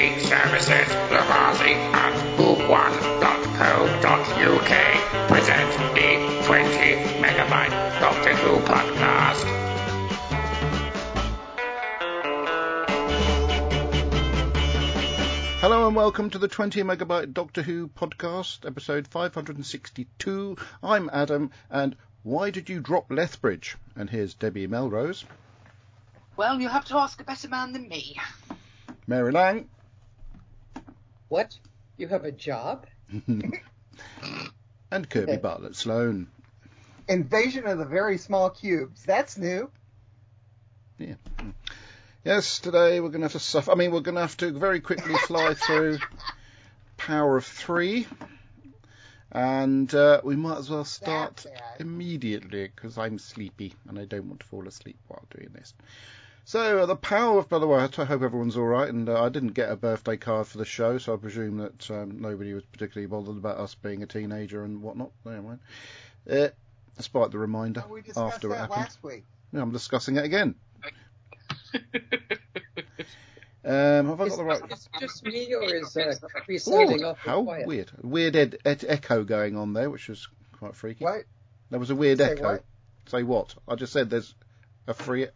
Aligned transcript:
Free 0.00 0.16
services, 0.20 0.88
Lavazi 1.12 1.74
and 1.74 2.14
Who1.co.uk 2.38 4.72
present 5.28 5.70
the 5.94 6.10
20 6.46 6.70
megabyte 7.20 8.00
Doctor 8.00 8.34
Who 8.36 8.60
podcast. 8.60 9.44
Hello 15.60 15.86
and 15.86 15.94
welcome 15.94 16.30
to 16.30 16.38
the 16.38 16.48
20 16.48 16.82
megabyte 16.82 17.34
Doctor 17.34 17.60
Who 17.60 17.88
podcast, 17.88 18.64
episode 18.66 19.06
562. 19.06 20.56
I'm 20.82 21.10
Adam, 21.12 21.50
and 21.68 21.94
why 22.22 22.48
did 22.48 22.70
you 22.70 22.80
drop 22.80 23.10
Lethbridge? 23.10 23.76
And 23.94 24.08
here's 24.08 24.32
Debbie 24.32 24.66
Melrose, 24.66 25.26
Well, 26.38 26.58
you'll 26.58 26.70
have 26.70 26.86
to 26.86 26.96
ask 26.96 27.20
a 27.20 27.24
better 27.24 27.50
man 27.50 27.74
than 27.74 27.86
me. 27.86 28.16
Mary 29.06 29.32
Lang, 29.32 29.68
What? 31.30 31.56
You 31.96 32.08
have 32.08 32.24
a 32.24 32.32
job? 32.32 32.86
and 34.90 35.08
Kirby 35.08 35.36
Bartlett 35.42 35.76
Sloan. 35.76 36.26
Invasion 37.08 37.68
of 37.68 37.78
the 37.78 37.84
Very 37.84 38.18
Small 38.18 38.50
Cubes. 38.50 39.04
That's 39.04 39.38
new. 39.38 39.70
Yeah. 40.98 41.14
Yes, 42.24 42.58
today 42.58 42.98
we're 42.98 43.10
going 43.10 43.20
to 43.20 43.26
have 43.26 43.32
to 43.32 43.38
suffer. 43.38 43.70
I 43.70 43.76
mean, 43.76 43.92
we're 43.92 44.00
going 44.00 44.16
to 44.16 44.22
have 44.22 44.36
to 44.38 44.50
very 44.50 44.80
quickly 44.80 45.14
fly 45.18 45.54
through 45.54 46.00
Power 46.96 47.36
of 47.36 47.46
Three, 47.46 48.08
and 49.30 49.94
uh, 49.94 50.20
we 50.24 50.34
might 50.34 50.58
as 50.58 50.68
well 50.68 50.84
start 50.84 51.46
immediately 51.78 52.72
because 52.74 52.98
I'm 52.98 53.20
sleepy 53.20 53.74
and 53.88 54.00
I 54.00 54.04
don't 54.04 54.26
want 54.26 54.40
to 54.40 54.46
fall 54.46 54.66
asleep 54.66 54.98
while 55.06 55.24
doing 55.30 55.50
this. 55.52 55.74
So, 56.50 56.80
uh, 56.80 56.86
the 56.86 56.96
Power 56.96 57.38
of, 57.38 57.48
by 57.48 57.60
the 57.60 57.66
way, 57.68 57.78
I 57.78 57.86
hope 57.86 58.22
everyone's 58.22 58.56
all 58.56 58.64
right, 58.64 58.88
and 58.88 59.08
uh, 59.08 59.22
I 59.22 59.28
didn't 59.28 59.52
get 59.52 59.70
a 59.70 59.76
birthday 59.76 60.16
card 60.16 60.48
for 60.48 60.58
the 60.58 60.64
show, 60.64 60.98
so 60.98 61.14
I 61.14 61.16
presume 61.16 61.58
that 61.58 61.88
um, 61.92 62.20
nobody 62.20 62.54
was 62.54 62.64
particularly 62.64 63.06
bothered 63.06 63.36
about 63.36 63.58
us 63.58 63.76
being 63.76 64.02
a 64.02 64.06
teenager 64.06 64.64
and 64.64 64.82
whatnot. 64.82 65.12
Never 65.24 65.42
mind. 65.42 65.60
Uh, 66.28 66.48
despite 66.96 67.30
the 67.30 67.38
reminder 67.38 67.84
We 67.88 68.02
discussed 68.02 68.34
after 68.34 68.48
it 68.48 68.50
that 68.50 68.58
happened. 68.62 68.80
last 68.80 69.00
week. 69.04 69.24
Yeah, 69.52 69.62
I'm 69.62 69.70
discussing 69.70 70.16
it 70.16 70.24
again. 70.24 70.56
Um, 73.62 74.08
have 74.08 74.20
I 74.22 74.28
got 74.28 74.36
the 74.38 74.44
right? 74.44 74.62
Is 74.72 74.88
just 74.98 75.22
me 75.22 75.54
or 75.54 75.62
is 75.74 75.94
uh, 75.94 76.14
Kirby 76.34 76.54
Ooh, 76.54 76.58
sounding 76.58 77.14
how 77.18 77.42
quiet? 77.44 77.66
weird! 77.66 77.90
Weird 78.02 78.34
ed- 78.34 78.56
ed- 78.64 78.86
echo 78.88 79.22
going 79.22 79.54
on 79.54 79.74
there, 79.74 79.90
which 79.90 80.08
was 80.08 80.26
quite 80.52 80.74
freaky. 80.74 81.04
What? 81.04 81.26
There 81.68 81.78
was 81.78 81.90
a 81.90 81.94
weird 81.94 82.18
Say 82.18 82.32
echo. 82.32 82.42
what? 82.52 82.64
Say 83.06 83.22
what? 83.22 83.54
I 83.68 83.74
just 83.74 83.92
said 83.92 84.08
there's 84.08 84.34
a 84.86 84.94
free. 84.94 85.26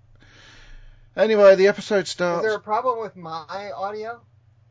Anyway, 1.17 1.55
the 1.55 1.69
episode 1.69 2.09
starts. 2.09 2.45
Is 2.45 2.51
there 2.51 2.59
a 2.59 2.63
problem 2.63 3.01
with 3.01 3.17
my 3.17 3.71
audio? 3.77 4.21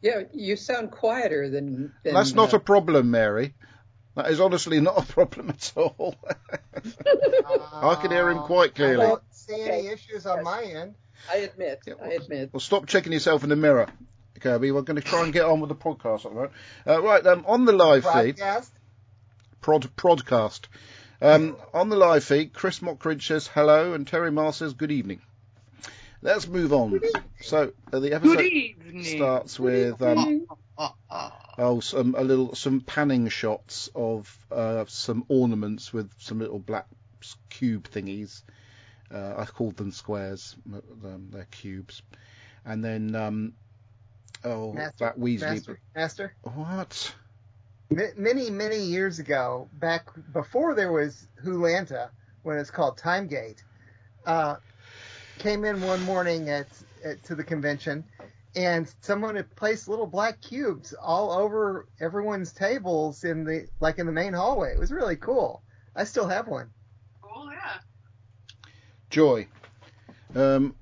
Yeah, 0.01 0.23
you 0.33 0.57
sound 0.57 0.91
quieter 0.91 1.49
than. 1.49 1.93
than 2.03 2.13
That's 2.13 2.33
not 2.33 2.53
uh, 2.53 2.57
a 2.57 2.59
problem, 2.59 3.11
Mary. 3.11 3.53
That 4.15 4.29
is 4.29 4.39
honestly 4.39 4.79
not 4.79 4.97
a 4.97 5.11
problem 5.11 5.49
at 5.49 5.71
all. 5.75 6.15
I 7.73 7.95
can 7.95 8.11
hear 8.11 8.29
him 8.29 8.39
quite 8.39 8.75
clearly. 8.75 9.05
I 9.05 9.09
don't 9.09 9.23
see 9.31 9.61
any 9.61 9.87
issues 9.87 10.25
on 10.25 10.37
Yes. 10.37 10.45
my 10.45 10.63
end. 10.63 10.95
I 11.31 11.37
admit. 11.37 11.79
Yeah, 11.87 11.93
I 12.03 12.07
admit. 12.09 12.49
Well, 12.51 12.59
stop 12.59 12.85
checking 12.85 13.13
yourself 13.13 13.43
in 13.43 13.49
the 13.49 13.55
mirror, 13.55 13.87
Kirby. 14.41 14.71
We're 14.71 14.81
going 14.81 15.01
to 15.01 15.07
try 15.07 15.23
and 15.23 15.31
get 15.31 15.45
on 15.45 15.61
with 15.61 15.69
the 15.69 15.75
podcast 15.75 16.25
at. 16.25 16.51
Uh, 16.85 17.01
right, 17.01 17.25
um, 17.25 17.45
on 17.47 17.65
the 17.65 17.71
live 17.71 18.03
feed. 18.03 18.35
Broadcast. 18.35 18.71
prod 19.61 19.89
prodcast. 19.95 20.67
Um, 21.21 21.55
on 21.73 21.87
the 21.87 21.95
live 21.95 22.25
feed, 22.25 22.53
Chris 22.53 22.79
Mockridge 22.79 23.25
says 23.25 23.47
hello 23.47 23.93
and 23.93 24.05
Terry 24.05 24.29
Mars 24.31 24.57
says 24.57 24.73
good 24.73 24.91
evening. 24.91 25.21
Let's 26.23 26.47
move 26.47 26.71
on. 26.71 27.01
So 27.41 27.73
uh, 27.91 27.99
the 27.99 28.13
episode 28.13 29.03
starts 29.03 29.59
with 29.59 30.01
um, 30.01 30.47
oh 31.57 31.81
some 31.81 32.15
a 32.17 32.23
little 32.23 32.55
some 32.55 32.79
panning 32.79 33.27
shots 33.27 33.89
of 33.93 34.33
uh, 34.49 34.85
some 34.87 35.25
ornaments 35.27 35.91
with 35.91 36.09
some 36.19 36.39
little 36.39 36.59
black 36.59 36.87
cube 37.49 37.89
thingies. 37.89 38.43
Uh, 39.13 39.33
I 39.37 39.45
called 39.45 39.75
them 39.75 39.91
squares. 39.91 40.55
but, 40.65 40.85
Um, 41.03 41.27
they're 41.29 41.45
cubes. 41.51 42.01
And 42.63 42.81
then 42.81 43.15
um, 43.15 43.53
oh 44.45 44.71
Master, 44.71 45.05
that 45.05 45.19
Weasley. 45.19 45.41
Master, 45.41 45.79
Master. 45.93 46.35
What? 46.43 47.15
Many, 47.89 48.49
many 48.49 48.79
years 48.79 49.19
ago, 49.19 49.67
back 49.73 50.07
before 50.31 50.73
there 50.73 50.91
was 50.91 51.27
Hulanta, 51.43 52.09
when 52.41 52.57
it's 52.57 52.71
called 52.71 52.97
Timegate, 52.97 53.63
uh, 54.25 54.55
came 55.39 55.65
in 55.65 55.81
one 55.81 56.01
morning 56.03 56.49
at, 56.49 56.67
at 57.03 57.23
to 57.23 57.35
the 57.35 57.43
convention, 57.43 58.03
and 58.55 58.93
someone 59.01 59.35
had 59.35 59.53
placed 59.55 59.87
little 59.87 60.07
black 60.07 60.39
cubes 60.41 60.93
all 61.01 61.31
over 61.31 61.87
everyone's 61.99 62.51
tables 62.53 63.23
in 63.23 63.43
the 63.43 63.67
like 63.79 63.97
in 63.99 64.05
the 64.05 64.11
main 64.11 64.33
hallway. 64.33 64.71
It 64.73 64.79
was 64.79 64.91
really 64.91 65.15
cool. 65.15 65.61
I 65.95 66.03
still 66.03 66.27
have 66.27 66.47
one. 66.47 66.69
Oh, 67.23 67.49
yeah. 67.51 67.79
Joy. 69.09 69.47
Um, 70.35 70.75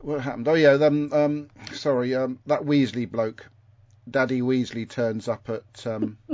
what 0.00 0.20
happened? 0.20 0.48
Oh 0.48 0.54
yeah, 0.54 0.72
um, 0.72 1.12
um, 1.12 1.48
sorry, 1.72 2.14
um, 2.14 2.38
that 2.46 2.62
Weasley 2.62 3.10
bloke, 3.10 3.46
Daddy 4.10 4.42
Weasley 4.42 4.88
turns 4.88 5.28
up 5.28 5.48
at. 5.48 5.86
Um, 5.86 6.18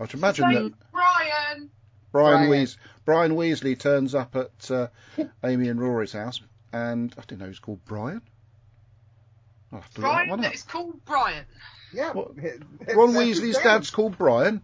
I 0.00 0.06
should 0.06 0.18
imagine 0.18 0.52
that 0.52 0.72
Brian. 0.90 1.70
Brian 2.10 2.36
Brian. 2.46 2.50
Weas- 2.50 2.76
Brian 3.04 3.32
Weasley 3.32 3.78
turns 3.78 4.14
up 4.14 4.34
at 4.34 4.70
uh, 4.70 4.88
Amy 5.44 5.68
and 5.68 5.80
Rory's 5.80 6.12
house, 6.12 6.40
and 6.74 7.14
I 7.16 7.20
didn't 7.22 7.38
know 7.38 7.44
he 7.46 7.50
was 7.50 7.58
called 7.60 7.80
Brian. 7.84 8.20
I'll 9.72 9.80
have 9.80 9.94
to 9.94 10.00
look 10.00 10.10
that 10.10 10.14
Brian, 10.14 10.28
one 10.30 10.44
up. 10.44 10.52
it's 10.52 10.62
called 10.62 11.04
Brian. 11.04 11.44
Yeah. 11.92 12.12
What? 12.12 12.36
Ron 12.94 13.12
Weasley's 13.14 13.38
his 13.40 13.54
name. 13.56 13.64
dad's 13.64 13.90
called 13.90 14.18
Brian. 14.18 14.62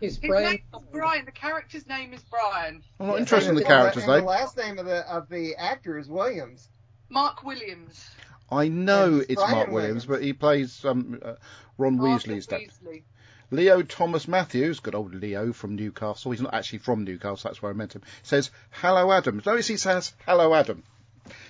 He's 0.00 0.18
His 0.18 0.28
Brian. 0.28 0.44
name 0.44 0.62
is 0.74 0.80
Brian. 0.92 1.24
The 1.24 1.32
character's 1.32 1.86
name 1.86 2.12
is 2.12 2.22
Brian. 2.30 2.82
I'm 3.00 3.06
not 3.06 3.14
Yeah, 3.14 3.18
interested 3.20 3.48
in 3.50 3.54
the 3.54 3.62
the- 3.62 3.66
character's 3.66 4.02
and 4.04 4.12
the 4.12 4.16
name. 4.18 4.26
last 4.26 4.56
name 4.56 4.78
of 4.78 4.84
the 4.86 5.10
of 5.10 5.28
the 5.30 5.56
actor 5.56 5.98
is 5.98 6.08
Williams. 6.08 6.68
Mark 7.08 7.42
Williams. 7.44 8.08
I 8.50 8.68
know 8.68 9.14
and 9.14 9.22
it's 9.22 9.34
Brian 9.36 9.52
Mark 9.52 9.70
Williams, 9.70 10.06
Williams. 10.06 10.06
but 10.06 10.22
he 10.22 10.32
plays 10.34 10.84
um, 10.84 11.18
uh, 11.24 11.34
Ron 11.78 11.98
Arthur 11.98 12.28
Weasley's 12.30 12.46
dad. 12.46 12.60
Weasley. 12.60 13.02
Leo 13.50 13.80
Thomas 13.82 14.26
Matthews, 14.28 14.80
good 14.80 14.94
old 14.96 15.14
Leo 15.14 15.52
from 15.52 15.76
Newcastle. 15.76 16.32
He's 16.32 16.40
not 16.42 16.52
actually 16.52 16.80
from 16.80 17.04
Newcastle, 17.04 17.48
that's 17.48 17.62
where 17.62 17.70
I 17.70 17.74
meant 17.74 17.94
him. 17.94 18.02
Says, 18.24 18.50
hello 18.72 19.12
Adam. 19.12 19.40
Notice 19.46 19.68
he 19.68 19.76
says, 19.76 20.12
hello 20.26 20.52
Adam. 20.52 20.82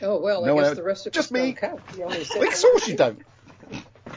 Oh 0.02 0.20
well, 0.20 0.44
No, 0.44 0.58
I 0.58 0.62
guess 0.62 0.72
uh, 0.72 0.74
the 0.74 0.82
rest 0.82 1.06
of 1.06 1.12
just 1.12 1.28
us 1.28 1.32
me. 1.32 1.40
don't 1.52 1.56
count. 1.56 1.80
He 1.94 2.02
only 2.02 2.24
said 2.24 2.42
Of 2.42 2.60
course 2.60 2.88
you 2.88 2.96
don't. 2.96 3.22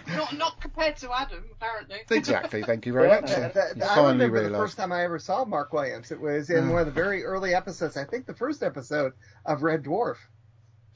Not 0.08 0.38
not 0.38 0.62
compared 0.62 0.98
to 0.98 1.12
Adam, 1.12 1.44
apparently. 1.52 1.98
Exactly, 2.12 2.62
thank 2.64 2.86
you 2.86 2.94
very 2.94 3.08
much. 3.08 3.32
uh, 3.32 3.40
That- 3.40 3.54
that- 3.54 3.84
I 3.84 3.96
finally 3.96 4.26
remember 4.28 4.50
the 4.50 4.58
first 4.58 4.78
time 4.78 4.92
I 4.92 5.04
ever 5.04 5.18
saw 5.20 5.46
Mark 5.46 5.74
Williams. 5.74 6.12
It 6.12 6.20
was 6.20 6.50
in 6.50 6.70
Ah. 6.70 6.72
one 6.74 6.80
of 6.82 6.86
the 6.86 6.92
very 6.92 7.24
early 7.24 7.54
episodes. 7.56 7.98
I 7.98 8.06
think 8.06 8.26
the 8.26 8.34
first 8.36 8.62
episode 8.64 9.14
of 9.46 9.64
Red 9.64 9.84
Dwarf. 9.84 10.18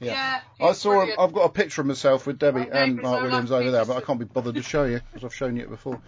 Yeah. 0.00 0.40
Yeah. 0.60 0.66
I 0.66 0.72
saw 0.72 0.90
him, 0.92 0.96
brilliant. 0.98 1.20
I've 1.20 1.32
got 1.32 1.42
a 1.44 1.48
picture 1.48 1.80
of 1.80 1.86
myself 1.86 2.26
with 2.26 2.38
Debbie 2.38 2.62
Okay, 2.62 2.70
and 2.84 3.00
Mark 3.02 3.22
Williams 3.22 3.50
over 3.52 3.70
there, 3.70 3.84
but 3.84 3.96
I 3.96 4.00
can't 4.00 4.18
be 4.18 4.24
bothered 4.26 4.54
to 4.56 4.62
show 4.62 4.84
you, 4.84 5.00
because 5.12 5.24
I've 5.24 5.34
shown 5.34 5.56
you 5.56 5.62
it 5.64 5.70
before. 5.70 6.00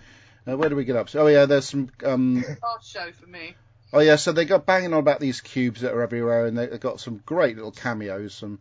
Uh, 0.48 0.56
where 0.56 0.68
do 0.68 0.76
we 0.76 0.84
get 0.84 0.96
up 0.96 1.08
to? 1.08 1.20
Oh 1.20 1.26
yeah, 1.26 1.46
there's 1.46 1.68
some, 1.68 1.90
um, 2.04 2.36
Last 2.62 2.88
show 2.92 3.10
for 3.12 3.26
me. 3.26 3.56
Oh 3.92 4.00
yeah, 4.00 4.16
so 4.16 4.32
they 4.32 4.44
got 4.44 4.66
banging 4.66 4.92
on 4.92 4.98
about 5.00 5.20
these 5.20 5.40
cubes 5.40 5.80
that 5.82 5.94
are 5.94 6.02
everywhere, 6.02 6.46
and 6.46 6.56
they- 6.58 6.66
they've 6.66 6.80
got 6.80 7.00
some 7.00 7.18
great 7.24 7.56
little 7.56 7.70
cameos, 7.72 8.34
some 8.34 8.58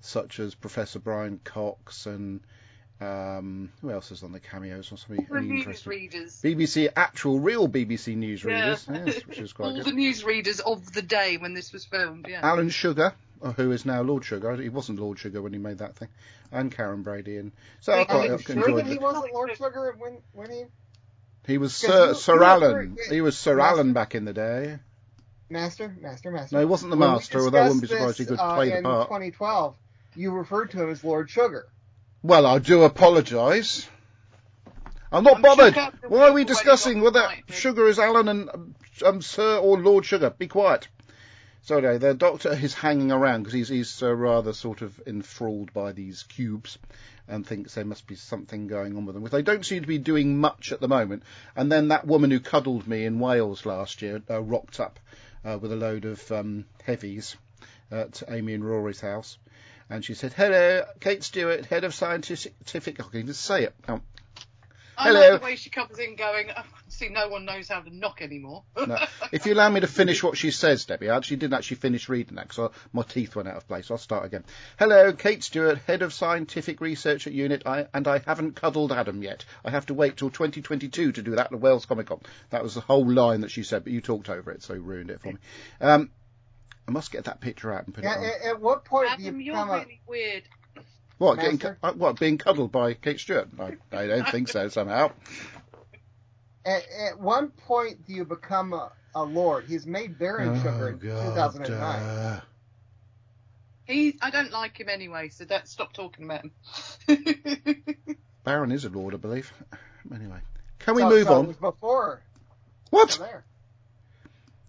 such 0.00 0.38
as 0.38 0.54
Professor 0.54 0.98
Brian 1.00 1.40
Cox 1.44 2.06
and 2.06 2.40
um, 3.00 3.70
who 3.80 3.90
else 3.92 4.10
is 4.10 4.24
on 4.24 4.32
the 4.32 4.40
cameos? 4.40 4.90
Or 4.90 4.96
something 4.96 5.24
All 5.30 5.36
the 5.36 5.40
news 5.42 5.58
interesting? 5.60 5.90
readers. 5.90 6.40
BBC 6.42 6.88
actual 6.96 7.38
real 7.38 7.68
BBC 7.68 8.16
news 8.16 8.42
Yeah. 8.42 8.54
readers, 8.72 8.88
yes, 9.14 9.26
which 9.26 9.38
is 9.38 9.52
quite 9.52 9.66
All 9.68 9.74
good. 9.76 9.84
the 9.84 9.92
news 9.92 10.24
readers 10.24 10.58
of 10.58 10.92
the 10.92 11.02
day 11.02 11.36
when 11.36 11.54
this 11.54 11.72
was 11.72 11.84
filmed. 11.84 12.26
Yeah. 12.28 12.40
Alan 12.42 12.70
Sugar, 12.70 13.14
uh, 13.40 13.52
who 13.52 13.70
is 13.70 13.84
now 13.86 14.02
Lord 14.02 14.24
Sugar, 14.24 14.56
he 14.56 14.68
wasn't 14.68 14.98
Lord 14.98 15.16
Sugar 15.18 15.40
when 15.40 15.52
he 15.52 15.60
made 15.60 15.78
that 15.78 15.94
thing, 15.94 16.08
and 16.50 16.74
Karren 16.74 17.04
Brady, 17.04 17.36
and 17.36 17.52
so 17.80 17.92
I 17.92 18.02
quite 18.04 18.30
Are 18.30 18.38
sure 18.38 18.56
enjoyed 18.56 18.76
that 18.78 18.86
he 18.86 18.98
wasn't 18.98 19.32
Lord 19.32 19.56
Sugar 19.56 19.94
when 19.98 20.18
when 20.32 20.50
he 20.50 20.64
He 21.48 21.56
was 21.56 21.74
Sir, 21.74 22.12
Sir 22.12 22.36
were 22.36 22.44
Alan. 22.44 22.96
He 23.08 23.22
was 23.22 23.36
Sir 23.36 23.56
Master- 23.56 23.80
Alan 23.80 23.92
back 23.94 24.14
in 24.14 24.26
the 24.26 24.34
day. 24.34 24.78
Master 25.48 25.96
Master 26.00 26.30
Master? 26.30 26.56
No, 26.56 26.60
he 26.60 26.66
wasn't 26.66 26.90
the 26.90 26.98
When 26.98 27.10
master, 27.10 27.40
although 27.40 27.58
I 27.58 27.62
wouldn't 27.62 27.80
be 27.80 27.88
surprised 27.88 28.18
he 28.18 28.24
this, 28.24 28.32
could 28.32 28.40
uh, 28.40 28.54
play 28.54 28.68
the 28.68 28.76
in 28.76 28.84
part. 28.84 29.08
2012, 29.08 29.74
you 30.14 30.30
referred 30.30 30.70
to 30.72 30.82
him 30.82 30.90
as 30.90 31.02
Lord 31.02 31.30
Sugar. 31.30 31.66
Well, 32.22 32.44
I 32.44 32.58
do 32.58 32.82
apologise. 32.82 33.88
I'm 35.10 35.24
not 35.24 35.36
I'm 35.36 35.42
bothered. 35.42 35.74
Why 36.08 36.28
are 36.28 36.32
we 36.34 36.44
discussing 36.44 37.00
whether. 37.00 37.26
Sugar 37.48 37.88
is 37.88 37.98
Alan 37.98 38.28
and 38.28 38.74
um, 39.06 39.22
Sir 39.22 39.56
or 39.56 39.78
Lord 39.80 40.04
Sugar? 40.04 40.28
Be 40.28 40.48
quiet. 40.48 40.88
So 41.68 41.76
anyway, 41.76 41.98
the 41.98 42.14
Doctor 42.14 42.54
is 42.54 42.72
hanging 42.72 43.12
around 43.12 43.42
because 43.42 43.52
he's 43.52 43.68
he's 43.68 44.02
uh, 44.02 44.14
rather 44.14 44.54
sort 44.54 44.80
of 44.80 44.98
enthralled 45.06 45.74
by 45.74 45.92
these 45.92 46.22
cubes, 46.22 46.78
and 47.28 47.46
thinks 47.46 47.74
there 47.74 47.84
must 47.84 48.06
be 48.06 48.14
something 48.14 48.68
going 48.68 48.96
on 48.96 49.04
with 49.04 49.14
them. 49.14 49.22
Which 49.22 49.32
they 49.32 49.42
don't 49.42 49.66
seem 49.66 49.82
to 49.82 49.86
be 49.86 49.98
doing 49.98 50.38
much 50.38 50.72
at 50.72 50.80
the 50.80 50.88
moment. 50.88 51.24
And 51.54 51.70
then 51.70 51.88
that 51.88 52.06
woman 52.06 52.30
who 52.30 52.40
cuddled 52.40 52.88
me 52.88 53.04
in 53.04 53.20
Wales 53.20 53.66
last 53.66 54.00
year 54.00 54.22
uh, 54.30 54.40
rocked 54.40 54.80
up 54.80 54.98
uh, 55.44 55.58
with 55.60 55.70
a 55.70 55.76
load 55.76 56.06
of 56.06 56.32
um, 56.32 56.64
heavies 56.84 57.36
at 57.90 58.22
Amy 58.30 58.54
and 58.54 58.64
Rory's 58.64 59.02
house. 59.02 59.36
And 59.90 60.02
she 60.02 60.14
said, 60.14 60.32
Hello, 60.32 60.86
Kate 61.00 61.22
Stewart, 61.22 61.66
head 61.66 61.84
of 61.84 61.94
scientific. 61.94 62.98
I 62.98 63.02
can 63.10 63.26
just 63.26 63.44
say 63.44 63.64
it. 63.64 63.74
Oh, 63.86 64.00
I 64.96 65.08
Hello. 65.08 65.20
love 65.20 65.40
the 65.40 65.44
way 65.44 65.56
she 65.56 65.68
comes 65.68 65.98
in 65.98 66.16
going, 66.16 66.48
oh, 66.56 66.62
see, 66.98 67.08
no 67.08 67.28
one 67.28 67.44
knows 67.44 67.68
how 67.68 67.80
to 67.80 67.94
knock 67.94 68.20
anymore. 68.22 68.64
No. 68.86 68.96
If 69.32 69.44
you 69.44 69.52
allow 69.54 69.68
me 69.68 69.80
to 69.80 69.86
finish 69.86 70.22
what 70.22 70.36
she 70.38 70.50
says, 70.50 70.84
Debbie, 70.86 71.10
I 71.10 71.16
actually 71.16 71.36
didn't 71.38 71.54
actually 71.54 71.76
finish 71.78 72.08
reading 72.08 72.36
that 72.36 72.48
because 72.48 72.70
my 72.92 73.02
teeth 73.02 73.36
went 73.36 73.48
out 73.48 73.56
of 73.56 73.68
place. 73.68 73.90
I'll 73.90 73.98
start 73.98 74.24
again. 74.24 74.44
Hello, 74.78 75.12
Kate 75.12 75.42
Stewart, 75.44 75.78
Head 75.86 76.02
of 76.02 76.12
Scientific 76.14 76.80
Research 76.80 77.26
at 77.26 77.32
Unit, 77.34 77.62
I, 77.66 77.86
and 77.92 78.08
I 78.08 78.18
haven't 78.18 78.56
cuddled 78.56 78.92
Adam 78.92 79.22
yet. 79.22 79.44
I 79.64 79.70
have 79.70 79.86
to 79.86 79.94
wait 79.94 80.16
till 80.16 80.30
2022 80.30 81.12
to 81.12 81.22
do 81.22 81.32
that 81.32 81.46
at 81.46 81.50
the 81.50 81.56
Wales 81.58 81.84
Comic 81.86 82.06
Con. 82.06 82.20
That 82.50 82.62
was 82.62 82.74
the 82.74 82.80
whole 82.80 83.06
line 83.10 83.42
that 83.42 83.50
she 83.50 83.62
said, 83.62 83.84
but 83.84 83.92
you 83.92 84.00
talked 84.00 84.28
over 84.30 84.50
it, 84.52 84.62
so 84.62 84.74
you 84.74 84.80
ruined 84.80 85.10
it 85.10 85.20
for 85.20 85.28
me. 85.28 85.38
Um, 85.80 86.10
I 86.86 86.90
must 86.90 87.10
get 87.12 87.24
that 87.24 87.40
picture 87.42 87.70
out 87.72 87.84
and 87.84 87.94
put 87.94 88.04
Yeah, 88.04 88.14
it 88.14 88.18
on. 88.18 88.24
at, 88.24 88.42
at 88.56 88.60
what 88.60 88.84
point 88.86 89.08
do 89.08 89.12
Adam, 89.26 89.40
you 89.40 89.46
you're 89.46 89.54
become 89.54 89.70
a 89.70 89.72
really 89.80 90.00
weird. 90.06 90.42
What, 91.18 91.36
getting, 91.36 91.54
Master? 91.56 91.78
uh, 91.82 91.92
what, 91.92 92.18
being 92.18 92.38
cuddled 92.38 92.72
by 92.72 92.94
Kate 92.94 93.20
Stewart? 93.20 93.48
I, 93.58 93.76
I 93.92 94.06
don't 94.06 94.28
think 94.28 94.48
so, 94.48 94.68
somehow. 94.68 95.10
At, 96.68 96.82
at 97.12 97.18
one 97.20 97.48
point 97.48 98.06
do 98.06 98.12
you 98.12 98.24
become 98.24 98.72
a, 98.72 98.92
a 99.14 99.22
lord? 99.22 99.64
He's 99.66 99.86
made 99.86 100.18
Baron 100.18 100.56
Sugar 100.62 100.88
in 100.90 100.98
2009. 101.00 101.80
uh, 101.80 102.40
He, 103.86 104.18
I 104.20 104.30
don't 104.30 104.52
like 104.52 104.78
him 104.78 104.88
anyway, 104.88 105.28
so 105.30 105.44
don't 105.44 105.66
stop 105.66 105.92
talking 105.92 106.24
about 106.24 106.42
him. 106.44 106.52
Baron 108.44 108.72
is 108.72 108.84
a 108.84 108.88
lord, 108.90 109.14
I 109.14 109.16
believe. 109.18 109.52
Anyway, 110.14 110.38
can 110.78 110.94
we 110.94 111.02
So- 111.02 111.08
move 111.08 111.26
so 111.26 111.38
on? 111.40 111.46
was 111.48 111.56
before. 111.56 112.22
What? 112.90 113.10
So 113.12 113.22
there. 113.22 113.44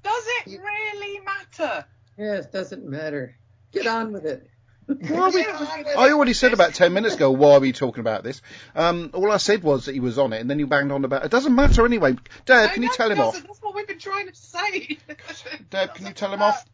Does 0.04 0.24
it 0.42 0.48
You- 0.52 0.62
really 0.62 1.20
matter? 1.22 1.86
Yes, 2.18 2.46
doesn't 2.48 2.86
matter. 2.86 3.36
Get 3.72 3.88
on 3.88 4.12
with 4.12 4.26
it. 4.26 4.50
Why 4.90 5.30
we- 5.30 5.46
I 5.46 6.12
already 6.12 6.34
said 6.34 6.54
about 6.54 6.74
ten 6.74 6.94
minutes 6.94 7.16
ago. 7.16 7.32
Why 7.32 7.54
are 7.54 7.60
we 7.60 7.74
talking 7.74 8.02
about 8.02 8.24
this? 8.24 8.42
Um, 8.76 9.12
all 9.14 9.32
I 9.32 9.38
said 9.38 9.62
was 9.62 9.86
that 9.86 9.94
he 9.94 10.00
was 10.00 10.18
on 10.18 10.34
it, 10.34 10.42
and 10.42 10.50
then 10.50 10.58
you 10.58 10.66
banged 10.68 10.92
on 10.92 11.06
about 11.06 11.24
it. 11.24 11.32
Doesn't 11.32 11.54
matter 11.54 11.86
anyway. 11.86 12.16
I 12.50 12.68
can 12.68 12.82
you 12.84 12.92
tell 12.94 13.12
him 13.12 13.20
off? 13.20 13.42
That's 13.42 13.62
what 13.62 13.76
we've 13.76 13.88
been 13.88 14.00
trying 14.00 14.28
to 14.28 14.36
say. 14.36 14.98
Dad, 15.70 15.94
can 15.94 16.08
you 16.08 16.14
tell 16.14 16.34
him 16.34 16.42
off? 16.42 16.66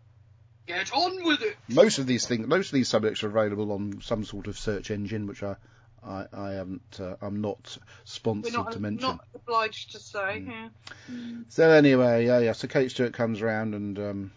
Get 0.66 0.92
on 0.94 1.24
with 1.24 1.42
it. 1.42 1.58
Most 1.68 2.00
of 2.00 2.08
these 2.08 2.26
things, 2.26 2.48
most 2.48 2.68
of 2.68 2.74
these 2.74 2.90
subjects 2.90 3.24
are 3.24 3.28
available 3.28 3.72
on 3.72 4.02
some 4.02 4.24
sort 4.24 4.48
of 4.48 4.58
search 4.58 4.90
engine, 4.90 5.28
which 5.28 5.44
I, 5.44 5.58
I, 6.04 6.26
I 6.34 6.52
haven't, 6.54 7.00
uh, 7.00 7.18
I'm 7.22 7.42
not 7.42 7.78
sponsored 8.04 8.54
not, 8.54 8.72
to 8.72 8.80
mention. 8.80 9.10
not 9.10 9.28
obliged 9.36 9.92
to 9.92 10.00
say. 10.00 10.18
Mm. 10.18 10.48
Yeah. 10.48 11.38
So 11.50 11.70
anyway, 11.70 12.26
yeah, 12.26 12.40
yeah. 12.40 12.54
So 12.54 12.68
Kate 12.68 12.90
Stewart 12.90 13.14
comes 13.14 13.44
round 13.44 13.76
and 13.76 14.00
um, 14.00 14.32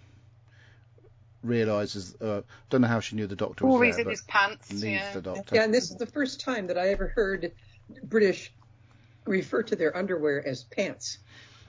realizes, 1.43 2.15
uh, 2.21 2.43
don't 2.71 2.81
know 2.81 2.89
how 2.89 3.01
she 3.01 3.17
knew 3.17 3.27
the 3.27 3.37
doctor 3.37 3.65
was 3.67 3.73
Always 3.75 3.97
there, 3.97 4.05
in 4.05 4.11
his 4.11 4.23
pants. 4.23 4.71
needs 4.71 4.83
Yeah. 4.85 5.13
the 5.13 5.21
doctor. 5.23 5.55
Yeah, 5.55 5.65
and 5.65 5.73
this 5.75 5.91
is 5.91 5.97
the 5.97 6.07
first 6.07 6.41
time 6.41 6.67
that 6.69 6.79
I 6.79 6.89
ever 6.89 7.09
heard 7.09 7.53
British 8.03 8.53
refer 9.27 9.63
to 9.65 9.77
their 9.77 9.97
underwear 9.97 10.47
as 10.47 10.65
pants. 10.65 11.19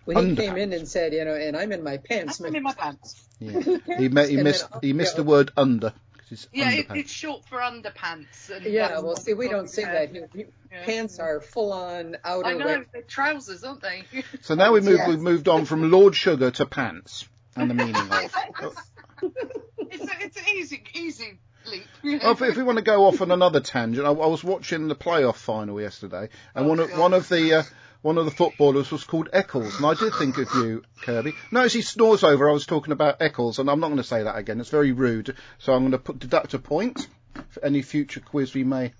When 0.05 0.29
he 0.31 0.35
came 0.35 0.57
in 0.57 0.73
and 0.73 0.87
said, 0.87 1.13
you 1.13 1.23
know, 1.23 1.35
and 1.35 1.55
I'm 1.55 1.71
in 1.71 1.83
my 1.83 1.97
pants. 1.97 2.39
I'm 2.39 2.55
in 2.55 2.63
my 2.63 2.73
pants. 2.73 3.21
Yeah. 3.39 3.59
He, 3.97 4.09
ma- 4.09 4.23
he 4.23 4.35
And 4.35 4.43
missed, 4.43 4.69
then- 4.71 4.79
he 4.81 4.93
missed 4.93 5.13
yeah. 5.13 5.17
the 5.17 5.23
word 5.23 5.51
under. 5.55 5.89
'cause 5.91 6.31
it's 6.31 6.47
Yeah, 6.51 6.71
it, 6.71 6.87
underpants. 6.89 6.97
it's 6.97 7.11
short 7.11 7.45
for 7.45 7.59
underpants. 7.59 8.49
And 8.49 8.65
Yeah, 8.65 8.87
that's 8.87 9.03
well, 9.03 9.15
see, 9.17 9.33
we 9.33 9.47
we're 9.47 9.51
don't 9.53 9.69
say 9.69 9.83
talking 9.83 10.13
that. 10.13 10.19
about. 10.25 10.35
here. 10.35 10.47
Yeah. 10.71 10.85
Pants 10.85 11.19
are 11.19 11.41
full-on 11.41 12.17
outer. 12.23 12.47
I 12.47 12.53
know, 12.53 12.65
wear. 12.65 12.85
they're 12.91 13.01
trousers, 13.03 13.63
aren't 13.63 13.81
they? 13.81 14.03
So 14.41 14.55
now 14.55 14.73
we 14.73 14.81
move, 14.81 14.97
Yes. 14.97 15.07
we've 15.09 15.19
moved 15.19 15.47
on 15.47 15.65
from 15.65 15.91
Lord 15.91 16.15
Sugar 16.15 16.49
to 16.51 16.65
pants 16.65 17.27
and 17.55 17.69
the 17.69 17.75
meaning 17.75 17.95
of. 17.95 18.33
it's, 19.21 20.03
a, 20.03 20.25
it's 20.25 20.37
an 20.37 20.43
easy, 20.55 20.83
easy 20.93 21.39
leap. 21.69 21.85
Oh, 22.23 22.31
if, 22.31 22.41
if 22.41 22.57
we 22.57 22.63
want 22.63 22.77
to 22.77 22.83
go 22.83 23.05
off 23.05 23.21
on 23.21 23.31
another 23.31 23.59
tangent, 23.59 24.05
I, 24.05 24.09
I 24.11 24.27
was 24.27 24.43
watching 24.43 24.87
the 24.87 24.95
playoff 24.95 25.35
final 25.35 25.79
yesterday, 25.81 26.29
and 26.55 26.65
Oh, 26.65 26.69
one 26.69 26.79
of 26.79 26.89
God. 26.89 26.99
one 26.99 27.13
of 27.13 27.29
the 27.29 27.53
uh, 27.59 27.63
one 28.01 28.17
of 28.17 28.25
the 28.25 28.31
footballers 28.31 28.91
was 28.91 29.03
called 29.03 29.29
Eccles, 29.33 29.75
and 29.77 29.85
I 29.85 29.93
did 29.93 30.13
think 30.13 30.37
of 30.37 30.47
you, 30.55 30.83
Kirby. 31.01 31.33
No, 31.51 31.61
as 31.61 31.73
he 31.73 31.81
snores 31.81 32.23
over. 32.23 32.49
I 32.49 32.53
was 32.53 32.65
talking 32.65 32.93
about 32.93 33.21
Eccles, 33.21 33.59
and 33.59 33.69
I'm 33.69 33.79
not 33.81 33.87
going 33.87 33.97
to 33.97 34.03
say 34.03 34.23
that 34.23 34.37
again. 34.37 34.59
It's 34.61 34.69
very 34.69 34.93
rude. 34.93 35.35
So 35.57 35.73
I'm 35.73 35.81
going 35.81 35.91
to 35.91 35.97
put 35.99 36.19
deduct 36.19 36.53
a 36.53 36.59
point 36.59 37.07
for 37.49 37.63
any 37.65 37.81
future 37.81 38.21
quiz 38.21 38.53
we 38.53 38.63
may 38.63 38.93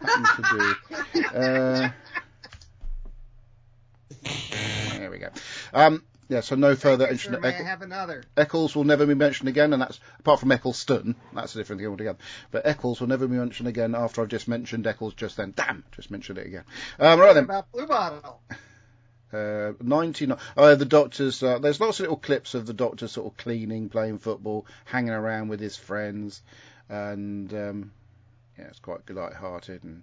happen 0.00 0.44
to 0.44 0.58
do. 0.58 0.74
Uh, 1.34 1.90
there 4.96 5.10
we 5.10 5.18
go. 5.18 5.28
Um, 5.72 6.02
yeah, 6.28 6.40
so 6.40 6.56
no 6.56 6.76
further 6.76 7.06
mention. 7.06 7.32
sir. 7.32 7.36
of 7.36 7.42
May 7.42 7.48
I 7.48 7.52
Eccles. 7.52 7.68
have 7.68 7.82
another? 7.82 8.24
Eccles 8.36 8.76
will 8.76 8.84
never 8.84 9.06
be 9.06 9.14
mentioned 9.14 9.48
again, 9.48 9.72
and 9.72 9.80
that's 9.80 9.98
apart 10.18 10.40
from 10.40 10.52
Eccleston, 10.52 11.14
that's 11.32 11.54
a 11.54 11.58
different 11.58 11.80
thing 11.80 11.88
altogether. 11.88 12.18
But 12.50 12.66
Eccles 12.66 13.00
will 13.00 13.08
never 13.08 13.26
be 13.26 13.36
mentioned 13.36 13.68
again 13.68 13.94
after 13.94 14.20
I've 14.22 14.28
just 14.28 14.46
mentioned 14.46 14.86
Eccles 14.86 15.14
just 15.14 15.36
then. 15.38 15.54
Damn, 15.56 15.84
just 15.92 16.10
mentioned 16.10 16.38
it 16.38 16.46
again. 16.46 16.64
Um, 16.98 17.18
right 17.18 17.32
then, 17.32 17.44
about 17.44 17.72
Blue 17.72 17.86
Bottle? 17.86 18.42
uh, 19.32 19.72
99. 19.80 20.38
Oh, 20.56 20.74
the 20.74 20.84
doctor's. 20.84 21.42
Uh, 21.42 21.58
there's 21.58 21.80
lots 21.80 21.98
of 21.98 22.04
little 22.04 22.16
clips 22.18 22.54
of 22.54 22.66
the 22.66 22.74
doctor 22.74 23.08
sort 23.08 23.32
of 23.32 23.38
cleaning, 23.38 23.88
playing 23.88 24.18
football, 24.18 24.66
hanging 24.84 25.10
around 25.10 25.48
with 25.48 25.60
his 25.60 25.76
friends, 25.76 26.42
and 26.90 27.52
um, 27.54 27.92
yeah, 28.58 28.66
it's 28.66 28.80
quite 28.80 29.08
light-hearted 29.08 29.82
and. 29.84 30.02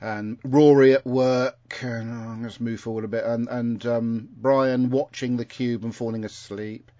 And 0.00 0.38
Rory 0.44 0.94
at 0.94 1.04
work, 1.04 1.78
and 1.80 2.12
oh, 2.12 2.30
I'm 2.30 2.44
just 2.44 2.60
move 2.60 2.80
forward 2.80 3.04
a 3.04 3.08
bit, 3.08 3.24
and 3.24 3.48
and 3.48 3.84
um, 3.84 4.28
Brian 4.36 4.90
watching 4.90 5.36
the 5.36 5.44
cube 5.44 5.82
and 5.82 5.94
falling 5.94 6.24
asleep, 6.24 6.92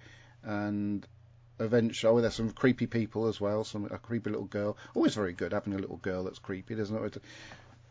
and 0.42 1.06
eventually, 1.60 2.12
oh, 2.12 2.20
there's 2.20 2.34
some 2.34 2.50
creepy 2.50 2.86
people 2.86 3.28
as 3.28 3.40
well, 3.40 3.62
some 3.62 3.84
a 3.86 3.98
creepy 3.98 4.30
little 4.30 4.46
girl. 4.46 4.76
Always 4.94 5.14
very 5.14 5.32
good 5.32 5.52
having 5.52 5.74
a 5.74 5.78
little 5.78 5.98
girl 5.98 6.24
that's 6.24 6.38
creepy, 6.38 6.74
doesn't 6.74 7.04
it? 7.04 7.22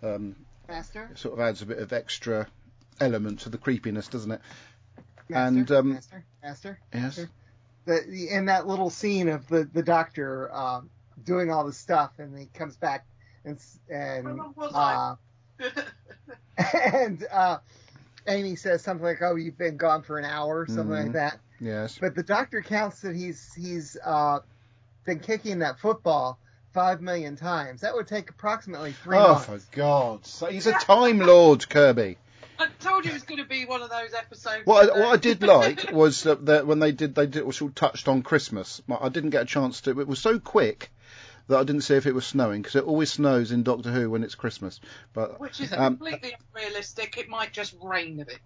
Um, 0.04 0.36
Master? 0.68 1.09
it 1.12 1.18
sort 1.18 1.36
of 1.36 1.39
adds 1.39 1.62
a 1.62 1.65
bit 1.65 1.80
of 1.80 1.94
extra 1.94 2.48
element 3.00 3.42
to 3.42 3.50
the 3.50 3.57
creepiness, 3.57 4.07
doesn't 4.07 4.31
it? 4.31 4.42
Master? 5.30 5.48
And, 5.48 5.71
um, 5.71 5.94
Master? 5.94 6.25
Master? 6.44 6.80
Yes. 6.94 7.15
The, 7.86 8.01
the, 8.07 8.30
in 8.30 8.45
that 8.45 8.68
little 8.68 8.89
scene 8.89 9.30
of 9.30 9.48
the, 9.48 9.63
the 9.63 9.83
doctor 9.83 10.54
um, 10.54 10.89
doing 11.24 11.51
all 11.51 11.65
this 11.65 11.77
stuff, 11.77 12.12
and 12.18 12.38
he 12.38 12.48
comes 12.48 12.75
back 12.75 13.06
and 13.48 13.60
and 13.90 14.40
uh, 14.74 15.16
and 16.58 17.26
uh, 17.32 17.58
Amy 18.28 18.56
says 18.56 18.82
something 18.84 19.06
like, 19.06 19.22
"Oh, 19.22 19.36
you've 19.36 19.58
been 19.58 19.78
gone 19.78 20.04
for 20.04 20.18
an 20.20 20.26
hour," 20.26 20.62
or 20.62 20.68
something 20.68 20.88
Mhm. 20.88 21.04
like 21.04 21.14
that. 21.14 21.40
Yes. 21.60 21.98
But 22.00 22.16
the 22.16 22.24
doctor 22.24 22.62
counts 22.62 23.02
that 23.02 23.16
he's 23.16 23.54
he's 23.54 23.98
uh, 24.04 24.40
been 25.06 25.20
kicking 25.20 25.60
that 25.60 25.80
football 25.80 26.40
five 26.74 27.02
million 27.02 27.36
times. 27.36 27.81
That 27.81 27.95
would 27.95 28.07
take 28.07 28.30
approximately 28.30 28.92
three 28.92 29.18
Oh, 29.18 29.33
months. 29.33 29.45
for 29.45 29.60
God's 29.76 30.30
sake. 30.30 30.52
He's 30.52 30.68
a 30.68 30.74
Time 30.74 31.19
Lord, 31.19 31.68
Kirby. 31.68 32.18
I 32.60 32.68
told 32.80 33.06
you 33.06 33.12
it 33.12 33.14
was 33.14 33.24
going 33.24 33.42
to 33.42 33.48
be 33.48 33.66
one 33.66 33.81
of 33.83 33.90
those 33.90 34.14
episodes. 34.16 34.66
What 34.66 34.90
I, 34.90 35.00
what 35.00 35.10
I 35.14 35.18
did 35.18 35.42
like 35.44 35.92
was 35.92 36.24
that, 36.24 36.45
that 36.48 36.68
when 36.68 36.80
they 36.80 36.92
did, 36.92 37.14
they 37.16 37.28
did, 37.28 37.44
was 37.45 37.57
sort 37.57 37.71
of 37.71 37.76
touched 37.76 38.07
on 38.07 38.24
Christmas. 38.24 38.81
I 38.90 39.10
didn't 39.10 39.30
get 39.30 39.44
a 39.44 39.45
chance 39.45 39.81
to, 39.81 40.00
it 40.00 40.07
was 40.07 40.19
so 40.19 40.40
quick 40.40 40.92
that 41.47 41.57
I 41.57 41.63
didn't 41.63 41.81
see 41.81 41.95
if 41.95 42.06
it 42.06 42.13
was 42.13 42.25
snowing, 42.25 42.61
because 42.61 42.75
it 42.75 42.83
always 42.83 43.11
snows 43.11 43.51
in 43.51 43.63
Doctor 43.63 43.92
Who 43.92 44.09
when 44.09 44.23
it's 44.23 44.35
Christmas. 44.35 44.80
But 45.13 45.39
Which 45.39 45.61
is 45.61 45.71
Um, 45.73 45.97
completely 45.97 46.35
unrealistic. 46.56 47.18
It 47.18 47.30
might 47.30 47.54
just 47.54 47.75
rain 47.81 48.19
a 48.19 48.25
bit. 48.25 48.39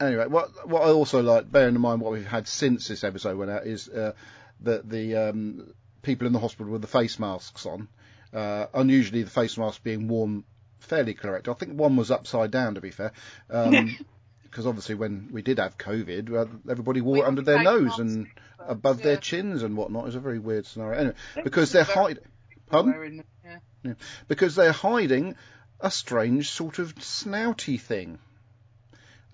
anyway, 0.00 0.26
what 0.26 0.68
what 0.68 0.82
I 0.82 0.90
also 0.90 1.22
like, 1.22 1.50
bearing 1.50 1.74
in 1.74 1.80
mind 1.80 2.00
what 2.00 2.12
we've 2.12 2.26
had 2.26 2.46
since 2.46 2.88
this 2.88 3.04
episode 3.04 3.36
went 3.38 3.50
out, 3.50 3.66
is 3.66 3.88
uh, 3.88 4.12
that 4.60 4.88
the 4.88 5.16
um, 5.16 5.72
people 6.02 6.26
in 6.26 6.32
the 6.32 6.38
hospital 6.38 6.72
with 6.72 6.82
the 6.82 6.88
face 6.88 7.18
masks 7.18 7.66
on, 7.66 7.88
uh, 8.32 8.66
unusually 8.74 9.22
the 9.22 9.30
face 9.30 9.56
masks 9.56 9.80
being 9.82 10.08
worn 10.08 10.44
fairly 10.80 11.14
correct. 11.14 11.48
I 11.48 11.54
think 11.54 11.78
one 11.78 11.96
was 11.96 12.10
upside 12.10 12.50
down, 12.50 12.74
to 12.74 12.80
be 12.80 12.90
fair. 12.90 13.12
Um, 13.50 13.96
because 14.42 14.68
obviously 14.68 14.94
when 14.94 15.30
we 15.32 15.42
did 15.42 15.58
have 15.58 15.76
COVID, 15.76 16.32
uh, 16.32 16.70
everybody 16.70 17.00
wore 17.00 17.14
We 17.14 17.20
it 17.22 17.26
under 17.26 17.42
their 17.42 17.62
nose 17.64 17.98
and 17.98 18.28
above 18.60 19.02
their 19.02 19.16
chins 19.16 19.64
and 19.64 19.76
whatnot. 19.76 20.06
It's 20.06 20.14
a 20.14 20.20
very 20.20 20.38
weird 20.38 20.64
scenario. 20.64 20.98
Anyway, 21.00 21.16
because 21.42 21.72
they're 21.72 21.82
hiding. 21.82 22.22
Pardon? 22.66 22.92
wearing 22.92 23.16
them, 23.18 23.60
yeah. 23.84 23.94
because 24.28 24.54
they're 24.54 24.72
hiding 24.72 25.36
a 25.80 25.90
strange 25.90 26.50
sort 26.50 26.78
of 26.78 26.94
snouty 26.96 27.78
thing, 27.80 28.18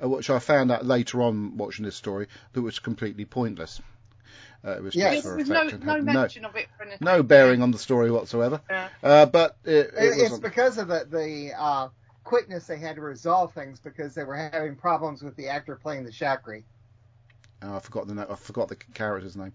uh, 0.02 0.08
which 0.08 0.30
I 0.30 0.38
found 0.38 0.70
out 0.72 0.84
later 0.84 1.22
on 1.22 1.56
watching 1.56 1.84
this 1.84 1.96
story 1.96 2.26
that 2.52 2.62
was 2.62 2.78
completely 2.78 3.24
pointless. 3.24 3.80
Uh, 4.64 4.72
it 4.72 4.82
was 4.82 4.94
Yes. 4.94 5.14
just 5.14 5.26
for 5.26 5.36
There's 5.36 5.48
effect 5.48 5.70
no, 5.70 5.74
and 5.76 5.84
no 5.86 5.92
had 5.94 6.04
mention 6.04 6.44
of 6.44 6.54
it 6.56 6.66
for 6.76 6.82
anything. 6.82 6.98
no 7.00 7.22
bearing 7.22 7.62
on 7.62 7.70
the 7.70 7.78
story 7.78 8.10
whatsoever. 8.10 8.60
Yeah. 8.68 8.88
Uh, 9.02 9.26
but 9.26 9.56
it, 9.64 9.70
it, 9.70 9.84
It- 9.86 9.94
it's 9.96 10.22
wasn't. 10.22 10.42
because 10.42 10.76
of 10.78 10.88
the 10.88 11.06
the 11.10 11.52
uh, 11.58 11.88
quickness 12.24 12.66
they 12.66 12.78
had 12.78 12.96
to 12.96 13.00
resolve 13.02 13.54
things 13.54 13.80
because 13.80 14.14
they 14.14 14.22
were 14.24 14.36
having 14.36 14.76
problems 14.76 15.22
with 15.22 15.34
the 15.36 15.48
actor 15.48 15.76
playing 15.76 16.04
the 16.04 16.10
Shakri. 16.10 16.64
Oh, 17.62 17.76
I 17.76 17.78
forgot 17.80 18.06
the 18.06 18.14
na- 18.14 18.26
I 18.30 18.34
forgot 18.36 18.68
the 18.68 18.76
character's 18.76 19.36
name. 19.36 19.52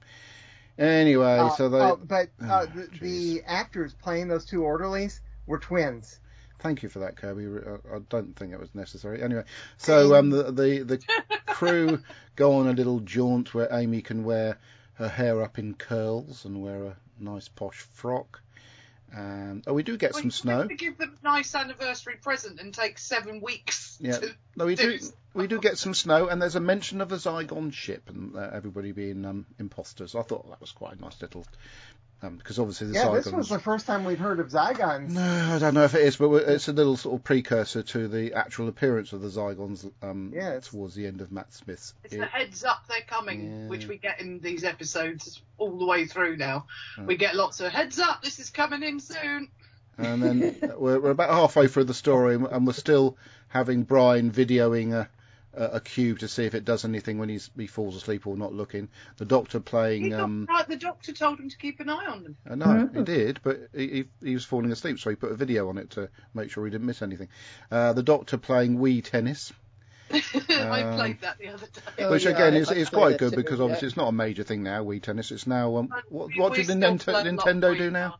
Anyway, 0.77 1.37
Uh, 1.39 1.49
so 1.51 1.69
they. 1.69 1.79
oh, 1.79 1.95
but 2.03 2.29
uh, 2.43 2.61
Oh, 2.63 2.65
the, 2.65 2.89
the 2.99 3.41
actors 3.45 3.93
playing 3.93 4.27
those 4.27 4.45
two 4.45 4.63
orderlies 4.63 5.21
were 5.47 5.57
twins. 5.59 6.19
Thank 6.59 6.83
you 6.83 6.89
for 6.89 6.99
that, 6.99 7.15
Kirby. 7.15 7.45
I, 7.45 7.95
I 7.95 7.99
don't 8.09 8.35
think 8.35 8.51
it 8.53 8.59
was 8.59 8.73
necessary. 8.73 9.21
Anyway, 9.21 9.43
so 9.77 10.15
um, 10.15 10.29
the 10.29 10.51
the 10.51 10.79
the 10.83 10.99
crew 11.47 11.99
go 12.35 12.53
on 12.55 12.67
a 12.67 12.73
little 12.73 12.99
jaunt 13.01 13.53
where 13.53 13.67
Amy 13.71 14.01
can 14.01 14.23
wear 14.23 14.57
her 14.95 15.07
hair 15.09 15.41
up 15.41 15.59
in 15.59 15.75
curls 15.75 16.45
and 16.45 16.61
wear 16.61 16.85
a 16.85 16.95
nice 17.19 17.47
posh 17.47 17.81
frock, 17.93 18.41
Um, 19.15 19.61
oh, 19.65 19.73
we 19.73 19.83
do 19.83 19.95
get 19.97 20.13
Well, 20.13 20.23
some 20.23 20.31
snow. 20.31 20.67
to 20.67 20.75
give 20.75 20.97
them 20.97 21.17
a 21.21 21.23
nice 21.23 21.55
anniversary 21.55 22.17
present 22.21 22.59
and 22.59 22.73
take 22.73 22.97
seven 22.99 23.39
weeks. 23.39 23.97
Yeah. 24.01 24.17
to- 24.17 24.35
No, 24.57 24.65
we 24.65 24.75
do. 24.75 24.97
do 24.99 25.05
We 25.33 25.47
do 25.47 25.59
get 25.61 25.77
some 25.77 25.93
snow, 25.93 26.27
and 26.27 26.41
there's 26.41 26.55
a 26.55 26.59
mention 26.59 26.99
of 27.01 27.11
a 27.11 27.15
Zygon 27.15 27.71
ship 27.73 28.09
and 28.09 28.35
uh, 28.35 28.49
everybody 28.53 28.91
being 28.91 29.23
um, 29.25 29.45
imposters. 29.59 30.15
I 30.15 30.21
thought 30.21 30.49
that 30.49 30.59
was 30.59 30.71
quite 30.73 30.97
a 30.97 31.01
nice 31.01 31.21
little, 31.21 31.45
um, 32.25 32.37
because 32.37 32.59
obviously 32.59 32.87
the 32.87 32.93
Yeah, 32.93 33.05
Zygons. 33.05 33.23
this 33.23 33.33
was 33.33 33.49
the 33.49 33.59
first 33.59 33.85
time 33.85 34.05
we'd 34.05 34.17
heard 34.19 34.39
of 34.39 34.49
Zygons. 34.49 35.09
No, 35.11 35.21
I 35.55 35.59
don't 35.59 35.73
know 35.73 35.83
if 35.83 35.93
it 35.95 36.01
is, 36.01 36.15
but 36.17 36.31
it's 36.33 36.67
a 36.67 36.73
little 36.73 36.97
sort 36.97 37.15
of 37.19 37.23
precursor 37.23 37.83
to 37.83 38.07
the 38.07 38.33
actual 38.33 38.67
appearance 38.67 39.13
of 39.13 39.21
the 39.21 39.27
Zygons 39.29 39.89
um, 40.01 40.31
Yeah, 40.35 40.59
towards 40.59 40.95
the 40.95 41.07
end 41.07 41.21
of 41.21 41.31
Matt 41.31 41.53
Smith's. 41.53 41.93
It's 42.03 42.15
the 42.15 42.25
heads 42.25 42.63
up 42.63 42.85
they're 42.87 43.01
coming, 43.07 43.43
Yeah. 43.63 43.67
which 43.67 43.87
we 43.87 43.97
get 43.97 44.19
in 44.21 44.39
these 44.39 44.63
episodes 44.63 45.41
all 45.57 45.77
the 45.77 45.85
way 45.85 46.05
through 46.05 46.37
now. 46.37 46.65
Right. 46.97 47.07
We 47.07 47.17
get 47.17 47.35
lots 47.35 47.59
of 47.61 47.71
heads 47.71 47.99
up, 47.99 48.23
this 48.23 48.39
is 48.39 48.49
coming 48.49 48.83
in 48.83 48.99
soon. 48.99 49.49
And 49.97 50.21
then 50.21 50.59
we're, 50.77 50.99
we're 50.99 51.11
about 51.11 51.29
halfway 51.29 51.67
through 51.67 51.85
the 51.85 51.93
story, 51.93 52.35
and 52.35 52.45
and 52.47 52.67
we're 52.67 52.73
still 52.73 53.17
having 53.47 53.83
Brian 53.83 54.29
videoing 54.29 54.91
a, 54.93 55.07
a, 55.55 55.75
a 55.75 55.79
cube 55.79 56.19
to 56.19 56.27
see 56.27 56.43
if 56.45 56.53
it 56.55 56.65
does 56.65 56.85
anything 56.85 57.17
when 57.17 57.29
he's, 57.29 57.49
he 57.57 57.67
falls 57.67 57.95
asleep 57.95 58.27
or 58.27 58.35
not 58.37 58.53
looking. 58.53 58.89
The 59.17 59.25
doctor 59.25 59.59
playing. 59.59 60.09
got- 60.09 60.19
Um, 60.21 60.45
right, 60.49 60.67
the 60.67 60.75
doctor 60.75 61.11
told 61.13 61.39
him 61.39 61.49
to 61.49 61.57
keep 61.57 61.79
an 61.79 61.89
eye 61.89 62.05
on 62.05 62.23
them. 62.23 62.37
I 62.49 62.55
know 62.55 62.89
he 62.93 63.03
did, 63.03 63.39
but 63.43 63.59
he, 63.73 63.87
he, 63.87 64.05
he 64.27 64.33
was 64.33 64.45
falling 64.45 64.71
asleep, 64.71 64.99
so 64.99 65.09
he 65.09 65.15
put 65.15 65.31
a 65.31 65.35
video 65.35 65.69
on 65.69 65.77
it 65.77 65.91
to 65.91 66.09
make 66.33 66.51
sure 66.51 66.65
he 66.65 66.71
didn't 66.71 66.87
miss 66.87 67.01
anything. 67.01 67.29
Uh, 67.71 67.93
the 67.93 68.03
doctor 68.03 68.37
playing 68.37 68.77
Wii 68.77 69.03
tennis, 69.03 69.51
I 70.11 70.83
Um, 70.83 70.95
played 70.97 71.21
that 71.21 71.39
the 71.39 71.47
other 71.49 71.65
day. 71.65 72.03
Oh, 72.05 72.11
which 72.11 72.25
yeah, 72.25 72.31
again 72.31 72.53
I- 72.53 72.57
is, 72.57 72.71
is 72.71 72.89
quite 72.89 73.17
good 73.17 73.31
too, 73.31 73.35
because 73.37 73.57
yeah. 73.57 73.63
obviously 73.65 73.87
it's 73.87 73.97
not 73.97 74.07
a 74.07 74.11
major 74.11 74.43
thing 74.43 74.61
now. 74.61 74.83
Wii 74.83 75.01
tennis. 75.01 75.31
It's 75.31 75.47
now 75.47 75.77
um, 75.77 75.89
what 76.09 76.29
what 76.37 76.53
did 76.53 76.65
still 76.65 76.77
Nintendo, 76.77 76.99
play 77.03 77.13
a 77.13 77.17
lot 77.17 77.27
of 77.27 77.55
Nintendo 77.55 77.77
do 77.77 77.89
now? 77.91 78.15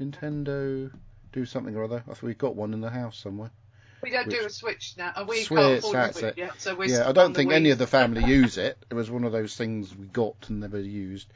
Nintendo 0.00 0.90
do 1.32 1.44
something 1.46 1.76
or 1.76 1.84
other. 1.84 2.02
I 2.08 2.14
thought 2.14 2.22
we've 2.22 2.36
got 2.38 2.56
one 2.56 2.72
in 2.74 2.80
the 2.80 2.90
house 2.90 3.16
somewhere. 3.18 3.50
We 4.02 4.10
don't 4.10 4.28
do 4.28 4.44
a 4.44 4.50
Switch 4.50 4.94
now. 4.96 5.12
and 5.16 5.28
We 5.28 5.42
Switch, 5.42 5.60
can't 5.60 5.78
afford 5.78 5.96
a 5.96 6.12
Switch 6.12 6.24
it. 6.24 6.38
yet, 6.38 6.60
so 6.60 6.74
we're 6.74 6.88
yeah, 6.88 7.08
I 7.08 7.12
don't 7.12 7.34
think 7.34 7.52
any 7.52 7.70
of 7.70 7.78
the 7.78 7.86
family 7.86 8.24
use 8.24 8.58
it. 8.58 8.78
It 8.90 8.94
was 8.94 9.10
one 9.10 9.24
of 9.24 9.32
those 9.32 9.56
things 9.56 9.94
we 9.94 10.06
got 10.06 10.48
and 10.48 10.60
never 10.60 10.80
used. 10.80 11.26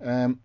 Um, 0.00 0.40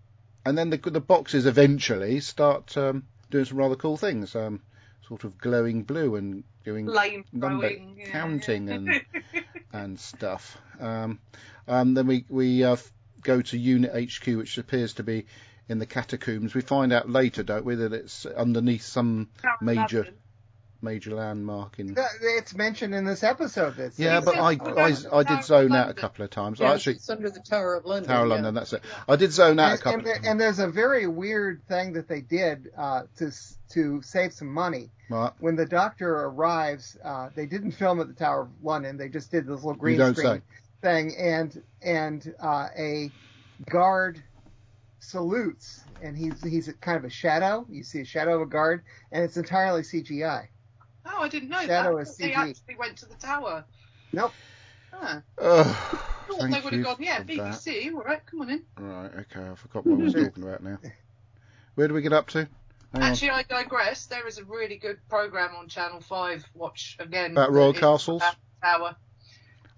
and 0.46 0.58
then 0.58 0.70
the 0.70 0.78
the 0.78 1.02
boxes 1.02 1.46
eventually 1.46 2.20
start 2.22 2.76
um, 2.78 3.04
doing 3.30 3.46
some 3.46 3.58
rather 3.58 3.76
cool 3.76 3.98
things, 3.98 4.36
um, 4.36 4.62
sort 5.08 5.24
of 5.24 5.38
glowing 5.38 5.84
blue 5.84 6.16
and 6.16 6.44
doing 6.64 6.86
Lame 6.86 7.26
number 7.32 7.70
yeah, 7.70 8.06
counting 8.06 8.68
yeah. 8.68 8.74
and 8.74 9.02
and 9.74 10.00
stuff. 10.00 10.58
Um, 10.80 11.20
um, 11.68 11.94
then 11.94 12.08
we 12.08 12.26
we 12.30 12.64
uh, 12.64 12.78
go 13.22 13.42
to 13.42 13.58
Unit 13.58 13.92
HQ, 14.12 14.28
which 14.28 14.58
appears 14.58 14.94
to 14.96 15.04
be 15.04 15.26
in 15.68 15.78
the 15.78 15.86
catacombs. 15.86 16.56
We 16.56 16.62
find 16.62 16.92
out 16.92 17.10
later, 17.10 17.44
don't 17.44 17.64
we, 17.66 17.76
that 17.76 17.94
it's 17.94 18.26
underneath 18.26 18.84
some 18.84 19.30
major 19.62 20.08
major 20.82 21.12
landmark 21.12 21.80
in. 21.80 21.96
It's 22.22 22.56
mentioned 22.56 22.96
in 22.96 23.06
this 23.06 23.24
episode. 23.24 23.76
That's 23.76 24.00
Yeah, 24.00 24.22
but 24.22 24.38
I, 24.38 24.58
I, 24.78 24.96
I 25.12 25.24
did 25.24 25.44
zone 25.44 25.74
out 25.74 25.90
a 25.90 25.94
couple 25.94 26.24
of 26.24 26.32
times. 26.32 26.60
Yeah, 26.60 26.72
I 26.72 26.76
actually, 26.76 26.96
it's 26.96 27.10
under 27.10 27.30
the 27.30 27.40
Tower 27.40 27.76
of 27.76 27.86
London. 27.86 28.10
Tower 28.10 28.24
of 28.24 28.30
yeah. 28.30 28.34
London, 28.36 28.54
that's 28.54 28.74
it. 28.74 28.84
I 29.08 29.16
did 29.16 29.32
zone 29.32 29.60
out 29.60 29.70
a 29.70 29.72
and, 29.72 29.82
couple 29.82 30.00
and, 30.00 30.08
of 30.08 30.22
there- 30.22 30.32
and 30.32 30.42
there's 30.42 30.60
a 30.60 30.68
very 30.68 31.08
weird 31.08 31.62
thing 31.68 31.94
that 31.94 32.08
they 32.08 32.22
did 32.22 32.72
uh, 32.78 33.04
to 33.18 33.32
to 33.72 34.02
save 34.02 34.34
some 34.34 34.50
money. 34.50 34.90
Right. 35.10 35.32
When 35.40 35.56
the 35.56 35.66
doctor 35.66 36.26
arrives, 36.26 36.98
uh, 37.04 37.30
they 37.36 37.46
didn't 37.46 37.72
film 37.72 38.00
at 38.00 38.08
the 38.08 38.14
Tower 38.14 38.44
of 38.44 38.50
London. 38.64 38.98
They 38.98 39.10
just 39.10 39.32
did 39.32 39.46
this 39.46 39.64
little 39.64 39.74
green 39.74 39.98
screen 40.14 40.16
say. 40.16 40.42
thing, 40.82 41.16
and 41.18 41.62
and 41.82 42.34
uh, 42.40 42.68
a 42.78 43.12
guard 43.70 44.22
salutes, 45.00 45.82
and 46.02 46.18
he's 46.18 46.42
he's 46.44 46.72
kind 46.82 46.98
of 46.98 47.06
a 47.06 47.10
shadow. 47.10 47.66
You 47.70 47.84
see 47.84 48.02
a 48.02 48.06
shadow 48.06 48.36
of 48.36 48.42
a 48.42 48.46
guard, 48.46 48.84
and 49.12 49.24
it's 49.24 49.38
entirely 49.38 49.82
CGI. 49.82 50.48
Oh, 51.06 51.22
I 51.22 51.30
didn't 51.30 51.50
know 51.50 51.62
Shadow 51.62 51.96
that. 51.98 52.02
is 52.02 52.18
They 52.18 52.32
CG. 52.32 52.36
actually 52.36 52.76
went 52.78 52.98
to 52.98 53.06
the 53.08 53.16
tower. 53.16 53.64
Nope. 54.14 54.32
Ah, 54.94 55.22
Oh, 55.38 55.62
I 55.62 56.28
thought 56.34 56.52
they 56.52 56.60
would 56.62 56.74
have 56.74 56.84
gone, 56.84 56.96
yeah, 57.00 57.18
for 57.20 57.24
that. 57.24 57.54
BBC, 57.54 57.94
all 57.94 58.02
right, 58.02 58.26
come 58.26 58.42
on 58.42 58.50
in. 58.50 58.64
Right, 58.78 59.12
okay, 59.20 59.50
I 59.50 59.56
forgot 59.56 59.86
what 59.86 60.00
I 60.00 60.04
was 60.04 60.14
talking 60.14 60.44
about 60.44 60.64
now. 60.64 60.78
Where 61.76 61.88
do 61.88 61.94
we 61.94 62.02
get 62.02 62.14
up 62.14 62.28
to? 62.30 62.40
Hang 62.94 63.04
on. 63.04 63.04
Actually, 63.04 63.30
I 63.32 63.44
digress. 63.44 64.08
There 64.08 64.28
is 64.28 64.40
a 64.40 64.44
really 64.46 64.78
good 64.78 64.98
program 65.10 65.56
on 65.56 65.68
Channel 65.68 66.02
5. 66.02 66.46
Watch 66.56 66.98
again. 67.00 67.32
About 67.32 67.52
Royal 67.52 67.74
Castles? 67.74 68.24
Tower. 68.64 68.96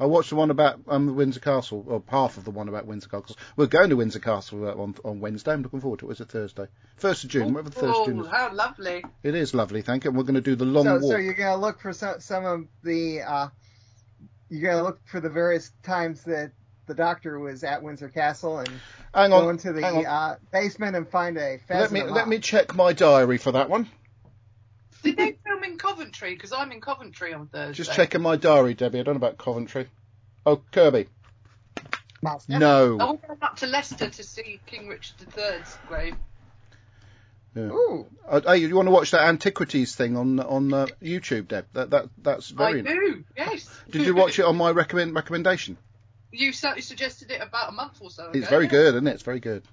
I 0.02 0.06
watched 0.06 0.32
the 0.32 0.36
one 0.36 0.50
about 0.50 0.80
um, 0.88 1.16
Windsor 1.16 1.40
Castle, 1.40 1.86
or 1.88 2.02
half 2.08 2.38
of 2.38 2.44
the 2.44 2.50
one 2.50 2.68
about 2.68 2.88
Windsor 2.88 3.08
Castle. 3.08 3.38
We're 3.56 3.68
going 3.68 3.92
to 3.92 3.96
Windsor 3.98 4.18
Castle 4.20 4.68
uh, 4.68 4.74
on, 4.74 4.96
on 5.06 5.20
Wednesday. 5.20 5.52
I'm 5.52 5.62
looking 5.62 5.80
forward 5.80 6.00
to 6.00 6.08
it. 6.10 6.14
It's 6.14 6.20
a 6.22 6.26
Thursday. 6.26 6.66
1st 7.00 7.24
of 7.26 7.30
June, 7.30 7.54
whatever 7.54 7.70
the 7.70 7.80
1st 7.80 8.00
of 8.02 8.06
June 8.08 8.20
Oh, 8.20 8.24
is. 8.24 8.28
how 8.30 8.52
lovely. 8.52 9.04
It 9.22 9.36
is 9.36 9.54
lovely, 9.54 9.84
thank 9.84 10.04
you. 10.06 10.10
And 10.10 10.18
we're 10.18 10.24
going 10.24 10.34
to 10.34 10.42
do 10.42 10.56
the 10.56 10.66
long 10.66 10.86
so, 10.86 10.94
walk. 10.94 11.12
so 11.12 11.18
you're 11.18 11.36
gonna 11.36 11.62
look 11.62 11.80
for 11.82 11.94
some 11.94 12.20
some 12.20 12.46
of 12.46 12.66
the 12.84 13.22
uh, 13.22 13.48
you're 14.50 14.72
gonna 14.72 14.84
look 14.84 15.00
for 15.06 15.20
the 15.20 15.30
various 15.30 15.72
times 15.84 16.24
that 16.24 16.52
the 16.88 16.96
doctor 16.96 17.40
was 17.40 17.64
at 17.64 17.84
Windsor 17.84 18.10
Castle 18.10 18.58
and 18.58 18.70
hang 19.14 19.30
go 19.30 19.38
on, 19.48 19.50
into 19.52 19.72
the 19.72 19.82
hang 19.82 19.98
on. 19.98 20.06
uh, 20.08 20.36
basement 20.52 20.96
and 20.96 21.08
find 21.08 21.38
a 21.38 21.60
let 21.70 21.92
me 21.92 22.02
let 22.04 22.28
me 22.28 22.40
check 22.40 22.74
my 22.76 22.92
diary 22.92 23.38
for 23.38 23.52
that 23.52 23.70
one. 23.70 23.88
Did 25.04 25.18
they 25.18 25.38
film 25.44 25.64
in 25.64 25.78
Coventry? 25.78 26.34
Because 26.34 26.52
I'm 26.52 26.72
in 26.72 26.82
Coventry 26.82 27.34
on 27.34 27.48
Thursday. 27.48 27.74
Just 27.74 27.94
checking 27.94 28.22
my 28.22 28.36
diary, 28.36 28.74
Debbie. 28.74 29.00
I 29.00 29.04
don't 29.04 29.16
know 29.16 29.18
about 29.26 29.38
Coventry. 29.38 29.88
Oh, 30.46 30.62
Kirby. 30.72 31.08
Mouse. 32.22 32.48
No. 32.48 32.98
I 33.00 33.06
went 33.28 33.42
up 33.42 33.58
to 33.58 33.68
Leicester 33.68 34.10
to 34.10 34.24
see 34.24 34.60
King 34.68 34.88
Richard 34.88 35.16
III's 35.36 35.78
grave. 35.88 36.16
Yeah. 37.56 37.64
Ooh, 37.64 38.08
Uh, 38.28 38.40
hey, 38.46 38.58
you 38.58 38.76
want 38.76 38.88
to 38.88 38.92
watch 38.92 39.12
that 39.12 39.28
antiquities 39.28 39.94
thing 39.94 40.16
on 40.16 40.40
on 40.40 40.74
uh, 40.74 40.86
YouTube, 41.02 41.50
Deb? 41.50 41.66
That 41.74 41.90
that 41.90 42.10
that's 42.18 42.50
very. 42.50 42.80
I 42.80 42.84
do, 42.84 43.26
yes. 43.36 43.70
Did 43.90 44.06
you 44.06 44.16
watch 44.16 44.40
it 44.40 44.46
on 44.46 44.56
my 44.56 44.72
recommend 44.72 45.16
recommendation? 45.16 45.78
You 46.32 46.54
certainly 46.54 46.82
suggested 46.82 47.30
it 47.30 47.42
about 47.42 47.70
a 47.70 47.72
month 47.74 47.98
or 48.00 48.10
so 48.10 48.30
ago. 48.30 48.40
It's 48.40 48.48
very 48.48 48.66
yeah. 48.66 48.72
good, 48.72 48.96
isn't 48.96 49.08
it? 49.08 49.14
It's 49.16 49.24
very 49.24 49.42
good. 49.42 49.64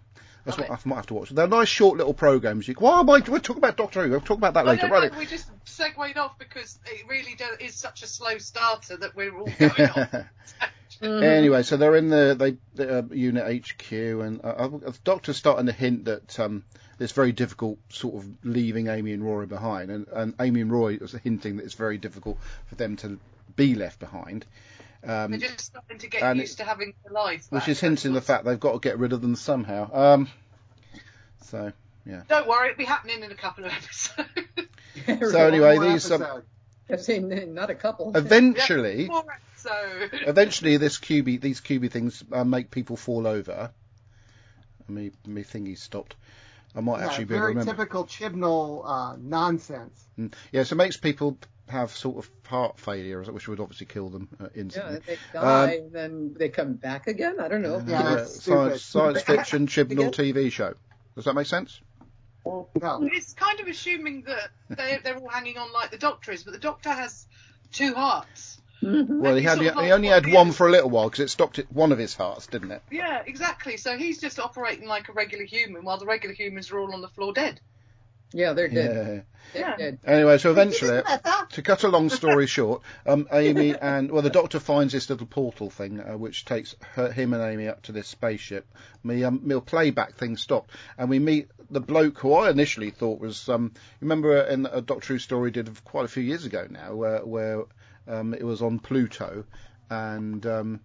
That's 0.49 0.59
Love 0.59 0.71
what 0.71 0.81
I 0.87 0.89
might 0.89 0.97
have 0.97 1.07
to 1.09 1.15
watch. 1.15 1.29
They're 1.29 1.47
nice 1.47 1.69
short 1.69 1.99
little 1.99 2.15
programs. 2.15 2.67
You, 2.67 2.75
why 2.79 3.01
am 3.01 3.11
I? 3.11 3.21
We'll 3.29 3.39
talk 3.39 3.59
about 3.59 3.77
Doctor 3.77 4.03
Who. 4.03 4.11
We'll 4.11 4.23
talk 4.23 4.39
about 4.39 4.55
that 4.55 4.65
later. 4.65 4.89
Right. 4.89 5.15
we 5.15 5.27
just 5.27 5.47
segued 5.67 6.17
off 6.17 6.39
because 6.39 6.79
it 6.87 7.07
really 7.07 7.35
do, 7.37 7.45
is 7.61 7.75
such 7.75 8.03
a 8.03 8.07
slow 8.07 8.39
starter 8.39 8.97
that 8.97 9.15
we're 9.15 9.37
all 9.39 9.49
going 9.59 9.91
on. 9.91 10.25
Anyway, 11.01 11.63
so 11.63 11.77
they're 11.77 11.95
in 11.95 12.09
the 12.09 12.35
they 12.37 12.57
the, 12.75 12.99
uh, 12.99 13.03
unit 13.13 13.69
HQ, 13.69 13.93
and 13.93 14.41
uh, 14.43 14.49
uh, 14.49 14.69
the 14.69 14.99
Doctor's 15.05 15.37
starting 15.37 15.67
to 15.67 15.73
hint 15.73 16.07
that 16.07 16.41
um, 16.41 16.65
it's 16.99 17.13
very 17.13 17.31
difficult, 17.31 17.79
sort 17.89 18.17
of 18.17 18.29
leaving 18.43 18.89
Amy 18.89 19.13
and 19.13 19.23
Rory 19.23 19.47
behind, 19.47 19.93
and, 19.93 20.09
and 20.09 20.35
Amy 20.41 20.63
and 20.63 20.73
Rory 20.73 20.97
is 20.97 21.13
hinting 21.13 21.59
that 21.59 21.65
it's 21.67 21.75
very 21.75 21.99
difficult 21.99 22.39
for 22.67 22.75
them 22.75 22.97
to 22.97 23.21
be 23.55 23.77
left 23.77 24.01
behind. 24.01 24.45
Um, 25.07 25.31
They're 25.31 25.41
just 25.41 25.61
starting 25.61 25.99
to 25.99 26.09
get 26.09 26.23
and 26.23 26.41
used 26.41 26.59
to 26.59 26.65
having 26.65 26.93
a 27.09 27.13
life. 27.13 27.47
which 27.51 27.69
is 27.69 27.79
hinting 27.81 28.13
the 28.15 28.21
fact 28.21 28.45
they've 28.45 28.59
got 28.59 28.73
to 28.73 28.81
get 28.81 28.99
rid 28.99 29.13
of 29.13 29.21
them 29.23 29.37
somehow. 29.37 29.89
Um, 29.93 30.29
so 31.45 31.73
yeah. 32.05 32.23
Don't 32.29 32.49
worry, 32.49 32.71
it'll 32.71 32.79
be 32.79 32.85
happening 32.85 33.23
in 33.23 33.31
a 33.31 33.35
couple 33.37 33.65
of 33.65 33.73
episodes. 35.07 35.33
So 35.33 35.47
anyway, 35.47 35.77
one 35.77 35.85
more 35.85 35.93
these 35.93 36.11
um, 36.11 36.23
episode. 36.91 37.49
Not 37.49 37.71
a 37.71 37.75
couple. 37.75 38.13
eventually, 38.17 39.07
More 39.09 39.25
episodes. 39.31 40.23
eventually, 40.27 40.77
this 40.79 40.99
QB, 40.99 41.41
these 41.41 41.61
QB 41.61 41.91
things 41.93 42.25
uh, 42.33 42.45
make 42.45 42.71
people 42.71 42.97
fall 42.97 43.27
over. 43.27 43.71
Me, 44.89 45.11
me 45.27 45.43
thingy 45.45 45.77
stopped. 45.77 46.17
I 46.75 46.81
might 46.81 47.01
Yeah, 47.01 47.07
actually 47.07 47.25
be 47.27 47.35
able 47.35 47.41
to 47.41 47.41
very 47.43 47.55
remember. 47.57 47.73
typical 47.73 48.05
Chibnall 48.05 48.83
uh, 48.87 49.17
nonsense. 49.21 50.03
Mm. 50.19 50.33
Yeah, 50.51 50.63
so 50.65 50.75
it 50.75 50.77
makes 50.79 50.97
people 50.97 51.37
have 51.71 51.91
sort 51.91 52.19
of 52.19 52.31
heart 52.47 52.79
failure, 52.79 53.23
which 53.23 53.49
would 53.49 53.61
obviously 53.61 53.87
kill 53.87 54.09
them 54.09 54.29
uh, 54.41 54.45
Yeah, 54.55 54.61
instantly. 54.63 54.97
if 54.97 55.07
they 55.07 55.17
die, 55.33 55.81
then 55.93 56.35
they 56.39 56.49
come 56.49 56.75
back 56.75 57.07
again. 57.07 57.37
I 57.41 57.49
don't 57.49 57.63
know. 57.63 57.83
Yeah, 57.87 58.17
that's 58.17 58.43
science, 58.43 58.83
science 58.83 59.23
fiction 59.23 59.67
Chibnall 59.69 60.11
TV 60.15 60.51
show. 60.51 60.75
Does 61.17 61.25
that 61.25 61.35
make 61.35 61.47
sense? 61.47 61.81
No. 62.45 62.67
It's 63.13 63.35
kind 63.35 63.61
of 63.61 63.67
assuming 63.67 64.23
that 64.27 64.51
they, 64.71 64.99
they're 65.05 65.19
all 65.19 65.29
hanging 65.29 65.59
on 65.59 65.73
like 65.73 65.91
the 65.91 65.99
Doctor 65.99 66.33
is, 66.33 66.45
but 66.45 66.53
the 66.53 66.59
Doctor 66.59 66.91
has 66.91 67.27
two 67.73 67.95
hearts. 67.95 68.61
Mhm. 68.83 69.21
Well, 69.21 69.35
he 69.35 69.41
he 69.41 69.47
had 69.47 69.59
he, 69.59 69.65
he 69.65 69.93
only 69.93 70.09
had 70.09 70.25
what 70.27 70.35
one 70.35 70.53
for 70.53 70.69
a 70.69 70.71
little 70.71 70.89
while 70.89 71.11
because 71.11 71.25
it 71.25 71.29
stopped 71.31 71.59
at 71.59 71.71
one 71.73 71.91
of 71.93 71.99
his 71.99 72.15
hearts, 72.15 72.47
didn't 72.47 72.71
it? 72.71 72.83
Yeah, 72.91 73.23
exactly. 73.27 73.77
So 73.77 73.99
he's 73.99 74.21
just 74.21 74.39
operating 74.39 74.87
like 74.87 75.09
a 75.09 75.13
regular 75.13 75.45
human, 75.45 75.85
while 75.85 75.99
the 75.99 76.07
regular 76.07 76.35
humans 76.35 76.71
are 76.71 76.79
all 76.79 76.95
on 76.95 77.01
the 77.01 77.09
floor 77.09 77.33
dead. 77.33 77.61
Yeah, 78.33 78.53
they're 78.53 78.69
dead. 78.69 79.25
Yeah. 79.55 79.61
Yeah. 79.61 79.77
They're 79.77 79.91
dead. 79.93 80.01
Anyway, 80.05 80.39
so 80.39 80.51
eventually, 80.51 81.03
to 81.53 81.63
cut 81.63 81.85
a 81.85 81.89
long 81.89 82.11
story 82.11 82.47
short, 82.59 82.83
um, 83.07 83.27
Amy 83.33 83.75
and 83.75 84.11
well, 84.11 84.23
the 84.23 84.31
Doctor 84.31 84.61
finds 84.61 84.93
this 84.93 85.09
little 85.09 85.27
portal 85.27 85.71
thing, 85.71 86.01
uh, 86.01 86.19
which 86.19 86.45
takes 86.45 86.75
her, 86.95 87.11
him 87.11 87.33
and 87.33 87.43
Amy 87.43 87.69
up 87.69 87.83
to 87.83 87.93
this 87.93 88.07
spaceship. 88.09 88.67
Me, 89.03 89.25
um, 89.25 89.41
my 89.45 89.61
playback 89.61 90.17
thing 90.17 90.37
stopped, 90.37 90.71
and 90.99 91.09
we 91.09 91.19
meet 91.19 91.49
the 91.71 91.81
bloke 91.81 92.19
who 92.19 92.35
I 92.35 92.51
initially 92.51 92.91
thought 92.91 93.21
was. 93.21 93.49
Um, 93.49 93.73
remember 94.01 94.43
in 94.43 94.67
a 94.67 94.83
Doctor 94.83 95.15
Who 95.15 95.19
story 95.19 95.51
did 95.51 95.83
quite 95.85 96.05
a 96.05 96.09
few 96.09 96.23
years 96.23 96.45
ago 96.45 96.67
now, 96.69 96.95
where 96.95 97.25
where 97.25 97.65
um, 98.07 98.35
it 98.35 98.45
was 98.45 98.61
on 98.61 98.79
Pluto, 98.79 99.45
and 99.89 100.45
um, 100.45 100.81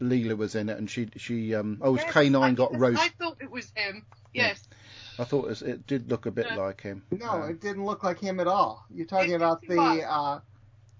Leela 0.00 0.36
was 0.36 0.56
in 0.56 0.68
it, 0.68 0.78
and 0.78 0.90
she 0.90 1.08
she 1.16 1.54
um, 1.54 1.78
oh, 1.80 1.90
it 1.90 1.92
was 1.92 2.02
Yes, 2.02 2.12
K9 2.12 2.56
got 2.56 2.76
roast. 2.76 3.00
I 3.00 3.08
thought 3.08 3.38
it 3.40 3.50
was 3.50 3.70
him. 3.76 4.04
Yes. 4.34 4.66
I 5.18 5.24
thought 5.24 5.44
it, 5.44 5.48
was, 5.48 5.62
it 5.62 5.86
did 5.86 6.10
look 6.10 6.26
a 6.26 6.30
bit 6.30 6.46
Yeah. 6.48 6.56
like 6.56 6.80
him. 6.80 7.02
No, 7.10 7.42
Uh, 7.42 7.46
it 7.48 7.60
didn't 7.60 7.84
look 7.84 8.02
like 8.02 8.18
him 8.18 8.40
at 8.40 8.46
all. 8.46 8.84
You're 8.90 9.06
talking 9.06 9.34
about 9.34 9.60
the 9.62 9.76
was. 9.76 10.04
uh, 10.08 10.40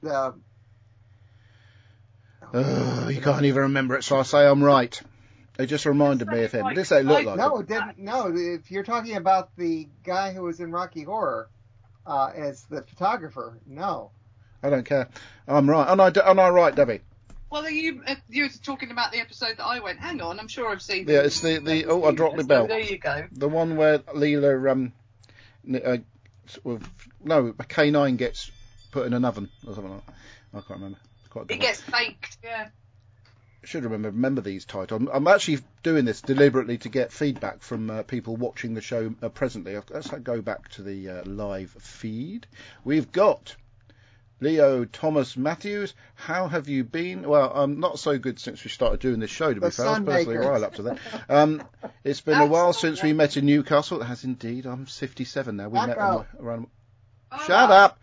the. 0.03 0.35
ugh, 2.55 3.11
you 3.13 3.21
can't 3.21 3.45
even 3.45 3.63
remember 3.63 3.97
it, 3.97 4.05
so 4.05 4.19
I 4.19 4.23
say 4.23 4.47
I'm 4.47 4.63
right. 4.63 5.01
It 5.59 5.67
just 5.67 5.87
reminded 5.87 6.29
me 6.29 6.45
of 6.45 6.53
him. 6.53 6.67
It 6.67 6.75
didn't 6.75 6.87
say 6.87 7.01
it 7.01 7.07
looked 7.07 7.27
like 7.27 7.37
No, 7.37 7.59
it 7.59 7.69
didn't. 7.69 7.99
No, 7.99 8.33
if 8.35 8.71
you're 8.71 8.83
talking 8.83 9.17
about 9.17 9.55
the 9.57 9.89
guy 10.03 10.33
who 10.33 10.43
was 10.43 10.61
in 10.61 10.73
Rocky 10.73 11.03
Horror 11.03 11.49
uh, 12.07 12.31
as 12.35 12.63
the 12.65 12.83
photographer, 12.83 13.61
no. 13.67 14.13
I 14.63 14.71
don't 14.71 14.85
care. 14.85 15.09
I'm 15.47 15.69
right. 15.69 15.89
And 15.91 16.01
I, 16.01 16.09
and 16.09 16.41
I 16.41 16.49
right, 16.49 16.75
Debbie. 16.75 17.01
Well, 17.53 17.69
you 17.69 18.03
uh, 18.07 18.15
you 18.31 18.45
were 18.45 18.49
talking 18.65 18.93
about 18.93 19.13
the 19.13 19.19
episode 19.19 19.59
that 19.59 19.65
I 19.67 19.81
went. 19.81 19.99
Hang 19.99 20.23
on, 20.23 20.41
I'm 20.41 20.49
sure 20.49 20.71
I've 20.71 20.81
seen. 20.81 21.07
Yeah, 21.07 21.21
it's 21.21 21.41
the, 21.41 21.59
the 21.59 21.85
oh, 21.85 22.03
I 22.03 22.13
dropped 22.13 22.39
the 22.39 22.45
bell. 22.45 22.67
There 22.67 22.81
you 22.81 22.97
go. 22.97 23.27
The 23.31 23.47
one 23.47 23.77
where 23.77 23.99
Leela, 23.99 24.71
um, 24.71 24.95
uh, 25.71 25.99
sort 26.47 26.81
of, 26.81 26.91
no, 27.23 27.49
a 27.49 27.53
K9 27.65 28.17
gets 28.17 28.51
put 28.91 29.07
in 29.07 29.13
an 29.13 29.27
oven 29.27 29.51
or 29.67 29.75
something 29.75 29.93
like 29.93 30.07
that. 30.07 30.15
I 30.55 30.61
can't 30.61 30.71
remember. 30.81 30.99
Quite 31.29 31.51
It 31.51 31.51
one. 31.51 31.59
gets 31.59 31.83
baked. 31.83 32.39
Yeah. 32.43 32.69
should 33.65 33.85
remember 33.85 34.09
remember 34.09 34.41
these 34.41 34.65
titles. 34.65 35.03
I'm, 35.03 35.09
I'm 35.13 35.29
actually 35.29 35.59
doing 35.83 36.07
this 36.07 36.23
deliberately 36.23 36.79
to 36.79 36.89
get 36.89 37.13
feedback 37.13 37.61
from 37.61 37.91
uh, 37.91 38.03
people 38.03 38.35
watching 38.35 38.73
the 38.73 38.81
show 38.81 39.15
uh, 39.21 39.29
presently. 39.29 39.79
Let's 39.91 40.09
go 40.09 40.41
back 40.41 40.71
to 40.71 40.83
the 40.83 41.09
uh, 41.11 41.25
live 41.27 41.73
feed. 41.73 42.47
We've 42.83 43.13
got 43.13 43.57
Leo 44.43 44.85
Thomas 44.85 45.37
Matthews. 45.37 45.95
How 46.15 46.49
have 46.49 46.69
you 46.69 46.83
been? 46.83 47.23
Well, 47.29 47.53
I'm 47.55 47.79
not 47.79 47.99
so 48.01 48.19
good 48.19 48.41
since 48.41 48.65
we 48.65 48.71
started 48.71 48.99
doing 49.01 49.21
this 49.21 49.31
show. 49.31 49.55
To 49.55 49.61
be 49.61 49.71
fair, 49.71 49.87
I 49.87 49.91
was 49.91 49.99
personally 50.01 50.37
Sunmakers. 50.37 50.51
right 50.51 50.63
up 50.63 50.75
to 50.75 50.83
that. 50.83 50.99
Um, 51.29 51.63
it's 52.03 52.21
been 52.21 52.41
a 52.41 52.47
while 52.47 52.67
all 52.67 52.73
since 52.73 52.99
right. 53.03 53.09
we 53.11 53.13
met 53.13 53.37
in 53.37 53.47
Newcastle. 53.47 54.03
It 54.03 54.07
has 54.07 54.25
indeed. 54.25 54.67
I'm 54.67 54.87
57 54.87 55.57
now. 55.57 55.69
We 55.69 55.75
Back 55.79 55.89
met 55.89 55.99
on, 55.99 56.27
around. 56.41 56.67
Oh, 57.31 57.39
Shut 57.47 57.71
wow. 57.71 57.77
up. 57.85 57.99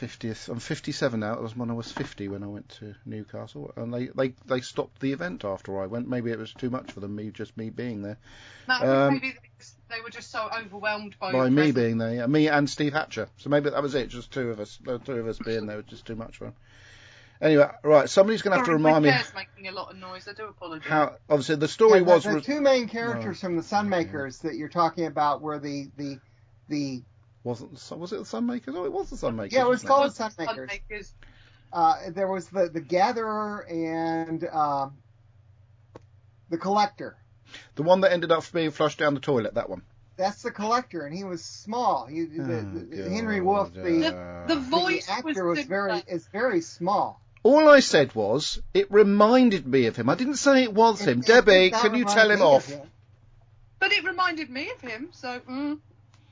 50th. 0.00 0.48
I'm 0.48 0.60
57 0.60 1.20
now. 1.20 1.34
It 1.34 1.42
was 1.42 1.54
when 1.56 1.70
I 1.70 1.74
was 1.74 1.92
50 1.92 2.28
when 2.28 2.42
I 2.42 2.46
went 2.46 2.68
to 2.78 2.94
Newcastle, 3.04 3.72
and 3.76 3.92
they, 3.92 4.06
they, 4.06 4.28
they 4.46 4.60
stopped 4.62 5.00
the 5.00 5.12
event 5.12 5.44
after 5.44 5.78
I 5.82 5.86
went. 5.86 6.08
Maybe 6.08 6.30
it 6.30 6.38
was 6.38 6.54
too 6.54 6.70
much 6.70 6.92
for 6.92 7.00
them. 7.00 7.16
Me 7.16 7.30
just 7.30 7.56
me 7.56 7.68
being 7.68 8.02
there. 8.02 8.16
No, 8.68 8.74
Um, 9.08 9.14
maybe 9.14 9.34
they, 9.88 9.96
they 9.96 10.00
were 10.02 10.10
just 10.10 10.30
so 10.30 10.48
overwhelmed 10.58 11.16
by, 11.18 11.32
By 11.32 11.48
me 11.48 11.56
presence. 11.56 11.74
being 11.76 11.98
there, 11.98 12.14
yeah. 12.14 12.26
me 12.26 12.48
and 12.48 12.68
Steve 12.68 12.92
Hatcher. 12.92 13.28
So 13.38 13.50
maybe 13.50 13.70
that 13.70 13.82
was 13.82 13.94
it. 13.94 14.08
Just 14.08 14.30
two 14.32 14.50
of 14.50 14.60
us. 14.60 14.78
The 14.82 14.98
two 14.98 15.12
of 15.18 15.26
us 15.28 15.38
being 15.38 15.66
there 15.66 15.76
was 15.76 15.86
just 15.86 16.06
too 16.06 16.16
much 16.16 16.36
for 16.38 16.44
them. 16.46 16.54
Anyway, 17.42 17.70
right. 17.82 18.08
Somebody's 18.08 18.42
going 18.42 18.52
to 18.52 18.58
have 18.58 18.66
to 18.66 18.72
remind 18.72 18.96
my 18.96 19.00
me 19.00 19.16
chair's 19.16 19.32
making 19.34 19.68
a 19.68 19.72
lot 19.72 19.90
of 19.90 19.96
noise. 19.96 20.28
I 20.28 20.34
do 20.34 20.44
apologise. 20.46 20.86
how. 20.86 21.16
Obviously, 21.30 21.56
the 21.56 21.68
story 21.68 22.00
Yeah, 22.00 22.06
was. 22.06 22.24
the 22.24 22.32
re- 22.34 22.40
two 22.42 22.60
main 22.60 22.86
characters 22.88 23.40
from 23.40 23.56
the 23.56 23.62
Sunmakers 23.62 24.42
that 24.42 24.56
you're 24.56 24.68
talking 24.68 25.06
about 25.06 25.40
were 25.40 25.58
the 25.58 25.90
the 25.96 26.18
the 26.68 27.02
wasn't 27.42 27.72
the 27.72 27.78
Sun- 27.80 27.98
was 27.98 28.12
it 28.12 28.16
the 28.18 28.24
Sunmakers? 28.24 28.74
Oh, 28.76 28.84
it 28.84 28.92
was 28.92 29.08
the 29.08 29.16
Sunmakers. 29.16 29.52
yeah, 29.52 29.62
it 29.62 29.68
was 29.68 29.82
wasn't 29.84 29.88
called 29.88 30.02
Was 30.04 30.18
the 30.18 30.24
Sunmakers. 30.24 30.70
Sunmakers. 30.90 31.12
Uh, 31.72 31.94
there 32.10 32.28
was 32.30 32.48
the 32.48 32.68
the 32.68 32.80
Gatherer 32.82 33.66
and 33.70 34.44
um, 34.52 34.98
the 36.50 36.58
Collector. 36.58 37.16
The 37.76 37.82
one 37.82 38.00
that 38.02 38.12
ended 38.12 38.32
up 38.32 38.50
being 38.52 38.70
flushed 38.70 38.98
down 38.98 39.14
the 39.14 39.20
toilet. 39.20 39.54
That 39.54 39.68
one. 39.70 39.82
That's 40.16 40.42
the 40.42 40.50
Collector, 40.50 41.06
and 41.06 41.16
he 41.16 41.24
was 41.24 41.42
small. 41.42 42.04
He, 42.06 42.24
the, 42.26 42.42
Oh, 42.42 43.04
the- 43.04 43.10
Henry 43.10 43.38
God, 43.38 43.44
Wolf, 43.46 43.72
the, 43.72 43.80
The 43.80 44.54
the 44.54 44.60
voice 44.60 45.08
actor 45.08 45.46
was 45.46 45.60
very 45.64 45.90
similar. 46.00 46.02
is 46.08 46.26
very 46.28 46.60
small. 46.60 47.20
All 47.42 47.70
I 47.70 47.80
said 47.80 48.14
was 48.14 48.60
it 48.74 48.90
reminded 48.92 49.66
me 49.66 49.86
of 49.86 49.96
him. 49.96 50.10
I 50.10 50.14
didn't 50.16 50.36
say 50.36 50.62
it 50.64 50.74
was 50.74 51.00
him. 51.00 51.20
It- 51.20 51.24
it 51.24 51.26
Debbie, 51.26 51.52
did 51.70 51.72
not 51.72 51.80
can 51.82 51.94
you 51.94 52.04
tell 52.04 52.30
him 52.30 52.40
me 52.40 52.44
of 52.44 52.52
off? 52.52 52.66
him. 52.68 52.80
But 53.78 53.92
it 53.92 54.04
reminded 54.04 54.50
me 54.50 54.70
of 54.70 54.80
him, 54.82 55.08
so 55.12 55.40
mm. 55.40 55.78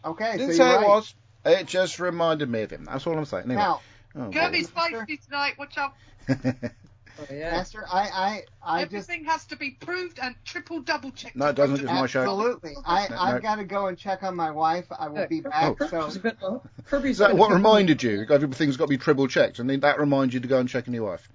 Okay, 0.05 0.33
Didn't 0.33 0.51
so 0.53 0.57
say 0.59 0.71
you're 0.71 0.83
it 0.83 0.87
was. 0.89 1.15
It 1.47 1.67
just 1.67 1.99
reminded 1.99 2.51
me 2.51 2.63
of 2.63 2.71
him. 2.71 2.85
That's 2.85 3.07
all 3.07 3.17
I'm 3.17 3.25
saying. 3.25 3.45
Anyway. 3.45 3.57
Now, 3.63 3.81
Oh, 4.15 4.31
Kirby's 4.31 4.75
Master? 4.75 5.07
feisty 5.09 5.25
tonight. 5.25 5.55
Watch 5.59 5.79
out! 5.79 5.95
God. 7.19 7.27
Oh, 7.31 7.35
yeah. 7.35 7.51
Master, 7.51 7.85
I 7.91 8.01
I 8.01 8.43
I 8.63 8.85
just 8.85 8.95
Everything 9.11 9.25
has 9.27 9.45
to 9.47 9.57
be 9.57 9.71
proved 9.73 10.19
and 10.23 10.35
triple 10.45 10.81
double 10.81 11.11
checked. 11.11 11.37
No, 11.37 11.47
it 11.49 11.57
doesn't. 11.57 11.77
It's 11.81 11.85
my 11.85 12.07
show. 12.07 12.21
absolutely. 12.23 12.75
I 12.87 13.09
No, 13.09 13.17
I've 13.19 13.35
no. 13.37 13.41
got 13.41 13.57
to 13.57 13.65
go 13.65 13.87
and 13.87 13.99
check 13.99 14.23
on 14.23 14.37
my 14.37 14.51
wife. 14.51 14.87
I 14.97 15.09
will 15.09 15.27
be 15.27 15.41
back. 15.41 15.77
Oh. 15.81 15.87
So 15.89 16.09
Kirby's 16.21 16.33
oh, 16.43 16.63
Kirby's 16.85 17.19
that 17.19 17.37
what 17.37 17.51
reminded 17.53 18.03
you? 18.03 18.25
Everything's 18.31 18.77
got 18.77 18.85
to 18.85 18.91
be 18.91 18.99
triple 18.99 19.27
checked, 19.29 19.59
and 19.59 19.69
that 19.83 19.99
reminds 19.99 20.35
you 20.35 20.41
to 20.41 20.49
go 20.49 20.59
and 20.59 20.69
check 20.69 20.87
on 20.89 20.95
your 20.95 21.05
wife. 21.05 21.29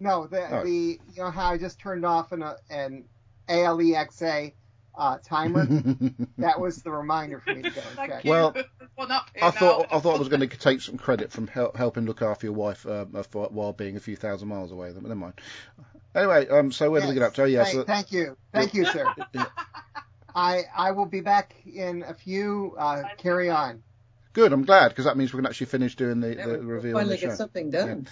no, 0.00 0.26
the 0.26 0.42
Oh. 0.60 0.64
the 0.64 0.98
you 1.14 1.22
know 1.22 1.30
how 1.30 1.50
I 1.50 1.58
just 1.58 1.78
turned 1.78 2.04
off 2.06 2.32
an 2.32 2.42
uh, 2.42 2.56
an 2.70 3.04
ALEXA 3.48 4.52
uh, 4.94 5.18
timer. 5.24 5.66
that 6.38 6.60
was 6.60 6.82
the 6.82 6.90
reminder 6.90 7.40
for 7.40 7.54
me 7.54 7.62
to 7.62 7.70
go 7.70 7.80
and 7.80 7.96
Thank 7.96 8.10
check. 8.12 8.24
you. 8.24 8.30
Well, 8.30 8.54
One 8.96 9.10
I 9.10 9.50
thought 9.50 9.90
now. 9.90 9.96
I 9.96 10.00
thought 10.00 10.16
I 10.16 10.18
was 10.18 10.28
going 10.28 10.46
to 10.46 10.56
take 10.58 10.80
some 10.82 10.98
credit 10.98 11.32
from 11.32 11.46
hel- 11.46 11.72
helping 11.74 12.04
look 12.06 12.20
after 12.22 12.46
your 12.46 12.54
wife 12.54 12.84
uh, 12.86 13.06
for- 13.30 13.48
while 13.48 13.72
being 13.72 13.96
a 13.96 14.00
few 14.00 14.16
thousand 14.16 14.48
miles 14.48 14.72
away. 14.72 14.90
But 14.92 15.02
never 15.04 15.14
mind. 15.14 15.34
Anyway, 16.14 16.48
um, 16.48 16.72
so 16.72 16.90
where 16.90 17.00
do 17.00 17.08
we 17.08 17.14
get 17.14 17.22
up 17.22 17.34
to? 17.34 17.42
Oh, 17.42 17.46
yes. 17.46 17.72
Thank, 17.72 17.86
thank 17.86 18.12
you, 18.12 18.36
thank 18.52 18.74
you, 18.74 18.84
sir. 18.84 19.06
I 20.34 20.62
I 20.76 20.90
will 20.92 21.06
be 21.06 21.20
back 21.20 21.54
in 21.72 22.02
a 22.06 22.14
few. 22.14 22.74
Uh, 22.78 23.02
carry 23.18 23.48
on. 23.48 23.82
Good. 24.32 24.52
I'm 24.52 24.64
glad 24.64 24.88
because 24.90 25.06
that 25.06 25.16
means 25.16 25.32
we 25.32 25.38
can 25.38 25.46
actually 25.46 25.66
finish 25.68 25.96
doing 25.96 26.20
the, 26.20 26.36
Yeah, 26.36 26.46
the 26.46 26.52
we- 26.58 26.64
reveal 26.66 26.92
finally 26.96 27.14
the 27.16 27.20
show. 27.20 27.28
get 27.28 27.36
something 27.36 27.70
done. 27.70 28.06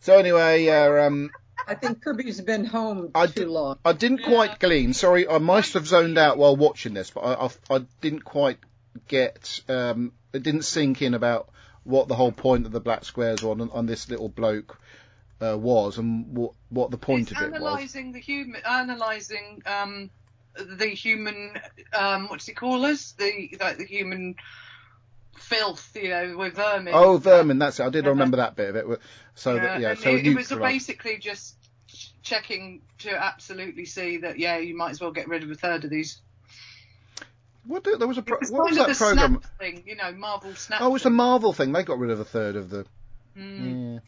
so 0.00 0.18
anyway, 0.18 0.68
uh, 0.68 1.06
um, 1.06 1.30
I 1.66 1.74
think 1.74 2.02
Kirby's 2.02 2.40
been 2.40 2.64
home 2.64 3.10
I 3.14 3.26
too 3.26 3.32
did- 3.40 3.48
long. 3.48 3.78
I 3.84 3.92
didn't 3.92 4.20
Yeah. 4.20 4.28
quite 4.28 4.60
glean. 4.60 4.92
Sorry, 4.94 5.28
I 5.28 5.38
must 5.38 5.74
have 5.74 5.86
zoned 5.86 6.16
out 6.18 6.38
while 6.38 6.56
watching 6.56 6.94
this, 6.94 7.10
but 7.10 7.20
I, 7.20 7.46
I, 7.46 7.76
I 7.76 7.86
didn't 8.00 8.24
quite 8.24 8.58
get. 9.08 9.60
Um, 9.68 10.12
it 10.32 10.42
didn't 10.42 10.62
sink 10.62 11.02
in 11.02 11.14
about 11.14 11.48
what 11.84 12.08
the 12.08 12.14
whole 12.14 12.32
point 12.32 12.66
of 12.66 12.72
the 12.72 12.80
black 12.80 13.04
squares 13.04 13.42
on 13.42 13.60
on 13.70 13.86
this 13.86 14.08
little 14.08 14.28
bloke 14.28 14.78
uh, 15.40 15.56
was 15.58 15.98
and 15.98 16.36
what 16.36 16.52
what 16.68 16.90
the 16.90 16.98
point 16.98 17.30
It's 17.30 17.40
of 17.40 17.46
it 17.48 17.52
was. 17.52 17.60
analysing 17.60 18.12
the 18.12 18.20
human, 18.20 18.60
analysing 18.64 19.62
um, 19.66 20.10
the 20.56 20.86
human, 20.88 21.52
um, 21.92 22.28
what 22.28 22.38
does 22.38 22.46
he 22.46 22.54
call 22.54 22.84
us? 22.86 23.12
The 23.18 23.56
like 23.60 23.78
the 23.78 23.84
human 23.86 24.36
filth, 25.38 25.96
you 26.00 26.08
know, 26.08 26.36
with 26.36 26.54
vermin. 26.54 26.92
Oh, 26.94 27.18
vermin. 27.18 27.58
That's 27.58 27.80
it. 27.80 27.84
I 27.84 27.90
did 27.90 28.04
Yeah. 28.04 28.10
remember 28.10 28.38
that 28.38 28.56
bit 28.56 28.74
of 28.74 28.90
it. 28.90 29.00
So 29.34 29.54
that, 29.54 29.80
yeah. 29.80 29.94
So 29.94 30.10
it, 30.10 30.26
it 30.26 30.34
was 30.36 30.48
basically 30.48 31.18
just 31.18 31.56
checking 32.22 32.82
to 32.98 33.10
absolutely 33.10 33.84
see 33.84 34.18
that 34.18 34.38
yeah, 34.38 34.56
you 34.58 34.76
might 34.76 34.90
as 34.90 35.00
well 35.00 35.12
get 35.12 35.28
rid 35.28 35.42
of 35.42 35.50
a 35.50 35.54
third 35.54 35.84
of 35.84 35.90
these. 35.90 36.20
What, 37.66 37.82
did- 37.84 37.98
there 37.98 38.08
was 38.08 38.18
a 38.18 38.22
pro- 38.22 38.38
was 38.38 38.50
what 38.50 38.68
was 38.68 38.76
that 38.78 38.96
program? 38.96 39.40
snap 39.40 39.58
thing, 39.58 39.82
you 39.86 39.96
know, 39.96 40.12
Marvel 40.12 40.54
snap. 40.54 40.80
Oh, 40.82 40.94
it's 40.94 41.04
the 41.04 41.10
thing. 41.10 41.16
Marvel 41.16 41.52
thing. 41.52 41.72
They 41.72 41.82
got 41.82 41.98
rid 41.98 42.10
of 42.10 42.20
a 42.20 42.24
third 42.24 42.56
of 42.56 42.70
the. 42.70 42.86
Mm. 43.36 43.94
Yeah. 43.94 44.00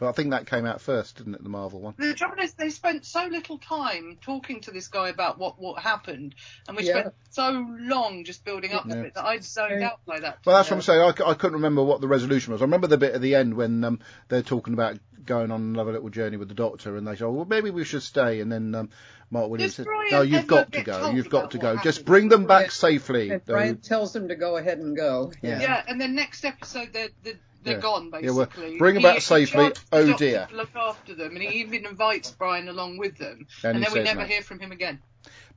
But 0.00 0.08
I 0.08 0.12
think 0.12 0.30
that 0.30 0.46
came 0.46 0.64
out 0.64 0.80
first, 0.80 1.18
didn't 1.18 1.34
it? 1.34 1.42
The 1.42 1.50
Marvel 1.50 1.78
one. 1.80 1.94
The 1.98 2.14
trouble 2.14 2.42
is, 2.42 2.54
they 2.54 2.70
spent 2.70 3.04
so 3.04 3.26
little 3.26 3.58
time 3.58 4.16
talking 4.22 4.62
to 4.62 4.70
this 4.70 4.88
guy 4.88 5.10
about 5.10 5.38
what 5.38 5.60
what 5.60 5.80
happened, 5.82 6.34
and 6.66 6.76
we 6.76 6.84
Yeah. 6.84 7.00
spent 7.00 7.14
so 7.28 7.66
long 7.78 8.24
just 8.24 8.42
building 8.44 8.72
up 8.72 8.86
Yeah. 8.86 8.94
to 8.94 9.04
it 9.04 9.14
that 9.14 9.26
I 9.26 9.38
zoned 9.40 9.82
out 9.82 10.00
by 10.06 10.20
that. 10.20 10.38
Well, 10.46 10.56
that's 10.56 10.68
Yeah. 10.70 10.74
what 10.74 10.78
I'm 10.78 10.82
saying. 10.82 11.00
I, 11.26 11.30
I, 11.30 11.34
couldn't 11.34 11.56
remember 11.56 11.84
what 11.84 12.00
the 12.00 12.08
resolution 12.08 12.52
was. 12.54 12.62
I 12.62 12.64
remember 12.64 12.86
the 12.86 12.96
bit 12.96 13.14
at 13.14 13.20
the 13.20 13.34
end 13.34 13.52
when 13.54 13.84
um, 13.84 13.98
they're 14.28 14.42
talking 14.42 14.72
about 14.72 14.98
going 15.26 15.50
on 15.50 15.60
another 15.60 15.92
little 15.92 16.08
journey 16.08 16.38
with 16.38 16.48
the 16.48 16.54
Doctor, 16.54 16.96
and 16.96 17.06
they 17.06 17.14
say, 17.16 17.26
"Oh, 17.26 17.30
"Well, 17.32 17.44
maybe 17.44 17.68
we 17.70 17.84
should 17.84 18.02
stay." 18.02 18.40
And 18.40 18.50
then 18.50 18.74
um, 18.74 18.88
Mark 19.30 19.50
Williams 19.50 19.72
Does 19.72 19.76
said, 19.76 19.86
Brian 19.86 20.10
"No, 20.12 20.22
you've 20.22 20.46
got 20.46 20.72
to 20.72 20.82
go. 20.82 21.10
You've 21.10 21.28
got 21.28 21.50
to 21.50 21.58
what 21.58 21.76
go. 21.76 21.82
Just 21.82 22.06
bring 22.06 22.30
them 22.30 22.46
back 22.46 22.64
Yeah. 22.66 22.70
safely." 22.70 23.30
And 23.30 23.42
They- 23.44 23.52
Brian 23.52 23.76
tells 23.76 24.14
them 24.14 24.28
to 24.28 24.34
go 24.34 24.56
ahead 24.56 24.78
and 24.78 24.96
go. 24.96 25.30
Yeah. 25.42 25.60
Yeah, 25.60 25.84
and 25.86 26.00
then 26.00 26.14
next 26.14 26.44
episode 26.46 26.88
they're 26.94 27.10
they're, 27.22 27.38
they're 27.62 27.74
Yeah. 27.74 27.80
gone 27.80 28.10
Yeah, 28.22 28.30
well, 28.30 28.46
basically. 28.46 28.78
bring 28.78 28.96
'em 28.96 29.02
He- 29.02 29.08
back 29.08 29.20
safely. 29.22 29.72
Oh, 29.92 30.16
dear. 30.16 30.48
Look 30.52 30.74
after 30.74 31.14
them, 31.14 31.34
and 31.36 31.42
he 31.42 31.60
even 31.60 31.86
invites 31.86 32.30
Brian 32.30 32.68
along 32.68 32.98
with 32.98 33.18
them, 33.18 33.46
And 33.62 33.76
and, 33.76 33.84
then 33.84 33.92
we 33.92 34.00
never 34.02 34.20
no. 34.20 34.26
hear 34.26 34.42
from 34.42 34.60
him 34.60 34.72
again. 34.72 35.00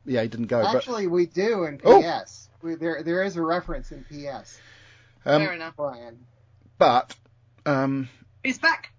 yeah, 0.05 0.21
he 0.21 0.27
didn't 0.27 0.47
go. 0.47 0.61
But 0.61 0.75
Actually, 0.75 1.07
we 1.07 1.25
do 1.25 1.63
in 1.63 1.79
Oh. 1.83 2.01
PS. 2.01 2.49
We, 2.61 2.75
there 2.75 3.03
there 3.03 3.23
is 3.23 3.35
a 3.35 3.41
reference 3.41 3.91
in 3.91 4.03
PS. 4.05 4.57
Fair 5.23 5.35
um, 5.35 5.41
enough. 5.43 5.75
Brian. 5.75 6.25
but 6.77 7.15
um, 7.65 8.09
He's 8.43 8.57
back. 8.59 8.91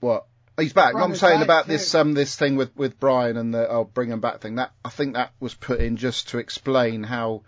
what? 0.00 0.26
He's 0.58 0.72
back. 0.72 0.92
From 0.92 1.02
I'm 1.02 1.14
saying 1.14 1.42
about 1.42 1.66
too. 1.66 1.72
this 1.72 1.94
um 1.94 2.14
this 2.14 2.34
thing 2.36 2.56
with 2.56 2.74
with 2.76 2.98
Brian 2.98 3.36
and 3.36 3.52
the 3.52 3.70
I'll 3.70 3.80
oh 3.80 3.84
bring 3.84 4.10
him 4.10 4.20
back 4.20 4.40
thing. 4.40 4.54
That 4.54 4.72
I 4.82 4.88
think 4.88 5.12
that 5.14 5.32
was 5.38 5.52
put 5.54 5.80
in 5.80 5.98
just 5.98 6.28
to 6.30 6.38
explain 6.38 7.02
how 7.02 7.42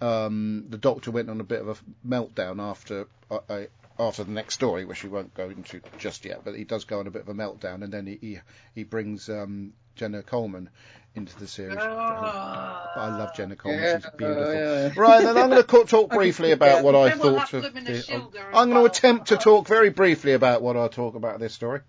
um 0.00 0.64
the 0.70 0.78
Doctor 0.78 1.10
went 1.10 1.28
on 1.28 1.40
a 1.40 1.44
bit 1.44 1.60
of 1.60 1.68
a 1.68 2.08
meltdown 2.08 2.60
after 2.62 3.06
uh, 3.30 3.38
uh, 3.48 3.62
after 3.98 4.24
the 4.24 4.30
next 4.32 4.54
story, 4.54 4.84
which 4.84 5.02
we 5.04 5.08
won't 5.10 5.34
go 5.34 5.48
into 5.50 5.80
just 5.98 6.24
yet. 6.24 6.42
But 6.44 6.54
he 6.56 6.64
does 6.64 6.84
go 6.84 7.00
on 7.00 7.06
a 7.06 7.10
bit 7.10 7.22
of 7.22 7.28
a 7.28 7.34
meltdown, 7.34 7.82
and 7.82 7.92
then 7.92 8.06
he 8.06 8.18
he, 8.20 8.38
he 8.74 8.84
brings 8.84 9.28
um 9.28 9.72
Jenna 9.94 10.22
Coleman 10.22 10.68
into 11.14 11.34
the 11.38 11.46
series. 11.46 11.78
Ah. 11.80 12.92
I 12.94 13.16
love 13.16 13.34
Jenna 13.34 13.56
Coleman. 13.56 13.82
Yeah, 13.82 13.98
She's 14.00 14.10
beautiful. 14.18 14.52
yeah. 14.54 14.92
Right, 14.96 15.22
then 15.24 15.36
I'm 15.38 15.48
going 15.48 15.62
to 15.66 15.84
talk 15.86 16.10
briefly 16.10 16.52
about 16.52 16.84
what 16.84 16.94
I 16.94 17.08
Then 17.08 17.18
we'll 17.20 17.38
thought 17.38 17.54
of. 17.54 17.62
them 17.74 17.84
the- 17.84 17.92
shielder 17.92 18.34
as 18.36 18.44
I'm 18.52 18.68
going 18.68 18.82
well. 18.82 18.82
to 18.82 18.90
attempt 18.90 19.28
to 19.28 19.36
talk 19.38 19.66
very 19.66 19.88
briefly 19.88 20.32
about 20.32 20.60
what 20.60 20.76
I 20.76 20.88
talk 20.88 21.14
about 21.14 21.40
this 21.40 21.54
story. 21.54 21.80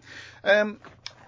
Um, 0.45 0.79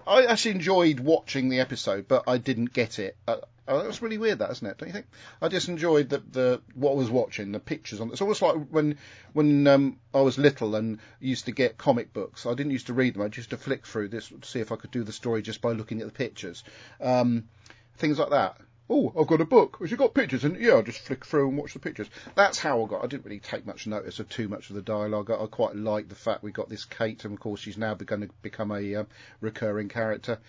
I 0.06 0.24
actually 0.24 0.52
enjoyed 0.52 0.98
watching 1.00 1.50
the 1.50 1.60
episode, 1.60 2.08
but 2.08 2.24
I 2.26 2.38
didn't 2.38 2.72
get 2.72 2.98
it. 2.98 3.16
Uh, 3.28 3.36
Oh, 3.70 3.78
that 3.78 3.86
was 3.86 4.02
really 4.02 4.18
weird, 4.18 4.40
that 4.40 4.50
isn't 4.50 4.66
it? 4.66 4.78
Don't 4.78 4.88
you 4.88 4.92
think? 4.92 5.06
I 5.40 5.46
just 5.48 5.68
enjoyed 5.68 6.08
the 6.08 6.18
the 6.18 6.60
what 6.74 6.90
I 6.90 6.94
was 6.94 7.08
watching, 7.08 7.52
the 7.52 7.60
pictures 7.60 8.00
on. 8.00 8.10
It's 8.10 8.20
almost 8.20 8.42
like 8.42 8.56
when 8.70 8.98
when 9.32 9.66
um, 9.68 10.00
I 10.12 10.22
was 10.22 10.38
little 10.38 10.74
and 10.74 10.98
used 11.20 11.44
to 11.44 11.52
get 11.52 11.78
comic 11.78 12.12
books. 12.12 12.46
I 12.46 12.54
didn't 12.54 12.72
used 12.72 12.88
to 12.88 12.94
read 12.94 13.14
them. 13.14 13.22
I 13.22 13.26
used 13.26 13.50
to 13.50 13.56
flick 13.56 13.86
through 13.86 14.08
this 14.08 14.28
to 14.28 14.48
see 14.48 14.58
if 14.58 14.72
I 14.72 14.76
could 14.76 14.90
do 14.90 15.04
the 15.04 15.12
story 15.12 15.40
just 15.42 15.60
by 15.60 15.70
looking 15.70 16.00
at 16.00 16.08
the 16.08 16.12
pictures. 16.12 16.64
Um, 17.00 17.48
things 17.96 18.18
like 18.18 18.30
that. 18.30 18.56
Oh, 18.92 19.12
I've 19.16 19.28
got 19.28 19.40
a 19.40 19.44
book. 19.44 19.76
Has 19.78 19.92
it 19.92 19.98
got 19.98 20.14
pictures? 20.14 20.42
And 20.42 20.56
yeah, 20.56 20.72
I'll 20.72 20.82
just 20.82 20.98
flick 20.98 21.24
through 21.24 21.48
and 21.48 21.56
watch 21.56 21.74
the 21.74 21.78
pictures. 21.78 22.10
That's 22.34 22.58
how 22.58 22.82
I 22.82 22.88
got. 22.88 23.04
I 23.04 23.06
didn't 23.06 23.24
really 23.24 23.38
take 23.38 23.64
much 23.64 23.86
notice 23.86 24.18
of 24.18 24.28
too 24.28 24.48
much 24.48 24.68
of 24.70 24.74
the 24.74 24.82
dialogue. 24.82 25.30
I, 25.30 25.44
I 25.44 25.46
quite 25.46 25.76
like 25.76 26.08
the 26.08 26.16
fact 26.16 26.42
we 26.42 26.50
got 26.50 26.68
this 26.68 26.86
Kate, 26.86 27.24
and 27.24 27.32
of 27.32 27.38
course 27.38 27.60
she's 27.60 27.78
now 27.78 27.94
going 27.94 28.22
to 28.22 28.30
become 28.42 28.72
a 28.72 28.96
uh, 28.96 29.04
recurring 29.40 29.88
character. 29.88 30.40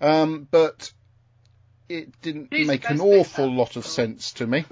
Um, 0.00 0.48
but 0.50 0.90
it 1.88 2.20
didn't 2.22 2.48
She's 2.52 2.66
make 2.66 2.88
an 2.88 3.00
awful 3.00 3.46
though. 3.46 3.52
lot 3.52 3.76
of 3.76 3.86
sense 3.86 4.32
to 4.34 4.46
me. 4.46 4.64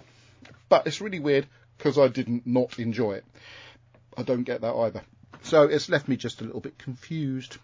But 0.68 0.86
it's 0.86 1.00
really 1.00 1.20
weird 1.20 1.46
because 1.76 1.98
I 1.98 2.08
didn't 2.08 2.46
not 2.46 2.78
enjoy 2.78 3.12
it. 3.14 3.24
I 4.16 4.22
don't 4.22 4.44
get 4.44 4.60
that 4.60 4.74
either. 4.74 5.02
So 5.42 5.64
it's 5.64 5.88
left 5.88 6.08
me 6.08 6.16
just 6.16 6.40
a 6.40 6.44
little 6.44 6.60
bit 6.60 6.78
confused. 6.78 7.56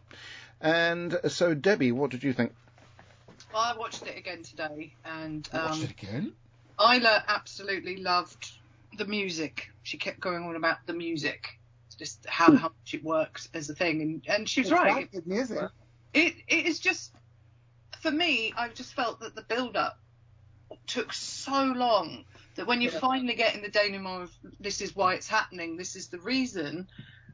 And 0.61 1.19
so, 1.29 1.55
Debbie, 1.55 1.93
what 1.93 2.11
did 2.11 2.25
you 2.25 2.33
think? 2.33 2.53
Well, 3.53 3.63
I 3.63 3.77
watched 3.77 4.07
it 4.07 4.17
again 4.17 4.43
today, 4.43 4.95
and 5.05 5.49
Watched 5.53 5.75
um, 5.75 5.83
it 5.83 5.91
again? 5.91 6.33
Isla 6.81 7.25
absolutely 7.29 7.99
loved 7.99 8.51
the 8.97 9.05
music. 9.05 9.71
She 9.83 9.99
kept 9.99 10.21
going 10.21 10.45
on 10.45 10.57
about 10.57 10.79
the 10.87 10.93
music, 10.95 11.59
just 11.99 12.27
how, 12.27 12.47
how 12.57 12.69
much 12.69 12.95
it 12.95 13.05
works 13.05 13.49
as 13.55 13.69
a 13.71 13.75
thing, 13.75 14.01
and, 14.03 14.23
and 14.29 14.49
she 14.49 14.61
was 14.63 14.71
It's 14.71 14.81
right. 14.81 15.03
got 15.05 15.13
good 15.13 15.27
music. 15.27 15.59
It 16.15 16.35
it 16.49 16.67
is 16.67 16.79
just 16.79 17.13
for 18.07 18.13
me. 18.13 18.53
I've 18.57 18.75
just 18.75 18.95
felt 18.95 19.21
that 19.21 19.35
the 19.35 19.43
build 19.43 19.77
up 19.77 19.99
took 20.87 21.13
so 21.13 21.65
long 21.65 22.25
that 22.55 22.67
when 22.67 22.81
you 22.81 22.91
Yeah. 22.91 23.01
finally 23.01 23.35
get 23.35 23.55
in 23.55 23.63
the 23.63 23.69
denouement 23.69 24.23
of 24.23 24.33
this 24.61 24.81
is 24.81 24.95
why 24.95 25.15
it's 25.15 25.27
happening, 25.29 25.77
this 25.77 25.97
is 25.97 26.09
the 26.09 26.21
reason. 26.21 26.89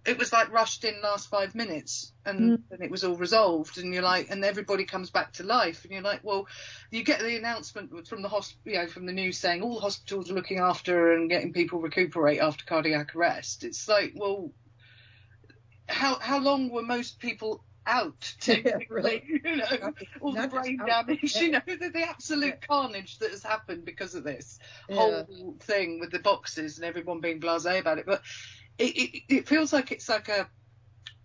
It 0.07 0.19
was 0.19 0.33
like 0.33 0.51
rushed 0.51 0.85
in 0.85 1.01
last 1.03 1.29
five 1.29 1.55
minutes, 1.55 2.13
and 2.25 2.41
mm. 2.41 2.63
then 2.71 2.83
it 2.83 2.91
was 2.91 3.05
all 3.05 3.17
resolved, 3.17 3.79
and 3.79 3.93
you're 3.93 4.03
like, 4.03 4.31
and 4.31 4.45
everybody 4.45 4.85
comes 4.85 5.11
back 5.11 5.35
to 5.35 5.45
life, 5.45 5.85
and 5.85 5.93
you're 5.93 6.03
like, 6.03 6.25
well, 6.25 6.49
you 6.91 7.05
get 7.05 7.21
the 7.21 7.37
announcement 7.37 8.09
from 8.09 8.23
the 8.23 8.29
hosp- 8.29 8.57
you 8.65 8.75
know, 8.75 8.87
from 8.87 9.07
the 9.07 9.13
news 9.13 9.39
saying 9.39 9.63
all 9.63 9.75
the 9.75 9.81
hospitals 9.81 10.31
are 10.31 10.35
looking 10.35 10.59
after 10.59 11.13
and 11.13 11.31
getting 11.31 11.53
people 11.53 11.81
recuperate 11.81 12.41
after 12.41 12.65
cardiac 12.65 13.15
arrest. 13.15 13.63
It's 13.63 13.87
like, 13.87 14.15
well, 14.17 14.51
how 15.87 16.19
how 16.19 16.41
long 16.41 16.71
were 16.71 16.83
most 16.83 17.21
people 17.21 17.63
out? 17.87 18.35
Yeah, 18.47 18.79
you 18.89 19.57
know, 19.57 19.65
Not- 19.81 19.95
all 20.21 20.33
the 20.33 20.49
brain 20.49 20.79
damage, 20.87 21.35
yeah. 21.37 21.43
you 21.43 21.51
know, 21.53 21.61
the, 21.67 21.91
the 21.93 22.09
absolute 22.09 22.59
Yeah. 22.61 22.67
carnage 22.67 23.19
that 23.19 23.31
has 23.31 23.43
happened 23.43 23.85
because 23.85 24.15
of 24.15 24.25
this 24.25 24.59
whole 24.91 25.57
thing 25.61 26.01
with 26.01 26.11
the 26.11 26.19
boxes 26.19 26.79
and 26.79 26.85
everyone 26.85 27.21
being 27.21 27.41
blasé 27.41 27.79
about 27.81 27.99
it. 27.99 28.07
But 28.07 28.23
it, 28.79 28.97
it, 28.97 29.23
it 29.29 29.49
feels 29.49 29.73
like 29.73 29.93
it's 29.93 30.09
like 30.09 30.29
a, 30.29 30.49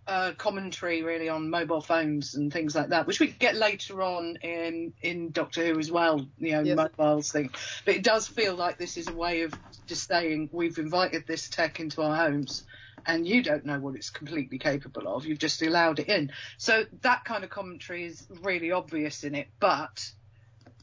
a 0.06 0.32
commentary 0.36 1.02
really 1.02 1.28
on 1.28 1.50
mobile 1.50 1.80
phones 1.80 2.34
and 2.34 2.52
things 2.52 2.74
like 2.74 2.88
that, 2.88 3.06
which 3.06 3.20
we 3.20 3.28
get 3.28 3.54
later 3.56 4.02
on 4.02 4.36
in 4.42 4.92
in 5.02 5.30
Doctor 5.32 5.66
Who 5.66 5.78
as 5.78 5.90
well. 5.90 6.26
You 6.38 6.52
know, 6.52 6.62
Yes. 6.62 6.76
mobiles 6.76 7.30
thing. 7.32 7.50
But 7.84 7.94
it 7.96 8.02
does 8.04 8.26
feel 8.26 8.54
like 8.54 8.78
this 8.78 8.96
is 8.96 9.08
a 9.08 9.12
way 9.14 9.42
of 9.42 9.52
just 9.86 10.08
saying 10.08 10.48
we've 10.52 10.78
invited 10.78 11.26
this 11.26 11.48
tech 11.48 11.78
into 11.80 12.02
our 12.02 12.16
homes. 12.16 12.64
And 13.08 13.26
you 13.26 13.42
don't 13.42 13.64
know 13.64 13.80
what 13.80 13.96
it's 13.96 14.10
completely 14.10 14.58
capable 14.58 15.08
of. 15.08 15.24
You've 15.24 15.38
just 15.38 15.62
allowed 15.62 15.98
it 15.98 16.08
in. 16.08 16.30
So 16.58 16.84
that 17.00 17.24
kind 17.24 17.42
of 17.42 17.50
commentary 17.50 18.04
is 18.04 18.26
really 18.42 18.70
obvious 18.70 19.24
in 19.24 19.34
it. 19.34 19.48
But 19.58 20.12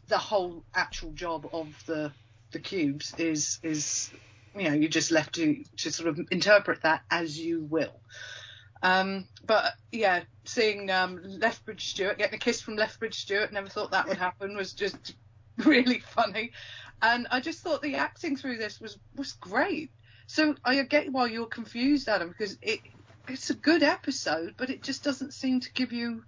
the 0.08 0.18
whole 0.18 0.64
actual 0.74 1.12
job 1.12 1.48
of 1.54 1.68
the 1.86 2.12
the 2.52 2.60
cubes 2.60 3.14
is 3.18 3.60
is 3.64 4.12
you 4.56 4.70
know 4.70 4.74
you're 4.74 4.90
just 4.90 5.12
left 5.12 5.36
to 5.36 5.64
to 5.78 5.92
sort 5.92 6.10
of 6.10 6.20
interpret 6.32 6.82
that 6.82 7.04
as 7.12 7.40
you 7.40 7.62
will. 7.62 8.00
Um, 8.82 9.28
but 9.46 9.74
yeah, 9.92 10.22
seeing 10.44 10.92
um, 10.92 11.20
Lethbridge 11.24 11.90
Stewart 11.90 12.18
getting 12.18 12.36
a 12.36 12.40
kiss 12.40 12.62
from 12.62 12.76
Lethbridge 12.76 13.20
Stewart, 13.20 13.52
never 13.52 13.70
thought 13.70 13.92
that 13.92 14.08
would 14.08 14.18
happen, 14.18 14.56
was 14.56 14.74
just 14.74 15.16
really 15.58 16.00
funny. 16.00 16.52
And 17.02 17.28
I 17.32 17.40
just 17.40 17.60
thought 17.60 17.82
the 17.82 17.96
acting 17.96 18.36
through 18.36 18.58
this 18.58 18.80
was 18.80 18.98
was 19.16 19.34
great. 19.34 19.92
So 20.28 20.56
I 20.64 20.82
get 20.84 21.12
why 21.12 21.28
you're 21.28 21.46
confused, 21.46 22.08
Adam, 22.10 22.30
because 22.30 22.58
it 22.62 22.80
it's 23.28 23.50
a 23.50 23.56
good 23.56 23.84
episode, 23.84 24.54
but 24.58 24.70
it 24.70 24.84
just 24.84 25.04
doesn't 25.04 25.34
seem 25.34 25.60
to 25.62 25.72
give 25.74 25.92
you 25.92 26.24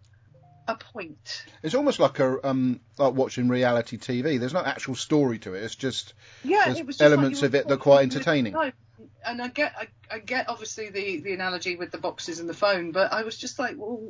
a 0.67 0.75
point. 0.75 1.45
It's 1.63 1.75
almost 1.75 1.99
like 1.99 2.19
a 2.19 2.45
um, 2.47 2.79
like 2.97 3.13
watching 3.13 3.47
reality 3.49 3.97
TV. 3.97 4.39
There's 4.39 4.53
no 4.53 4.63
actual 4.63 4.95
story 4.95 5.39
to 5.39 5.53
it. 5.53 5.63
It's 5.63 5.75
just 5.75 6.13
Yeah, 6.43 6.69
it 6.71 6.85
was 6.85 6.97
just 6.97 7.01
elements 7.01 7.41
you 7.41 7.47
of 7.47 7.55
it 7.55 7.67
that 7.67 7.73
are 7.73 7.77
quite 7.77 8.03
entertaining. 8.03 8.55
And 9.25 9.41
I 9.41 9.47
get, 9.49 9.73
I, 9.79 9.87
I 10.15 10.19
get 10.19 10.49
obviously 10.49 10.89
the, 10.89 11.19
the 11.19 11.33
analogy 11.33 11.75
with 11.75 11.91
the 11.91 11.99
boxes 11.99 12.39
and 12.39 12.49
the 12.49 12.53
phone, 12.55 12.91
but 12.91 13.13
I 13.13 13.23
was 13.23 13.37
just 13.37 13.59
like, 13.59 13.75
well, 13.77 14.01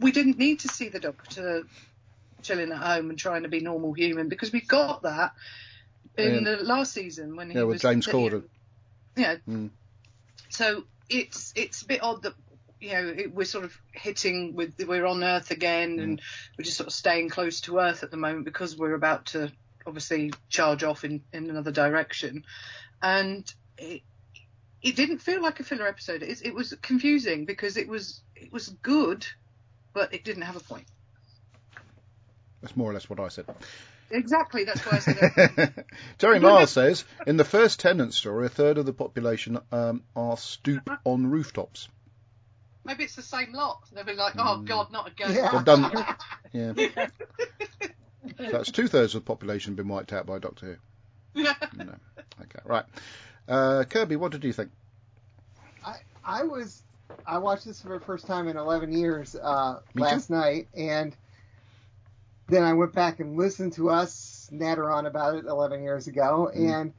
we 0.00 0.10
didn't 0.10 0.38
need 0.38 0.60
to 0.60 0.68
see 0.68 0.88
the 0.88 1.00
doctor 1.00 1.64
chilling 2.42 2.72
at 2.72 2.78
home 2.78 3.10
and 3.10 3.18
trying 3.18 3.42
to 3.42 3.48
be 3.50 3.60
normal 3.60 3.92
human 3.92 4.28
because 4.28 4.50
we 4.50 4.60
got 4.62 5.02
that 5.02 5.32
in 6.16 6.44
Yeah. 6.44 6.56
the 6.56 6.64
last 6.64 6.92
season 6.94 7.36
when 7.36 7.50
he 7.50 7.56
Yeah, 7.56 7.64
with 7.64 7.74
was 7.74 7.82
James 7.82 8.06
sitting- 8.06 8.20
Yeah. 9.16 9.36
Mm. 9.48 9.70
So 10.48 10.84
it's 11.08 11.52
it's 11.56 11.82
a 11.82 11.86
bit 11.86 12.02
odd 12.02 12.22
that 12.22 12.34
you 12.80 12.92
know 12.92 13.06
it, 13.16 13.34
we're 13.34 13.44
sort 13.44 13.64
of 13.64 13.76
hitting 13.92 14.54
with 14.54 14.74
we're 14.86 15.06
on 15.06 15.22
Earth 15.22 15.50
again 15.50 15.98
and 15.98 16.18
Mm. 16.18 16.22
we're 16.58 16.64
just 16.64 16.76
sort 16.76 16.86
of 16.88 16.92
staying 16.92 17.28
close 17.28 17.60
to 17.62 17.78
Earth 17.78 18.02
at 18.02 18.10
the 18.10 18.16
moment 18.16 18.44
because 18.44 18.76
we're 18.76 18.94
about 18.94 19.26
to 19.26 19.52
obviously 19.86 20.32
charge 20.48 20.84
off 20.84 21.04
in, 21.04 21.22
in 21.32 21.50
another 21.50 21.72
direction, 21.72 22.44
and 23.02 23.52
it 23.78 24.02
it 24.82 24.96
didn't 24.96 25.18
feel 25.18 25.40
like 25.42 25.60
a 25.60 25.64
filler 25.64 25.86
episode. 25.86 26.22
It, 26.22 26.42
it 26.44 26.54
was 26.54 26.74
confusing 26.82 27.44
because 27.44 27.76
it 27.76 27.86
was 27.88 28.20
it 28.34 28.52
was 28.52 28.68
good, 28.82 29.26
but 29.92 30.12
it 30.14 30.24
didn't 30.24 30.42
have 30.42 30.56
a 30.56 30.60
point. 30.60 30.86
that's 32.60 32.76
more 32.76 32.90
or 32.90 32.94
less 32.94 33.08
what 33.10 33.20
I 33.20 33.28
said. 33.28 33.46
Exactly, 34.12 34.64
that's 34.64 34.80
why 34.80 34.96
I 34.96 34.98
said. 34.98 35.84
Terry 36.18 36.38
Miles 36.38 36.70
says 36.70 37.04
in 37.26 37.36
the 37.38 37.44
first 37.44 37.80
Tennant 37.80 38.12
story, 38.14 38.46
a 38.46 38.48
third 38.48 38.78
of 38.78 38.86
the 38.86 38.92
population 38.92 39.58
um, 39.72 40.02
are 40.14 40.36
stoop 40.36 40.88
on 41.04 41.30
rooftops. 41.30 41.88
maybe 42.84 43.04
it's 43.04 43.16
the 43.16 43.22
same 43.22 43.52
lot. 43.52 43.80
They'll 43.92 44.04
be 44.04 44.14
like, 44.14 44.34
oh 44.38 44.58
God, 44.58 44.92
not 44.92 45.08
again. 45.08 45.34
Yeah. 45.34 45.50
They've 45.52 45.64
done, 45.64 45.90
yeah. 46.52 46.72
So 48.36 48.50
that's 48.50 48.70
two 48.70 48.86
thirds 48.86 49.14
of 49.14 49.24
the 49.24 49.26
population 49.26 49.74
been 49.74 49.88
wiped 49.88 50.12
out 50.12 50.26
by 50.26 50.38
Doctor 50.38 50.78
Who. 51.34 51.42
Yeah. 51.42 51.54
No. 51.76 51.94
Okay, 52.42 52.60
right. 52.64 52.84
Uh, 53.48 53.84
Kirby, 53.88 54.16
what 54.16 54.32
did 54.32 54.44
you 54.44 54.52
think? 54.52 54.70
I, 55.84 55.96
I 56.24 56.42
was 56.44 56.82
I 57.26 57.38
watched 57.38 57.64
this 57.64 57.80
for 57.80 57.98
the 57.98 58.04
first 58.04 58.26
time 58.26 58.48
in 58.48 58.56
11 58.56 58.92
years 58.92 59.34
uh, 59.34 59.80
Me 59.94 60.02
last 60.02 60.28
night, 60.30 60.68
and 60.76 61.16
then 62.52 62.62
I 62.64 62.72
went 62.74 62.92
back 62.92 63.20
and 63.20 63.36
listened 63.36 63.72
to 63.74 63.90
us 63.90 64.48
natter 64.52 64.90
on 64.90 65.06
about 65.06 65.36
it 65.36 65.46
11 65.46 65.82
years 65.82 66.06
ago, 66.06 66.50
Mm. 66.54 66.72
and 66.80 66.92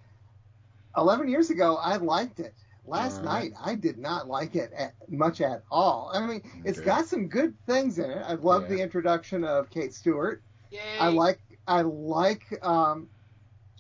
11 0.98 1.28
years 1.30 1.50
ago 1.50 1.76
I 1.78 1.98
liked 1.98 2.40
it. 2.40 2.54
Last 2.86 3.20
All 3.20 3.24
night 3.24 3.54
I 3.64 3.76
did 3.76 3.98
not 3.98 4.28
like 4.28 4.56
it 4.56 4.74
at, 4.74 4.94
much 5.10 5.40
at 5.42 5.64
all. 5.72 6.12
I 6.14 6.26
mean, 6.26 6.42
it's 6.66 6.80
got 6.82 7.06
some 7.08 7.28
good 7.28 7.56
things 7.66 7.98
in 8.00 8.10
it. 8.12 8.18
I 8.26 8.34
love 8.34 8.64
Yeah. 8.64 8.70
the 8.78 8.82
introduction 8.82 9.44
of 9.46 9.70
Kate 9.70 9.94
Stewart. 9.94 10.42
Yay. 10.72 10.80
I 11.00 11.10
like 11.10 11.40
I 11.66 11.82
like 11.82 12.44
um, 12.62 13.08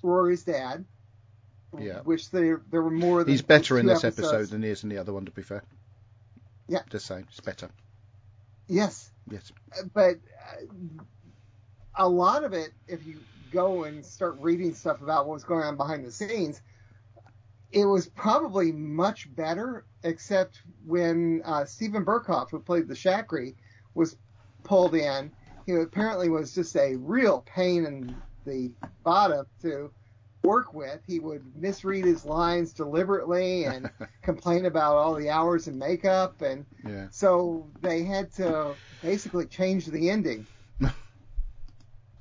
Rory's 0.02 0.44
dad. 0.44 0.86
Yeah. 1.78 2.00
Which 2.02 2.30
there 2.30 2.62
there 2.72 2.82
were 2.82 2.92
more 2.92 3.24
than 3.24 3.32
He's 3.32 3.42
better 3.42 3.78
in 3.78 3.86
two 3.86 3.90
this 3.94 4.04
episode 4.04 4.48
than 4.50 4.62
he 4.64 4.70
is 4.70 4.84
in 4.84 4.90
the 4.90 5.00
other 5.00 5.12
one, 5.12 5.26
to 5.26 5.32
be 5.32 5.42
fair. 5.42 5.64
Yeah. 6.68 6.84
Just 6.90 7.08
saying, 7.08 7.26
it's 7.30 7.40
better. 7.42 7.70
Yes. 8.68 9.12
Yes. 9.30 9.52
but 9.94 10.16
uh, 10.16 11.04
a 11.98 12.08
lot 12.08 12.44
of 12.44 12.54
it, 12.54 12.74
if 12.88 13.06
you 13.06 13.26
go 13.50 13.84
and 13.84 14.06
start 14.06 14.36
reading 14.40 14.74
stuff 14.74 15.02
about 15.02 15.28
what 15.28 15.34
was 15.34 15.44
going 15.44 15.64
on 15.64 15.78
behind 15.78 16.06
the 16.06 16.12
scenes, 16.12 16.62
it 17.72 17.86
was 17.86 18.08
probably 18.08 18.72
much 18.72 19.34
better, 19.36 19.86
except 20.04 20.62
when 20.86 21.42
uh, 21.46 21.66
Steven 21.66 22.06
Berkoff, 22.06 22.52
who 22.52 22.60
played 22.60 22.88
the 22.88 22.94
Shakri, 22.94 23.56
was 23.96 24.18
pulled 24.64 24.96
in. 24.96 25.32
He 25.66 25.74
apparently 25.74 26.30
was 26.30 26.54
just 26.54 26.76
a 26.76 26.96
real 26.98 27.42
pain 27.42 27.86
in 27.86 28.22
the 28.46 28.74
bottom 29.04 29.46
to 29.62 29.92
work 30.44 30.74
with. 30.74 31.02
He 31.06 31.20
would 31.20 31.56
misread 31.56 32.06
his 32.06 32.26
lines 32.26 32.74
deliberately 32.74 33.66
and 33.66 33.90
complain 34.22 34.66
about 34.66 34.98
all 34.98 35.16
the 35.16 35.30
hours 35.30 35.68
and 35.68 35.80
makeup 35.80 36.42
and 36.42 36.66
Yeah. 36.84 37.08
so 37.12 37.72
they 37.82 38.04
had 38.04 38.32
to 38.34 38.76
basically 39.02 39.46
change 39.48 39.86
the 39.88 40.10
ending 40.10 40.48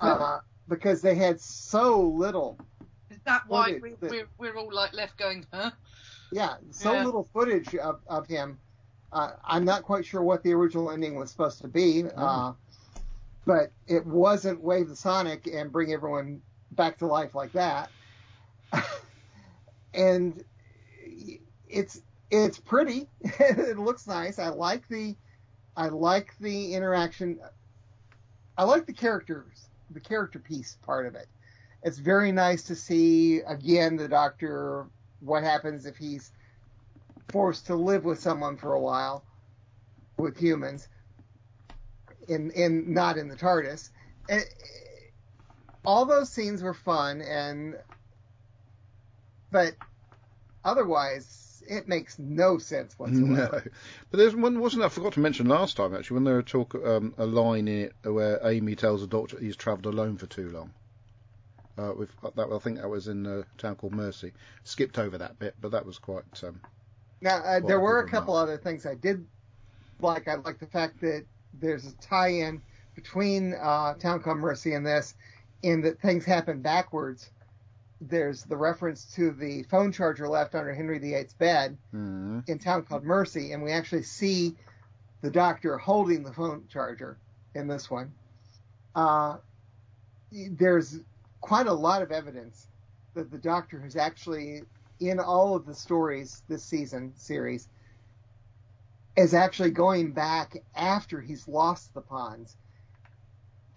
uh, 0.02 0.40
because 0.68 1.00
they 1.02 1.14
had 1.14 1.40
so 1.40 2.00
little, 2.00 2.58
Is 3.10 3.18
that 3.24 3.42
why 3.48 3.78
we, 3.82 3.94
the- 4.00 4.08
we're, 4.08 4.28
we're 4.38 4.56
all 4.58 4.72
like 4.72 4.92
left 4.92 5.16
going, 5.18 5.46
huh? 5.52 5.70
yeah, 6.30 6.56
so 6.70 6.92
Yeah. 6.92 7.04
little 7.04 7.28
footage 7.32 7.74
of, 7.76 8.00
of 8.08 8.26
him. 8.26 8.58
Uh, 9.12 9.32
I'm 9.44 9.64
not 9.64 9.82
quite 9.82 10.06
sure 10.06 10.22
what 10.22 10.42
the 10.42 10.52
original 10.52 10.90
ending 10.90 11.16
was 11.16 11.30
supposed 11.30 11.60
to 11.60 11.68
be, 11.68 12.04
uh, 12.16 12.52
but 13.44 13.70
it 13.86 14.06
wasn't 14.06 14.62
Wave 14.62 14.88
the 14.88 14.96
Sonic 14.96 15.46
and 15.46 15.70
bring 15.70 15.92
everyone 15.92 16.40
back 16.72 16.96
to 16.98 17.06
life 17.06 17.34
like 17.34 17.52
that. 17.52 17.90
and 19.94 20.42
it's 21.68 22.00
it's 22.30 22.58
pretty. 22.58 23.06
it 23.22 23.78
looks 23.78 24.06
nice. 24.06 24.38
I 24.38 24.48
like 24.48 24.88
the 24.88 25.14
I 25.76 25.88
like 25.88 26.34
the 26.40 26.72
interaction. 26.74 27.38
I 28.56 28.64
like 28.64 28.86
the 28.86 28.92
characters, 28.94 29.68
the 29.92 30.00
character 30.00 30.38
piece 30.38 30.76
part 30.82 31.06
of 31.06 31.14
it. 31.14 31.28
It's 31.82 31.98
very 31.98 32.32
nice 32.32 32.62
to 32.64 32.74
see 32.76 33.40
again 33.40 33.96
the 33.96 34.08
doctor. 34.08 34.86
What 35.20 35.42
happens 35.42 35.86
if 35.86 35.96
he's 35.96 36.32
forced 37.28 37.66
to 37.66 37.74
live 37.74 38.04
with 38.04 38.20
someone 38.20 38.56
for 38.56 38.72
a 38.72 38.80
while, 38.80 39.24
with 40.16 40.36
humans, 40.36 40.88
in 42.28 42.50
in 42.52 42.92
not 42.92 43.16
in 43.16 43.28
the 43.28 43.36
TARDIS. 43.36 43.90
And, 44.28 44.44
all 45.84 46.04
those 46.04 46.30
scenes 46.30 46.62
were 46.62 46.74
fun, 46.74 47.20
and 47.22 47.76
but 49.50 49.74
otherwise, 50.64 51.51
it 51.68 51.88
makes 51.88 52.18
no 52.18 52.58
sense 52.58 52.98
whatsoever. 52.98 53.62
No, 53.64 53.70
but 54.10 54.16
there's 54.16 54.34
one 54.34 54.60
wasn't 54.60 54.82
I 54.82 54.88
forgot 54.88 55.14
to 55.14 55.20
mention 55.20 55.46
last 55.46 55.76
time 55.76 55.94
actually 55.94 56.16
when 56.16 56.24
there 56.24 56.34
were 56.34 56.42
talk 56.42 56.74
um, 56.74 57.14
a 57.18 57.26
line 57.26 57.68
in 57.68 57.84
it 57.84 57.94
where 58.10 58.40
Amy 58.44 58.76
tells 58.76 59.00
the 59.00 59.06
doctor 59.06 59.38
he's 59.38 59.56
travelled 59.56 59.86
alone 59.86 60.16
for 60.16 60.26
too 60.26 60.50
long. 60.50 60.72
Uh, 61.78 61.92
with 61.96 62.10
that, 62.36 62.52
I 62.52 62.58
think 62.58 62.78
that 62.78 62.88
was 62.88 63.08
in 63.08 63.24
a 63.24 63.44
town 63.56 63.76
called 63.76 63.94
Mercy. 63.94 64.32
Skipped 64.64 64.98
over 64.98 65.16
that 65.18 65.38
bit, 65.38 65.54
but 65.60 65.70
that 65.72 65.86
was 65.86 65.98
quite. 65.98 66.24
Um, 66.42 66.60
now 67.20 67.36
uh, 67.36 67.40
quite 67.40 67.66
there 67.66 67.80
were 67.80 68.00
a 68.00 68.08
couple 68.08 68.34
other 68.34 68.58
things 68.58 68.84
I 68.84 68.94
did 68.94 69.26
like. 70.00 70.28
I 70.28 70.34
like 70.34 70.58
the 70.58 70.66
fact 70.66 71.00
that 71.00 71.24
there's 71.54 71.86
a 71.86 71.92
tie-in 71.96 72.60
between 72.94 73.54
uh, 73.54 73.94
Town 73.94 74.20
Called 74.20 74.38
Mercy 74.38 74.74
and 74.74 74.86
this, 74.86 75.14
in 75.62 75.80
that 75.82 76.00
things 76.00 76.24
happen 76.24 76.60
backwards. 76.60 77.30
There's 78.08 78.42
the 78.42 78.56
reference 78.56 79.04
to 79.14 79.30
the 79.30 79.62
phone 79.64 79.92
charger 79.92 80.28
left 80.28 80.54
under 80.54 80.74
Henry 80.74 80.98
VIII's 80.98 81.34
bed 81.34 81.76
mm, 81.94 82.48
in 82.48 82.58
Town 82.58 82.82
Called 82.82 83.04
Mercy, 83.04 83.52
and 83.52 83.62
we 83.62 83.70
actually 83.70 84.02
see 84.02 84.56
the 85.20 85.30
doctor 85.30 85.78
holding 85.78 86.24
the 86.24 86.32
phone 86.32 86.64
charger 86.68 87.16
in 87.54 87.68
this 87.68 87.90
one. 87.90 88.12
Uh, 88.94 89.36
there's 90.32 91.00
quite 91.40 91.66
a 91.66 91.72
lot 91.72 92.02
of 92.02 92.10
evidence 92.10 92.66
that 93.14 93.30
the 93.30 93.38
doctor 93.38 93.78
has 93.80 93.96
actually, 93.96 94.62
in 95.00 95.20
all 95.20 95.54
of 95.54 95.66
the 95.66 95.74
stories 95.74 96.42
this 96.48 96.64
season 96.64 97.12
series, 97.16 97.68
is 99.16 99.34
actually 99.34 99.70
going 99.70 100.12
back 100.12 100.56
after 100.74 101.20
he's 101.20 101.46
lost 101.46 101.92
the 101.94 102.00
Ponds 102.00 102.56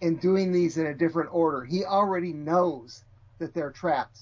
and 0.00 0.20
doing 0.20 0.52
these 0.52 0.78
in 0.78 0.86
a 0.86 0.94
different 0.94 1.30
order. 1.32 1.64
He 1.64 1.84
already 1.84 2.32
knows 2.32 3.04
that 3.38 3.54
they're 3.54 3.70
trapped 3.70 4.20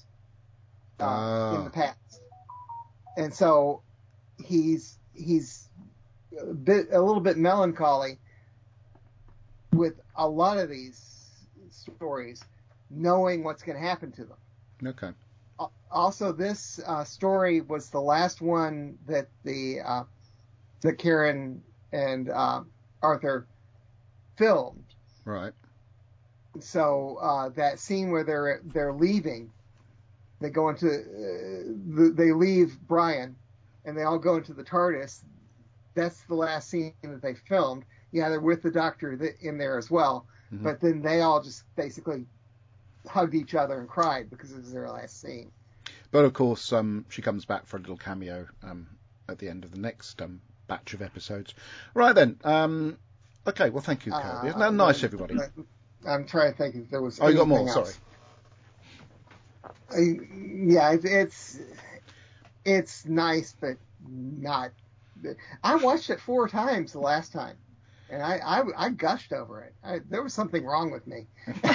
uh, 0.99 1.03
Ah. 1.05 1.55
in 1.57 1.63
the 1.65 1.69
past, 1.69 2.21
and 3.17 3.33
so 3.33 3.81
he's 4.43 4.97
he's 5.13 5.69
a 6.39 6.53
bit 6.53 6.87
a 6.91 7.01
little 7.01 7.21
bit 7.21 7.37
melancholy 7.37 8.19
with 9.73 9.99
a 10.15 10.27
lot 10.27 10.57
of 10.57 10.69
these 10.69 11.29
stories, 11.69 12.43
knowing 12.89 13.43
what's 13.43 13.61
going 13.63 13.77
to 13.77 13.85
happen 13.85 14.11
to 14.13 14.25
them. 14.25 14.37
okay. 14.87 15.11
Also, 15.91 16.33
this 16.33 16.79
uh, 16.85 17.05
story 17.05 17.61
was 17.61 17.89
the 17.89 18.01
last 18.01 18.41
one 18.41 18.97
that 19.07 19.29
the 19.43 19.79
uh, 19.79 20.03
that 20.81 20.97
Karen 20.97 21.61
and 21.93 22.29
uh, 22.29 22.63
Arthur 23.01 23.47
filmed. 24.37 24.83
Right. 25.23 25.53
So 26.59 27.17
uh, 27.21 27.49
that 27.49 27.79
scene 27.79 28.11
where 28.11 28.23
they're 28.23 28.61
they're 28.63 28.93
leaving, 28.93 29.51
they 30.39 30.49
go 30.49 30.69
into 30.69 30.87
uh, 30.87 32.11
they 32.15 32.31
leave 32.31 32.77
Brian, 32.87 33.35
and 33.85 33.97
they 33.97 34.03
all 34.03 34.19
go 34.19 34.35
into 34.37 34.53
the 34.53 34.63
TARDIS. 34.63 35.21
That's 35.95 36.19
the 36.23 36.35
last 36.35 36.69
scene 36.69 36.93
that 37.03 37.21
they 37.21 37.35
filmed. 37.35 37.83
Yeah, 38.11 38.29
they're 38.29 38.39
with 38.39 38.61
the 38.61 38.71
Doctor 38.71 39.13
in 39.41 39.57
there 39.57 39.77
as 39.77 39.89
well, 39.91 40.25
Mhm. 40.53 40.63
but 40.63 40.79
then 40.81 41.01
they 41.01 41.21
all 41.21 41.41
just 41.41 41.63
basically 41.75 42.25
hugged 43.07 43.33
each 43.35 43.55
other 43.55 43.79
and 43.79 43.87
cried 43.87 44.29
because 44.29 44.51
it 44.51 44.57
was 44.57 44.71
their 44.71 44.89
last 44.89 45.21
scene. 45.21 45.51
But 46.11 46.25
of 46.25 46.33
course, 46.33 46.71
um, 46.73 47.05
she 47.09 47.21
comes 47.21 47.45
back 47.45 47.65
for 47.65 47.77
a 47.77 47.79
little 47.79 47.97
cameo 47.97 48.47
um, 48.63 48.87
at 49.27 49.37
the 49.39 49.49
end 49.49 49.63
of 49.63 49.71
the 49.71 49.79
next 49.79 50.21
um, 50.21 50.41
batch 50.67 50.93
of 50.93 51.01
episodes. 51.01 51.53
Right 51.93 52.13
then. 52.13 52.37
Um, 52.43 52.97
okay. 53.45 53.69
Well, 53.69 53.83
thank 53.83 54.05
you, 54.05 54.11
Kirby. 54.11 54.47
Isn't 54.49 54.59
that 54.59 54.67
Uh, 54.67 54.71
nice, 54.71 55.03
everybody? 55.03 55.35
I'm 56.07 56.25
trying 56.25 56.51
to 56.51 56.57
think 56.57 56.75
if 56.75 56.89
there 56.89 57.01
was. 57.01 57.19
Oh, 57.19 57.27
you 57.27 57.35
got 57.35 57.47
anything 57.47 57.65
more. 57.65 57.73
Sorry. 57.73 57.85
else. 57.85 57.99
Uh, 59.91 60.01
yeah, 60.01 60.91
it, 60.93 61.05
it's 61.05 61.59
it's 62.63 63.05
nice, 63.05 63.55
but 63.59 63.77
not. 64.07 64.71
I 65.63 65.75
watched 65.75 66.09
it 66.09 66.19
four 66.19 66.47
times 66.47 66.91
the 66.91 66.99
last 66.99 67.31
time, 67.31 67.57
and 68.09 68.21
I 68.21 68.37
I, 68.37 68.63
I 68.77 68.89
gushed 68.89 69.33
over 69.33 69.61
it. 69.61 69.73
I, 69.83 69.99
there 70.09 70.23
was 70.23 70.33
something 70.33 70.63
wrong 70.65 70.91
with 70.91 71.07
me. 71.07 71.27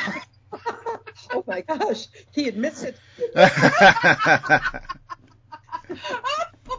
Oh 1.33 1.45
my 1.47 1.61
gosh, 1.61 2.07
he 2.33 2.49
admits 2.49 2.83
it. 2.83 2.99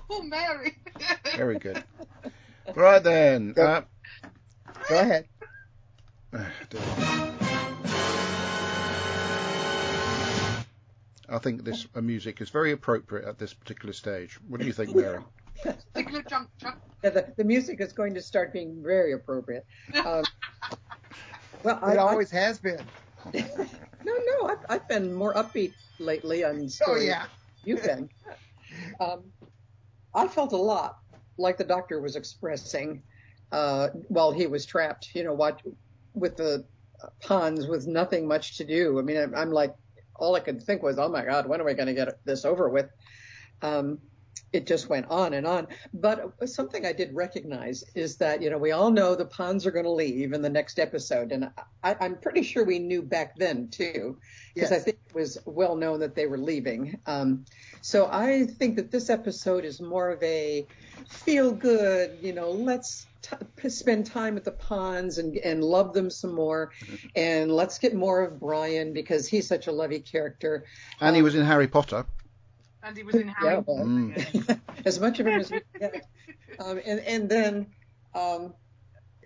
oh, 0.10 0.24
Mary. 0.24 0.78
Very 1.36 1.58
good. 1.60 1.84
Right 2.76 3.04
then. 3.04 3.54
Uh, 3.58 3.82
Go 4.90 5.00
ahead. 5.00 5.28
I 11.32 11.38
think 11.38 11.64
this 11.64 11.88
uh, 11.96 12.02
music 12.02 12.42
is 12.42 12.50
very 12.50 12.72
appropriate 12.72 13.26
at 13.26 13.38
this 13.40 13.54
particular 13.54 13.94
stage. 13.94 14.38
What 14.48 14.60
do 14.60 14.68
you 14.68 14.74
think, 14.74 14.96
Mary? 14.96 15.20
Particular 15.94 16.24
juncture. 16.24 16.74
Yeah, 17.04 17.10
the, 17.12 17.34
the 17.38 17.44
music 17.44 17.80
is 17.82 17.94
going 17.94 18.14
to 18.16 18.22
start 18.22 18.52
being 18.52 18.84
very 18.84 19.14
appropriate. 19.14 19.66
Um, 20.06 20.24
well, 21.64 21.80
I, 21.82 21.94
It 21.94 21.98
always 21.98 22.32
has 22.32 22.60
been. 22.60 22.82
No, 24.04 24.14
no, 24.14 24.48
I've, 24.50 24.66
I've 24.68 24.88
been 24.88 25.14
more 25.14 25.36
upbeat 25.36 25.74
lately 26.00 26.44
on 26.44 26.64
Oh 26.64 26.68
stories. 26.68 27.06
yeah. 27.06 27.26
You've 27.64 27.84
been. 27.84 28.10
Um, 29.00 29.26
I 30.16 30.28
felt 30.28 30.54
a 30.54 30.58
lot 30.58 30.98
like 31.38 31.58
the 31.58 31.64
doctor 31.64 32.02
was 32.02 32.16
expressing 32.16 33.04
uh, 33.52 33.90
while 34.08 34.32
he 34.32 34.48
was 34.48 34.66
trapped. 34.66 35.10
You 35.14 35.24
know, 35.24 35.34
what 35.34 35.62
with 36.16 36.36
the 36.36 36.66
ponds 37.22 37.68
with 37.68 37.86
nothing 37.86 38.28
much 38.28 38.58
to 38.58 38.64
do. 38.64 38.98
I 38.98 39.04
mean, 39.04 39.18
I'm, 39.18 39.36
I'm 39.36 39.52
like, 39.52 39.76
all 40.22 40.36
I 40.36 40.40
could 40.40 40.62
think 40.62 40.84
was, 40.84 41.00
oh 41.00 41.10
my 41.10 41.26
God, 41.26 41.48
when 41.48 41.60
are 41.60 41.66
we 41.66 41.74
going 41.74 41.88
to 41.88 41.94
get 41.94 42.24
this 42.26 42.46
over 42.46 42.70
with? 42.70 42.90
Um, 43.62 44.00
it 44.54 44.68
just 44.68 44.90
went 44.90 45.06
on 45.10 45.34
and 45.34 45.48
on. 45.48 45.68
But 45.94 46.34
something 46.50 46.86
I 46.86 46.92
did 46.92 47.16
recognize 47.16 47.84
is 47.96 48.18
that, 48.18 48.42
you 48.42 48.50
know, 48.50 48.58
we 48.58 48.72
all 48.72 48.92
know 48.92 49.16
the 49.16 49.26
ponds 49.26 49.66
are 49.66 49.72
going 49.72 49.86
to 49.86 49.92
leave 49.92 50.34
in 50.34 50.42
the 50.42 50.50
next 50.50 50.78
episode. 50.78 51.32
And 51.32 51.50
I, 51.84 51.96
I'm 52.00 52.18
pretty 52.18 52.44
sure 52.44 52.66
we 52.66 52.80
knew 52.80 53.02
back 53.02 53.36
then, 53.38 53.70
too, 53.70 54.18
because 54.54 54.72
Yes. 54.72 54.82
I 54.82 54.84
think 54.84 54.98
it 55.10 55.16
was 55.16 55.38
well 55.46 55.76
known 55.76 56.02
that 56.02 56.16
they 56.16 56.26
were 56.26 56.38
leaving. 56.38 57.00
Um, 57.06 57.46
so 57.82 58.10
I 58.12 58.46
think 58.46 58.76
that 58.76 58.92
this 58.92 59.10
episode 59.10 59.64
is 59.64 59.80
more 59.80 60.10
of 60.10 60.22
a 60.22 60.68
feel 61.08 61.52
good, 61.52 62.18
you 62.22 62.34
know, 62.34 62.52
let's 62.52 63.08
t- 63.22 63.70
spend 63.70 64.06
time 64.06 64.36
at 64.36 64.44
the 64.44 64.52
ponds 64.52 65.18
and, 65.18 65.38
and 65.38 65.64
love 65.64 65.94
them 65.94 66.10
some 66.10 66.34
more. 66.34 66.72
And 67.16 67.52
let's 67.52 67.80
get 67.80 67.96
more 67.96 68.22
of 68.22 68.40
Brian 68.40 68.92
because 68.92 69.28
he's 69.28 69.48
such 69.48 69.68
a 69.68 69.72
lovey 69.72 70.00
character. 70.00 70.66
And 71.00 71.16
he 71.16 71.22
was 71.22 71.36
in 71.36 71.46
Harry 71.46 71.68
Potter. 71.68 72.06
And 72.84 72.98
he 72.98 73.04
was 73.04 73.16
in 73.16 73.28
Harry 73.28 73.54
Yeah, 73.56 73.62
well, 73.66 73.86
Mm. 73.86 74.60
as 74.86 75.00
much 75.00 75.20
of 75.20 75.28
him 75.28 75.40
as 75.40 75.52
we 75.52 75.60
can 75.60 75.92
get. 75.92 76.06
Um, 76.60 76.80
and, 76.86 77.00
and 77.02 77.30
then 77.30 77.68
um, 78.14 78.54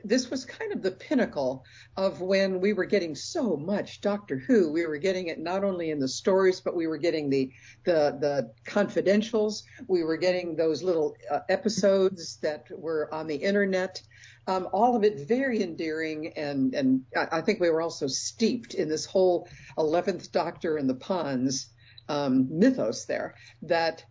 this 0.03 0.29
was 0.29 0.45
kind 0.45 0.71
of 0.71 0.81
the 0.81 0.91
pinnacle 0.91 1.65
of 1.97 2.21
when 2.21 2.61
we 2.61 2.73
were 2.73 2.85
getting 2.85 3.15
so 3.15 3.57
much 3.57 4.01
Doctor 4.01 4.37
Who. 4.37 4.71
We 4.71 4.85
were 4.85 4.97
getting 4.97 5.27
it 5.27 5.39
not 5.39 5.63
only 5.63 5.89
in 5.89 5.99
the 5.99 6.07
stories, 6.07 6.61
but 6.61 6.75
we 6.75 6.87
were 6.87 6.97
getting 6.97 7.29
the 7.29 7.51
the, 7.85 8.17
the 8.19 8.51
confidentials. 8.69 9.63
We 9.87 10.03
were 10.03 10.17
getting 10.17 10.55
those 10.55 10.83
little 10.83 11.15
uh, 11.31 11.39
episodes 11.49 12.37
that 12.41 12.67
were 12.69 13.11
on 13.13 13.27
the 13.27 13.35
internet. 13.35 14.01
Um, 14.47 14.67
all 14.73 14.95
of 14.95 15.03
it 15.03 15.27
very 15.27 15.63
endearing, 15.63 16.33
and 16.37 16.75
and 16.75 17.01
I 17.17 17.39
I 17.39 17.41
think 17.41 17.59
we 17.59 17.69
were 17.71 17.81
also 17.81 18.07
steeped 18.07 18.75
in 18.75 18.87
this 18.87 19.05
whole 19.05 19.47
Eleventh 19.77 20.31
Doctor 20.31 20.77
and 20.77 20.87
the 20.89 20.95
Ponds 20.95 21.69
um, 22.09 22.47
mythos 22.49 23.05
there. 23.05 23.35
That 23.61 24.03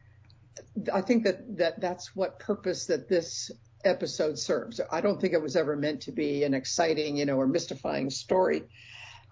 I 0.92 1.00
think 1.00 1.24
that, 1.24 1.56
that 1.56 1.80
that's 1.80 2.14
what 2.14 2.38
purpose 2.38 2.86
that 2.86 3.08
this 3.08 3.50
episode 3.84 4.38
serves. 4.38 4.80
I 4.90 5.00
don't 5.00 5.20
think 5.20 5.32
it 5.34 5.42
was 5.42 5.56
ever 5.56 5.76
meant 5.76 6.00
to 6.02 6.12
be 6.12 6.44
an 6.44 6.54
exciting, 6.54 7.16
you 7.16 7.26
know, 7.26 7.36
or 7.36 7.46
mystifying 7.46 8.10
story. 8.10 8.62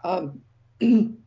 Um, 0.04 0.40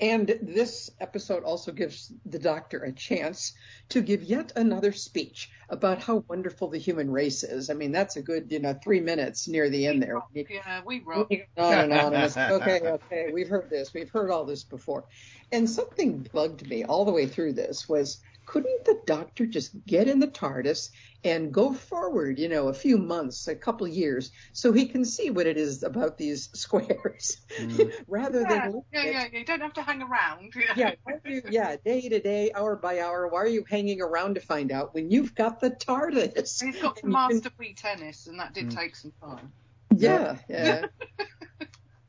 and 0.00 0.38
this 0.42 0.90
episode 1.00 1.44
also 1.44 1.70
gives 1.70 2.12
the 2.26 2.38
doctor 2.38 2.82
a 2.82 2.92
chance 2.92 3.52
to 3.90 4.00
give 4.00 4.22
yet 4.22 4.52
another 4.56 4.92
speech 4.92 5.50
about 5.68 6.02
how 6.02 6.24
wonderful 6.28 6.68
the 6.68 6.78
human 6.78 7.10
race 7.10 7.44
is. 7.44 7.70
I 7.70 7.74
mean, 7.74 7.92
that's 7.92 8.16
a 8.16 8.22
good, 8.22 8.50
you 8.50 8.58
know, 8.58 8.76
three 8.82 9.00
minutes 9.00 9.46
near 9.46 9.70
the 9.70 9.86
end 9.86 10.02
there. 10.02 10.20
Yeah, 10.34 10.80
we 10.84 11.00
rock. 11.00 11.30
On 11.56 11.74
and 11.74 11.92
on. 11.92 12.14
And 12.14 12.36
okay, 12.36 12.80
okay, 12.80 13.30
we've 13.32 13.48
heard 13.48 13.70
this. 13.70 13.94
We've 13.94 14.10
heard 14.10 14.30
all 14.30 14.44
this 14.44 14.64
before. 14.64 15.04
And 15.52 15.68
something 15.68 16.26
bugged 16.32 16.68
me 16.68 16.84
all 16.84 17.04
the 17.04 17.12
way 17.12 17.26
through 17.26 17.52
this 17.52 17.88
was 17.88 18.20
couldn't 18.46 18.84
the 18.84 19.00
doctor 19.06 19.46
just 19.46 19.72
get 19.86 20.08
in 20.08 20.20
the 20.20 20.26
TARDIS 20.26 20.90
and 21.24 21.52
go 21.52 21.72
forward, 21.72 22.38
you 22.38 22.48
know, 22.48 22.68
a 22.68 22.74
few 22.74 22.98
months, 22.98 23.48
a 23.48 23.54
couple 23.54 23.88
years, 23.88 24.30
so 24.52 24.72
he 24.72 24.86
can 24.86 25.04
see 25.04 25.30
what 25.30 25.46
it 25.46 25.56
is 25.56 25.82
about 25.82 26.18
these 26.18 26.50
squares, 26.54 27.38
mm. 27.58 27.92
rather 28.08 28.42
yeah, 28.42 28.48
than 28.48 28.82
yeah, 28.92 29.04
yeah, 29.04 29.10
yeah, 29.32 29.38
you 29.38 29.44
don't 29.44 29.60
have 29.60 29.72
to 29.74 29.82
hang 29.82 30.02
around. 30.02 30.52
yeah, 30.76 30.92
you, 31.24 31.42
yeah, 31.50 31.76
day 31.84 32.08
to 32.08 32.20
day, 32.20 32.52
hour 32.54 32.76
by 32.76 33.00
hour. 33.00 33.28
Why 33.28 33.40
are 33.40 33.48
you 33.48 33.64
hanging 33.68 34.02
around 34.02 34.34
to 34.34 34.40
find 34.40 34.70
out 34.70 34.94
when 34.94 35.10
you've 35.10 35.34
got 35.34 35.60
the 35.60 35.70
TARDIS? 35.70 36.62
He's 36.62 36.80
got 36.80 36.96
to 36.96 37.06
master 37.06 37.50
can... 37.50 37.74
tennis, 37.74 38.26
and 38.26 38.38
that 38.38 38.52
did 38.52 38.68
mm. 38.68 38.76
take 38.76 38.96
some 38.96 39.12
time. 39.22 39.52
Yeah, 39.96 40.36
yeah. 40.48 40.86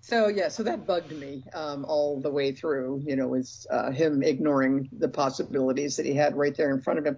So 0.05 0.27
yeah, 0.27 0.49
so 0.49 0.61
that 0.61 0.85
bugged 0.85 1.11
me 1.11 1.41
um, 1.55 1.83
all 1.83 2.21
the 2.21 2.29
way 2.29 2.51
through. 2.51 3.01
You 3.07 3.15
know, 3.15 3.27
was 3.27 3.65
uh, 3.71 3.89
him 3.89 4.21
ignoring 4.21 4.87
the 4.91 5.09
possibilities 5.09 5.95
that 5.95 6.05
he 6.05 6.13
had 6.13 6.37
right 6.37 6.55
there 6.55 6.69
in 6.69 6.79
front 6.79 6.99
of 6.99 7.07
him. 7.07 7.17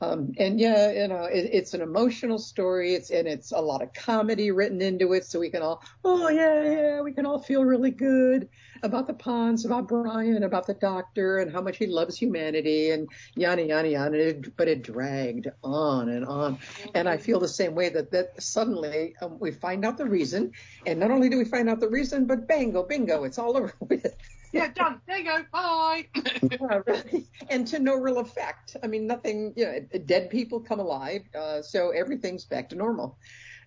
Um, 0.00 0.32
and 0.38 0.58
yeah, 0.58 0.90
you 0.92 1.08
know, 1.08 1.24
it, 1.24 1.50
it's 1.52 1.74
an 1.74 1.82
emotional 1.82 2.38
story. 2.38 2.94
It's 2.94 3.10
and 3.10 3.28
it's 3.28 3.52
a 3.52 3.60
lot 3.60 3.82
of 3.82 3.92
comedy 3.92 4.50
written 4.50 4.80
into 4.80 5.12
it, 5.12 5.26
so 5.26 5.40
we 5.40 5.50
can 5.50 5.60
all, 5.60 5.82
oh 6.06 6.30
yeah, 6.30 6.62
yeah, 6.62 7.00
we 7.02 7.12
can 7.12 7.26
all 7.26 7.38
feel 7.38 7.66
really 7.66 7.90
good 7.90 8.48
about 8.82 9.06
the 9.06 9.14
Ponds, 9.14 9.64
about 9.64 9.88
Brian, 9.88 10.42
about 10.42 10.66
the 10.66 10.74
Doctor, 10.74 11.38
and 11.38 11.52
how 11.52 11.60
much 11.60 11.76
he 11.76 11.86
loves 11.86 12.16
humanity, 12.16 12.90
and 12.90 13.08
yada 13.36 13.62
yada 13.62 13.88
yada. 13.88 14.34
But 14.56 14.68
it 14.68 14.82
dragged 14.82 15.48
on 15.62 16.08
and 16.08 16.24
on, 16.24 16.58
and 16.94 17.08
I 17.08 17.16
feel 17.16 17.40
the 17.40 17.48
same 17.48 17.74
way 17.74 17.88
that 17.90 18.10
that 18.10 18.42
suddenly 18.42 19.14
um, 19.22 19.38
we 19.38 19.50
find 19.50 19.84
out 19.84 19.96
the 19.96 20.06
reason, 20.06 20.52
and 20.86 21.00
not 21.00 21.10
only 21.10 21.28
do 21.28 21.38
we 21.38 21.44
find 21.44 21.68
out 21.68 21.80
the 21.80 21.88
reason, 21.88 22.26
but 22.26 22.48
bango, 22.48 22.82
bingo, 22.82 23.24
it's 23.24 23.38
all 23.38 23.56
over 23.56 23.72
with 23.80 24.06
yeah, 24.52 24.68
done. 24.68 25.00
There 25.06 25.18
you 25.18 25.24
go. 25.24 25.44
Bye. 25.50 26.08
yeah, 26.42 26.80
really. 26.86 27.26
And 27.48 27.66
to 27.68 27.78
no 27.78 27.94
real 27.94 28.18
effect. 28.18 28.76
I 28.82 28.86
mean, 28.86 29.06
nothing. 29.06 29.54
You 29.56 29.64
know, 29.64 29.98
dead 30.04 30.30
people 30.30 30.60
come 30.60 30.78
alive, 30.78 31.22
uh, 31.34 31.62
so 31.62 31.90
everything's 31.90 32.44
back 32.44 32.68
to 32.68 32.76
normal. 32.76 33.18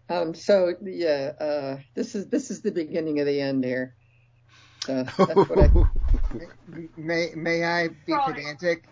Um, 0.09 0.35
so 0.35 0.75
yeah, 0.83 1.31
uh, 1.39 1.77
this 1.95 2.13
is 2.13 2.27
this 2.27 2.51
is 2.51 2.61
the 2.61 2.71
beginning 2.71 3.19
of 3.19 3.25
the 3.25 3.41
end 3.41 3.65
here. 3.65 3.95
Uh, 4.89 5.05
I... 5.17 5.87
may 6.97 7.31
may 7.35 7.63
I 7.63 7.87
be 7.89 8.11
Sorry. 8.13 8.33
pedantic? 8.33 8.83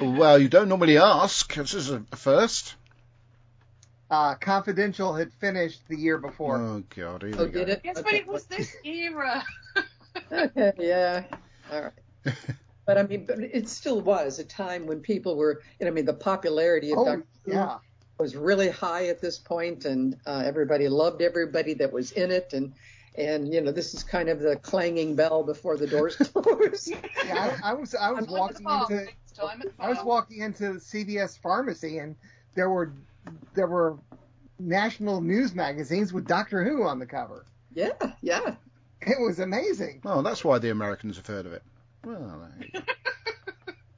Well, 0.00 0.38
you 0.38 0.48
don't 0.48 0.68
normally 0.68 0.98
ask. 0.98 1.54
This 1.54 1.74
is 1.74 1.90
a 1.90 2.04
first. 2.14 2.74
Uh, 4.10 4.34
Confidential 4.36 5.14
had 5.14 5.32
finished 5.34 5.82
the 5.88 5.96
year 5.96 6.18
before. 6.18 6.56
Oh 6.56 6.82
God! 6.96 7.24
oh, 7.24 7.46
did 7.46 7.52
go. 7.52 7.60
it? 7.60 7.80
Yes, 7.84 8.00
but 8.02 8.14
it 8.14 8.26
was 8.26 8.44
this 8.44 8.74
era. 8.84 9.44
yeah. 10.78 11.24
All 11.72 11.82
right. 11.82 12.34
But 12.88 12.96
I 12.96 13.02
mean, 13.02 13.26
but 13.26 13.40
it 13.40 13.68
still 13.68 14.00
was 14.00 14.38
a 14.38 14.44
time 14.44 14.86
when 14.86 15.00
people 15.00 15.36
were, 15.36 15.60
you 15.78 15.84
know, 15.84 15.92
I 15.92 15.94
mean, 15.94 16.06
the 16.06 16.14
popularity 16.14 16.90
of 16.90 16.96
oh, 16.96 17.04
Dr. 17.04 17.26
Yeah. 17.44 17.76
was 18.18 18.34
really 18.34 18.70
high 18.70 19.08
at 19.08 19.20
this 19.20 19.38
point, 19.38 19.84
and 19.84 20.16
uh, 20.26 20.42
everybody 20.46 20.88
loved 20.88 21.20
everybody 21.20 21.74
that 21.74 21.92
was 21.92 22.12
in 22.12 22.30
it, 22.30 22.54
and 22.54 22.72
and 23.18 23.52
you 23.52 23.60
know, 23.60 23.72
this 23.72 23.92
is 23.94 24.02
kind 24.04 24.28
of 24.28 24.40
the 24.40 24.56
clanging 24.56 25.16
bell 25.16 25.42
before 25.42 25.76
the 25.76 25.86
doors 25.86 26.16
close. 26.32 26.88
yeah, 26.88 27.58
I, 27.62 27.70
I, 27.70 27.74
was 27.74 27.94
I 27.94 28.10
was 28.12 28.26
I'm 28.26 28.32
walking 28.32 28.66
into 28.66 29.08
I 29.78 29.88
was 29.88 30.02
walking 30.04 30.42
into 30.42 30.74
the 30.74 30.78
CVS 30.78 31.38
pharmacy, 31.38 31.98
and 31.98 32.14
there 32.54 32.70
were 32.70 32.92
there 33.54 33.66
were 33.66 33.98
national 34.58 35.20
news 35.20 35.54
magazines 35.54 36.12
with 36.12 36.26
Doctor 36.26 36.64
Who 36.64 36.84
on 36.84 36.98
the 36.98 37.06
cover. 37.06 37.44
Yeah, 37.74 37.90
yeah. 38.22 38.54
It 39.00 39.20
was 39.20 39.38
amazing. 39.38 40.00
Oh, 40.04 40.22
that's 40.22 40.44
why 40.44 40.58
the 40.58 40.70
Americans 40.70 41.16
have 41.16 41.26
heard 41.26 41.46
of 41.46 41.52
it. 41.52 41.62
Well, 42.04 42.50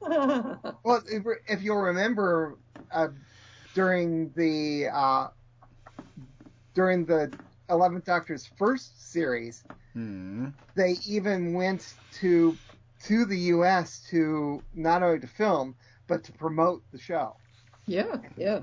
well, 0.83 1.03
if, 1.07 1.23
if, 1.47 1.61
you'll 1.61 1.81
remember, 1.81 2.57
uh, 2.91 3.09
during 3.73 4.31
the 4.35 4.87
uh, 4.93 5.27
during 6.73 7.05
the 7.05 7.31
Eleventh 7.71 8.05
Doctor's 8.05 8.45
first 8.57 9.11
series, 9.11 9.63
hmm. 9.93 10.49
they 10.75 10.97
even 11.07 11.53
went 11.53 11.93
to 12.19 12.57
to 13.05 13.25
the 13.25 13.37
U.S. 13.37 14.05
to 14.11 14.61
not 14.75 15.01
only 15.01 15.19
to 15.21 15.27
film 15.27 15.75
but 16.07 16.25
to 16.25 16.31
promote 16.33 16.83
the 16.91 16.99
show. 16.99 17.35
Yeah, 17.87 18.17
yeah. 18.37 18.59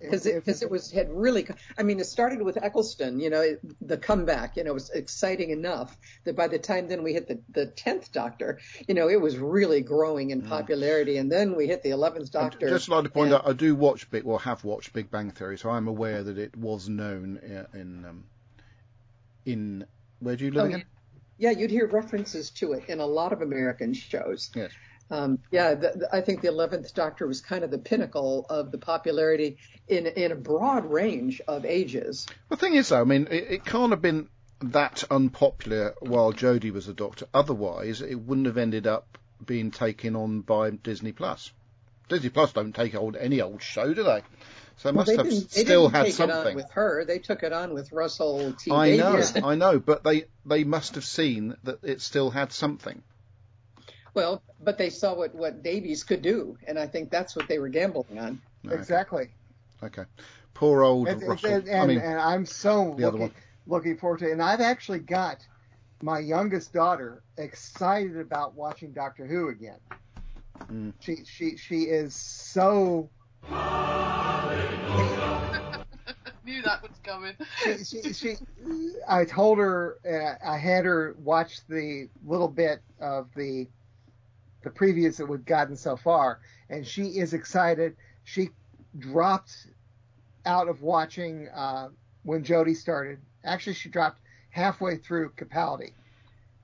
Because 0.00 0.26
it, 0.26 0.44
cause 0.44 0.62
it 0.62 0.70
was 0.70 0.90
had 0.90 1.10
really. 1.10 1.46
I 1.78 1.84
mean, 1.84 2.00
it 2.00 2.06
started 2.06 2.42
with 2.42 2.56
Eccleston. 2.62 3.20
You 3.20 3.30
know, 3.30 3.40
it, 3.40 3.60
the 3.80 3.96
comeback. 3.96 4.56
You 4.56 4.64
know, 4.64 4.70
it 4.72 4.74
was 4.74 4.90
exciting 4.90 5.50
enough 5.50 5.96
that 6.24 6.34
by 6.34 6.48
the 6.48 6.58
time 6.58 6.88
then 6.88 7.02
we 7.02 7.12
hit 7.12 7.28
the 7.28 7.40
the 7.50 7.66
tenth 7.66 8.12
Doctor, 8.12 8.58
you 8.86 8.94
know, 8.94 9.08
it 9.08 9.20
was 9.20 9.38
really 9.38 9.80
growing 9.80 10.30
in 10.30 10.42
mm. 10.42 10.48
popularity. 10.48 11.18
And 11.18 11.30
then 11.30 11.56
we 11.56 11.66
hit 11.66 11.82
the 11.82 11.90
eleventh 11.90 12.32
Doctor. 12.32 12.66
I'd 12.66 12.70
just 12.70 12.88
like 12.88 13.04
to 13.04 13.10
point 13.10 13.32
and, 13.32 13.36
out, 13.36 13.48
I 13.48 13.52
do 13.52 13.74
watch 13.74 14.10
Big, 14.10 14.24
well, 14.24 14.38
have 14.38 14.64
watched 14.64 14.92
Big 14.92 15.10
Bang 15.10 15.30
Theory, 15.30 15.56
so 15.56 15.70
I'm 15.70 15.86
aware 15.86 16.22
that 16.22 16.36
it 16.36 16.56
was 16.56 16.88
known 16.88 17.40
in 17.74 18.04
um, 18.04 18.24
in 19.48 19.86
where 20.20 20.36
do 20.36 20.44
you 20.44 20.50
live 20.50 20.64
oh, 20.64 20.66
again? 20.66 20.84
Yeah, 21.38 21.50
you'd 21.50 21.70
hear 21.70 21.86
references 21.86 22.50
to 22.50 22.72
it 22.72 22.88
in 22.88 23.00
a 23.00 23.06
lot 23.06 23.32
of 23.32 23.42
American 23.42 23.94
shows. 23.94 24.50
Yes. 24.54 24.70
Um, 25.10 25.38
yeah, 25.50 25.74
the, 25.74 25.92
the, 25.96 26.08
I 26.12 26.20
think 26.20 26.42
the 26.42 26.48
Eleventh 26.48 26.92
Doctor 26.92 27.26
was 27.26 27.40
kind 27.40 27.64
of 27.64 27.70
the 27.70 27.78
pinnacle 27.78 28.44
of 28.50 28.70
the 28.70 28.78
popularity 28.78 29.56
in 29.86 30.06
in 30.06 30.32
a 30.32 30.36
broad 30.36 30.84
range 30.84 31.40
of 31.48 31.64
ages. 31.64 32.26
The 32.50 32.56
thing 32.56 32.74
is, 32.74 32.90
though, 32.90 33.00
I 33.00 33.04
mean, 33.04 33.28
it, 33.30 33.44
it 33.50 33.64
can't 33.64 33.92
have 33.92 34.02
been 34.02 34.28
that 34.60 35.04
unpopular 35.10 35.94
while 36.00 36.32
Jodie 36.32 36.72
was 36.72 36.88
a 36.88 36.92
Doctor. 36.94 37.26
Otherwise, 37.32 38.02
it 38.02 38.16
wouldn't 38.16 38.48
have 38.48 38.58
ended 38.58 38.86
up 38.86 39.16
being 39.44 39.70
taken 39.70 40.16
on 40.16 40.40
by 40.42 40.70
Disney 40.70 41.12
Plus. 41.12 41.52
Disney 42.08 42.30
Plus 42.30 42.52
don't 42.52 42.74
take 42.74 42.94
old 42.94 43.16
any 43.16 43.40
old 43.40 43.62
show, 43.62 43.94
do 43.94 44.02
they? 44.02 44.22
So 44.78 44.88
it 44.88 44.94
well, 44.94 45.06
must 45.06 45.16
have 45.16 45.32
still 45.32 45.88
had 45.88 46.12
something. 46.12 46.54
with 46.54 46.70
her, 46.70 47.04
they 47.04 47.18
took 47.18 47.42
it 47.42 47.52
on 47.52 47.74
with 47.74 47.90
Russell 47.90 48.52
T. 48.52 48.70
I 48.70 48.96
know, 48.96 49.20
I 49.44 49.54
know, 49.56 49.80
but 49.80 50.04
they 50.04 50.24
they 50.46 50.64
must 50.64 50.94
have 50.94 51.04
seen 51.04 51.56
that 51.64 51.82
it 51.82 52.00
still 52.00 52.30
had 52.30 52.52
something. 52.52 53.02
Well, 54.14 54.42
but 54.60 54.78
they 54.78 54.90
saw 54.90 55.14
what, 55.14 55.34
what 55.34 55.62
Davies 55.62 56.04
could 56.04 56.22
do, 56.22 56.56
and 56.66 56.78
I 56.78 56.86
think 56.86 57.10
that's 57.10 57.36
what 57.36 57.48
they 57.48 57.58
were 57.58 57.68
gambling 57.68 58.18
on. 58.18 58.40
Okay. 58.66 58.74
Exactly. 58.74 59.28
Okay. 59.82 60.04
Poor 60.54 60.82
old 60.82 61.08
and, 61.08 61.22
Russell. 61.22 61.54
And, 61.54 61.68
and, 61.68 61.80
I 61.80 61.86
mean, 61.86 61.98
and 61.98 62.18
I'm 62.18 62.46
so 62.46 62.96
looking, 62.98 63.32
looking 63.66 63.96
forward 63.96 64.20
to 64.20 64.28
it. 64.28 64.32
And 64.32 64.42
I've 64.42 64.60
actually 64.60 64.98
got 65.00 65.46
my 66.02 66.18
youngest 66.18 66.72
daughter 66.72 67.22
excited 67.36 68.18
about 68.18 68.54
watching 68.54 68.92
Doctor 68.92 69.26
Who 69.26 69.48
again. 69.48 69.78
Mm. 70.72 70.92
She 71.00 71.24
she 71.24 71.56
she 71.56 71.82
is 71.82 72.14
so. 72.14 73.10
Knew 77.08 77.32
that 77.32 77.38
was 77.38 77.88
coming. 77.88 78.04
she, 78.04 78.12
she, 78.12 78.12
she, 78.12 78.36
I 79.08 79.24
told 79.24 79.58
her 79.58 79.98
uh, 80.06 80.46
I 80.46 80.58
had 80.58 80.84
her 80.84 81.16
watch 81.18 81.60
the 81.68 82.08
little 82.24 82.48
bit 82.48 82.80
of 83.00 83.28
the 83.34 83.68
the 84.62 84.70
previews 84.70 85.16
that 85.16 85.26
we've 85.26 85.44
gotten 85.44 85.76
so 85.76 85.96
far, 85.96 86.40
and 86.68 86.86
she 86.86 87.18
is 87.18 87.32
excited. 87.32 87.96
She 88.24 88.50
dropped 88.98 89.68
out 90.44 90.68
of 90.68 90.82
watching 90.82 91.48
uh, 91.54 91.88
when 92.24 92.44
Jodie 92.44 92.76
started. 92.76 93.20
Actually, 93.44 93.74
she 93.74 93.88
dropped 93.88 94.20
halfway 94.50 94.96
through 94.96 95.30
Capaldi, 95.30 95.92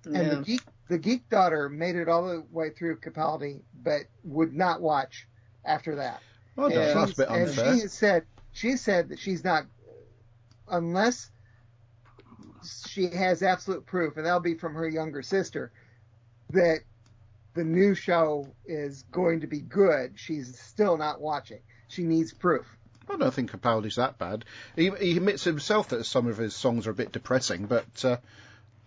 yeah. 0.07 0.18
and 0.18 0.30
the 0.30 0.44
geek 0.44 0.62
the 0.88 0.98
geek 0.98 1.28
daughter 1.28 1.68
made 1.68 1.96
it 1.96 2.09
all 2.09 2.26
the 2.26 2.44
way 2.50 2.70
through 2.70 2.98
Capaldi, 2.98 3.61
but 3.83 4.02
would 4.24 4.54
not 4.54 4.80
watch 4.80 5.26
after 5.64 5.94
that. 5.96 6.20
Oh, 6.57 6.68
no, 6.68 6.94
that's 6.94 7.12
a 7.12 7.16
bit 7.16 7.28
unfair. 7.28 7.64
And 7.64 7.80
she 7.80 7.88
said 7.88 8.24
she 8.52 8.76
said 8.76 9.09
that 9.09 9.18
she's 9.18 9.44
not 9.44 9.66
unless 10.69 11.31
she 12.88 13.08
has 13.08 13.42
absolute 13.42 13.87
proof, 13.87 14.17
and 14.17 14.27
that'll 14.27 14.40
be 14.40 14.54
from 14.54 14.75
her 14.75 14.88
younger 14.88 15.23
sister, 15.23 15.73
that 16.50 16.81
the 17.54 17.65
new 17.65 17.94
show 17.94 18.46
is 18.67 19.02
going 19.10 19.40
to 19.40 19.46
be 19.46 19.60
good, 19.60 20.12
she's 20.17 20.58
still 20.58 20.96
not 20.96 21.21
watching. 21.21 21.60
She 21.88 22.02
needs 22.02 22.33
proof. 22.33 22.67
I 23.08 23.17
don't 23.17 23.35
think 23.35 23.52
Capaldi's 23.52 23.96
that 23.96 24.19
bad. 24.19 24.44
He, 24.77 24.90
he 24.90 25.17
admits 25.17 25.44
himself 25.44 25.88
that 25.88 26.04
some 26.04 26.27
of 26.27 26.38
his 26.38 26.56
songs 26.56 26.87
are 26.87 26.92
a 26.92 26.94
bit 26.94 27.12
depressing, 27.12 27.67
but 27.67 28.04
uh, 28.04 28.17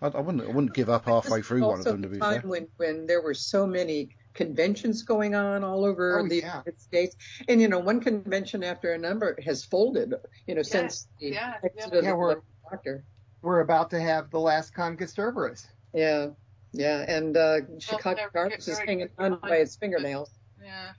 I, 0.02 0.08
I, 0.08 0.20
wouldn't 0.20 0.42
I 0.42 0.48
wouldn't 0.48 0.74
give 0.74 0.90
up 0.90 1.04
halfway 1.04 1.42
through 1.42 1.62
one 1.62 1.78
of 1.78 1.84
them. 1.84 2.02
To 2.02 2.08
be 2.08 2.18
time 2.18 2.42
fair. 2.42 2.50
when 2.50 2.68
when 2.76 3.06
there 3.06 3.22
were 3.22 3.34
so 3.34 3.66
many 3.66 4.10
conventions 4.38 5.02
going 5.02 5.34
on 5.34 5.64
all 5.64 5.84
over 5.84 6.20
oh, 6.20 6.28
the 6.28 6.36
yeah. 6.36 6.58
United 6.58 6.80
States, 6.80 7.16
and 7.48 7.60
you 7.60 7.66
know 7.66 7.80
one 7.80 8.00
convention 8.00 8.62
after 8.62 8.92
another 8.92 9.36
has 9.44 9.64
folded. 9.64 10.14
You 10.46 10.54
know 10.54 10.60
yes. 10.60 10.70
since 10.70 11.08
the 11.20 11.30
yeah, 11.30 11.54
yeah. 11.76 11.86
yeah 11.92 12.12
we're, 12.12 12.40
doctor. 12.70 13.04
We're 13.42 13.60
about 13.60 13.90
to 13.90 14.00
have 14.00 14.30
the 14.30 14.38
last 14.38 14.72
Con 14.74 14.96
Gesturberus. 14.96 15.66
Yeah. 15.92 16.28
Yeah, 16.72 17.04
and 17.08 17.36
uh, 17.36 17.60
Chicago 17.78 18.16
they're- 18.16 18.30
Darkness 18.32 18.66
they're 18.66 18.74
is 18.74 18.78
very 18.78 18.88
hanging 18.88 19.08
on 19.18 19.38
by 19.40 19.56
its 19.56 19.74
fingernails. 19.76 20.30
Yeah. 20.62 20.92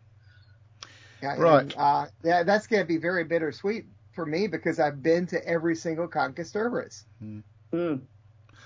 Yeah, 1.21 1.33
and, 1.33 1.41
Right. 1.41 1.77
uh, 1.77 2.05
yeah, 2.23 2.43
that's 2.43 2.65
going 2.67 2.81
to 2.81 2.87
be 2.87 2.97
very 2.97 3.23
bittersweet 3.23 3.85
for 4.13 4.25
me 4.25 4.47
because 4.47 4.79
I've 4.79 5.03
been 5.03 5.27
to 5.27 5.45
every 5.47 5.75
single 5.75 6.07
Conquest 6.07 6.53
Cerberus. 6.53 7.05
Mm. 7.23 8.01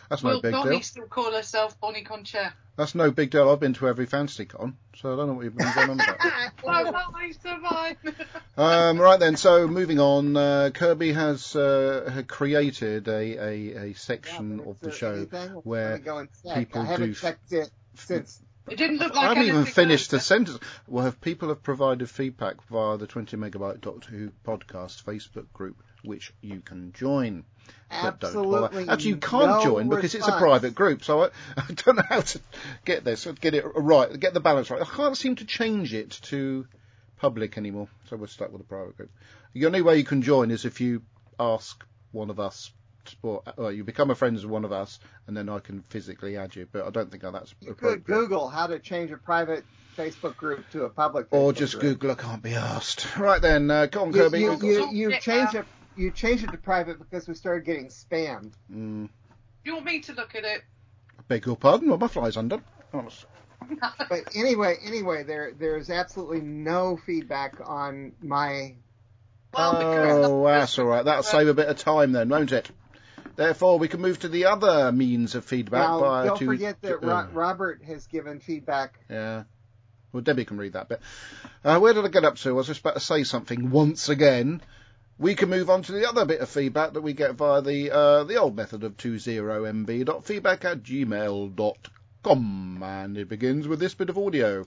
That's 0.10 0.24
no 0.24 0.32
Will 0.32 0.42
big 0.42 0.52
Bonnie 0.54 0.72
deal. 0.72 0.82
still 0.82 1.06
call 1.08 1.32
herself 1.32 1.80
Bonnie 1.80 2.04
Concher? 2.04 2.52
That's 2.76 2.96
no 2.96 3.12
big 3.12 3.30
deal. 3.30 3.50
I've 3.50 3.60
been 3.60 3.74
to 3.76 3.88
every 3.88 4.06
fantasy 4.08 4.46
con, 4.46 4.78
so 4.96 5.14
I 5.14 5.16
don't 5.16 5.28
know 5.28 5.34
what 5.34 5.44
you've 5.46 5.56
been 5.58 5.72
going 5.76 5.90
on 5.92 6.00
about. 6.00 6.20
Survive, 6.62 7.36
survive. 7.42 7.98
Um, 8.58 9.00
right 9.00 9.20
then, 9.20 9.36
so 9.36 9.68
moving 9.68 10.00
on, 10.00 10.38
uh, 10.38 10.70
Kirby 10.74 11.12
has 11.14 11.56
uh, 11.56 12.10
had 12.14 12.28
created 12.28 13.08
a, 13.08 13.12
a, 13.12 13.76
a 13.90 13.94
section 13.94 14.60
Yeah, 14.60 14.64
but 14.66 14.70
of 14.70 14.78
it's, 14.78 14.82
the 14.82 14.90
uh, 14.90 14.94
show 14.94 15.14
anything, 15.14 15.50
where 15.64 15.98
go 15.98 16.18
and 16.20 16.30
check. 16.46 16.56
people 16.58 16.82
I 16.82 16.86
haven't 16.86 17.08
do- 17.10 17.14
checked 17.16 17.52
it 17.54 17.72
since. 17.96 18.40
It 18.70 18.78
didn't 18.78 18.98
look 18.98 19.14
like 19.16 19.26
I 19.26 19.28
haven't 19.30 19.44
even 19.44 19.56
anything 19.58 19.74
finished 19.74 20.12
the 20.12 20.18
else. 20.18 20.26
sentence. 20.26 20.60
Well, 20.88 21.04
have 21.06 21.20
people 21.20 21.50
have 21.50 21.64
provided 21.64 22.10
feedback 22.10 22.64
via 22.70 22.98
the 22.98 23.08
20 23.08 23.36
megabyte 23.38 23.82
Doctor 23.82 24.10
Who 24.12 24.32
podcast 24.46 25.04
Facebook 25.04 25.52
group, 25.52 25.82
which 26.04 26.34
you 26.42 26.60
can 26.62 26.92
join. 26.94 27.44
But 27.90 28.20
don't. 28.20 28.30
Absolutely. 28.36 28.90
Actually, 28.90 29.10
you 29.10 29.18
can't 29.18 29.48
no 29.48 29.64
join 29.64 29.90
because 29.90 30.16
it's 30.16 30.28
a 30.28 30.38
private 30.38 30.76
group, 30.76 31.04
so 31.04 31.24
I, 31.24 31.30
I 31.58 31.64
don't 31.74 31.96
know 31.96 32.04
how 32.10 32.22
to 32.22 32.40
get 32.86 33.04
this, 33.04 33.26
get 33.40 33.54
it 33.54 33.64
right, 33.76 34.20
get 34.20 34.34
the 34.34 34.40
balance 34.40 34.70
right. 34.70 34.82
I 34.82 34.86
can't 34.86 35.16
seem 35.18 35.36
to 35.38 35.46
change 35.46 35.94
it 35.94 36.12
to 36.24 36.66
public 37.18 37.58
anymore, 37.58 37.88
so 38.10 38.18
we're 38.18 38.28
stuck 38.28 38.52
with 38.52 38.62
a 38.62 38.66
private 38.66 38.98
group. 38.98 39.12
The 39.54 39.66
only 39.66 39.82
way 39.82 39.98
you 39.98 40.04
can 40.04 40.22
join 40.24 40.52
is 40.52 40.66
if 40.66 40.82
you 40.82 41.04
ask 41.40 41.84
one 42.12 42.30
of 42.30 42.40
us, 42.40 42.72
to- 43.06 43.16
or, 43.22 43.44
or 43.58 43.72
you 43.72 43.84
become 43.84 44.10
a 44.12 44.16
friend 44.16 44.36
of 44.38 44.50
one 44.50 44.66
of 44.66 44.72
us, 44.72 45.00
and 45.28 45.38
then 45.38 45.48
I 45.48 45.60
can 45.60 45.84
physically 45.90 46.36
add 46.36 46.56
you. 46.56 46.68
But 46.72 46.86
I 46.86 46.90
don't 46.90 47.12
think 47.12 47.24
that's 47.24 47.54
You 47.62 47.72
appropriate. 47.72 48.06
could 48.06 48.14
Google 48.14 48.50
how 48.50 48.68
to 48.68 48.80
change 48.80 49.12
a 49.12 49.18
private 49.18 49.64
Facebook 49.96 50.36
group 50.36 50.70
to 50.72 50.84
a 50.84 50.90
public. 50.90 51.28
Or 51.32 51.54
just 51.54 51.80
group. 51.80 52.00
Google. 52.00 52.12
I 52.12 52.16
can't 52.16 52.42
be 52.44 52.56
asked. 52.56 53.16
Right 53.18 53.42
then, 53.42 53.70
uh, 53.72 53.88
come 53.92 54.10
on, 54.10 54.14
You, 54.14 54.20
Kirby. 54.24 54.40
you, 54.42 54.50
We've 54.52 54.64
you, 54.64 54.80
some- 54.82 54.96
you 54.96 55.10
Yeah. 55.12 55.20
changed 55.20 55.56
it. 55.56 55.66
You 55.96 56.12
changed 56.12 56.44
it 56.44 56.52
to 56.52 56.58
private 56.58 56.98
because 57.00 57.28
we 57.28 57.34
started 57.36 57.66
getting 57.66 57.88
spammed. 57.88 58.54
Mm, 58.72 59.10
You 59.64 59.74
want 59.74 59.86
me 59.86 60.00
to 60.02 60.14
look 60.14 60.36
at 60.36 60.44
it? 60.44 60.62
I 61.20 61.22
beg 61.28 61.46
your 61.46 61.56
pardon. 61.56 61.90
Well, 61.90 61.98
my 61.98 62.08
fly's 62.08 62.38
under. 62.38 62.62
Oh, 62.94 63.08
But 64.10 64.36
anyway, 64.36 64.78
anyway, 64.84 65.24
there 65.24 65.54
there's 65.58 65.90
absolutely 65.90 66.42
no 66.42 66.98
feedback 66.98 67.56
on 67.64 68.14
my. 68.22 68.76
Well, 69.54 69.76
Oh, 70.26 70.44
that's 70.46 70.78
all 70.80 70.86
right. 70.86 71.06
That'll 71.06 71.24
save 71.24 71.48
a 71.48 71.54
bit 71.54 71.68
of 71.70 71.78
time 71.78 72.12
then, 72.12 72.28
won't 72.30 72.52
it? 72.52 72.70
Therefore, 73.36 73.80
we 73.80 73.88
can 73.88 74.02
move 74.02 74.20
to 74.20 74.28
the 74.28 74.46
other 74.46 74.92
means 74.92 75.34
of 75.36 75.46
feedback. 75.46 75.82
Now, 75.82 76.00
via 76.00 76.26
don't 76.28 76.40
to- 76.40 76.46
forget 76.46 76.82
that 76.82 77.02
to- 77.02 77.08
Ro- 77.08 77.16
uh, 77.16 77.28
Robert 77.34 77.84
has 77.84 78.06
given 78.08 78.40
feedback. 78.40 79.00
Yeah. 79.10 79.44
Well, 80.12 80.22
Debbie 80.22 80.46
can 80.46 80.58
read 80.58 80.74
that 80.74 80.90
bit. 80.90 81.02
Uh, 81.64 81.80
where 81.80 81.94
did 81.94 82.06
I 82.06 82.10
get 82.10 82.26
up 82.26 82.36
to? 82.38 82.50
I 82.50 82.52
was 82.52 82.68
just 82.68 82.82
about 82.82 82.94
to 82.96 83.00
say 83.00 83.24
something 83.24 83.72
once 83.72 84.10
again. 84.10 84.62
We 85.24 85.36
can 85.36 85.50
move 85.50 85.70
on 85.70 85.84
to 85.84 85.94
the 85.94 86.06
other 86.08 86.26
bit 86.26 86.42
of 86.42 86.50
feedback 86.50 86.92
that 86.94 87.02
we 87.02 87.14
get 87.14 87.36
via 87.36 87.62
the 87.62 87.90
uh, 87.92 88.24
the 88.26 88.36
old 88.36 88.58
method 88.58 88.84
of 88.84 88.98
20mb.feedback 88.98 90.66
at 90.66 90.84
gmail.com. 90.84 92.84
And 92.84 93.18
it 93.18 93.30
begins 93.30 93.66
with 93.66 93.80
this 93.80 93.94
bit 93.94 94.10
of 94.10 94.18
audio. 94.18 94.66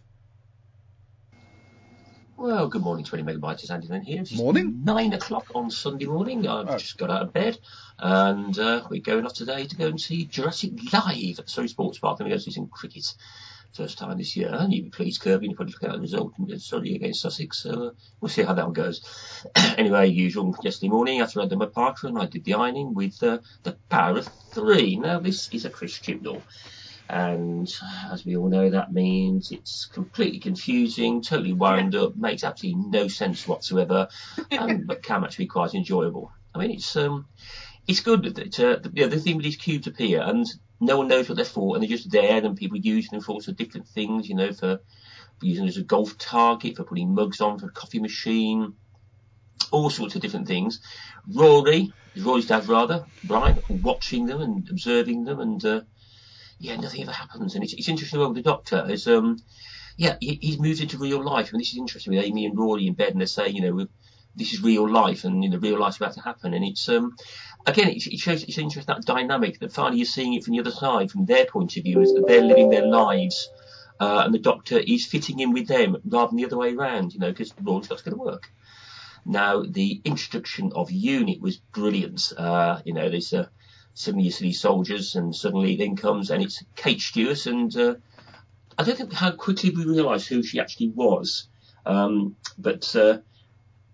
Well, 2.38 2.68
good 2.68 2.80
morning, 2.82 3.04
20 3.04 3.22
megabytes. 3.24 3.60
It's 3.64 3.70
Andy 3.70 3.88
Lynn 3.88 4.00
here. 4.00 4.22
It's 4.22 4.32
Morning. 4.34 4.80
Nine 4.82 5.12
o'clock 5.12 5.48
on 5.54 5.70
Sunday 5.70 6.06
morning. 6.06 6.48
I've 6.48 6.68
Oh. 6.70 6.78
just 6.78 6.96
got 6.96 7.10
out 7.10 7.20
of 7.22 7.32
bed 7.34 7.58
and 7.98 8.58
uh, 8.58 8.86
we're 8.90 9.00
going 9.02 9.26
off 9.26 9.34
today 9.34 9.66
to 9.66 9.76
go 9.76 9.88
and 9.88 10.00
see 10.00 10.24
Jurassic 10.24 10.72
Live 10.92 11.38
at 11.38 11.50
Surrey 11.50 11.68
Sports 11.68 11.98
Park. 11.98 12.18
and 12.20 12.26
we're 12.26 12.30
going 12.30 12.40
to 12.40 12.44
see 12.44 12.50
some 12.50 12.68
cricket. 12.68 13.14
First 13.76 13.98
time 13.98 14.16
this 14.16 14.36
year. 14.36 14.48
And 14.52 14.70
be 14.70 14.90
pleased, 14.90 15.20
Kirby. 15.20 15.52
Probably 15.54 15.72
look 15.72 15.84
at 15.84 15.92
the 15.92 16.00
result 16.00 16.32
in 16.38 16.58
Surrey 16.58 16.94
against 16.94 17.20
Sussex. 17.20 17.62
So 17.62 17.70
uh, 17.70 17.90
we'll 18.20 18.30
see 18.30 18.42
how 18.42 18.54
that 18.54 18.64
one 18.64 18.72
goes. 18.72 19.02
anyway, 19.76 20.08
usual 20.08 20.56
yesterday 20.62 20.88
morning 20.88 21.20
after 21.20 21.40
I'd 21.40 21.50
done 21.50 21.58
my 21.58 21.66
park 21.66 22.02
run, 22.02 22.16
I 22.16 22.24
did 22.24 22.44
the 22.44 22.54
ironing 22.54 22.94
with 22.94 23.22
uh, 23.22 23.38
the 23.64 23.76
power 23.90 24.16
of 24.16 24.28
three. 24.52 24.96
Now, 24.96 25.20
this 25.20 25.50
is 25.52 25.66
a 25.66 25.70
Chris 25.70 25.98
Chibnall. 25.98 26.40
And 27.08 27.72
as 28.10 28.24
we 28.24 28.36
all 28.36 28.48
know, 28.48 28.70
that 28.70 28.92
means 28.92 29.52
it's 29.52 29.84
completely 29.84 30.40
confusing, 30.40 31.22
totally 31.22 31.52
wound 31.52 31.94
up, 31.94 32.16
makes 32.16 32.44
absolutely 32.44 32.82
no 32.88 33.08
sense 33.08 33.46
whatsoever, 33.46 34.08
um, 34.58 34.82
but 34.86 35.02
can 35.02 35.22
actually 35.22 35.44
be 35.44 35.50
quite 35.50 35.74
enjoyable. 35.74 36.32
I 36.54 36.58
mean, 36.58 36.70
it's 36.72 36.96
um, 36.96 37.26
it's 37.86 38.00
good 38.00 38.24
that 38.24 38.58
uh, 38.58 38.78
the, 38.82 38.90
you 38.92 39.02
know, 39.02 39.08
the 39.08 39.20
thing 39.20 39.36
with 39.36 39.44
these 39.44 39.56
cubes 39.56 39.86
appear, 39.86 40.22
and 40.22 40.46
no 40.80 40.98
one 40.98 41.08
knows 41.08 41.28
what 41.28 41.36
they're 41.36 41.44
for, 41.44 41.74
and 41.74 41.82
they're 41.82 41.88
just 41.88 42.10
there, 42.10 42.44
and 42.44 42.56
people 42.56 42.78
use 42.78 43.08
them 43.08 43.20
for 43.20 43.32
all 43.32 43.40
sorts 43.40 43.48
of 43.48 43.56
different 43.56 43.88
things, 43.88 44.28
you 44.28 44.34
know, 44.34 44.52
for, 44.52 44.80
using 45.42 45.66
as 45.66 45.76
a 45.76 45.82
golf 45.82 46.16
target, 46.18 46.76
for 46.76 46.84
putting 46.84 47.14
mugs 47.14 47.40
on, 47.40 47.58
for 47.58 47.66
a 47.66 47.72
coffee 47.72 48.00
machine, 48.00 48.74
all 49.72 49.90
sorts 49.90 50.14
of 50.14 50.22
different 50.22 50.46
things. 50.46 50.80
Rory, 51.34 51.94
Rory's 52.16 52.46
dad 52.46 52.66
rather, 52.68 53.06
Brian, 53.22 53.60
watching 53.68 54.26
them 54.26 54.40
and 54.40 54.68
observing 54.70 55.24
them, 55.24 55.40
and 55.40 55.64
uh, 55.64 55.80
yeah, 56.58 56.76
nothing 56.76 57.02
ever 57.02 57.12
happens. 57.12 57.54
And 57.54 57.64
it's, 57.64 57.74
it's 57.74 57.88
interesting 57.88 58.20
about 58.20 58.34
the 58.34 58.42
doctor 58.42 58.86
is, 58.88 59.06
um, 59.06 59.36
yeah, 59.96 60.16
he, 60.20 60.38
he's 60.40 60.58
moved 60.58 60.80
into 60.80 60.98
real 60.98 61.24
life. 61.24 61.52
Mean, 61.52 61.60
this 61.60 61.72
is 61.72 61.78
interesting 61.78 62.14
with 62.14 62.24
Amy 62.24 62.46
and 62.46 62.58
Rory 62.58 62.86
in 62.86 62.94
bed, 62.94 63.12
and 63.12 63.20
they're 63.20 63.26
saying, 63.26 63.56
you 63.56 63.62
know, 63.62 63.86
this 64.36 64.52
is 64.52 64.62
real 64.62 64.88
life, 64.88 65.24
and 65.24 65.42
you 65.42 65.50
know, 65.50 65.58
real 65.58 65.80
life's 65.80 65.96
about 65.96 66.14
to 66.14 66.20
happen. 66.20 66.54
And 66.54 66.64
it's, 66.64 66.88
um, 66.88 67.16
again, 67.66 67.88
it, 67.88 68.06
it 68.06 68.18
shows 68.18 68.42
it's 68.42 68.58
interesting 68.58 68.94
that 68.94 69.04
dynamic 69.04 69.58
that 69.60 69.72
finally 69.72 69.98
you're 69.98 70.06
seeing 70.06 70.34
it 70.34 70.44
from 70.44 70.52
the 70.52 70.60
other 70.60 70.70
side, 70.70 71.10
from 71.10 71.24
their 71.26 71.46
point 71.46 71.76
of 71.76 71.82
view, 71.84 72.00
is 72.00 72.14
that 72.14 72.26
they're 72.26 72.42
living 72.42 72.70
their 72.70 72.86
lives, 72.86 73.50
uh, 73.98 74.22
and 74.24 74.34
the 74.34 74.38
doctor 74.38 74.78
is 74.78 75.06
fitting 75.06 75.40
in 75.40 75.52
with 75.52 75.66
them 75.66 75.96
rather 76.04 76.28
than 76.28 76.36
the 76.36 76.44
other 76.44 76.58
way 76.58 76.74
around, 76.74 77.14
you 77.14 77.20
know, 77.20 77.30
because 77.30 77.54
Rory's 77.62 77.88
got 77.88 77.98
to 77.98 78.04
go 78.04 78.10
to 78.10 78.16
work. 78.16 78.50
Now, 79.24 79.64
the 79.64 80.00
introduction 80.04 80.72
of 80.74 80.88
UNIT 80.90 81.40
was 81.40 81.56
brilliant. 81.56 82.32
Uh, 82.36 82.80
you 82.84 82.92
know, 82.92 83.08
there's 83.08 83.32
uh, 83.32 83.46
suddenly 83.94 84.26
you 84.26 84.30
see 84.30 84.44
these 84.44 84.60
soldiers, 84.60 85.16
and 85.16 85.34
suddenly 85.34 85.74
it 85.74 85.78
then 85.78 85.96
comes, 85.96 86.30
and 86.30 86.42
it's 86.42 86.62
Kate 86.76 87.00
Stewart, 87.00 87.46
and 87.46 87.76
uh, 87.76 87.94
I 88.78 88.84
don't 88.84 88.96
think 88.96 89.12
how 89.12 89.32
quickly 89.32 89.70
we 89.70 89.84
realised 89.84 90.28
who 90.28 90.42
she 90.42 90.60
actually 90.60 90.90
was. 90.90 91.48
Um, 91.86 92.36
but 92.58 92.94
uh, 92.94 93.18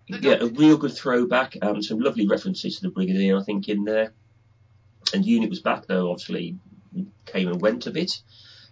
yeah, 0.07 0.33
a 0.41 0.47
real 0.47 0.77
good 0.77 0.93
throwback. 0.93 1.55
Um, 1.61 1.81
some 1.81 1.99
lovely 1.99 2.27
references 2.27 2.75
to 2.75 2.83
the 2.83 2.89
Brigadier, 2.89 3.37
I 3.37 3.43
think, 3.43 3.69
in 3.69 3.83
there. 3.83 4.13
And 5.13 5.25
Unit 5.25 5.49
was 5.49 5.61
back 5.61 5.85
though, 5.85 6.11
obviously 6.11 6.57
came 7.25 7.47
and 7.47 7.61
went 7.61 7.87
a 7.87 7.91
bit. 7.91 8.21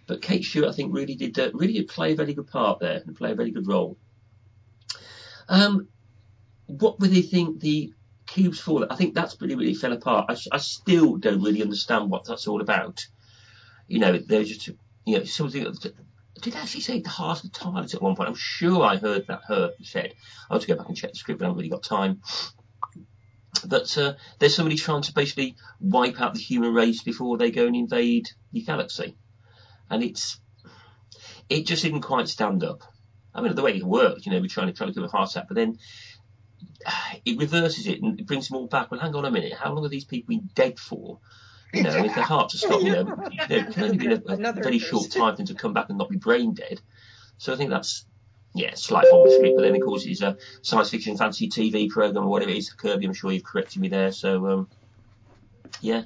But 0.06 0.22
Kate 0.22 0.44
Stewart, 0.44 0.68
I 0.68 0.72
think, 0.72 0.94
really 0.94 1.14
did 1.14 1.38
uh, 1.38 1.50
really 1.54 1.74
did 1.74 1.88
play 1.88 2.12
a 2.12 2.16
very 2.16 2.34
good 2.34 2.48
part 2.48 2.80
there 2.80 3.02
and 3.06 3.16
play 3.16 3.32
a 3.32 3.36
very 3.36 3.50
good 3.50 3.68
role. 3.68 3.96
Um, 5.48 5.88
what 6.66 6.98
would 7.00 7.10
they 7.10 7.22
think 7.22 7.60
the 7.60 7.92
cubes 8.26 8.60
for? 8.60 8.86
I 8.90 8.96
think 8.96 9.14
that's 9.14 9.40
really 9.40 9.54
really 9.54 9.74
fell 9.74 9.92
apart. 9.92 10.26
I, 10.28 10.36
I 10.54 10.58
still 10.58 11.16
don't 11.16 11.42
really 11.42 11.62
understand 11.62 12.10
what 12.10 12.24
that's 12.24 12.48
all 12.48 12.60
about. 12.60 13.06
You 13.86 14.00
know, 14.00 14.18
there's 14.18 14.48
just 14.48 14.68
you 15.04 15.18
know 15.18 15.24
something. 15.24 15.66
Did 16.42 16.56
actually 16.56 16.80
say 16.80 17.00
the 17.00 17.08
heart 17.08 17.44
of 17.44 17.52
the 17.52 17.58
TARDIS 17.58 17.94
at 17.94 18.02
one 18.02 18.16
point? 18.16 18.28
I'm 18.28 18.34
sure 18.34 18.84
I 18.84 18.96
heard 18.96 19.28
that 19.28 19.42
her 19.46 19.72
said. 19.82 20.12
I'll 20.50 20.56
have 20.56 20.62
to 20.62 20.66
go 20.66 20.76
back 20.76 20.88
and 20.88 20.96
check 20.96 21.12
the 21.12 21.16
script, 21.16 21.38
but 21.38 21.46
I 21.46 21.48
haven't 21.48 21.58
really 21.58 21.70
got 21.70 21.84
time. 21.84 22.20
But 23.64 23.96
uh, 23.96 24.14
there's 24.40 24.56
somebody 24.56 24.74
trying 24.76 25.02
to 25.02 25.14
basically 25.14 25.54
wipe 25.80 26.20
out 26.20 26.34
the 26.34 26.40
human 26.40 26.74
race 26.74 27.04
before 27.04 27.38
they 27.38 27.52
go 27.52 27.66
and 27.66 27.76
invade 27.76 28.28
the 28.52 28.62
galaxy, 28.62 29.16
and 29.88 30.02
it's 30.02 30.40
it 31.48 31.64
just 31.64 31.84
didn't 31.84 32.00
quite 32.00 32.28
stand 32.28 32.64
up. 32.64 32.82
I 33.32 33.40
mean, 33.40 33.54
the 33.54 33.62
way 33.62 33.76
it 33.76 33.84
worked, 33.84 34.26
you 34.26 34.32
know, 34.32 34.40
we're 34.40 34.48
trying 34.48 34.66
to 34.66 34.72
try 34.72 34.86
to 34.86 34.92
give 34.92 35.04
a 35.04 35.08
heart 35.08 35.30
attack, 35.30 35.46
but 35.46 35.54
then 35.54 35.78
it 37.24 37.38
reverses 37.38 37.86
it 37.86 38.02
and 38.02 38.18
it 38.18 38.26
brings 38.26 38.48
them 38.48 38.56
all 38.56 38.66
back. 38.66 38.90
Well, 38.90 38.98
hang 39.00 39.14
on 39.14 39.24
a 39.24 39.30
minute, 39.30 39.52
how 39.52 39.72
long 39.72 39.84
are 39.84 39.88
these 39.88 40.04
people 40.04 40.34
been 40.34 40.50
dead 40.54 40.80
for? 40.80 41.20
You 41.72 41.82
know, 41.84 42.04
if 42.04 42.14
their 42.14 42.24
hearts 42.24 42.54
are 42.54 42.58
stopped, 42.58 42.82
you 42.84 42.92
know, 42.92 42.98
you 43.30 43.38
know, 43.38 43.46
it 43.48 43.72
can 43.72 43.84
only 43.84 43.96
be 43.96 44.06
a, 44.12 44.20
a 44.26 44.52
very 44.52 44.78
short 44.78 45.10
time 45.10 45.32
for 45.32 45.38
them 45.38 45.46
to 45.46 45.54
come 45.54 45.72
back 45.72 45.88
and 45.88 45.98
not 45.98 46.10
be 46.10 46.16
brain 46.16 46.52
dead. 46.52 46.80
So 47.38 47.52
I 47.52 47.56
think 47.56 47.70
that's 47.70 48.04
yeah, 48.54 48.74
slight 48.74 49.04
the 49.04 49.52
but 49.56 49.62
then 49.62 49.74
of 49.74 49.80
course 49.80 50.04
it's 50.04 50.20
a 50.20 50.36
science 50.60 50.90
fiction 50.90 51.16
fantasy 51.16 51.48
TV 51.48 51.88
program 51.88 52.24
or 52.24 52.28
whatever 52.28 52.50
it 52.50 52.58
is. 52.58 52.72
Kirby, 52.72 53.06
I'm 53.06 53.14
sure 53.14 53.32
you've 53.32 53.44
corrected 53.44 53.80
me 53.80 53.88
there. 53.88 54.12
So 54.12 54.46
um, 54.46 54.68
yeah, 55.80 56.02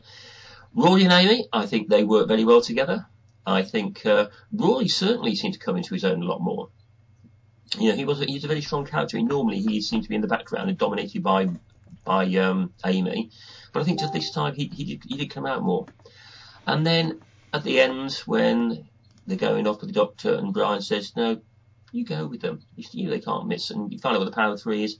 Rory 0.75 1.03
and 1.03 1.13
Amy, 1.13 1.49
I 1.53 1.67
think 1.67 1.89
they 1.89 2.05
work 2.05 2.29
very 2.29 2.45
well 2.45 2.61
together. 2.61 3.07
I 3.45 3.63
think 3.63 4.07
uh, 4.07 4.29
Rory 4.53 4.89
certainly 4.89 5.35
seemed 5.35 5.55
to 5.55 5.61
come 5.61 5.77
into 5.77 5.95
his 5.95 6.05
own 6.05 6.23
a 6.23 6.27
lot 6.27 6.41
more. 6.41 6.69
You 7.79 7.91
know, 7.91 7.97
he 7.97 8.05
was 8.05 8.21
a, 8.21 8.27
he's 8.27 8.45
a 8.45 8.49
very 8.49 8.61
strong 8.61 8.87
character. 8.87 9.17
and 9.17 9.29
Normally, 9.29 9.61
he 9.61 9.81
seemed 9.81 10.05
to 10.05 10.09
be 10.09 10.15
in 10.15 10.21
the 10.21 10.29
background 10.29 10.69
and 10.69 10.79
dominated 10.79 11.23
by 11.23 11.49
by 12.07 12.25
um, 12.37 12.73
Amy, 12.87 13.31
but 13.73 13.81
I 13.81 13.85
think 13.85 14.01
just 14.01 14.15
this 14.15 14.31
time 14.31 14.55
he 14.55 14.71
he 14.73 14.85
did, 14.85 15.03
he 15.07 15.17
did 15.19 15.31
come 15.31 15.45
out 15.45 15.63
more. 15.63 15.87
And 16.67 16.87
then 16.87 17.21
at 17.53 17.65
the 17.65 17.81
end, 17.81 18.13
when 18.25 18.89
they're 19.27 19.37
going 19.37 19.67
off 19.67 19.81
with 19.81 19.93
the 19.93 20.01
doctor, 20.01 20.35
and 20.35 20.55
Brian 20.55 20.81
says, 20.81 21.13
"No, 21.17 21.41
you 21.93 22.05
go 22.05 22.27
with 22.27 22.41
them. 22.41 22.61
You, 22.77 23.05
know 23.05 23.11
they 23.11 23.21
can't 23.21 23.49
miss." 23.49 23.71
And 23.71 23.93
you 23.93 23.99
find 23.99 24.17
out 24.17 24.21
what 24.21 24.31
the 24.31 24.37
power 24.37 24.57
three 24.57 24.85
is. 24.85 24.97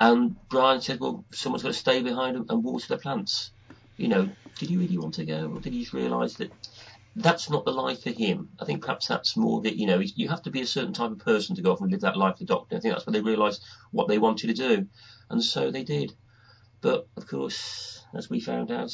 And 0.00 0.36
Brian 0.48 0.80
said, 0.80 1.00
"Well, 1.00 1.24
someone's 1.32 1.62
got 1.62 1.68
to 1.68 1.74
stay 1.74 2.02
behind 2.02 2.36
and, 2.36 2.50
and 2.50 2.64
water 2.64 2.86
the 2.88 2.98
plants." 2.98 3.52
You 3.96 4.08
know, 4.08 4.28
did 4.58 4.70
you 4.70 4.78
really 4.78 4.98
want 4.98 5.14
to 5.14 5.24
go, 5.24 5.52
or 5.54 5.60
did 5.60 5.74
you 5.74 5.80
just 5.80 5.92
realise 5.92 6.34
that 6.34 6.50
that's 7.18 7.50
not 7.50 7.64
the 7.64 7.72
life 7.72 8.02
for 8.02 8.10
him. 8.10 8.50
I 8.60 8.64
think 8.64 8.82
perhaps 8.82 9.08
that's 9.08 9.36
more 9.36 9.60
that 9.62 9.76
you 9.76 9.86
know 9.86 9.98
you 9.98 10.28
have 10.28 10.42
to 10.42 10.50
be 10.50 10.62
a 10.62 10.66
certain 10.66 10.92
type 10.92 11.10
of 11.10 11.18
person 11.18 11.56
to 11.56 11.62
go 11.62 11.72
off 11.72 11.80
and 11.80 11.90
live 11.90 12.02
that 12.02 12.16
life. 12.16 12.36
The 12.38 12.44
doctor. 12.44 12.76
I 12.76 12.80
think 12.80 12.94
that's 12.94 13.06
when 13.06 13.12
they 13.12 13.20
realised 13.20 13.62
what 13.90 14.08
they 14.08 14.18
wanted 14.18 14.48
to 14.48 14.54
do, 14.54 14.86
and 15.28 15.42
so 15.42 15.70
they 15.70 15.82
did. 15.82 16.12
But 16.80 17.08
of 17.16 17.26
course, 17.26 18.04
as 18.14 18.30
we 18.30 18.40
found 18.40 18.70
out, 18.70 18.92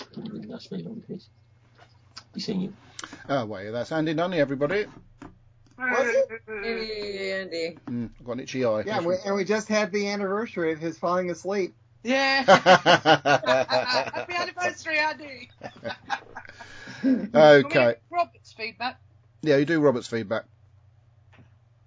it 0.00 0.12
didn't 0.14 0.32
really 0.32 0.46
last 0.46 0.70
very 0.70 0.82
long, 0.82 1.00
did 1.00 1.16
it? 1.16 1.22
Be 2.32 2.40
seeing 2.40 2.60
you. 2.60 2.74
Oh, 3.28 3.44
wait, 3.46 3.70
that's 3.70 3.90
Andy 3.92 4.14
Nunny, 4.14 4.38
everybody. 4.38 4.86
Was? 5.76 6.14
Hey, 6.46 7.40
Andy. 7.40 7.78
Mm, 7.90 8.10
I've 8.18 8.26
got 8.26 8.32
an 8.32 8.40
itchy 8.40 8.64
eye. 8.64 8.84
Yeah, 8.86 9.00
we, 9.00 9.16
and 9.26 9.34
we 9.34 9.44
just 9.44 9.68
had 9.68 9.92
the 9.92 10.08
anniversary 10.08 10.72
of 10.72 10.78
his 10.78 10.96
falling 10.98 11.30
asleep. 11.30 11.74
Yeah. 12.04 12.42
Happy 12.46 14.34
anniversary, 14.34 14.98
Andy. 14.98 15.50
okay. 17.34 17.94
Robert's 18.10 18.52
feedback. 18.52 19.00
Yeah, 19.42 19.56
you 19.56 19.64
do 19.64 19.80
Robert's 19.80 20.08
feedback. 20.08 20.44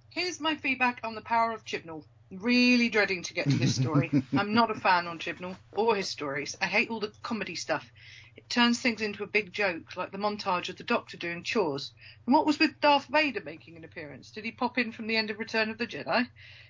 Here's 0.10 0.40
my 0.40 0.56
feedback 0.56 1.00
on 1.04 1.16
the 1.16 1.22
power 1.22 1.52
of 1.52 1.66
Chibnall. 1.66 2.04
Really 2.32 2.90
dreading 2.90 3.24
to 3.24 3.34
get 3.34 3.50
to 3.50 3.56
this 3.56 3.76
story. 3.76 4.12
I'm 4.38 4.54
not 4.54 4.72
a 4.72 4.76
fan 4.76 5.08
on 5.08 5.20
Chibnall 5.20 5.56
or 5.74 5.96
his 5.96 6.10
stories. 6.10 6.58
I 6.62 6.66
hate 6.66 6.90
all 6.90 7.00
the 7.00 7.12
comedy 7.24 7.56
stuff. 7.56 7.90
It 8.36 8.50
turns 8.50 8.80
things 8.80 9.02
into 9.02 9.24
a 9.24 9.28
big 9.28 9.54
joke, 9.54 9.96
like 9.96 10.12
the 10.12 10.18
montage 10.18 10.70
of 10.70 10.78
the 10.78 10.84
Doctor 10.84 11.18
doing 11.18 11.44
chores. 11.44 11.92
And 12.26 12.36
what 12.36 12.46
was 12.46 12.60
with 12.60 12.80
Darth 12.82 13.06
Vader 13.06 13.42
making 13.44 13.78
an 13.78 13.84
appearance? 13.84 14.32
Did 14.32 14.46
he 14.46 14.52
pop 14.52 14.78
in 14.78 14.92
from 14.92 15.08
the 15.08 15.16
end 15.16 15.32
of 15.32 15.40
Return 15.40 15.70
of 15.70 15.78
the 15.78 15.88
Jedi? 15.88 16.28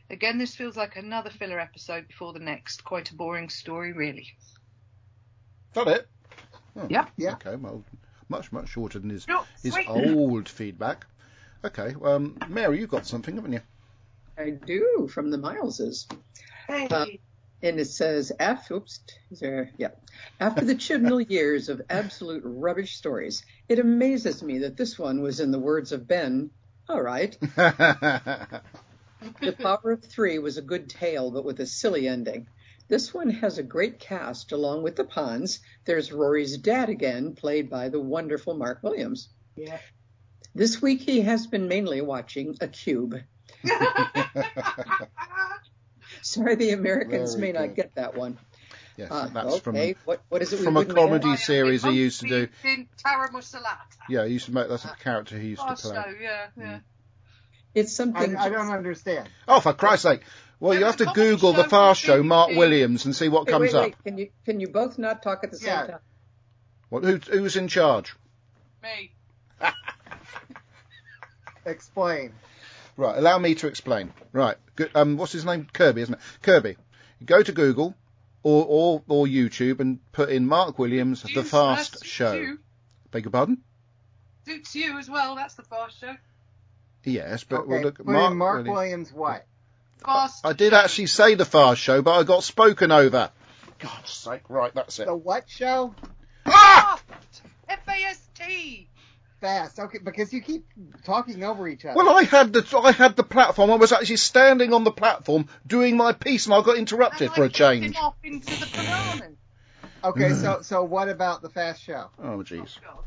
Again, 0.09 0.37
this 0.37 0.55
feels 0.55 0.77
like 0.77 0.95
another 0.95 1.29
filler 1.29 1.59
episode 1.59 2.07
before 2.07 2.31
the 2.31 2.39
next. 2.39 2.83
Quite 2.85 3.11
a 3.11 3.15
boring 3.15 3.49
story, 3.49 3.91
really. 3.91 4.27
Got 5.73 5.89
it? 5.89 6.07
Oh, 6.77 6.87
Yeah. 6.89 7.07
Yeah. 7.17 7.33
Okay, 7.33 7.55
well, 7.55 7.83
much, 8.29 8.51
much 8.51 8.69
shorter 8.69 8.99
than 8.99 9.09
his, 9.09 9.23
Short, 9.23 9.45
his 9.63 9.77
old 9.87 10.49
feedback. 10.49 11.05
Okay, 11.63 11.95
um, 12.03 12.37
Mary, 12.47 12.79
you've 12.79 12.89
got 12.89 13.05
something, 13.05 13.35
haven't 13.35 13.53
you? 13.53 13.61
I 14.37 14.51
do 14.51 15.09
from 15.11 15.31
the 15.31 15.37
Mileses. 15.37 16.05
Hey. 16.67 16.87
Uh, 16.89 17.05
And 17.63 17.79
it 17.79 17.85
says, 17.85 18.31
after, 18.39 18.75
oops, 18.75 18.99
is 19.31 19.39
there, 19.39 19.71
yeah. 19.77 19.89
After 20.39 20.63
the 20.63 20.75
Chibnall 20.75 21.21
years 21.29 21.69
of 21.69 21.81
absolute 21.89 22.43
rubbish 22.45 22.95
stories, 22.95 23.43
it 23.67 23.79
amazes 23.79 24.43
me 24.43 24.59
that 24.59 24.77
this 24.77 24.99
one 24.99 25.23
was 25.23 25.39
in 25.39 25.49
the 25.49 25.57
words 25.59 25.91
of 25.91 26.07
Ben. 26.07 26.51
All 26.87 27.01
right. 27.01 27.35
The 29.41 29.51
Power 29.51 29.93
of 29.93 30.03
Three 30.03 30.37
was 30.37 30.57
a 30.57 30.61
good 30.61 30.89
tale, 30.89 31.31
but 31.31 31.43
with 31.43 31.59
a 31.59 31.65
silly 31.65 32.07
ending. 32.07 32.47
This 32.89 33.13
one 33.13 33.29
has 33.29 33.57
a 33.57 33.63
great 33.63 33.99
cast 33.99 34.51
along 34.53 34.83
with 34.83 34.95
the 34.95 35.03
Ponds. 35.03 35.59
There's 35.85 36.11
Rory's 36.13 36.57
dad 36.57 36.89
again, 36.89 37.35
played 37.35 37.69
by 37.69 37.89
the 37.89 37.99
wonderful 37.99 38.53
Mark 38.55 38.81
Williams. 38.81 39.29
Yeah. 39.55 39.77
This 40.55 40.81
week 40.81 41.01
he 41.01 41.21
has 41.21 41.47
been 41.47 41.67
mainly 41.67 42.01
watching 42.01 42.55
A 42.61 42.67
Cube. 42.67 43.15
Sorry, 46.21 46.55
the 46.55 46.71
Americans 46.71 47.35
Very 47.35 47.53
may 47.53 47.59
not 47.59 47.75
get 47.75 47.95
that 47.95 48.15
one. 48.15 48.37
yes, 48.95 49.09
Uh, 49.11 49.27
that's 49.27 49.59
from 49.59 49.75
okay, 49.75 49.95
what, 50.05 50.21
what 50.29 50.41
is 50.41 50.53
it 50.53 50.57
from 50.57 50.75
a 50.75 50.79
wouldn't 50.79 50.95
get? 50.95 51.01
comedy 51.03 51.37
series 51.37 51.83
he 51.83 51.91
used 51.91 52.21
to 52.21 52.27
do. 52.27 52.47
In 52.63 52.87
Tara 52.97 53.29
Mussolata. 53.31 53.77
Yeah, 54.09 54.25
he 54.25 54.33
used 54.33 54.45
to 54.47 54.53
make 54.53 54.67
that's 54.69 54.85
a 54.85 54.95
character 55.03 55.37
he 55.37 55.49
used 55.49 55.61
Oh, 55.63 55.75
to 55.75 55.81
play. 55.81 55.95
so, 55.95 56.03
yeah, 56.21 56.47
yeah. 56.57 56.79
It's 57.75 57.91
I, 57.99 58.03
something. 58.03 58.35
I 58.35 58.49
don't 58.49 58.71
understand. 58.71 59.29
Oh, 59.47 59.59
for 59.59 59.73
Christ's 59.73 60.03
sake! 60.03 60.21
Well, 60.59 60.73
you 60.77 60.85
have 60.85 60.97
to 60.97 61.05
Google 61.13 61.53
the 61.53 61.63
show 61.63 61.69
Fast 61.69 62.01
Show, 62.01 62.23
Mark 62.23 62.49
BBC. 62.51 62.57
Williams, 62.57 63.05
and 63.05 63.15
see 63.15 63.29
what 63.29 63.45
Wait, 63.45 63.51
comes 63.51 63.73
wait, 63.73 63.75
up. 63.75 63.83
wait, 63.85 64.03
Can 64.03 64.17
you 64.17 64.29
can 64.45 64.59
you 64.59 64.67
both 64.67 64.97
not 64.97 65.21
talk 65.21 65.43
at 65.43 65.51
the 65.51 65.57
same 65.57 65.67
Yeah. 65.69 65.85
time? 65.87 65.99
What, 66.89 67.03
who, 67.03 67.17
who's 67.17 67.55
in 67.55 67.67
charge? 67.67 68.15
Me. 68.81 69.11
Explain. 71.65 72.33
Right, 72.95 73.17
allow 73.17 73.37
me 73.37 73.53
to 73.55 73.67
explain. 73.67 74.11
Right, 74.31 74.55
good, 74.75 74.89
um, 74.95 75.17
what's 75.17 75.31
his 75.33 75.45
name? 75.45 75.67
Kirby, 75.71 76.01
isn't 76.01 76.15
it? 76.15 76.19
Kirby. 76.41 76.77
Go 77.23 77.43
to 77.43 77.51
Google 77.51 77.93
or 78.43 78.65
or, 78.67 79.03
or 79.07 79.25
YouTube 79.27 79.79
and 79.79 79.99
put 80.11 80.29
in 80.29 80.47
Mark 80.47 80.79
Williams, 80.79 81.21
The 81.21 81.29
Suits- 81.29 81.49
Fast 81.51 81.91
that 81.99 82.05
Show. 82.05 82.33
You. 82.33 82.59
Beg 83.11 83.25
your 83.25 83.31
pardon? 83.31 83.59
Suits 84.45 84.75
you 84.75 84.97
as 84.97 85.09
well. 85.09 85.35
That's 85.35 85.55
the 85.55 85.63
fast 85.63 85.99
show. 85.99 86.15
Yes, 87.03 87.43
but 87.43 87.61
okay, 87.61 87.67
well, 87.69 87.81
look, 87.81 87.97
put 87.97 88.05
Mark, 88.07 88.31
in 88.31 88.37
Mark 88.37 88.55
Williams- 88.65 88.73
Williams 88.77 89.13
what? 89.13 89.45
Fast. 90.05 90.45
I 90.45 90.53
did 90.53 90.73
actually 90.73 91.07
say 91.07 91.35
The 91.35 91.45
Fast 91.45 91.81
Show, 91.81 92.01
but 92.01 92.17
I 92.19 92.23
got 92.23 92.43
spoken 92.43 92.91
over. 92.91 93.31
God's 93.79 94.09
sake! 94.11 94.41
Right, 94.49 94.73
that's 94.73 94.99
it. 94.99 95.05
The 95.05 95.15
what 95.15 95.49
show? 95.49 95.93
Ah! 96.45 96.99
F 97.69 97.79
A 97.87 97.91
S 98.05 98.27
T. 98.35 98.87
Fast. 99.41 99.79
Okay, 99.79 99.99
because 100.03 100.33
you 100.33 100.41
keep 100.41 100.65
talking 101.05 101.43
over 101.43 101.67
each 101.67 101.85
other. 101.85 101.95
Well, 101.95 102.09
I 102.09 102.23
had 102.23 102.53
the 102.53 102.79
I 102.83 102.91
had 102.91 103.15
the 103.15 103.23
platform. 103.23 103.69
I 103.69 103.75
was 103.75 103.91
actually 103.91 104.15
standing 104.17 104.73
on 104.73 104.83
the 104.83 104.91
platform 104.91 105.47
doing 105.67 105.95
my 105.95 106.13
piece, 106.13 106.45
and 106.45 106.55
I 106.55 106.61
got 106.63 106.77
interrupted 106.77 107.27
And 107.27 107.35
for 107.35 107.43
I 107.43 107.47
a 107.47 107.49
change. 107.49 107.95
Off 107.97 108.15
into 108.23 108.59
the 108.59 108.65
piranha. 108.65 109.29
okay, 110.03 110.33
so 110.33 110.61
so 110.63 110.83
what 110.83 111.07
about 111.09 111.41
the 111.43 111.49
fast 111.49 111.83
show? 111.83 112.09
Oh, 112.17 112.33
Oh, 112.33 112.37
jeez. 112.43 112.79
God. 112.83 113.03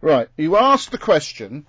Right, 0.00 0.28
you 0.36 0.56
asked 0.58 0.90
the 0.92 0.98
question. 0.98 1.66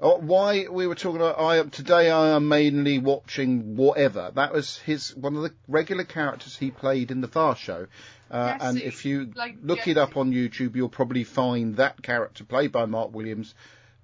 Uh, 0.00 0.12
Why 0.12 0.66
we 0.70 0.86
were 0.86 0.94
talking 0.94 1.20
about 1.20 1.38
I 1.38 1.58
am 1.58 1.70
today 1.70 2.10
I 2.10 2.30
am 2.30 2.48
mainly 2.48 2.98
watching 2.98 3.76
whatever. 3.76 4.30
That 4.34 4.52
was 4.52 4.78
his 4.78 5.14
one 5.14 5.36
of 5.36 5.42
the 5.42 5.52
regular 5.68 6.04
characters 6.04 6.56
he 6.56 6.70
played 6.70 7.10
in 7.10 7.20
the 7.20 7.28
Fast 7.28 7.60
Show. 7.60 7.86
Uh, 8.30 8.56
and 8.60 8.78
Jesse, 8.78 8.86
if 8.86 9.04
you 9.04 9.32
like 9.34 9.56
look 9.62 9.86
it 9.86 9.98
up 9.98 10.16
on 10.16 10.32
YouTube, 10.32 10.74
you'll 10.74 10.88
probably 10.88 11.24
find 11.24 11.76
that 11.76 12.02
character 12.02 12.44
played 12.44 12.72
by 12.72 12.86
Mark 12.86 13.12
Williams 13.12 13.54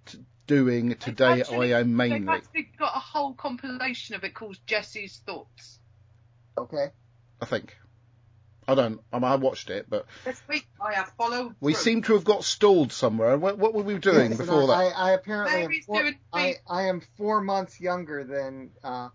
t- 0.04 0.18
doing 0.46 0.94
today 0.96 1.40
Actually, 1.40 1.72
I 1.72 1.80
am 1.80 1.96
mainly. 1.96 2.18
They've 2.20 2.28
actually 2.28 2.70
got 2.78 2.94
a 2.94 3.00
whole 3.00 3.32
compilation 3.32 4.16
of 4.16 4.24
it 4.24 4.34
called 4.34 4.58
Jesse's 4.66 5.22
Thoughts. 5.24 5.78
Okay. 6.58 6.88
I 7.40 7.44
think. 7.46 7.76
I 8.68 8.74
don't. 8.74 9.00
I, 9.12 9.16
mean, 9.18 9.24
I 9.24 9.36
watched 9.36 9.70
it, 9.70 9.86
but 9.88 10.06
This 10.24 10.40
week 10.48 10.66
I 10.80 10.94
have 10.94 11.12
followed. 11.16 11.54
we 11.60 11.72
through. 11.72 11.82
seem 11.82 12.02
to 12.02 12.14
have 12.14 12.24
got 12.24 12.42
stalled 12.44 12.92
somewhere. 12.92 13.38
What, 13.38 13.58
what 13.58 13.74
were 13.74 13.82
we 13.82 13.98
doing 13.98 14.30
Yes, 14.30 14.38
before 14.38 14.64
I, 14.64 14.66
that? 14.66 14.72
I, 14.72 14.90
I 14.90 15.10
apparently 15.12 15.62
am 15.62 15.82
four, 15.86 16.00
doing 16.02 16.18
I. 16.32 16.56
I 16.68 16.82
am 16.88 17.00
four 17.16 17.40
months 17.40 17.80
younger 17.80 18.24
than 18.24 18.70
uh, 18.82 19.08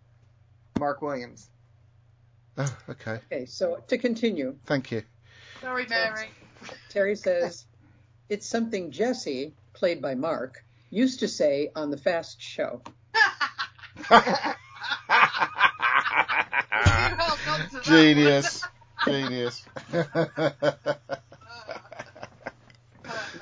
Mark 0.80 1.02
Williams. 1.02 1.50
Oh, 2.58 2.78
okay. 2.90 3.20
Okay, 3.32 3.46
so 3.46 3.84
to 3.88 3.98
continue, 3.98 4.56
Thank 4.66 4.92
you. 4.92 5.04
Sorry, 5.62 5.86
Mary. 5.90 6.30
Terry 6.90 7.16
says 7.16 7.66
it's 8.30 8.48
something 8.48 8.92
Jesse, 8.92 9.54
played 9.74 10.02
by 10.02 10.16
Mark, 10.16 10.64
used 10.90 11.20
to 11.22 11.28
say 11.28 11.72
on 11.76 11.92
the 11.92 11.98
Fast 11.98 12.42
Show. 12.42 12.82
You 16.72 17.18
held 17.18 17.40
on 17.48 17.60
to 17.70 17.76
that 17.76 17.84
Genius. 17.84 18.64
Genius. 19.06 19.66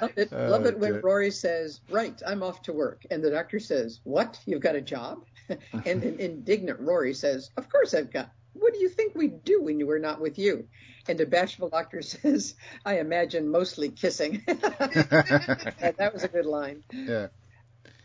Love 0.01 0.11
it, 0.15 0.29
Oh, 0.31 0.47
love 0.47 0.65
it 0.65 0.79
when. 0.79 1.01
Rory 1.01 1.31
says, 1.31 1.81
"Right, 1.89 2.21
I'm 2.25 2.41
off 2.41 2.61
to 2.63 2.73
work," 2.73 3.01
and 3.11 3.21
the 3.21 3.31
doctor 3.31 3.59
says, 3.59 3.99
"What? 4.03 4.39
You've 4.45 4.61
got 4.61 4.75
a 4.75 4.81
job?" 4.81 5.25
and 5.49 6.03
an 6.03 6.19
indignant 6.19 6.79
Rory 6.79 7.13
says, 7.13 7.49
"Of 7.57 7.69
course 7.69 7.93
I've 7.93 8.11
got. 8.11 8.31
What 8.53 8.73
do 8.73 8.79
you 8.79 8.87
think 8.89 9.15
we 9.15 9.27
do 9.27 9.61
when 9.61 9.85
we're 9.85 9.99
not 9.99 10.21
with 10.21 10.39
you?" 10.39 10.67
And 11.07 11.19
the 11.19 11.25
bashful 11.25 11.69
doctor 11.69 12.01
says, 12.13 12.55
"I 12.85 12.99
imagine 12.99 13.49
mostly 13.49 13.89
kissing." 13.89 14.41
that 14.47 15.95
that 15.97 16.13
was 16.13 16.23
a 16.23 16.29
good 16.29 16.45
line. 16.45 16.83
yeah. 16.93 17.27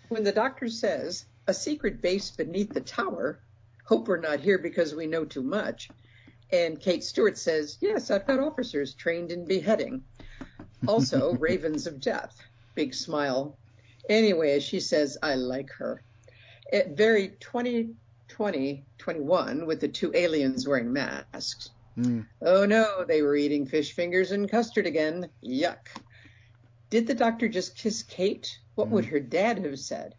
When 0.09 0.25
the 0.25 0.33
doctor 0.33 0.69
says, 0.69 1.25
a 1.47 1.55
secret 1.55 2.01
base 2.03 2.31
beneath 2.31 2.73
the 2.73 2.81
tower, 2.81 3.39
hope 3.85 4.09
we're 4.09 4.21
not 4.21 4.41
here 4.41 4.59
because 4.59 4.95
we 4.95 5.07
know 5.07 5.25
too 5.25 5.43
much, 5.43 5.89
and 6.53 6.81
Kate 6.81 7.03
Stewart 7.03 7.39
says, 7.39 7.79
yes, 7.81 8.11
I've 8.11 8.27
got 8.27 8.41
officers 8.41 8.95
trained 8.95 9.33
in 9.33 9.45
beheading. 9.45 10.03
Also, 10.87 11.35
ravens 11.39 11.87
of 11.87 12.01
death. 12.01 12.37
Big 12.75 12.95
smile. 12.95 13.57
Anyway, 14.09 14.61
she 14.61 14.81
says, 14.81 15.17
I 15.23 15.35
like 15.35 15.71
her. 15.73 16.03
It 16.73 16.97
very 16.97 17.29
2020, 17.41 18.85
21 18.99 19.67
with 19.67 19.81
the 19.81 19.89
two 19.89 20.13
aliens 20.15 20.67
wearing 20.67 20.93
masks. 20.93 21.71
Mm. 21.97 22.27
Oh 22.43 22.67
no, 22.67 23.05
they 23.07 23.23
were 23.23 23.37
eating 23.37 23.67
fish 23.67 23.93
fingers 23.93 24.33
and 24.33 24.51
custard 24.51 24.87
again. 24.87 25.29
Yuck. 25.45 25.87
Did 26.91 27.07
the 27.07 27.15
doctor 27.15 27.49
just 27.49 27.77
kiss 27.77 28.03
Kate? 28.03 28.59
What 28.75 28.89
would 28.89 29.05
her 29.07 29.21
dad 29.21 29.65
have 29.65 29.79
said? 29.79 30.15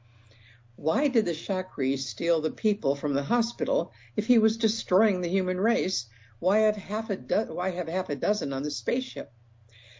Why 0.78 1.08
did 1.08 1.26
the 1.26 1.34
Shakri 1.34 1.98
steal 1.98 2.42
the 2.42 2.52
people 2.52 2.96
from 2.96 3.14
the 3.14 3.24
hospital 3.24 3.94
if 4.16 4.28
he 4.28 4.40
was 4.40 4.58
destroying 4.58 5.22
the 5.22 5.30
human 5.30 5.60
race? 5.60 6.08
Why 6.40 6.60
have 6.60 6.76
half 6.76 7.10
a 7.10 7.16
do- 7.16 7.54
why 7.54 7.72
have 7.72 7.88
half 7.88 8.10
a 8.10 8.16
dozen 8.16 8.54
on 8.54 8.64
the 8.64 8.72
spaceship? 8.72 9.32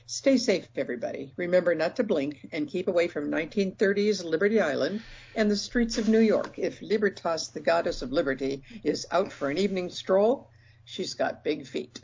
Stay 0.08 0.38
safe, 0.38 0.68
everybody. 0.76 1.34
Remember 1.36 1.74
not 1.74 1.96
to 1.96 2.04
blink 2.04 2.48
and 2.52 2.68
keep 2.68 2.88
away 2.88 3.08
from 3.08 3.32
1930s 3.32 4.24
Liberty 4.24 4.60
Island 4.62 5.02
and 5.36 5.50
the 5.50 5.56
streets 5.56 5.98
of 5.98 6.08
New 6.08 6.20
York. 6.20 6.60
If 6.60 6.80
Libertas, 6.82 7.48
the 7.48 7.60
goddess 7.60 8.04
of 8.04 8.12
liberty, 8.12 8.62
is 8.84 9.08
out 9.10 9.32
for 9.32 9.50
an 9.50 9.58
evening 9.58 9.90
stroll, 9.90 10.52
she's 10.84 11.16
got 11.16 11.44
big 11.44 11.66
feet. 11.66 12.02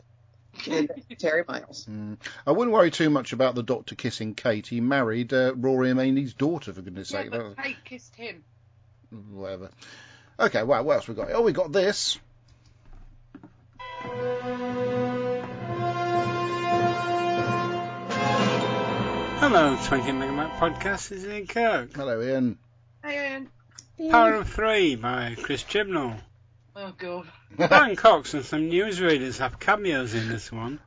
Terry 1.18 1.44
Miles. 1.46 1.86
Mm. 1.88 2.18
I 2.46 2.50
wouldn't 2.50 2.74
worry 2.74 2.90
too 2.90 3.08
much 3.08 3.32
about 3.32 3.54
the 3.54 3.62
Doctor 3.62 3.94
kissing 3.94 4.34
Kate. 4.34 4.66
He 4.66 4.80
married 4.80 5.32
uh, 5.32 5.54
Rory 5.54 5.94
Maney's 5.94 6.34
daughter, 6.34 6.72
for 6.74 6.82
goodness 6.82 7.10
Yeah, 7.12 7.22
sake. 7.22 7.30
but 7.30 7.56
Kate 7.62 7.84
kissed 7.84 8.16
him. 8.16 8.42
whatever. 9.30 9.70
Okay, 10.40 10.62
well, 10.64 10.82
what 10.84 10.96
else 10.96 11.08
we 11.08 11.14
got? 11.14 11.30
Oh, 11.32 11.42
we 11.42 11.52
got 11.52 11.72
this. 11.72 12.18
Hello, 19.40 19.76
20 19.86 20.10
Megabyte 20.12 20.56
Podcast. 20.58 21.08
This 21.08 21.22
is 21.22 21.26
Ian 21.26 21.46
Kirk. 21.46 21.92
Hello, 21.94 22.20
Ian. 22.20 22.58
Hey, 23.04 23.32
Ian. 23.98 24.10
Power 24.10 24.34
of 24.34 24.48
Three 24.48 24.96
by 24.96 25.36
Chris 25.40 25.62
Chibnall. 25.62 26.18
Oh, 26.74 26.92
God. 26.98 27.26
Dan 27.58 27.94
Cox 27.96 28.34
and 28.34 28.44
some 28.44 28.70
newsreaders 28.70 29.38
have 29.38 29.60
cameos 29.60 30.14
in 30.14 30.28
this 30.28 30.50
one. 30.50 30.80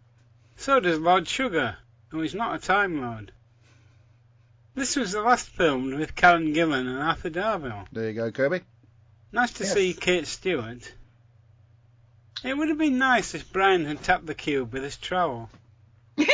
So 0.58 0.80
does 0.80 1.00
Lord 1.00 1.28
Sugar, 1.28 1.78
who 2.10 2.22
is 2.22 2.34
not 2.36 2.56
a 2.56 2.60
Time 2.60 3.02
Lord. 3.02 3.32
This 4.74 4.96
was 4.98 5.12
the 5.14 5.22
last 5.22 5.48
filmed 5.50 5.94
with 5.94 6.16
Karen 6.16 6.54
Gillan 6.54 6.88
and 6.88 7.00
Arthur 7.00 7.30
Darvill. 7.30 7.86
there 7.94 8.10
you 8.10 8.14
go, 8.14 8.32
Kirby. 8.32 8.62
Nice 9.32 9.54
to 9.54 9.64
Yes. 9.64 9.74
see 9.74 9.94
Kate 9.94 10.28
Stewart. 10.28 10.94
It 12.44 12.58
would 12.58 12.68
have 12.68 12.78
been 12.78 12.98
nice 12.98 13.34
if 13.34 13.54
Brian 13.54 13.86
had 13.86 14.04
tapped 14.04 14.26
the 14.26 14.36
cube 14.36 14.74
with 14.74 14.84
his 14.84 14.98
trowel. 14.98 15.50
For 16.18 16.26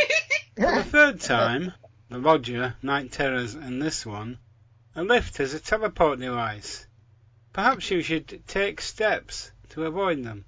the 0.56 0.84
third 0.84 1.22
time, 1.22 1.74
the 2.10 2.18
Lodger, 2.18 2.76
Night 2.82 3.12
Terrors, 3.12 3.54
and 3.54 3.80
this 3.80 4.04
one, 4.04 4.40
a 4.96 5.04
lift 5.04 5.38
has 5.38 5.54
a 5.54 5.60
teleport 5.60 6.20
device. 6.20 6.88
Perhaps 7.54 7.92
you 7.92 8.02
should 8.02 8.42
take 8.48 8.82
steps 8.82 9.52
to 9.70 9.86
avoid 9.86 10.24
them. 10.24 10.46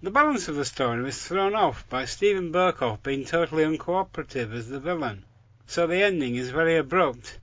The 0.00 0.12
balance 0.12 0.46
of 0.46 0.54
the 0.54 0.64
story 0.64 1.02
was 1.02 1.20
thrown 1.20 1.56
off 1.56 1.88
by 1.88 2.04
Steven 2.04 2.52
Berkoff 2.52 3.02
being 3.02 3.24
totally 3.24 3.64
uncooperative 3.64 4.52
as 4.52 4.68
the 4.68 4.78
villain, 4.78 5.24
so 5.66 5.86
the 5.86 6.02
ending 6.02 6.36
is 6.36 6.50
very 6.50 6.76
abrupt. 6.76 7.40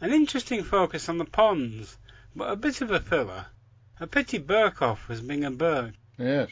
An 0.00 0.12
interesting 0.12 0.64
focus 0.64 1.10
on 1.10 1.18
the 1.18 1.24
ponds, 1.24 1.98
but 2.34 2.50
a 2.50 2.56
bit 2.56 2.80
of 2.80 2.90
a 2.90 3.00
filler. 3.00 3.46
A 3.98 4.06
pity 4.06 4.38
Berkoff 4.38 5.08
was 5.08 5.22
being 5.22 5.44
a 5.44 5.50
Burke. 5.50 5.94
Yes. 6.18 6.50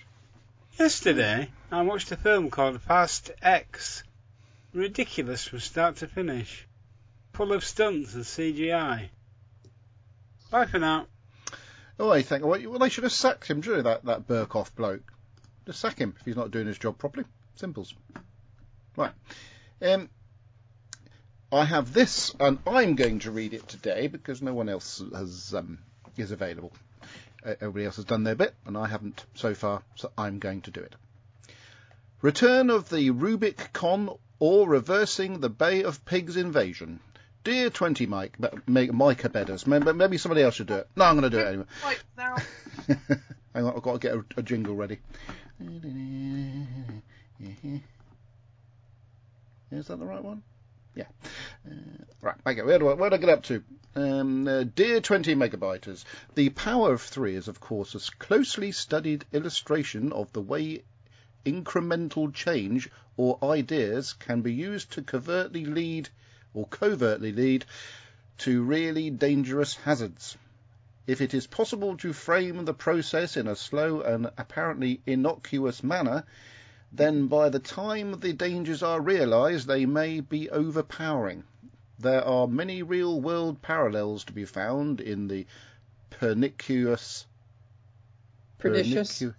Yesterday, 0.79 1.51
I 1.71 1.83
watched 1.83 2.11
a 2.11 2.17
film 2.17 2.51
called 2.51 2.81
Fast 2.81 3.33
X. 3.43 4.03
Ridiculous 4.73 5.47
from 5.47 5.61
start 5.61 5.97
to 5.97 6.09
finish. 6.09 6.67
Full 7.35 7.53
of 7.53 7.63
stunts 7.63 8.15
and 8.15 8.25
CGI. 8.25 9.11
Bye 10.51 10.65
for 10.65 10.79
now. 10.79 11.07
Oh, 11.99 12.11
I 12.11 12.23
think 12.23 12.47
well, 12.47 12.79
they 12.79 12.89
should 12.89 13.05
have 13.05 13.13
sacked 13.13 13.47
him, 13.47 13.61
shouldn't 13.61 13.85
they, 13.85 13.91
that 13.91 14.05
that 14.07 14.27
Berkoff 14.27 14.75
bloke? 14.75 15.13
Just 15.67 15.81
sack 15.81 15.99
him 15.99 16.15
if 16.19 16.25
he's 16.25 16.37
not 16.37 16.51
doing 16.51 16.67
his 16.67 16.79
job 16.79 16.97
properly. 16.97 17.27
Simples. 17.57 17.95
Right. 18.97 19.13
Um, 19.83 20.09
I 21.53 21.65
have 21.67 21.93
this, 21.93 22.35
and 22.41 22.59
I'm 22.67 22.95
going 22.95 23.19
to 23.21 23.31
read 23.31 23.53
it 23.53 23.69
today 23.69 24.07
because 24.07 24.41
no 24.41 24.55
one 24.55 24.71
else 24.71 25.03
has 25.15 25.53
um, 25.55 25.79
is 26.17 26.31
available. 26.31 26.73
Everybody 27.45 27.85
else 27.85 27.97
has 27.97 28.07
done 28.07 28.25
their 28.25 28.35
bit, 28.35 28.55
and 28.65 28.77
I 28.77 28.87
haven't 28.87 29.25
so 29.35 29.55
far, 29.55 29.83
so 29.97 30.11
I'm 30.17 30.39
going 30.39 30.63
to 30.63 30.71
do 30.71 30.81
it. 30.81 30.95
Return 32.23 32.71
of 32.71 32.89
the 32.89 33.11
Rubik 33.11 33.73
Con 33.75 34.09
or 34.39 34.67
reversing 34.67 35.41
the 35.41 35.51
Bay 35.51 35.83
of 35.83 36.05
Pigs 36.07 36.37
invasion. 36.39 37.01
Dear 37.45 37.69
20 37.69 38.07
Mike, 38.07 38.39
Micah 38.67 39.29
Bedders, 39.29 39.67
maybe, 39.67 39.93
maybe 39.93 40.17
somebody 40.17 40.43
else 40.43 40.55
should 40.55 40.69
do 40.69 40.77
it. 40.77 40.89
No, 40.97 41.05
I'm 41.05 41.21
going 41.21 41.31
to 41.31 41.37
do 41.37 41.45
it 41.45 41.49
anyway. 41.49 41.67
Right, 41.85 42.03
now. 42.17 42.37
Hang 43.55 43.67
on, 43.67 43.77
I've 43.77 43.83
got 43.83 43.93
to 43.93 43.99
get 43.99 44.15
a, 44.15 44.25
a 44.39 44.43
jingle 44.43 44.75
ready. 44.75 45.01
Is 49.71 49.87
that 49.89 49.99
the 49.99 50.07
right 50.07 50.25
one? 50.25 50.43
Yeah. 50.95 51.07
Uh, 51.67 52.05
right, 52.21 52.37
okay, 52.47 52.63
where 52.63 52.79
do 52.79 52.89
I, 52.89 52.95
where 52.95 53.13
I 53.13 53.17
get 53.17 53.29
up 53.29 53.43
to? 53.45 53.63
Um, 53.97 54.49
uh, 54.49 54.65
dear 54.65 55.01
20 55.01 55.35
megabyters, 55.35 56.05
the 56.35 56.51
power 56.51 56.93
of 56.93 57.03
three 57.03 57.37
is, 57.37 57.49
of 57.49 57.61
course, 57.61 57.95
a 57.95 58.17
closely 58.19 58.73
studied 58.73 59.25
illustration 59.33 60.13
of 60.13 60.33
the 60.33 60.41
way 60.41 60.83
incremental 61.45 62.33
change 62.33 62.91
or 63.17 63.39
ideas 63.43 64.13
can 64.15 64.41
be 64.43 64.53
used 64.53 64.93
to 64.93 65.03
covertly 65.03 65.65
lead 65.65 66.09
or 66.55 66.67
covertly 66.67 67.33
lead 67.33 67.65
to 68.39 68.63
really 68.63 69.11
dangerous 69.11 69.75
hazards. 69.75 70.37
If 71.07 71.21
it 71.21 71.35
is 71.35 71.47
possible 71.47 71.97
to 71.99 72.13
frame 72.13 72.65
the 72.65 72.75
process 72.75 73.37
in 73.37 73.47
a 73.47 73.57
slow 73.57 74.01
and 74.01 74.31
apparently 74.39 75.03
innocuous 75.07 75.83
manner, 75.83 76.25
then 76.97 77.27
by 77.27 77.49
the 77.49 77.59
time 77.59 78.21
the 78.21 78.33
dangers 78.33 78.83
are 78.83 79.01
realized, 79.01 79.67
they 79.67 79.85
may 79.85 80.21
be 80.21 80.49
overpowering. 80.49 81.43
There 81.99 82.25
are 82.25 82.47
many 82.47 82.83
real 82.83 83.21
world 83.21 83.61
parallels 83.63 84.25
to 84.25 84.33
be 84.33 84.45
found 84.45 85.01
in 85.01 85.27
the 85.27 85.47
pernicious. 86.11 87.27
Pernicious. 88.59 89.23
pernicu- 89.23 89.35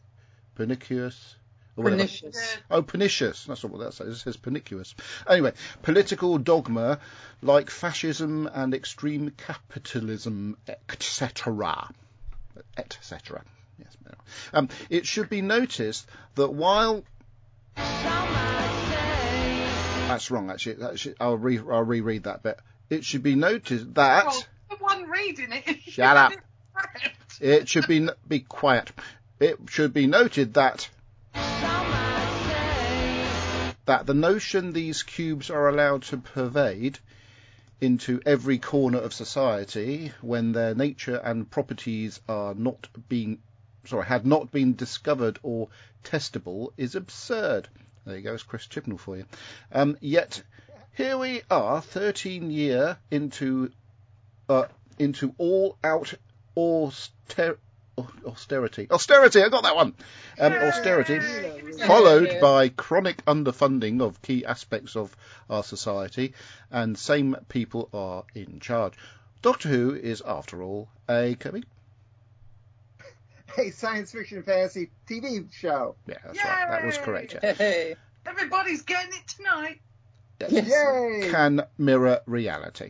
pernicious. 0.56 1.36
Pernicious. 1.78 2.58
Oh, 2.72 2.82
pernicious. 2.82 3.46
That's 3.46 3.64
not 3.64 3.72
what 3.72 3.82
that 3.82 3.94
says. 3.94 4.08
It 4.08 4.20
says 4.20 4.38
pernicious. 4.38 4.94
Anyway, 5.30 5.54
political 5.82 6.38
dogma 6.38 7.00
like 7.42 7.70
fascism 7.70 8.50
and 8.54 8.74
extreme 8.74 9.32
capitalism, 9.32 10.58
etc. 10.68 11.90
etc. 12.78 13.44
Yes. 13.80 13.96
Um, 14.54 14.70
it 14.90 15.06
should 15.06 15.30
be 15.30 15.42
noticed 15.42 16.08
that 16.36 16.52
while 16.52 17.04
that's 20.16 20.32
wrong, 20.32 20.50
actually. 20.50 20.76
That 20.76 21.00
should, 21.00 21.16
I'll, 21.20 21.38
re, 21.38 21.60
I'll 21.60 21.84
reread 21.84 22.24
that 22.24 22.44
bit. 22.44 22.60
It 22.90 23.04
should 23.04 23.24
be 23.24 23.36
noted 23.36 23.96
that 23.96 24.26
Oh, 24.28 24.44
the 24.70 24.76
one 24.78 25.10
reading 25.10 25.52
it. 25.52 25.82
Shut 25.88 26.18
up. 26.18 26.34
it 27.42 27.68
should 27.68 27.88
be 27.88 28.08
be 28.28 28.40
quiet. 28.40 28.92
It 29.40 29.60
should 29.70 29.94
be 29.94 30.08
noted 30.08 30.54
that 30.54 30.90
that 33.86 34.06
the 34.06 34.14
notion 34.14 34.72
these 34.72 35.04
cubes 35.04 35.50
are 35.50 35.70
allowed 35.70 36.04
to 36.04 36.18
pervade 36.18 37.00
into 37.82 38.22
every 38.26 38.58
corner 38.58 38.98
of 38.98 39.14
society 39.14 40.12
when 40.22 40.54
their 40.54 40.74
nature 40.74 41.18
and 41.18 41.50
properties 41.52 42.20
are 42.28 42.56
not 42.56 42.88
being 43.10 43.40
sorry 43.86 44.06
had 44.06 44.26
not 44.26 44.52
been 44.52 44.76
discovered 44.76 45.40
or 45.44 45.70
testable 46.04 46.70
is 46.78 46.96
absurd. 46.96 47.68
There 48.06 48.16
you 48.16 48.22
go, 48.22 48.34
it's 48.34 48.44
Chris 48.44 48.68
Chibnall 48.68 49.00
for 49.00 49.18
you. 49.18 49.26
Um, 49.72 49.98
yet 50.00 50.44
here 50.94 51.18
we 51.18 51.42
are, 51.50 51.82
13 51.82 52.52
year 52.52 52.98
into 53.12 53.72
uh, 54.48 54.66
into 55.00 55.34
all 55.38 55.78
out 55.84 56.14
auster- 56.56 57.60
austerity. 58.26 58.88
Austerity, 58.90 59.42
I 59.42 59.50
got 59.50 59.64
that 59.64 59.76
one. 59.76 59.94
Um, 60.40 60.54
austerity, 60.54 61.20
followed 61.86 62.40
by 62.42 62.70
chronic 62.70 63.24
underfunding 63.26 64.02
of 64.02 64.22
key 64.22 64.46
aspects 64.46 64.96
of 64.96 65.16
our 65.50 65.64
society, 65.64 66.34
and 66.72 66.98
same 66.98 67.36
people 67.50 67.90
are 67.94 68.24
in 68.34 68.60
charge. 68.60 68.94
Doctor 69.42 69.70
Who 69.70 69.94
is, 69.94 70.22
after 70.26 70.64
all, 70.64 70.90
a. 71.10 71.36
a 73.58 73.70
science 73.72 74.12
fiction 74.12 74.44
fantasy 74.44 74.92
TV 75.08 75.52
show. 75.52 75.96
Yeah, 76.08 76.18
that's 76.24 76.44
right. 76.44 76.70
That 76.70 76.86
was 76.86 76.98
correct. 76.98 77.36
Yeah. 77.42 77.54
Hey. 77.54 77.96
Everybody's 78.26 78.82
getting 78.82 79.12
it 79.12 79.28
tonight. 79.28 79.82
Yes. 80.40 80.68
Yay! 80.68 81.30
can 81.32 81.62
mirror 81.78 82.20
reality. 82.26 82.90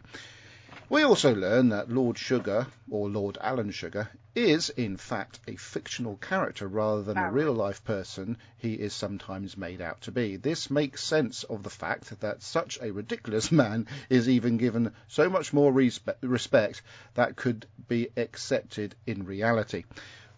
We 0.88 1.04
also 1.04 1.34
learn 1.34 1.70
that 1.70 1.90
Lord 1.90 2.18
Sugar, 2.18 2.68
or 2.90 3.10
Lord 3.10 3.38
Alan 3.42 3.72
Sugar, 3.72 4.10
is 4.36 4.70
in 4.70 4.98
fact 4.98 5.40
a 5.48 5.56
fictional 5.56 6.18
character 6.18 6.68
rather 6.68 7.02
than 7.02 7.18
a 7.18 7.32
real 7.32 7.54
life 7.54 7.84
person 7.84 8.38
he 8.58 8.74
is 8.74 8.94
sometimes 8.94 9.58
made 9.58 9.82
out 9.82 10.02
to 10.02 10.12
be. 10.12 10.36
This 10.36 10.70
makes 10.70 11.04
sense 11.04 11.44
of 11.44 11.64
the 11.64 11.70
fact 11.70 12.20
that 12.20 12.44
such 12.44 12.78
a 12.82 12.92
ridiculous 12.92 13.52
man 13.64 13.88
is 14.10 14.30
even 14.30 14.58
given 14.58 14.94
so 15.08 15.30
much 15.30 15.54
more 15.54 15.72
respe- 15.72 16.16
respect 16.22 16.82
that 17.16 17.36
could 17.36 17.66
be 17.88 18.10
accepted 18.16 18.94
in 19.08 19.26
reality. 19.26 19.86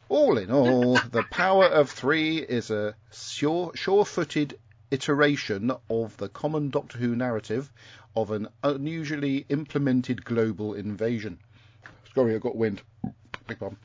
All 0.09 0.37
in 0.37 0.51
all, 0.51 0.97
the 1.11 1.23
power 1.23 1.65
of 1.65 1.89
three 1.89 2.37
is 2.37 2.71
a 2.71 2.95
sure, 3.11 3.71
sure-footed 3.75 4.57
iteration 4.89 5.71
of 5.89 6.15
the 6.17 6.29
common 6.29 6.69
Doctor 6.69 6.97
Who 6.97 7.15
narrative 7.15 7.69
of 8.15 8.31
an 8.31 8.47
unusually 8.63 9.45
implemented 9.49 10.23
global 10.23 10.73
invasion. 10.73 11.39
Sorry, 12.15 12.35
I 12.35 12.39
got 12.39 12.55
wind. 12.55 12.81
Big 13.47 13.59
pardon. 13.59 13.77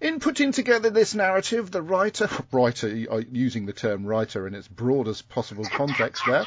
In 0.00 0.18
putting 0.18 0.50
together 0.50 0.90
this 0.90 1.14
narrative, 1.14 1.70
the 1.70 1.82
writer, 1.82 2.28
writer, 2.52 3.06
uh, 3.10 3.20
using 3.30 3.66
the 3.66 3.72
term 3.72 4.04
writer 4.04 4.46
in 4.46 4.54
its 4.54 4.66
broadest 4.66 5.28
possible 5.28 5.64
context 5.64 6.22
there, 6.26 6.46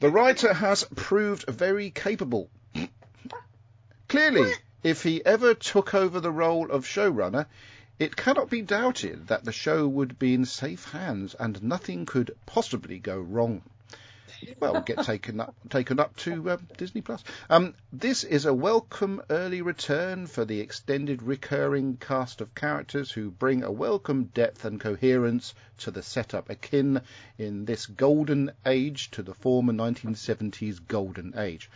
the 0.00 0.10
writer 0.10 0.52
has 0.52 0.84
proved 0.96 1.44
very 1.46 1.90
capable. 1.90 2.50
Clearly, 4.08 4.52
if 4.84 5.02
he 5.02 5.24
ever 5.26 5.54
took 5.54 5.94
over 5.94 6.20
the 6.20 6.30
role 6.30 6.70
of 6.70 6.84
showrunner, 6.84 7.46
It 7.96 8.16
cannot 8.16 8.50
be 8.50 8.60
doubted 8.60 9.28
that 9.28 9.44
the 9.44 9.52
show 9.52 9.86
would 9.86 10.18
be 10.18 10.34
in 10.34 10.46
safe 10.46 10.86
hands 10.90 11.36
and 11.38 11.62
nothing 11.62 12.06
could 12.06 12.36
possibly 12.44 12.98
go 12.98 13.20
wrong. 13.20 13.62
Well, 14.58 14.82
get 14.82 14.98
taken 15.04 15.38
up 15.38 15.54
taken 15.70 16.00
up 16.00 16.16
to 16.16 16.50
um, 16.50 16.66
Disney 16.76 17.02
Plus. 17.02 17.22
Um, 17.48 17.74
this 17.92 18.24
is 18.24 18.46
a 18.46 18.52
welcome 18.52 19.22
early 19.30 19.62
return 19.62 20.26
for 20.26 20.44
the 20.44 20.58
extended 20.58 21.22
recurring 21.22 21.98
cast 21.98 22.40
of 22.40 22.56
characters 22.56 23.12
who 23.12 23.30
bring 23.30 23.62
a 23.62 23.70
welcome 23.70 24.24
depth 24.24 24.64
and 24.64 24.80
coherence 24.80 25.54
to 25.78 25.92
the 25.92 26.02
setup, 26.02 26.50
akin 26.50 27.00
in 27.38 27.64
this 27.64 27.86
golden 27.86 28.50
age 28.66 29.12
to 29.12 29.22
the 29.22 29.34
former 29.34 29.72
1970s 29.72 30.80
golden 30.88 31.38
age. 31.38 31.70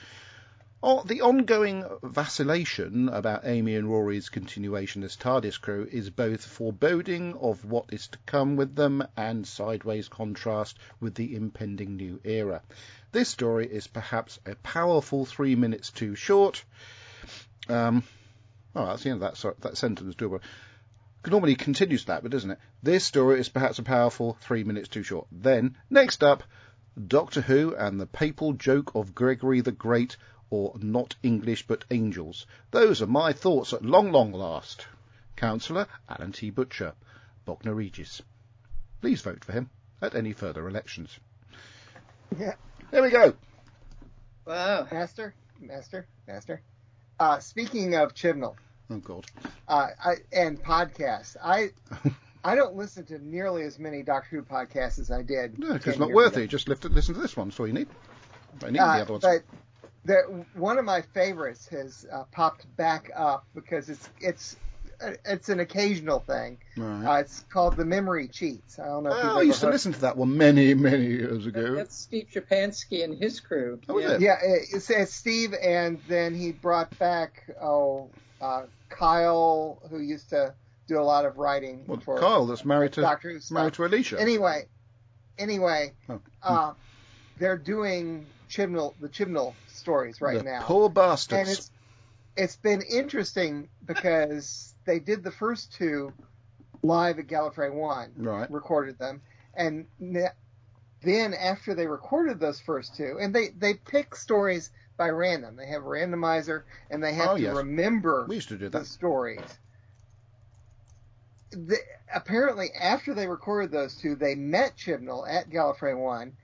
The 0.80 1.22
ongoing 1.22 1.84
vacillation 2.04 3.08
about 3.08 3.44
Amy 3.44 3.74
and 3.74 3.90
Rory's 3.90 4.28
continuation 4.28 5.02
as 5.02 5.16
TARDIS 5.16 5.60
crew 5.60 5.88
is 5.90 6.10
both 6.10 6.46
foreboding 6.46 7.34
of 7.34 7.64
what 7.64 7.86
is 7.92 8.06
to 8.08 8.18
come 8.26 8.54
with 8.54 8.76
them 8.76 9.02
and 9.16 9.44
sideways 9.44 10.08
contrast 10.08 10.78
with 11.00 11.16
the 11.16 11.34
impending 11.34 11.96
new 11.96 12.20
era. 12.22 12.62
This 13.10 13.28
story 13.28 13.66
is 13.66 13.88
perhaps 13.88 14.38
a 14.46 14.54
powerful 14.54 15.26
three 15.26 15.56
minutes 15.56 15.90
too 15.90 16.14
short. 16.14 16.64
Um, 17.68 18.04
oh, 18.76 18.86
that's 18.86 19.02
the 19.02 19.10
end 19.10 19.20
of 19.20 19.42
that, 19.42 19.60
that 19.62 19.76
sentence, 19.76 20.14
doable. 20.14 20.42
Normally 21.26 21.56
continues 21.56 22.04
that, 22.04 22.22
but 22.22 22.30
doesn't 22.30 22.52
it? 22.52 22.58
This 22.84 23.04
story 23.04 23.40
is 23.40 23.48
perhaps 23.48 23.80
a 23.80 23.82
powerful 23.82 24.38
three 24.42 24.62
minutes 24.62 24.88
too 24.88 25.02
short. 25.02 25.26
Then, 25.32 25.76
next 25.90 26.22
up, 26.22 26.44
Doctor 27.06 27.40
Who 27.40 27.74
and 27.74 28.00
the 28.00 28.06
papal 28.06 28.52
joke 28.52 28.94
of 28.94 29.14
Gregory 29.14 29.60
the 29.60 29.72
Great 29.72 30.16
or 30.50 30.74
not 30.80 31.14
English 31.22 31.66
but 31.66 31.84
angels. 31.90 32.46
Those 32.70 33.02
are 33.02 33.06
my 33.06 33.32
thoughts 33.32 33.72
at 33.72 33.84
long, 33.84 34.12
long 34.12 34.32
last. 34.32 34.86
Councillor 35.36 35.86
Alan 36.08 36.32
T. 36.32 36.50
Butcher, 36.50 36.94
Bognor 37.44 37.74
Regis. 37.74 38.22
Please 39.00 39.20
vote 39.22 39.44
for 39.44 39.52
him 39.52 39.70
at 40.02 40.14
any 40.14 40.32
further 40.32 40.66
elections. 40.68 41.18
Yeah. 42.38 42.54
There 42.90 43.02
we 43.02 43.10
go. 43.10 43.34
Wow. 44.46 44.88
Master, 44.90 45.34
master, 45.60 46.06
master. 46.26 46.62
Uh, 47.20 47.38
speaking 47.40 47.94
of 47.94 48.14
Chibnall. 48.14 48.56
Oh 48.90 48.96
God. 48.98 49.26
Uh, 49.66 49.88
I, 50.02 50.14
and 50.32 50.62
podcasts, 50.62 51.36
I 51.42 51.70
I 52.44 52.54
don't 52.54 52.76
listen 52.76 53.04
to 53.06 53.18
nearly 53.18 53.64
as 53.64 53.78
many 53.78 54.02
Doctor 54.02 54.36
Who 54.36 54.42
podcasts 54.42 54.98
as 54.98 55.10
I 55.10 55.22
did. 55.22 55.58
No, 55.58 55.74
because 55.74 55.94
it's 55.94 55.98
not 55.98 56.10
worth 56.12 56.34
ago. 56.34 56.44
it. 56.44 56.48
Just 56.48 56.68
lift 56.68 56.84
it, 56.84 56.92
listen 56.92 57.14
to 57.14 57.20
this 57.20 57.36
one. 57.36 57.48
That's 57.48 57.60
all 57.60 57.66
you 57.66 57.74
need. 57.74 57.88
I 58.64 58.70
need 58.70 58.78
uh, 58.78 58.96
the 58.96 59.02
other 59.02 59.12
ones. 59.12 59.24
But 59.24 59.42
the, 60.08 60.44
one 60.54 60.78
of 60.78 60.86
my 60.86 61.02
favorites 61.02 61.68
has 61.68 62.06
uh, 62.10 62.24
popped 62.32 62.64
back 62.76 63.10
up 63.14 63.44
because 63.54 63.90
it's 63.90 64.08
it's 64.20 64.56
it's 65.26 65.50
an 65.50 65.60
occasional 65.60 66.20
thing. 66.20 66.56
Right. 66.76 67.04
Uh, 67.04 67.20
it's 67.20 67.44
called 67.50 67.76
the 67.76 67.84
Memory 67.84 68.26
Cheats. 68.26 68.78
I 68.78 68.86
don't 68.86 69.04
know. 69.04 69.10
Oh, 69.12 69.38
I 69.38 69.42
used 69.42 69.60
to 69.60 69.68
listen 69.68 69.92
to 69.92 70.00
that 70.00 70.16
one 70.16 70.34
many 70.36 70.72
many 70.72 71.06
years 71.06 71.44
ago. 71.44 71.74
That's 71.74 71.94
Steve 71.94 72.28
Schapansky 72.34 73.04
and 73.04 73.16
his 73.16 73.38
crew. 73.38 73.80
Oh, 73.88 73.98
yeah. 73.98 74.12
It? 74.12 74.20
Yeah, 74.22 74.36
it's, 74.42 74.88
it's, 74.88 75.12
Steve, 75.12 75.52
and 75.62 76.00
then 76.08 76.34
he 76.34 76.52
brought 76.52 76.98
back 76.98 77.44
oh 77.60 78.08
uh, 78.40 78.62
Kyle, 78.88 79.82
who 79.90 80.00
used 80.00 80.30
to 80.30 80.54
do 80.86 80.98
a 80.98 81.04
lot 81.04 81.26
of 81.26 81.36
writing 81.36 81.84
well, 81.86 82.00
for 82.00 82.18
Kyle. 82.18 82.46
That's 82.46 82.64
married 82.64 82.94
to 82.94 83.02
Doctor 83.02 83.38
married 83.50 83.74
to 83.74 83.84
Alicia. 83.84 84.18
Anyway, 84.18 84.68
anyway, 85.38 85.92
oh. 86.08 86.20
uh, 86.42 86.72
they're 87.38 87.58
doing 87.58 88.24
Chibnall 88.48 88.94
the 89.00 89.08
Chibnall 89.08 89.54
stories 89.68 90.20
right 90.20 90.38
the 90.38 90.44
now. 90.44 90.62
Poor 90.62 90.88
bastards. 90.88 91.40
And 91.40 91.48
it's 91.48 91.70
it's 92.36 92.56
been 92.56 92.82
interesting 92.82 93.68
because 93.84 94.74
they 94.86 94.98
did 94.98 95.22
the 95.22 95.32
first 95.32 95.72
two 95.72 96.12
live 96.82 97.18
at 97.18 97.26
Gallifrey 97.26 97.72
One, 97.72 98.12
right? 98.16 98.50
Recorded 98.50 98.98
them, 98.98 99.20
and 99.54 99.86
then 101.02 101.34
after 101.34 101.74
they 101.74 101.86
recorded 101.86 102.40
those 102.40 102.60
first 102.60 102.96
two, 102.96 103.18
and 103.20 103.34
they 103.34 103.48
they 103.48 103.74
pick 103.74 104.14
stories 104.14 104.70
by 104.96 105.08
random. 105.10 105.56
They 105.56 105.66
have 105.66 105.82
a 105.82 105.86
randomizer, 105.86 106.64
and 106.90 107.02
they 107.02 107.14
have 107.14 107.30
oh, 107.30 107.36
to 107.36 107.42
yes. 107.42 107.56
remember 107.56 108.26
we 108.28 108.36
used 108.36 108.48
to 108.48 108.58
do 108.58 108.68
that. 108.68 108.78
the 108.78 108.84
stories. 108.84 109.40
The, 111.50 111.78
apparently, 112.14 112.68
after 112.78 113.14
they 113.14 113.26
recorded 113.26 113.70
those 113.70 113.94
two, 113.94 114.16
they 114.16 114.34
met 114.34 114.76
Chibnall 114.76 115.26
at 115.26 115.48
Gallifrey 115.48 115.96
One, 115.96 116.36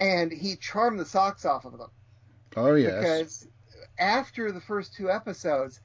and 0.00 0.32
he 0.32 0.56
charmed 0.56 0.98
the 0.98 1.04
socks 1.04 1.44
off 1.44 1.64
of 1.64 1.78
them. 1.78 1.90
Oh 2.56 2.74
yes. 2.74 2.94
Because 3.00 3.48
after 3.98 4.50
the 4.50 4.60
first 4.60 4.94
two 4.94 5.10
episodes, 5.10 5.80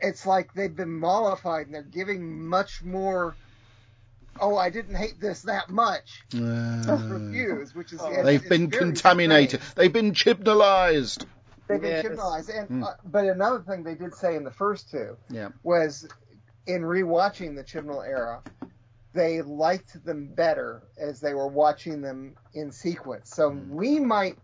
it's 0.00 0.26
like 0.26 0.52
they've 0.54 0.74
been 0.74 0.92
mollified 0.92 1.66
and 1.66 1.74
they're 1.74 1.82
giving 1.82 2.46
much 2.46 2.82
more. 2.84 3.34
Oh, 4.40 4.56
I 4.56 4.70
didn't 4.70 4.94
hate 4.94 5.18
this 5.20 5.42
that 5.42 5.68
much. 5.68 6.22
Uh, 6.32 6.96
reviews, 7.08 7.74
which 7.74 7.92
is 7.92 8.00
oh. 8.00 8.22
they've 8.22 8.48
been 8.48 8.70
contaminated. 8.70 9.60
Strange. 9.62 9.74
They've 9.74 9.92
been 9.92 10.12
chibnalized. 10.12 11.24
They've 11.66 11.80
been 11.80 11.90
Yes. 11.90 12.04
chibnalized. 12.04 12.56
And 12.56 12.68
Mm. 12.82 12.86
uh, 12.86 12.94
but 13.04 13.24
another 13.24 13.60
thing 13.60 13.82
they 13.82 13.96
did 13.96 14.14
say 14.14 14.36
in 14.36 14.44
the 14.44 14.52
first 14.52 14.90
two 14.90 15.16
Yeah. 15.28 15.48
was 15.64 16.06
in 16.66 16.82
rewatching 16.82 17.56
the 17.56 17.64
Chibnall 17.64 18.06
era, 18.06 18.42
they 19.18 19.42
liked 19.42 20.04
them 20.04 20.28
better 20.34 20.82
as 20.96 21.20
they 21.20 21.34
were 21.34 21.48
watching 21.48 22.00
them 22.02 22.36
in 22.54 22.70
sequence. 22.70 23.30
So 23.34 23.48
we 23.48 23.98
might 23.98 24.38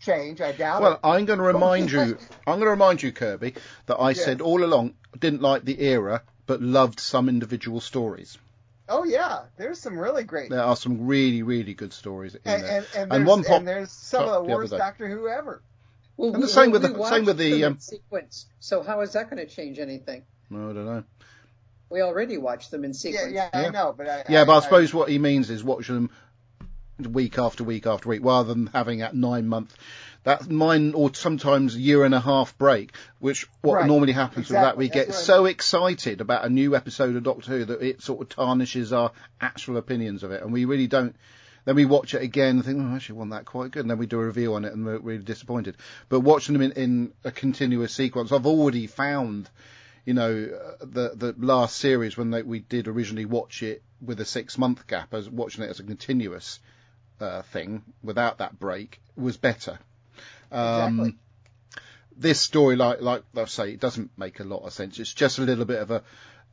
change. 0.00 0.40
I 0.40 0.52
doubt 0.52 0.82
Well, 0.82 0.92
it. 0.94 1.00
I'm 1.02 1.24
going 1.24 1.38
to 1.40 1.44
remind 1.44 1.90
you. 1.90 2.16
I'm 2.46 2.54
going 2.58 2.60
to 2.60 2.70
remind 2.70 3.02
you, 3.02 3.10
Kirby, 3.12 3.54
that 3.86 3.96
I 3.96 4.10
Yes. 4.10 4.24
said 4.24 4.40
all 4.40 4.62
along 4.62 4.94
didn't 5.18 5.42
like 5.42 5.64
the 5.64 5.80
era, 5.82 6.22
but 6.46 6.62
loved 6.62 7.00
some 7.00 7.28
individual 7.28 7.80
stories. 7.80 8.38
Oh 8.88 9.04
yeah, 9.04 9.42
there's 9.56 9.78
some 9.80 9.98
really 9.98 10.24
great. 10.24 10.50
There 10.50 10.62
are 10.62 10.76
some 10.76 11.06
really, 11.06 11.42
really 11.42 11.74
good 11.74 11.92
stories 11.92 12.34
in 12.34 12.40
and, 12.44 12.62
there. 12.62 12.70
and, 12.78 12.86
and, 12.94 13.02
And 13.02 13.10
there's, 13.12 13.28
one 13.28 13.44
pop- 13.44 13.58
and 13.58 13.68
there's 13.68 13.90
some 13.92 14.24
of 14.24 14.32
the 14.32 14.48
the 14.48 14.56
worst 14.56 14.72
day. 14.72 14.78
Doctor 14.78 15.08
Who 15.08 15.28
ever. 15.28 15.62
Well, 16.16 16.34
And 16.34 16.42
the 16.42 16.48
same 16.48 16.70
well, 16.70 16.80
with 16.80 16.94
the- 16.94 17.04
same 17.08 17.24
with 17.24 17.38
the, 17.38 17.64
um, 17.64 17.78
sequence. 17.78 18.46
So 18.58 18.82
how 18.82 19.00
is 19.00 19.12
that 19.12 19.30
going 19.30 19.46
to 19.46 19.52
change 19.52 19.78
anything? 19.78 20.24
No, 20.48 20.70
I 20.70 20.72
don't 20.72 20.86
know. 20.86 21.04
We 21.90 22.00
already 22.02 22.38
watched 22.38 22.70
them 22.70 22.84
in 22.84 22.90
Yeah, 22.90 22.94
sequence. 22.96 23.32
yeah, 23.32 23.50
Yeah. 23.52 23.66
I 23.66 23.70
know, 23.70 23.94
but 23.96 24.08
I, 24.08 24.24
Yeah, 24.28 24.44
but 24.44 24.52
I, 24.52 24.56
I 24.58 24.60
suppose 24.60 24.94
what 24.94 25.08
he 25.08 25.18
means 25.18 25.50
is 25.50 25.62
watch 25.64 25.88
them 25.88 26.10
week 26.98 27.38
after 27.38 27.64
week 27.64 27.86
after 27.86 28.08
week, 28.08 28.20
rather 28.24 28.52
than 28.54 28.68
having 28.68 28.98
that 28.98 29.14
nine 29.14 29.48
month, 29.48 29.74
that 30.24 30.48
nine 30.48 30.92
or 30.94 31.12
sometimes 31.14 31.76
year 31.76 32.04
and 32.04 32.14
a 32.14 32.20
half 32.20 32.56
break, 32.58 32.92
which 33.18 33.46
what 33.62 33.76
Right. 33.76 33.86
normally 33.86 34.12
happens 34.12 34.48
with 34.50 34.60
that, 34.60 34.76
we 34.76 34.86
That's 34.88 34.94
get 34.94 35.08
what 35.08 35.16
I 35.16 35.20
so 35.22 35.46
excited 35.46 36.20
about 36.20 36.44
a 36.44 36.50
new 36.50 36.76
episode 36.76 37.16
of 37.16 37.22
Doctor 37.22 37.50
Who 37.50 37.64
that 37.64 37.82
it 37.82 38.02
sort 38.02 38.20
of 38.20 38.28
tarnishes 38.28 38.92
our 38.92 39.12
actual 39.40 39.76
opinions 39.78 40.22
of 40.22 40.30
it, 40.30 40.42
and 40.42 40.52
we 40.52 40.64
really 40.66 40.86
don't. 40.86 41.16
Then 41.64 41.76
we 41.76 41.84
watch 41.84 42.14
it 42.14 42.22
again 42.22 42.56
and 42.56 42.64
think, 42.64 42.78
oh, 42.80 42.86
I 42.92 42.96
actually 42.96 43.18
want 43.18 43.30
that 43.32 43.44
quite 43.44 43.70
good. 43.70 43.80
And 43.80 43.90
then 43.90 43.98
we 43.98 44.06
do 44.06 44.18
a 44.18 44.24
review 44.26 44.54
on 44.54 44.64
it 44.64 44.72
and 44.72 44.84
we're 44.84 44.98
really 44.98 45.22
disappointed. 45.22 45.76
But 46.08 46.20
watching 46.20 46.54
them 46.54 46.62
in, 46.62 46.72
in 46.72 47.12
a 47.22 47.30
continuous 47.30 47.92
sequence, 47.92 48.32
I've 48.32 48.46
already 48.46 48.86
found, 48.86 49.46
you 50.10 50.14
know, 50.14 50.48
uh, 50.60 50.84
the 50.84 51.12
the 51.14 51.34
last 51.38 51.76
series 51.76 52.16
when 52.16 52.32
they, 52.32 52.42
we 52.42 52.58
did 52.58 52.88
originally 52.88 53.26
watch 53.26 53.62
it 53.62 53.84
with 54.00 54.18
a 54.18 54.24
six 54.24 54.58
month 54.58 54.88
gap, 54.88 55.14
as 55.14 55.30
watching 55.30 55.62
it 55.62 55.70
as 55.70 55.78
a 55.78 55.84
continuous 55.84 56.58
uh, 57.20 57.42
thing 57.42 57.84
without 58.02 58.38
that 58.38 58.58
break 58.58 59.00
was 59.14 59.36
better. 59.36 59.78
Um, 60.50 60.98
Exactly. 60.98 61.16
This 62.16 62.40
story, 62.40 62.74
like 62.74 63.00
like 63.00 63.22
I 63.36 63.44
say, 63.44 63.70
it 63.70 63.78
doesn't 63.78 64.10
make 64.18 64.40
a 64.40 64.44
lot 64.44 64.64
of 64.64 64.72
sense. 64.72 64.98
It's 64.98 65.14
just 65.14 65.38
a 65.38 65.42
little 65.42 65.64
bit 65.64 65.80
of 65.80 65.92
a 65.92 66.02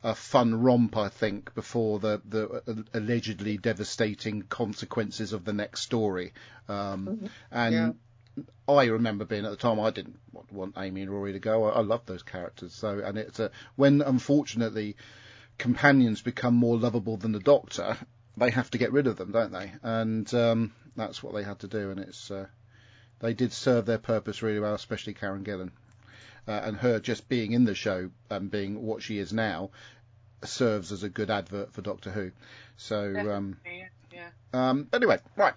a 0.04 0.14
fun 0.14 0.62
romp, 0.62 0.96
I 0.96 1.08
think, 1.08 1.52
before 1.56 1.98
the 1.98 2.22
the 2.24 2.62
uh, 2.64 2.74
allegedly 2.94 3.58
devastating 3.58 4.42
consequences 4.42 5.32
of 5.32 5.44
the 5.44 5.52
next 5.52 5.80
story. 5.80 6.32
Um, 6.68 7.28
and 7.50 7.96
I 8.68 8.84
remember 8.84 9.24
being 9.24 9.44
at 9.44 9.50
the 9.50 9.56
time 9.56 9.80
I 9.80 9.90
didn't 9.90 10.20
want, 10.50 10.74
Amy 10.76 11.02
and 11.02 11.10
Rory 11.10 11.32
to 11.32 11.38
go. 11.38 11.64
I, 11.64 11.78
I 11.78 11.80
love 11.80 12.06
those 12.06 12.22
characters. 12.22 12.74
So 12.74 13.00
and 13.04 13.18
it's 13.18 13.40
a, 13.40 13.50
when 13.76 14.02
unfortunately 14.02 14.96
companions 15.58 16.22
become 16.22 16.54
more 16.54 16.76
lovable 16.76 17.16
than 17.16 17.32
the 17.32 17.40
Doctor, 17.40 17.96
they 18.36 18.50
have 18.50 18.70
to 18.70 18.78
get 18.78 18.92
rid 18.92 19.06
of 19.06 19.16
them, 19.16 19.32
don't 19.32 19.52
they? 19.52 19.72
And 19.82 20.32
um, 20.34 20.72
that's 20.96 21.22
what 21.22 21.34
they 21.34 21.42
had 21.42 21.60
to 21.60 21.68
do. 21.68 21.90
And 21.90 22.00
it's 22.00 22.30
uh, 22.30 22.46
they 23.20 23.34
did 23.34 23.52
serve 23.52 23.86
their 23.86 23.98
purpose 23.98 24.42
really 24.42 24.60
well, 24.60 24.74
especially 24.74 25.14
Karen 25.14 25.44
Gillan. 25.44 25.70
Uh, 26.46 26.62
and 26.64 26.76
her 26.78 26.98
just 26.98 27.28
being 27.28 27.52
in 27.52 27.64
the 27.64 27.74
show 27.74 28.10
and 28.30 28.50
being 28.50 28.82
what 28.82 29.02
she 29.02 29.18
is 29.18 29.34
now 29.34 29.70
serves 30.44 30.92
as 30.92 31.02
a 31.02 31.08
good 31.08 31.30
advert 31.30 31.72
for 31.74 31.82
Doctor 31.82 32.10
Who. 32.10 32.30
So 32.78 33.14
um, 33.30 33.58
Yeah, 34.12 34.28
um, 34.52 34.88
anyway, 34.92 35.18
right. 35.36 35.54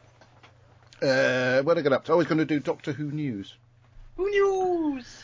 Uh, 1.02 1.62
what 1.64 1.76
did 1.76 1.82
I 1.82 1.84
get 1.84 1.94
up 1.94 2.06
to? 2.06 2.12
I 2.12 2.16
was 2.16 2.28
going 2.28 2.39
to 2.39 2.46
do 2.46 2.60
Doctor 2.60 2.92
Who 2.92 3.12
news. 3.12 3.56
Who 4.18 4.32
knows? 4.32 5.24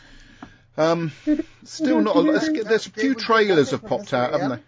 Um, 0.77 1.11
still 1.63 2.01
not. 2.01 2.15
A 2.15 2.19
lot. 2.19 2.41
There's, 2.41 2.65
there's 2.65 2.87
a 2.87 2.91
few 2.91 3.15
trailers 3.15 3.71
have 3.71 3.83
popped 3.83 4.13
out, 4.13 4.31
haven't 4.31 4.49
they? 4.49 4.63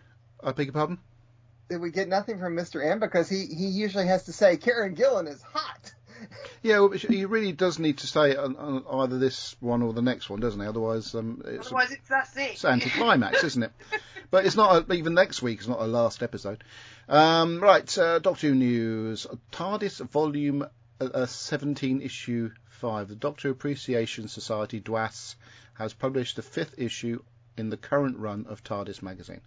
I 0.47 0.51
beg 0.53 0.67
your 0.67 0.73
pardon. 0.73 0.97
Did 1.69 1.81
we 1.81 1.91
get 1.91 2.07
nothing 2.07 2.39
from 2.39 2.55
Mr. 2.55 2.83
M 2.83 2.99
because 2.99 3.29
he 3.29 3.45
he 3.45 3.67
usually 3.67 4.07
has 4.07 4.23
to 4.23 4.33
say 4.33 4.57
Karen 4.57 4.95
Gillan 4.95 5.27
is 5.27 5.41
hot. 5.41 5.93
Yeah, 6.61 6.79
well, 6.79 6.89
he 6.89 7.23
really 7.23 7.53
does 7.53 7.79
need 7.79 7.99
to 7.99 8.07
stay 8.07 8.35
on, 8.35 8.57
on 8.57 8.83
either 9.03 9.17
this 9.17 9.55
one 9.61 9.81
or 9.81 9.93
the 9.93 10.01
next 10.01 10.29
one, 10.29 10.41
doesn't 10.41 10.59
he? 10.59 10.67
Otherwise, 10.67 11.15
um, 11.15 11.41
it's, 11.45 11.67
Otherwise, 11.67 11.91
it's 11.91 12.09
that's 12.09 12.35
it. 12.35 12.51
it's 12.51 12.65
anticlimax, 12.65 13.43
isn't 13.45 13.63
it? 13.63 13.71
But 14.29 14.45
it's 14.45 14.57
not 14.57 14.89
a, 14.89 14.93
even 14.93 15.13
next 15.13 15.41
week. 15.41 15.59
It's 15.59 15.69
not 15.69 15.79
a 15.79 15.87
last 15.87 16.21
episode. 16.21 16.61
Um, 17.07 17.61
right, 17.61 17.97
uh, 17.97 18.19
Doctor 18.19 18.47
Who 18.47 18.55
news. 18.55 19.27
TARDIS 19.53 20.05
volume 20.09 20.63
uh, 20.99 21.05
uh, 21.05 21.25
17 21.25 22.01
issue 22.01 22.51
five. 22.79 23.07
The 23.07 23.15
Doctor 23.15 23.49
Appreciation 23.49 24.27
Society 24.27 24.79
(DWAS) 24.79 25.35
has 25.73 25.93
published 25.93 26.35
the 26.35 26.41
fifth 26.41 26.75
issue 26.77 27.21
in 27.57 27.69
the 27.69 27.77
current 27.77 28.17
run 28.17 28.45
of 28.47 28.63
TARDIS 28.63 29.01
magazine. 29.01 29.41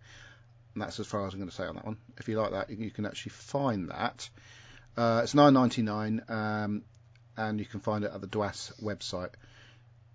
And 0.75 0.83
that's 0.83 1.01
as 1.01 1.07
far 1.07 1.27
as 1.27 1.33
I'm 1.33 1.41
going 1.41 1.51
to 1.51 1.57
say 1.57 1.67
on 1.67 1.77
that 1.77 1.85
one. 1.85 1.97
If 2.19 2.29
you 2.29 2.41
like 2.41 2.53
that, 2.53 2.71
you, 2.71 2.91
can 2.91 3.07
actually 3.07 3.31
find 3.31 3.89
that. 3.89 4.29
Uh, 4.97 5.21
it's 5.25 5.35
9.99, 5.35 6.31
um, 6.31 6.83
and 7.37 7.59
you 7.59 7.67
can 7.67 7.81
find 7.81 8.05
it 8.05 8.13
at 8.15 8.21
the 8.21 8.29
DWAS 8.29 8.83
website. 8.83 9.31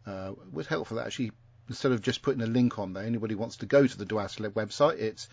Uh, 0.06 0.34
was 0.52 0.68
helpful 0.68 0.98
that 0.98 1.08
actually 1.08 1.32
instead 1.70 1.92
of 1.92 2.02
just 2.02 2.22
putting 2.22 2.42
a 2.42 2.48
link 2.48 2.80
on 2.80 2.94
there, 2.94 3.04
anybody 3.04 3.36
wants 3.36 3.58
to 3.58 3.66
go 3.66 3.86
to 3.86 3.98
the 3.98 4.06
DWAS 4.06 4.40
website, 4.52 5.00
it's 5.00 5.28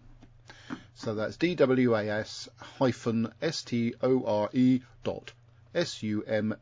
So 0.95 1.15
that's 1.15 1.37
D-W-A-S 1.37 2.49
hyphen 2.79 3.33
S-T-O-R-E 3.43 4.83
dot 5.03 5.33
S-U-M-U-P-S-T-O-R-E 5.75 6.57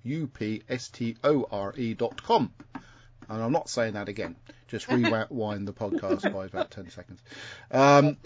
dot 1.94 2.22
com. 2.22 2.52
And 3.28 3.42
I'm 3.42 3.52
not 3.52 3.68
saying 3.68 3.92
that 3.94 4.08
again. 4.08 4.36
Just 4.68 4.88
rewind 4.90 5.68
the 5.68 5.72
podcast 5.72 6.32
by 6.32 6.46
about 6.46 6.70
10 6.70 6.90
seconds. 6.90 7.22
Um, 7.70 8.16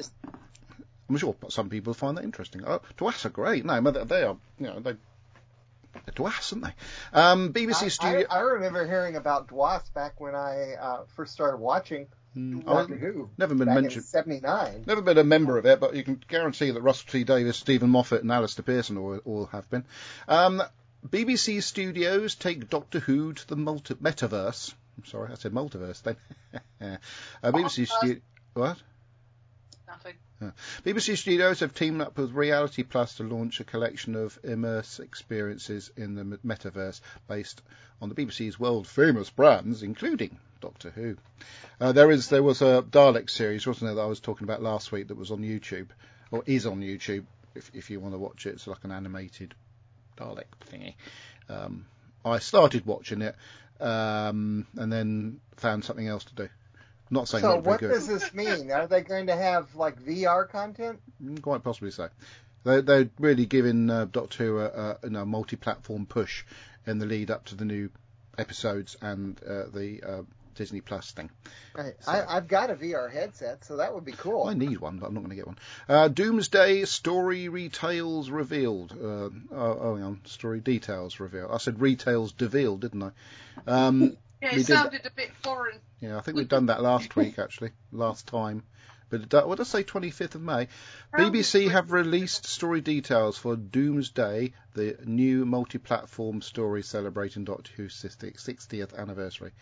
I'm 1.09 1.17
sure 1.17 1.35
some 1.49 1.69
people 1.71 1.95
find 1.95 2.17
that 2.17 2.25
interesting. 2.25 2.63
Oh, 2.67 2.81
Dwas 2.99 3.25
are 3.25 3.31
great. 3.31 3.65
No, 3.65 3.81
but 3.81 4.09
they 4.09 4.23
are, 4.23 4.37
you 4.59 4.67
know, 4.67 4.81
they, 4.81 4.95
they're 5.93 6.15
Dwas, 6.15 6.53
aren't 6.53 6.65
they? 6.65 6.75
Um, 7.13 7.53
BBC 7.53 7.85
I, 7.85 7.89
Studio. 7.89 8.27
I, 8.31 8.37
I 8.39 8.41
remember 8.41 8.87
hearing 8.87 9.17
about 9.17 9.49
Dwas 9.49 9.93
back 9.93 10.21
when 10.21 10.35
I 10.35 10.75
uh, 10.81 11.05
first 11.17 11.33
started 11.33 11.59
watching 11.59 12.07
Hmm, 12.37 12.61
Doctor 12.61 12.97
Who. 12.97 13.31
never 13.39 13.55
been 13.55 13.67
back 13.67 13.81
mentioned. 13.81 14.05
'79. 14.05 14.85
Never 14.87 15.01
been 15.01 15.17
a 15.17 15.25
member 15.25 15.57
of 15.57 15.65
it, 15.65 15.81
but 15.81 15.97
you 15.97 16.05
can 16.05 16.23
guarantee 16.29 16.71
that 16.71 16.83
Russell 16.83 17.09
T 17.11 17.25
Davies, 17.25 17.57
Steven 17.57 17.89
Moffat, 17.89 18.21
and 18.21 18.31
Alistair 18.31 18.63
Pearson 18.63 18.99
all, 18.99 19.17
all 19.25 19.47
have 19.47 19.71
been. 19.71 19.87
Um, 20.29 20.63
BBC 21.09 21.63
Studios 21.63 22.35
take 22.35 22.69
Doctor 22.69 22.99
Who 22.99 23.33
to 23.33 23.49
the 23.49 23.57
multi- 23.57 23.95
metaverse. 23.95 24.75
I'm 24.99 25.07
sorry, 25.07 25.33
I 25.33 25.37
said 25.37 25.53
multiverse 25.53 26.03
then. 26.03 26.17
uh, 27.43 27.53
BBC 27.53 27.89
Studios. 27.89 28.21
What? 28.53 28.77
Nothing. 29.87 30.15
BBC 30.85 31.17
Studios 31.17 31.61
have 31.61 31.73
teamed 31.73 32.03
up 32.03 32.19
with 32.19 32.33
Reality 32.33 32.83
Plus 32.83 33.15
to 33.17 33.23
launch 33.23 33.61
a 33.61 33.65
collection 33.65 34.15
of 34.15 34.39
immersive 34.43 35.01
experiences 35.01 35.91
in 35.97 36.15
the 36.15 36.25
metaverse 36.45 37.01
based 37.29 37.63
on 38.03 38.11
the 38.11 38.15
BBC's 38.15 38.61
world 38.61 38.87
famous 38.87 39.31
brands, 39.31 39.83
including 39.83 40.39
Doctor 40.61 40.91
Who. 40.91 41.17
Uh, 41.81 41.93
there 41.93 42.11
is 42.11 42.29
there 42.29 42.43
was 42.43 42.63
a 42.63 42.83
Dalek 42.83 43.31
series, 43.31 43.67
wasn't 43.67 43.89
there, 43.89 43.95
that 43.97 44.03
I 44.03 44.07
was 44.07 44.21
talking 44.21 44.45
about 44.45 44.63
last 44.63 44.93
week 44.93 45.09
that 45.09 45.17
was 45.17 45.31
on 45.31 45.41
YouTube, 45.41 45.89
or 46.31 46.43
is 46.47 46.67
on 46.67 46.81
YouTube 46.81 47.25
if 47.55 47.71
if 47.75 47.91
you 47.91 48.01
want 48.01 48.15
to 48.15 48.19
watch 48.19 48.47
it. 48.47 48.55
It's 48.55 48.67
like 48.67 48.85
an 48.85 48.93
animated 48.93 49.55
Dalek 50.17 50.45
thingy. 50.71 50.95
Um, 51.49 51.87
I 52.25 52.39
started 52.41 52.87
watching 52.87 53.23
it 53.23 53.37
um, 53.81 54.67
and 54.77 54.93
then 54.93 55.41
found 55.57 55.85
something 55.85 56.07
else 56.07 56.25
to 56.25 56.35
do. 56.35 56.49
Not 57.09 57.29
saying 57.29 57.43
So 57.43 57.59
what 57.59 57.81
does 57.81 58.09
this 58.09 58.35
mean? 58.35 58.73
Are 58.73 58.89
they 58.89 59.03
going 59.03 59.29
to 59.29 59.37
have 59.37 59.75
like 59.77 60.03
VR 60.03 60.49
content? 60.49 61.01
Mm, 61.23 61.41
Quite 61.41 61.63
possibly 61.63 61.93
so. 61.93 62.09
They're, 62.65 62.83
they're 62.83 63.11
really 63.21 63.47
giving 63.47 63.89
uh, 63.91 64.07
Doctor 64.07 64.45
Who 64.45 64.59
a, 64.59 64.67
a 64.67 64.99
you 65.05 65.11
know, 65.11 65.25
multi-platform 65.25 66.07
push 66.07 66.45
in 66.85 66.99
the 66.99 67.07
lead 67.07 67.31
up 67.31 67.45
to 67.47 67.55
the 67.55 67.65
new 67.65 67.91
episodes 68.37 68.97
and 69.01 69.41
uh, 69.45 69.67
the 69.73 70.03
uh, 70.03 70.23
Disney 70.57 70.81
Plus 70.81 71.13
thing. 71.13 71.31
I, 71.77 71.93
So- 72.01 72.11
I, 72.13 72.37
I've 72.37 72.49
got 72.49 72.71
a 72.71 72.75
VR 72.75 73.11
headset, 73.13 73.65
so 73.65 73.77
that 73.77 73.95
would 73.95 74.05
be 74.05 74.13
cool. 74.13 74.45
I 74.49 74.55
need 74.55 74.79
one, 74.81 74.99
but 74.99 75.07
I'm 75.07 75.15
not 75.15 75.21
going 75.21 75.31
to 75.31 75.37
get 75.37 75.47
one. 75.47 75.59
Uh, 75.89 76.09
Doomsday 76.09 76.85
story 76.87 77.49
retails 77.49 78.29
revealed. 78.31 78.93
Uh, 78.93 79.31
oh, 79.55 79.79
oh, 79.81 79.95
hang 79.97 80.05
on, 80.05 80.21
story 80.25 80.61
details 80.61 81.21
revealed. 81.21 81.51
I 81.53 81.59
said 81.59 81.81
retails 81.81 82.35
revealed, 82.41 82.81
didn't 82.81 83.03
I? 83.05 83.11
Um, 83.67 84.17
Yeah, 84.43 84.51
We 84.53 84.61
it 84.61 84.67
did- 84.67 84.77
sounded 84.77 85.07
a 85.07 85.11
bit 85.11 85.31
foreign. 85.43 85.79
yeah, 86.01 86.19
I 86.19 86.21
think 86.21 86.37
we've 86.37 86.47
done 86.47 86.67
that 86.67 86.83
last 86.83 87.17
week 87.17 87.39
actually, 87.39 87.71
last 87.91 88.27
time. 88.27 88.65
But 89.09 89.23
it, 89.23 89.33
what 89.47 89.57
did 89.57 89.63
I 89.63 89.65
say? 89.65 89.83
25th 89.85 90.35
of 90.35 90.43
May. 90.43 90.69
BBC 91.15 91.71
have 91.71 91.91
released 91.93 92.45
story 92.45 92.81
details 92.83 93.39
for 93.39 93.57
Doomsday, 93.57 94.53
the 94.75 94.99
new 95.05 95.47
multi-platform 95.47 96.43
story 96.43 96.83
celebrating 96.83 97.45
Doctor 97.45 97.71
Who's 97.77 97.95
60th 97.95 98.45
60th 98.45 98.99
anniversary. 98.99 99.53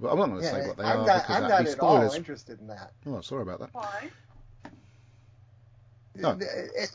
But 0.00 0.12
I'm 0.12 0.18
not 0.18 0.28
going 0.28 0.40
to 0.40 0.46
say 0.48 0.66
what 0.66 0.76
they 0.76 0.84
I'm 0.84 1.00
are 1.00 1.06
not, 1.06 1.22
because 1.22 1.36
I'm 1.36 1.42
that'd 1.42 1.50
not 1.50 1.64
be 1.64 1.70
at 1.70 1.80
all 1.80 1.96
spoilers. 1.96 2.14
interested 2.14 2.60
in 2.60 2.68
that. 2.68 2.92
Oh, 3.06 3.20
sorry 3.20 3.42
about 3.42 3.60
that. 3.60 3.68
Why? 3.72 4.10
Oh. 6.22 6.30
It, 6.32 6.42
it, 6.76 6.90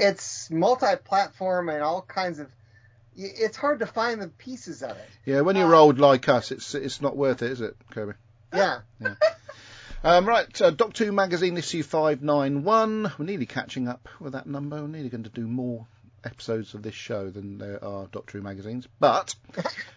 it's 0.00 0.50
multi-platform 0.50 1.68
and 1.68 1.82
all 1.82 2.02
kinds 2.02 2.38
of. 2.38 2.48
It's 3.16 3.56
hard 3.56 3.80
to 3.80 3.86
find 3.86 4.22
the 4.22 4.28
pieces 4.28 4.82
of 4.82 4.90
it. 4.90 5.08
Yeah, 5.24 5.40
when 5.40 5.56
you're 5.56 5.74
old 5.74 5.98
like 5.98 6.28
us, 6.28 6.52
it's 6.52 6.74
it's 6.74 7.00
not 7.02 7.16
worth 7.16 7.42
it, 7.42 7.50
is 7.50 7.60
it, 7.60 7.76
Kirby? 7.90 8.12
Yeah. 8.54 8.80
Um, 10.04 10.26
right, 10.26 10.62
uh, 10.62 10.70
Doctor 10.70 11.04
Who 11.04 11.10
magazine 11.10 11.56
issue 11.56 11.82
591. 11.82 13.14
We're 13.18 13.24
nearly 13.26 13.46
catching 13.46 13.88
up 13.88 14.08
with 14.20 14.34
that 14.34 14.46
number. 14.46 14.80
We're 14.80 14.86
nearly 14.86 15.08
going 15.08 15.24
to 15.24 15.30
do 15.30 15.48
more 15.48 15.88
episodes 16.24 16.74
of 16.74 16.82
this 16.82 16.94
show 16.94 17.30
than 17.30 17.58
there 17.58 17.82
are 17.84 18.06
Doctor 18.06 18.38
Who 18.38 18.44
magazines. 18.44 18.88
But 18.98 19.34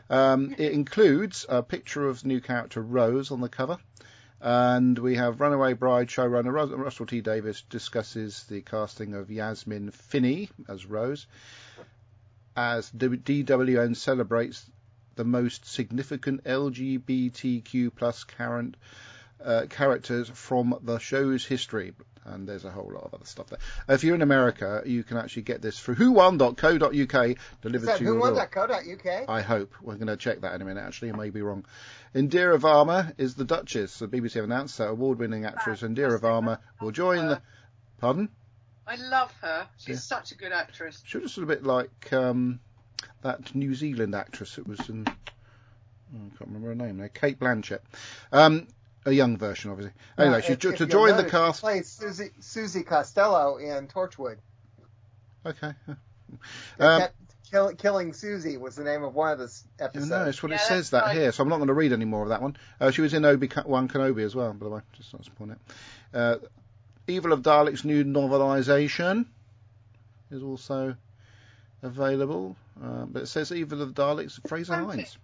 um, 0.10 0.56
it 0.58 0.72
includes 0.74 1.46
a 1.48 1.64
picture 1.64 2.08
of 2.08 2.22
the 2.22 2.28
new 2.28 2.42
character 2.42 2.82
Rose 2.82 3.32
on 3.32 3.42
the 3.42 3.50
cover. 3.50 3.78
And 4.40 4.98
we 4.98 5.16
have 5.16 5.40
Runaway 5.40 5.74
Bride 5.74 6.08
showrunner 6.08 6.52
Rus- 6.52 6.72
Russell 6.72 7.06
T 7.06 7.22
Davies 7.22 7.64
discusses 7.70 8.44
the 8.46 8.62
casting 8.62 9.14
of 9.14 9.30
Yasmin 9.30 9.92
Finney 9.92 10.50
as 10.68 10.86
Rose. 10.86 11.28
As 12.56 12.90
DWM 12.92 13.96
celebrates 13.96 14.70
the 15.16 15.24
most 15.24 15.66
significant 15.66 16.44
LGBTQ 16.44 17.94
plus 17.96 18.24
current 18.24 18.78
uh, 19.44 19.66
characters 19.70 20.30
from 20.30 20.78
the 20.84 20.98
show's 20.98 21.46
history. 21.46 21.94
And 22.24 22.48
there's 22.48 22.66
a 22.66 22.70
whole 22.72 22.92
lot 22.94 23.04
of 23.04 23.14
other 23.16 23.26
stuff 23.26 23.48
there. 23.48 23.58
If 23.90 24.04
you're 24.04 24.14
in 24.14 24.22
America, 24.22 24.84
you 24.86 25.04
can 25.04 25.18
actually 25.18 25.42
get 25.42 25.62
this 25.62 25.80
through 25.80 25.96
whowon.co.uk 25.96 26.94
Is 26.94 27.36
delivered 27.62 27.86
that 27.88 27.98
to 27.98 28.04
your 28.04 28.20
door. 28.20 28.32
whowon.co.uk? 28.32 29.30
I 29.30 29.42
hope. 29.42 29.74
We're 29.82 29.96
going 29.96 30.06
to 30.08 30.18
check 30.18 30.42
that 30.42 30.54
in 30.54 30.62
a 30.62 30.66
minute, 30.66 30.82
actually. 30.82 31.12
I 31.12 31.16
may 31.16 31.32
be 31.32 31.42
wrong. 31.42 31.66
Indira 32.14 32.60
Varma 32.60 33.14
is 33.18 33.34
the 33.34 33.44
Duchess. 33.46 33.98
The 34.00 34.08
BBC 34.08 34.34
have 34.34 34.44
announced 34.44 34.78
that 34.78 34.90
award-winning 34.90 35.46
actress 35.46 35.82
Indira 35.82 36.20
Varma 36.20 36.60
will 36.80 36.92
join 36.92 37.28
the... 37.28 37.42
Pardon? 37.98 38.30
I 38.86 38.96
love 38.98 39.34
her. 39.42 39.68
She's 39.78 39.96
Yeah. 39.96 40.18
such 40.18 40.32
a 40.32 40.36
good 40.36 40.52
actress. 40.52 41.02
She 41.06 41.18
was 41.18 41.38
a 41.38 41.40
little 41.40 41.56
bit 41.56 41.64
like 41.66 42.14
um, 42.14 42.60
that 43.24 43.56
New 43.56 43.74
Zealand 43.74 44.14
actress 44.14 44.56
that 44.58 44.68
was 44.68 44.90
in. 44.90 45.06
oh, 45.08 45.12
I 46.18 46.38
can't 46.38 46.52
remember 46.52 46.68
her 46.70 46.76
name 46.76 46.98
now. 46.98 47.08
Cate 47.14 47.40
Blanchett. 47.40 47.80
Um, 48.32 48.68
a 49.06 49.12
young 49.12 49.38
version, 49.38 49.72
obviously. 49.72 49.94
Anyway, 50.18 50.38
Uh, 50.38 50.42
she 50.42 50.54
if- 50.54 50.60
jo- 50.60 50.70
if 50.70 50.78
to 50.78 50.84
you'll 50.86 50.92
join 51.08 51.18
the 51.18 51.30
cast. 51.30 51.60
She 51.60 51.62
plays 51.62 52.00
Suzie, 52.00 52.32
Suzie 52.42 52.86
Costello 52.86 53.58
in 53.58 53.88
Torchwood. 53.88 54.38
Okay. 55.46 55.74
Um, 56.80 57.04
kill, 57.52 57.74
killing 57.76 58.14
Suzie 58.14 58.58
was 58.58 58.76
the 58.76 58.86
name 58.86 59.04
of 59.04 59.14
one 59.16 59.34
of 59.34 59.38
the 59.40 59.44
s- 59.46 59.66
Yeah, 59.78 59.86
episodes. 59.86 60.10
no, 60.10 60.24
it's 60.26 60.42
what 60.42 60.54
it 60.54 60.62
says 60.62 60.92
that 60.92 61.04
right. 61.04 61.18
here, 61.18 61.32
so 61.34 61.44
I'm 61.44 61.50
not 61.50 61.58
going 61.58 61.68
to 61.68 61.74
read 61.74 61.92
any 61.92 62.06
more 62.06 62.24
of 62.24 62.30
that 62.30 62.42
one. 62.42 62.56
Uh, 62.80 62.90
she 62.90 63.02
was 63.02 63.14
in 63.14 63.26
Obi 63.26 63.50
Wan 63.66 63.90
Kenobi 63.90 64.24
as 64.24 64.34
well, 64.34 64.54
by 64.54 64.64
the 64.64 64.70
way. 64.70 64.82
Just 64.94 65.12
not 65.14 65.24
to 65.24 65.32
point 65.32 65.52
out. 65.52 65.58
Uh, 66.14 66.38
Evil 67.08 67.34
of 67.34 67.42
Dalek's 67.42 67.84
new 67.84 68.06
novelisation 68.06 69.26
is 70.32 70.42
also 70.42 70.96
available, 71.84 72.56
uh, 72.82 73.06
but 73.06 73.24
it 73.24 73.28
says 73.28 73.52
Evil 73.52 73.82
of 73.82 73.94
Dalek's 73.94 74.40
Frazer 74.48 74.74
Wrote 74.78 74.92
it. 74.92 74.96
Hines. 74.96 75.18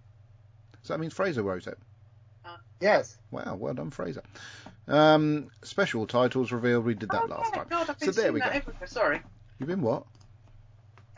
Does 0.82 0.88
that 0.88 1.00
means 1.00 1.14
Frazer 1.14 1.42
wrote 1.42 1.66
it? 1.66 1.78
Yes. 2.80 3.16
Wow, 3.30 3.56
well 3.56 3.74
done, 3.74 3.90
Frazer. 3.90 4.22
Um, 4.86 5.50
special 5.62 6.06
titles 6.06 6.52
revealed. 6.52 6.84
We 6.84 6.94
did 6.94 7.10
that 7.10 7.24
oh, 7.24 7.26
last 7.26 7.50
yeah, 7.52 7.58
time. 7.58 7.66
God, 7.68 7.90
I've 7.90 7.98
So 7.98 8.06
been 8.06 8.14
there 8.14 8.22
seeing 8.24 8.34
we 8.34 8.40
that 8.40 8.52
go. 8.52 8.56
everywhere. 8.58 8.86
Sorry. 8.86 9.20
You've 9.58 9.68
been 9.68 9.82
what? 9.82 10.04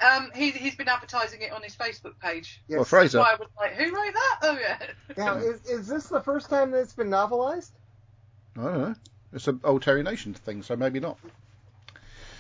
Um, 0.03 0.31
he, 0.35 0.51
he's 0.51 0.75
been 0.75 0.89
advertising 0.89 1.43
it 1.43 1.53
on 1.53 1.63
his 1.63 1.77
Facebook 1.77 2.19
page. 2.21 2.63
yes. 2.67 2.77
Well, 2.77 2.85
Frazer. 2.85 3.19
That's 3.19 3.29
why 3.29 3.35
I 3.35 3.39
was 3.39 3.49
like, 3.59 3.75
who 3.75 3.95
wrote 3.95 4.15
that? 4.15 4.39
Oh, 4.43 4.59
yeah. 4.59 4.79
Now, 5.17 5.37
is, 5.37 5.65
is 5.67 5.87
this 5.87 6.07
the 6.07 6.21
first 6.21 6.49
time 6.49 6.71
that 6.71 6.79
it's 6.79 6.95
been 6.95 7.11
novelized? 7.11 7.71
I 8.59 8.63
don't 8.63 8.79
know. 8.79 8.95
It's 9.33 9.47
an 9.47 9.61
old 9.63 9.83
Terry 9.83 10.03
Nation 10.03 10.35
thing, 10.35 10.63
so 10.63 10.75
maybe 10.75 10.99
not. 10.99 11.19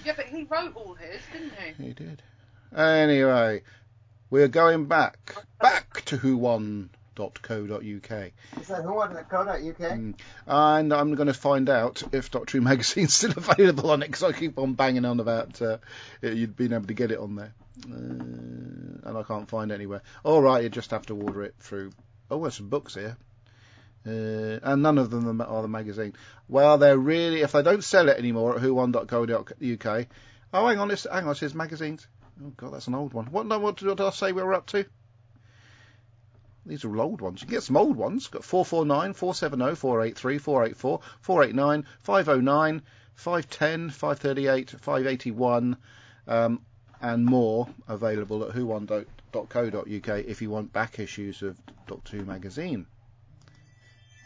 Yeah, 0.04 0.14
but 0.16 0.26
he 0.26 0.44
wrote 0.44 0.74
all 0.74 0.94
his, 0.94 1.20
didn't 1.32 1.52
he? 1.76 1.84
He 1.84 1.92
did. 1.92 2.22
Anyway, 2.74 3.62
we're 4.30 4.48
going 4.48 4.86
back, 4.86 5.36
back 5.60 6.04
to 6.06 6.16
who1.co.uk. 7.20 8.32
Is 8.60 8.68
that? 8.68 8.84
Mm. 9.92 10.14
And 10.46 10.92
I'm 10.92 11.14
going 11.14 11.28
to 11.28 11.34
find 11.34 11.68
out 11.68 12.02
if 12.12 12.30
Doctor 12.30 12.58
Who 12.58 12.64
magazine's 12.64 13.14
still 13.14 13.32
available 13.36 13.90
on 13.90 14.02
it 14.02 14.06
because 14.06 14.22
I 14.22 14.32
keep 14.32 14.58
on 14.58 14.74
banging 14.74 15.04
on 15.04 15.20
about 15.20 15.60
uh, 15.60 15.78
you'd 16.22 16.56
been 16.56 16.72
able 16.72 16.86
to 16.86 16.94
get 16.94 17.10
it 17.10 17.18
on 17.18 17.36
there, 17.36 17.54
uh, 17.86 19.08
and 19.08 19.18
I 19.18 19.22
can't 19.22 19.48
find 19.48 19.70
it 19.70 19.74
anywhere. 19.74 20.02
All 20.24 20.40
right, 20.40 20.62
you 20.62 20.68
just 20.68 20.90
have 20.90 21.06
to 21.06 21.16
order 21.16 21.42
it 21.42 21.54
through. 21.58 21.92
Oh, 22.30 22.40
there's 22.42 22.56
some 22.56 22.68
books 22.68 22.94
here. 22.94 23.16
Uh, 24.06 24.58
and 24.62 24.82
none 24.82 24.96
of 24.96 25.10
them 25.10 25.40
are 25.42 25.62
the 25.62 25.68
magazine. 25.68 26.14
Well, 26.48 26.78
they're 26.78 26.96
really, 26.96 27.42
if 27.42 27.52
they 27.52 27.62
don't 27.62 27.84
sell 27.84 28.08
it 28.08 28.16
anymore 28.16 28.56
at 28.56 28.62
who1.co.uk, 28.62 30.06
oh, 30.54 30.66
hang 30.66 30.78
on, 30.78 30.90
it's, 30.90 31.06
hang 31.10 31.24
on, 31.24 31.32
it 31.32 31.34
says 31.36 31.54
magazines. 31.54 32.06
Oh, 32.42 32.52
God, 32.56 32.72
that's 32.72 32.86
an 32.86 32.94
old 32.94 33.12
one. 33.12 33.26
What, 33.26 33.46
what 33.60 33.76
did 33.76 34.00
I 34.00 34.10
say 34.10 34.32
we 34.32 34.42
were 34.42 34.54
up 34.54 34.66
to? 34.68 34.86
These 36.70 36.84
are 36.84 36.98
old 36.98 37.20
ones. 37.20 37.40
You 37.40 37.48
can 37.48 37.56
get 37.56 37.64
some 37.64 37.76
old 37.76 37.96
ones. 37.96 38.28
Got 38.28 38.44
449, 38.44 39.14
470, 39.14 39.74
483, 39.74 40.38
484, 40.38 41.00
489, 41.20 41.86
509, 41.98 42.82
510, 43.16 43.90
538, 43.90 44.70
581, 44.70 45.76
um, 46.28 46.60
and 47.02 47.26
more 47.26 47.68
available 47.88 48.44
at 48.44 48.54
who1.co.uk 48.54 50.08
if 50.24 50.42
you 50.42 50.50
want 50.50 50.72
back 50.72 51.00
issues 51.00 51.42
of 51.42 51.58
Doctor 51.88 52.18
Who 52.18 52.24
magazine. 52.24 52.86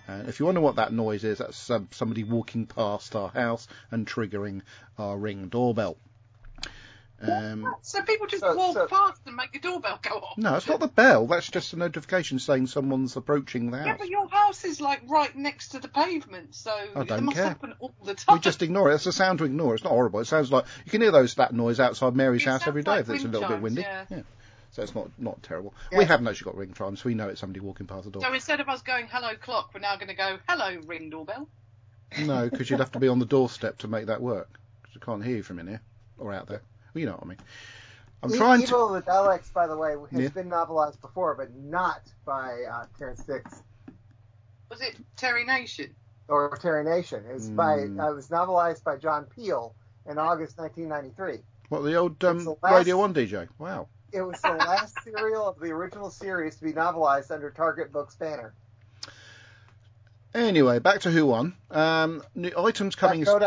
And 0.06 0.28
if 0.28 0.38
you 0.38 0.44
wonder 0.44 0.60
what 0.60 0.76
that 0.76 0.92
noise 0.92 1.24
is, 1.24 1.38
that's 1.38 1.70
um, 1.70 1.88
somebody 1.92 2.24
walking 2.24 2.66
past 2.66 3.16
our 3.16 3.30
house 3.30 3.68
and 3.90 4.06
triggering 4.06 4.60
our 4.98 5.16
ring 5.16 5.48
doorbell. 5.48 5.96
Um, 7.30 7.74
so 7.82 8.02
people 8.02 8.26
just 8.26 8.42
so- 8.42 8.56
walk 8.56 8.74
so- 8.74 8.86
past 8.86 9.20
and 9.26 9.36
make 9.36 9.52
the 9.52 9.58
doorbell 9.58 9.98
go 10.02 10.16
off. 10.16 10.36
no, 10.38 10.56
it's 10.56 10.68
not 10.68 10.80
the 10.80 10.88
bell. 10.88 11.26
That's 11.26 11.50
just 11.50 11.72
a 11.72 11.76
notification 11.76 12.38
saying 12.38 12.66
someone's 12.66 13.16
approaching 13.16 13.70
the 13.70 13.78
house. 13.78 13.86
Yeah, 13.86 13.96
but 13.98 14.08
your 14.08 14.28
house 14.28 14.64
is 14.64 14.80
like 14.80 15.02
right 15.08 15.34
next 15.36 15.68
to 15.70 15.78
the 15.80 15.88
pavement, 15.88 16.54
so 16.54 16.70
I 16.70 17.00
it 17.02 17.08
don't 17.08 17.24
must 17.24 17.36
care. 17.36 17.46
happen 17.48 17.74
all 17.80 17.94
the 18.04 18.14
time. 18.14 18.36
We 18.36 18.40
just 18.40 18.62
ignore 18.62 18.90
it. 18.90 18.94
It's 18.94 19.06
a 19.06 19.12
sound 19.12 19.38
to 19.38 19.44
ignore. 19.44 19.74
It's 19.74 19.84
not 19.84 19.90
horrible. 19.90 20.20
It 20.20 20.26
sounds 20.26 20.52
like 20.52 20.64
you 20.84 20.90
can 20.90 21.00
hear 21.00 21.10
those 21.10 21.34
that 21.34 21.52
noise 21.54 21.80
outside 21.80 22.14
Mary's 22.14 22.42
It 22.42 22.50
house 22.50 22.66
every 22.66 22.82
day 22.82 22.92
like 22.92 23.00
if 23.00 23.10
it's 23.10 23.20
a 23.24 23.26
wind 23.26 23.32
little 23.34 23.48
bit 23.48 23.60
windy. 23.62 23.82
yeah. 23.82 24.04
So 24.72 24.82
it's 24.82 24.94
not 24.94 25.08
not 25.18 25.40
terrible. 25.44 25.72
Yeah. 25.92 25.98
We 25.98 26.04
haven't 26.04 26.26
actually 26.26 26.46
got 26.46 26.56
ring 26.56 26.74
chimes. 26.74 27.00
So 27.00 27.08
we 27.08 27.14
know 27.14 27.28
it's 27.28 27.40
somebody 27.40 27.60
walking 27.60 27.86
past 27.86 28.06
the 28.06 28.10
door. 28.10 28.22
So 28.22 28.32
instead 28.34 28.58
of 28.60 28.68
us 28.68 28.82
going 28.82 29.06
hello 29.08 29.34
clock, 29.40 29.70
we're 29.72 29.80
now 29.80 29.94
going 29.96 30.08
to 30.08 30.14
go 30.14 30.38
hello 30.48 30.80
ring 30.86 31.10
doorbell. 31.10 31.48
No, 32.18 32.48
because 32.50 32.68
you'd 32.70 32.80
have 32.80 32.92
to 32.92 32.98
be 32.98 33.08
on 33.08 33.18
the 33.20 33.24
doorstep 33.26 33.78
to 33.78 33.88
make 33.88 34.06
that 34.06 34.20
work. 34.20 34.48
Because 34.82 35.00
I 35.00 35.04
can't 35.04 35.24
hear 35.24 35.36
you 35.36 35.42
from 35.44 35.58
in 35.60 35.68
here 35.68 35.80
or 36.18 36.32
out 36.32 36.48
there. 36.48 36.62
Well, 36.94 37.00
you 37.00 37.06
know 37.06 37.12
what 37.12 37.24
I 37.24 37.28
mean. 37.28 37.38
I'm 38.22 38.32
E- 38.34 38.36
trying 38.38 38.60
to. 38.60 38.66
Evil 38.66 38.94
of 38.94 39.04
the 39.04 39.10
Daleks, 39.10 39.52
by 39.52 39.66
the 39.66 39.76
way, 39.76 39.94
has 40.12 40.20
Yeah. 40.20 40.28
been 40.28 40.48
novelized 40.48 41.00
before, 41.00 41.34
but 41.34 41.54
not 41.54 42.00
by 42.24 42.62
uh, 42.70 42.86
Terrance 42.98 43.22
Dicks 43.24 43.62
Was 44.70 44.80
it 44.80 44.96
Terry 45.16 45.44
Nation? 45.44 45.94
or 46.28 46.56
Terry 46.56 46.84
Nation. 46.84 47.22
It 47.28 47.34
was 47.34 47.50
by 47.50 47.80
Hmm. 47.82 48.00
uh, 48.00 48.10
it 48.10 48.14
was 48.14 48.28
novelized 48.28 48.82
by 48.82 48.96
John 48.96 49.26
Peel 49.26 49.74
in 50.06 50.16
August 50.18 50.56
1993. 50.58 51.44
What 51.68 51.80
the 51.82 51.94
old 51.96 52.22
um, 52.24 52.44
the 52.44 52.56
last- 52.62 52.72
Radio 52.78 52.96
One 52.98 53.12
DJ? 53.12 53.46
Wow. 53.58 53.88
It 54.12 54.22
was 54.22 54.40
the 54.40 54.52
last 54.52 54.94
serial 55.02 55.46
of 55.48 55.58
the 55.58 55.70
original 55.72 56.08
series 56.08 56.56
to 56.56 56.64
be 56.64 56.72
novelized 56.72 57.30
under 57.32 57.50
Target 57.50 57.92
Books 57.92 58.14
banner. 58.14 58.54
Anyway, 60.34 60.80
back 60.80 61.00
to 61.00 61.12
Who 61.12 61.26
Won. 61.26 61.54
Um, 61.70 62.20
new 62.34 62.50
items 62.58 62.96
coming. 62.96 63.24
Oh, 63.28 63.38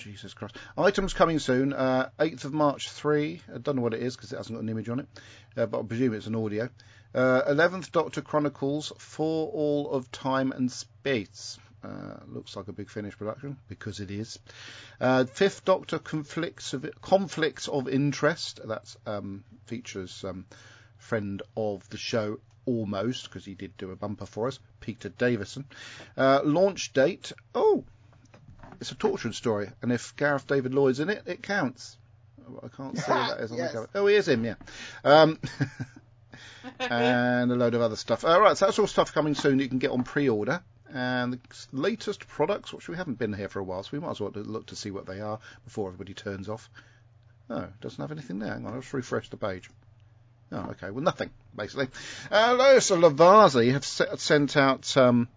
Jesus 0.00 0.32
Christ! 0.32 0.56
Items 0.78 1.12
coming 1.12 1.38
soon. 1.38 1.74
Uh, 1.74 2.08
8th 2.18 2.46
of 2.46 2.54
March 2.54 2.88
three. 2.88 3.42
I 3.54 3.58
don't 3.58 3.76
know 3.76 3.82
what 3.82 3.92
it 3.92 4.02
is 4.02 4.16
because 4.16 4.32
it 4.32 4.36
hasn't 4.36 4.56
got 4.56 4.62
an 4.62 4.70
image 4.70 4.88
on 4.88 5.00
it, 5.00 5.06
uh, 5.58 5.66
but 5.66 5.80
I 5.80 5.82
presume 5.82 6.14
it's 6.14 6.26
an 6.26 6.34
audio. 6.34 6.70
Uh, 7.14 7.42
11th 7.42 7.92
Doctor 7.92 8.22
Chronicles 8.22 8.90
for 8.96 9.48
all 9.48 9.90
of 9.90 10.10
time 10.10 10.52
and 10.52 10.72
space. 10.72 11.58
Uh, 11.84 12.16
looks 12.26 12.56
like 12.56 12.68
a 12.68 12.72
big 12.72 12.88
finish 12.88 13.18
production 13.18 13.58
because 13.68 14.00
it 14.00 14.10
is. 14.10 14.38
Uh, 14.98 15.24
Fifth 15.24 15.66
Doctor 15.66 15.98
conflicts 15.98 16.72
of 16.72 16.88
conflicts 17.02 17.68
of 17.68 17.86
interest. 17.86 18.60
That's 18.64 18.96
um, 19.06 19.44
features 19.66 20.24
um, 20.24 20.46
friend 20.96 21.42
of 21.56 21.86
the 21.90 21.98
show 21.98 22.38
almost 22.70 23.24
because 23.24 23.44
he 23.44 23.54
did 23.54 23.76
do 23.76 23.90
a 23.90 23.96
bumper 23.96 24.26
for 24.26 24.46
us, 24.48 24.58
Peter 24.80 25.08
Davison. 25.08 25.64
Uh, 26.16 26.40
launch 26.44 26.92
date. 26.92 27.32
Oh, 27.54 27.84
it's 28.80 28.92
a 28.92 28.94
Torchwood 28.94 29.34
story, 29.34 29.70
and 29.82 29.92
if 29.92 30.14
Gareth 30.16 30.46
David 30.46 30.74
Lloyd's 30.74 31.00
in 31.00 31.10
it, 31.10 31.22
it 31.26 31.42
counts. 31.42 31.96
I 32.62 32.68
can't 32.68 32.96
see 32.98 33.10
what 33.12 33.36
that 33.36 33.44
is 33.44 33.52
on 33.52 33.58
Yes. 33.58 33.72
the 33.72 33.74
cover. 33.78 33.88
Oh, 33.94 34.06
he 34.06 34.14
is 34.16 34.28
him, 34.28 34.44
yeah. 34.44 34.54
Um, 35.04 35.38
and 36.80 37.52
a 37.52 37.54
load 37.54 37.74
of 37.74 37.82
other 37.82 37.96
stuff. 37.96 38.24
All 38.24 38.40
right, 38.40 38.56
so 38.56 38.66
that's 38.66 38.78
all 38.78 38.86
stuff 38.86 39.12
coming 39.12 39.34
soon. 39.34 39.58
You 39.58 39.68
can 39.68 39.78
get 39.78 39.90
on 39.90 40.02
pre-order. 40.02 40.62
And 40.92 41.34
the 41.34 41.38
latest 41.70 42.26
products, 42.26 42.72
which 42.72 42.88
we 42.88 42.96
haven't 42.96 43.18
been 43.18 43.32
here 43.32 43.48
for 43.48 43.60
a 43.60 43.64
while, 43.64 43.82
so 43.84 43.90
we 43.92 44.00
might 44.00 44.10
as 44.10 44.20
well 44.20 44.32
look 44.34 44.66
to 44.66 44.76
see 44.76 44.90
what 44.90 45.06
they 45.06 45.20
are 45.20 45.38
before 45.64 45.86
everybody 45.88 46.14
turns 46.14 46.48
off. 46.48 46.68
No, 47.48 47.58
it 47.58 47.80
doesn't 47.80 48.00
have 48.00 48.10
anything 48.10 48.40
there. 48.40 48.52
Hang 48.52 48.66
on, 48.66 48.74
I'll 48.74 48.80
just 48.80 48.92
refresh 48.92 49.28
the 49.28 49.36
page. 49.36 49.70
Oh, 50.52 50.70
okay. 50.70 50.90
Well, 50.90 51.04
nothing, 51.04 51.30
basically. 51.54 51.88
Uh, 52.30 52.80
so 52.80 52.98
Lavazi 52.98 53.72
have 53.72 53.84
se- 53.84 54.16
sent 54.16 54.56
out 54.56 54.96
um, 54.96 55.28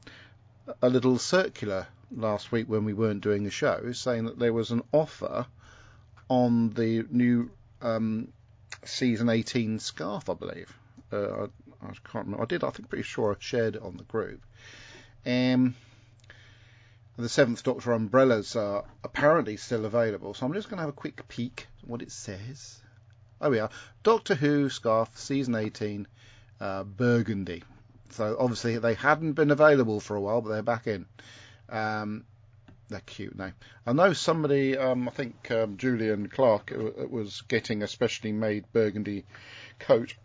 a 0.82 0.90
little 0.90 1.20
circular 1.20 1.88
last 2.16 2.52
week 2.52 2.68
when 2.68 2.86
we 2.86 2.94
weren't 2.94 3.22
doing 3.22 3.44
the 3.44 3.52
show 3.52 3.92
saying 3.92 4.26
that 4.26 4.40
there 4.40 4.54
was 4.54 4.72
an 4.72 4.82
offer 4.92 5.46
on 6.30 6.72
the 6.72 7.06
new 7.12 7.52
um, 7.82 8.28
season 8.86 9.30
18 9.30 9.80
scarf, 9.80 10.30
I 10.30 10.34
believe. 10.34 10.74
Uh, 11.12 11.44
I, 11.44 11.44
I 11.84 11.88
can't 12.12 12.26
remember. 12.26 12.42
I 12.42 12.46
did, 12.46 12.64
I 12.64 12.72
think, 12.72 12.90
pretty 12.90 13.04
sure 13.04 13.34
I 13.34 13.36
shared 13.40 13.76
it 13.76 13.82
on 13.84 13.98
the 13.98 14.04
group. 14.04 14.42
Um, 15.26 15.76
the 17.18 17.30
Seventh 17.30 17.64
Doctor 17.64 17.92
umbrellas 17.92 18.56
are 18.56 18.86
apparently 19.04 19.58
still 19.58 19.86
available, 19.86 20.34
so 20.34 20.46
I'm 20.46 20.54
just 20.54 20.70
going 20.70 20.78
to 20.78 20.82
have 20.82 20.90
a 20.90 20.94
quick 20.94 21.28
peek 21.28 21.68
at 21.84 21.90
what 21.90 22.02
it 22.02 22.12
says. 22.12 22.83
Oh, 23.44 23.50
we 23.50 23.60
are. 23.60 23.70
Doctor 24.04 24.36
Who 24.36 24.70
scarf, 24.70 25.10
season 25.16 25.56
18, 25.56 26.08
uh, 26.62 26.86
burgundy. 26.86 27.62
So 28.12 28.38
obviously 28.40 28.78
they 28.78 28.94
hadn't 28.94 29.34
been 29.34 29.52
available 29.52 30.00
for 30.00 30.16
a 30.16 30.22
while, 30.22 30.40
but 30.40 30.50
they're 30.52 30.64
back 30.64 30.88
in. 30.88 31.06
Um, 31.68 32.24
they're 32.88 33.02
cute 33.02 33.38
now. 33.38 33.52
I 33.86 33.92
know 33.92 34.14
somebody, 34.14 34.78
um, 34.78 35.10
I 35.10 35.12
think 35.12 35.52
um, 35.52 35.76
Julian 35.76 36.30
Clark, 36.30 36.72
uh, 36.72 37.06
was 37.06 37.42
getting 37.50 37.84
a 37.84 37.88
specially 37.88 38.32
made 38.32 38.64
burgundy 38.72 39.26
coat. 39.78 40.16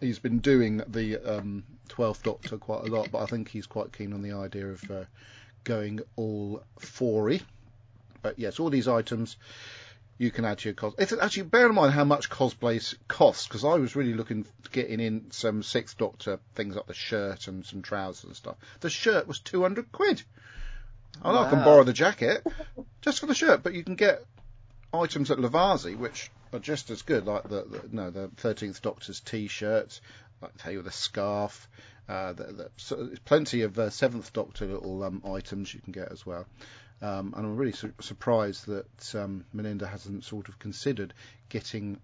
He's 0.00 0.18
been 0.18 0.38
doing 0.38 0.80
the 0.88 1.18
um, 1.18 1.64
12th 1.90 2.22
Doctor 2.22 2.56
quite 2.56 2.88
a 2.88 2.90
lot, 2.90 3.10
but 3.12 3.18
I 3.18 3.26
think 3.26 3.50
he's 3.50 3.66
quite 3.66 3.92
keen 3.92 4.14
on 4.14 4.22
the 4.22 4.32
idea 4.32 4.68
of 4.68 4.90
uh, 4.90 5.04
going 5.64 6.00
all 6.16 6.62
foury. 6.78 7.42
But 8.22 8.38
yes, 8.38 8.58
all 8.58 8.70
these 8.70 8.88
items 8.88 9.36
you 10.18 10.32
can 10.32 10.44
add 10.44 10.58
to 10.58 10.68
your 10.68 10.74
cos. 10.74 10.94
It's 10.98 11.12
actually 11.12 11.44
bear 11.44 11.68
in 11.68 11.74
mind 11.74 11.92
how 11.92 12.04
much 12.04 12.28
cosplays 12.28 12.94
cost 13.06 13.48
because 13.48 13.64
I 13.64 13.74
was 13.74 13.96
really 13.96 14.14
looking 14.14 14.44
getting 14.72 15.00
in 15.00 15.30
some 15.30 15.62
Sixth 15.62 15.96
Doctor 15.96 16.40
things 16.54 16.74
like 16.74 16.86
the 16.86 16.94
shirt 16.94 17.46
and 17.46 17.64
some 17.64 17.82
trousers 17.82 18.24
and 18.24 18.36
stuff. 18.36 18.56
The 18.80 18.90
shirt 18.90 19.28
was 19.28 19.38
two 19.38 19.62
hundred 19.62 19.90
quid. 19.92 20.22
I 21.22 21.32
know 21.32 21.38
I 21.38 21.50
can 21.50 21.64
borrow 21.64 21.84
the 21.84 21.92
jacket 21.92 22.46
just 23.00 23.20
for 23.20 23.26
the 23.26 23.34
shirt, 23.34 23.62
but 23.62 23.74
you 23.74 23.84
can 23.84 23.94
get 23.94 24.24
items 24.92 25.30
at 25.30 25.38
Lavazi 25.38 25.96
which 25.96 26.30
are 26.52 26.58
just 26.58 26.90
as 26.90 27.02
good, 27.02 27.26
like 27.26 27.44
the, 27.44 27.64
the 27.64 27.82
no 27.92 28.10
the 28.10 28.28
Thirteenth 28.36 28.82
Doctor's 28.82 29.20
T-shirt, 29.20 30.00
like 30.42 30.52
I 30.54 30.62
tell 30.62 30.72
you 30.72 30.82
the 30.82 30.90
scarf. 30.90 31.68
Uh, 32.08 32.32
the, 32.32 32.44
the, 32.44 32.70
so 32.78 32.96
there's 32.96 33.18
plenty 33.18 33.62
of 33.62 33.78
uh, 33.78 33.90
Seventh 33.90 34.32
Doctor 34.32 34.66
little 34.66 35.04
um, 35.04 35.22
items 35.26 35.74
you 35.74 35.80
can 35.80 35.92
get 35.92 36.10
as 36.10 36.24
well. 36.24 36.46
Um, 37.00 37.34
and 37.36 37.46
I'm 37.46 37.56
really 37.56 37.72
su- 37.72 37.92
surprised 38.00 38.66
that 38.66 39.14
um, 39.14 39.44
Melinda 39.52 39.86
hasn't 39.86 40.24
sort 40.24 40.48
of 40.48 40.58
considered 40.58 41.14
getting 41.48 41.98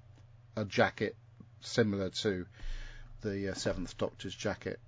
a 0.57 0.65
jacket 0.65 1.17
similar 1.61 2.11
to 2.11 2.47
the 3.23 3.51
uh, 3.51 3.55
Seventh 3.55 3.97
Doctor's 3.99 4.35
jacket. 4.35 4.79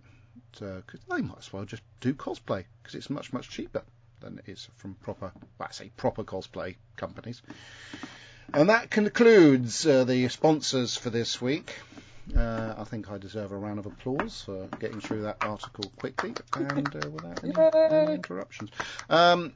Because 0.53 1.01
they 1.11 1.23
might 1.23 1.39
as 1.39 1.53
well 1.53 1.65
just 1.65 1.83
do 2.01 2.15
cosplay 2.15 2.65
because 2.83 2.95
it's 2.95 3.11
much 3.11 3.33
much 3.33 3.51
cheaper 3.51 3.83
than 4.21 4.39
it 4.39 4.51
is 4.51 4.69
from 4.77 4.95
proper, 4.95 5.33
well, 5.59 5.69
I 5.69 5.73
say 5.73 5.91
proper 5.97 6.25
cosplay 6.25 6.77
companies. 6.97 7.43
And 8.55 8.71
that 8.71 8.91
concludes 8.91 9.87
uh, 9.87 10.05
the 10.05 10.29
sponsors 10.29 10.97
for 10.97 11.11
this 11.11 11.41
week. 11.41 11.75
Uh, 12.37 12.75
I 12.77 12.85
think 12.85 13.11
I 13.11 13.19
deserve 13.19 13.53
a 13.53 13.57
round 13.57 13.79
of 13.79 13.87
applause 13.87 14.43
for 14.43 14.67
getting 14.81 15.01
through 15.01 15.23
that 15.23 15.37
article 15.41 15.93
quickly 15.97 16.35
and 16.55 16.89
uh, 16.97 17.11
without 17.11 17.45
any, 17.45 17.55
any 17.97 18.15
interruptions. 18.15 18.71
Um, 19.09 19.53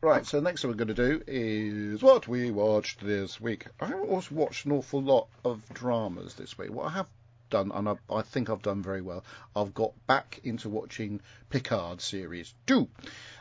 Right, 0.00 0.24
so 0.24 0.40
next 0.40 0.62
thing 0.62 0.70
we're 0.70 0.76
going 0.76 0.88
to 0.88 0.94
do 0.94 1.22
is 1.26 2.02
what 2.02 2.28
we 2.28 2.50
watched 2.50 3.00
this 3.00 3.40
week. 3.40 3.66
I 3.80 3.86
haven't 3.86 4.08
also 4.08 4.34
watched 4.34 4.64
an 4.64 4.72
awful 4.72 5.02
lot 5.02 5.28
of 5.44 5.62
dramas 5.74 6.34
this 6.34 6.56
week. 6.56 6.70
What 6.72 6.86
I 6.86 6.90
have 6.90 7.08
done, 7.50 7.72
and 7.74 7.88
I, 7.88 7.96
I 8.10 8.22
think 8.22 8.48
I've 8.48 8.62
done 8.62 8.82
very 8.82 9.02
well, 9.02 9.24
I've 9.56 9.74
got 9.74 9.92
back 10.06 10.40
into 10.44 10.68
watching 10.68 11.20
Picard 11.50 12.00
series 12.00 12.54
two, 12.66 12.88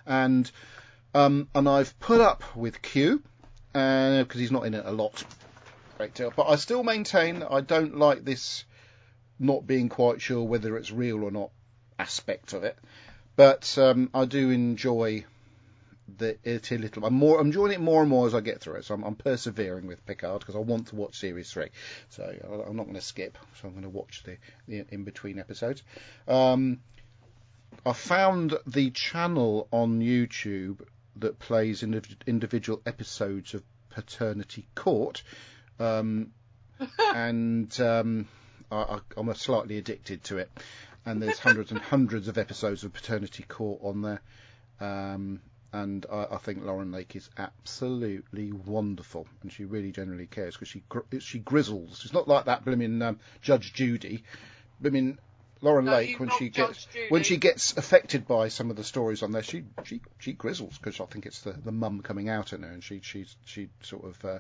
and 0.06 0.50
um, 1.14 1.48
and 1.54 1.70
I've 1.70 1.98
put 2.00 2.22
up 2.22 2.44
with 2.56 2.82
Q 2.82 3.22
because 3.74 4.40
he's 4.40 4.52
not 4.52 4.66
in 4.66 4.74
it 4.74 4.86
a 4.86 4.92
lot, 4.92 5.24
great 5.98 6.14
deal. 6.14 6.34
But 6.36 6.50
I 6.50 6.56
still 6.56 6.84
maintain 6.84 7.44
I 7.44 7.62
don't 7.62 7.98
like 7.98 8.26
this 8.26 8.66
not 9.40 9.68
being 9.68 9.90
quite 9.90 10.22
sure 10.22 10.44
whether 10.44 10.76
it's 10.78 10.92
real 10.92 11.24
or 11.24 11.32
not 11.32 11.52
aspect 12.00 12.54
of 12.54 12.64
it, 12.64 12.78
but 13.36 13.78
um, 13.78 14.10
I 14.14 14.26
do 14.26 14.50
enjoy 14.50 15.26
the 16.18 16.38
a 16.46 16.78
little. 16.78 17.06
I'm 17.06 17.14
more 17.14 17.40
I'm 17.40 17.48
enjoying 17.48 17.74
it 17.74 17.82
more 17.82 18.02
and 18.02 18.10
more 18.10 18.28
as 18.28 18.34
I 18.34 18.40
get 18.42 18.62
through 18.62 18.76
it. 18.76 18.86
So 18.86 18.94
I'm, 18.96 19.04
I'm 19.04 19.16
persevering 19.16 19.88
with 19.88 20.06
Picard 20.06 20.40
because 20.40 20.56
I 20.56 20.60
want 20.60 20.88
to 20.88 20.96
watch 20.96 21.20
series 21.20 21.52
three. 21.52 21.70
So 22.10 22.24
I- 22.24 22.70
I'm 22.70 22.76
not 22.76 22.84
going 22.84 22.96
to 22.96 23.02
skip. 23.02 23.38
So 23.60 23.68
I'm 23.68 23.74
going 23.74 23.84
to 23.84 23.90
watch 23.90 24.24
the, 24.24 24.38
the 24.68 24.86
in 24.90 25.04
between 25.04 25.40
episodes. 25.40 25.84
Um, 26.28 26.80
I 27.86 27.94
found 27.94 28.58
the 28.66 28.90
channel 28.92 29.68
on 29.72 30.00
YouTube 30.00 30.82
that 31.18 31.40
plays 31.40 31.82
indiv- 31.82 32.26
individual 32.26 32.82
episodes 32.86 33.54
of 33.54 33.64
Paternity 33.90 34.68
Court, 34.76 35.24
um, 35.80 36.32
and 37.14 37.80
um, 37.82 38.28
I, 38.72 38.76
I, 38.76 39.00
I'm 39.16 39.34
slightly 39.36 39.78
addicted 39.78 40.24
to 40.26 40.38
it. 40.38 40.50
And 41.06 41.22
there's 41.22 41.40
hundreds 41.40 41.72
and 41.72 41.80
hundreds 41.80 42.28
of 42.28 42.38
episodes 42.38 42.84
of 42.84 42.92
Paternity 42.94 43.44
Court 43.44 43.80
on 43.82 44.02
there. 44.02 44.22
Um, 44.82 45.40
and 45.84 46.06
I, 46.12 46.28
I 46.32 46.38
think 46.38 46.64
Lauren 46.64 46.92
Lake 46.92 47.16
is 47.16 47.30
absolutely 47.38 48.52
wonderful, 48.52 49.28
and 49.42 49.52
she 49.52 49.66
really 49.66 49.92
generally 49.92 50.26
cares 50.28 50.56
because 50.56 50.70
she 50.70 50.84
gr- 50.90 51.20
she 51.20 51.40
grizzles. 51.40 52.00
She's 52.00 52.14
not 52.14 52.28
like 52.28 52.46
that 52.46 52.66
blooming 52.66 53.02
um, 53.02 53.20
Judge 53.42 53.74
Judy. 53.74 54.24
Blooming 54.80 55.18
Lauren 55.62 55.86
No, 55.86 55.92
Lake 55.94 56.20
when 56.20 56.30
she 56.38 56.50
Judge 56.50 56.68
gets 56.68 56.86
Judy. 56.86 57.06
when 57.10 57.24
she 57.24 57.38
gets 57.38 57.78
affected 57.78 58.28
by 58.28 58.48
some 58.48 58.70
of 58.70 58.76
the 58.76 58.84
stories 58.84 59.22
on 59.24 59.32
there, 59.32 59.44
she 59.44 59.66
she 59.84 60.02
she 60.20 60.34
grizzles 60.34 60.78
because 60.78 61.00
I 61.00 61.06
think 61.06 61.26
it's 61.26 61.42
the 61.42 61.54
the 61.54 61.72
mum 61.72 62.02
coming 62.02 62.30
out 62.30 62.54
in 62.54 62.64
her, 62.64 62.70
and 62.72 62.84
she 62.84 63.02
she 63.02 63.26
she 63.46 63.70
sort 63.82 64.06
of 64.06 64.26
uh, 64.26 64.40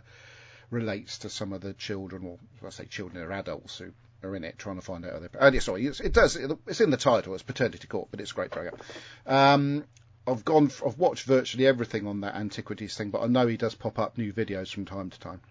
relates 0.72 1.20
to 1.20 1.30
some 1.30 1.54
of 1.54 1.62
the 1.62 1.74
children, 1.74 2.26
or 2.26 2.38
I 2.66 2.72
say 2.72 2.86
children, 2.86 3.20
they're 3.20 3.32
adults 3.32 3.78
who 3.78 3.92
are 4.24 4.36
in 4.36 4.44
it 4.44 4.58
trying 4.58 4.78
to 4.78 4.82
find 4.82 5.06
out. 5.06 5.14
How 5.14 5.20
they 5.20 5.28
oh, 5.40 5.52
yeah, 5.52 5.60
sorry, 5.60 5.86
it's, 5.86 6.00
it 6.00 6.14
does. 6.14 6.36
It's 6.66 6.82
in 6.82 6.90
the 6.90 6.98
title. 6.98 7.34
It's 7.36 7.44
paternity 7.44 7.88
court, 7.88 8.08
but 8.10 8.20
it's 8.22 8.32
a 8.32 8.36
great 8.36 8.52
program. 8.52 8.76
Um, 9.26 9.84
I've 10.28 10.44
gone. 10.44 10.70
I've 10.86 10.98
watched 10.98 11.26
virtually 11.26 11.66
everything 11.66 12.06
on 12.06 12.22
that 12.22 12.36
antiquities 12.36 12.98
thing, 12.98 13.12
but 13.12 13.22
I 13.22 13.28
know 13.28 13.48
he 13.48 13.58
does 13.58 13.76
pop 13.76 13.98
up 13.98 14.18
new 14.18 14.34
videos 14.34 14.72
from 14.72 14.86
time 14.86 15.10
to 15.10 15.20
time. 15.20 15.42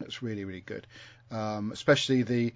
It's 0.00 0.22
really 0.22 0.44
really 0.44 0.62
good, 0.62 0.86
um, 1.30 1.70
especially 1.70 2.22
the 2.22 2.52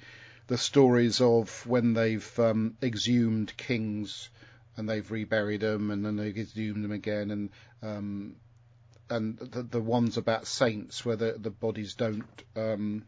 the 0.49 0.59
stories 0.59 1.21
of 1.21 1.67
when 1.67 1.95
they've 1.95 2.39
um, 2.41 2.77
exhumed 2.83 3.57
kings 3.57 4.31
and 4.77 4.89
they've 4.89 5.09
reburied 5.11 5.61
them 5.61 5.91
and 5.91 6.05
then 6.05 6.17
they've 6.17 6.37
exhumed 6.37 6.83
them 6.83 6.93
again 6.93 7.31
and 7.31 7.51
um, 7.83 8.37
and 9.11 9.39
the, 9.39 9.63
the 9.63 9.81
ones 9.81 10.17
about 10.17 10.47
saints 10.47 11.05
where 11.05 11.17
the, 11.17 11.37
the 11.39 11.51
bodies 11.51 11.95
don't 11.95 12.43
um, 12.57 13.05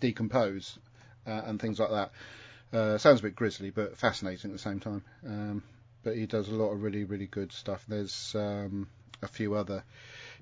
decompose 0.00 0.78
uh, 1.26 1.42
and 1.46 1.60
things 1.60 1.78
like 1.80 1.90
that. 1.90 2.12
Uh, 2.72 2.98
sounds 2.98 3.20
a 3.20 3.24
bit 3.24 3.36
grisly, 3.36 3.70
but 3.70 3.96
fascinating 3.96 4.50
at 4.50 4.56
the 4.56 4.62
same 4.62 4.80
time. 4.80 5.02
Um, 5.26 5.62
but 6.04 6.16
he 6.16 6.26
does 6.26 6.48
a 6.48 6.54
lot 6.54 6.70
of 6.70 6.82
really, 6.82 7.04
really 7.04 7.26
good 7.26 7.52
stuff. 7.52 7.84
There's 7.88 8.34
um, 8.36 8.86
a 9.22 9.28
few 9.28 9.54
other 9.54 9.82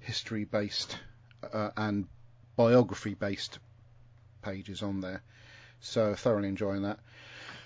history-based 0.00 0.98
uh, 1.52 1.70
and 1.76 2.06
biography-based 2.56 3.58
pages 4.42 4.82
on 4.82 5.00
there, 5.00 5.22
so 5.80 6.14
thoroughly 6.14 6.48
enjoying 6.48 6.82
that. 6.82 6.98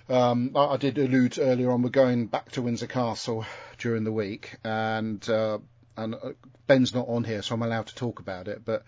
Um, 0.09 0.53
I, 0.55 0.67
I 0.67 0.77
did 0.77 0.99
allude 0.99 1.39
earlier 1.39 1.73
on. 1.73 1.83
We're 1.83 1.91
going 1.91 2.27
back 2.27 2.53
to 2.53 2.63
Windsor 2.63 2.87
Castle 2.87 3.45
during 3.79 4.05
the 4.05 4.13
week, 4.13 4.57
and 4.63 5.27
uh, 5.29 5.59
and 5.97 6.15
uh, 6.15 6.33
Ben's 6.67 6.95
not 6.95 7.09
on 7.09 7.25
here, 7.25 7.43
so 7.43 7.55
I'm 7.55 7.63
allowed 7.63 7.89
to 7.89 7.95
talk 7.95 8.21
about 8.21 8.47
it. 8.47 8.63
But 8.65 8.85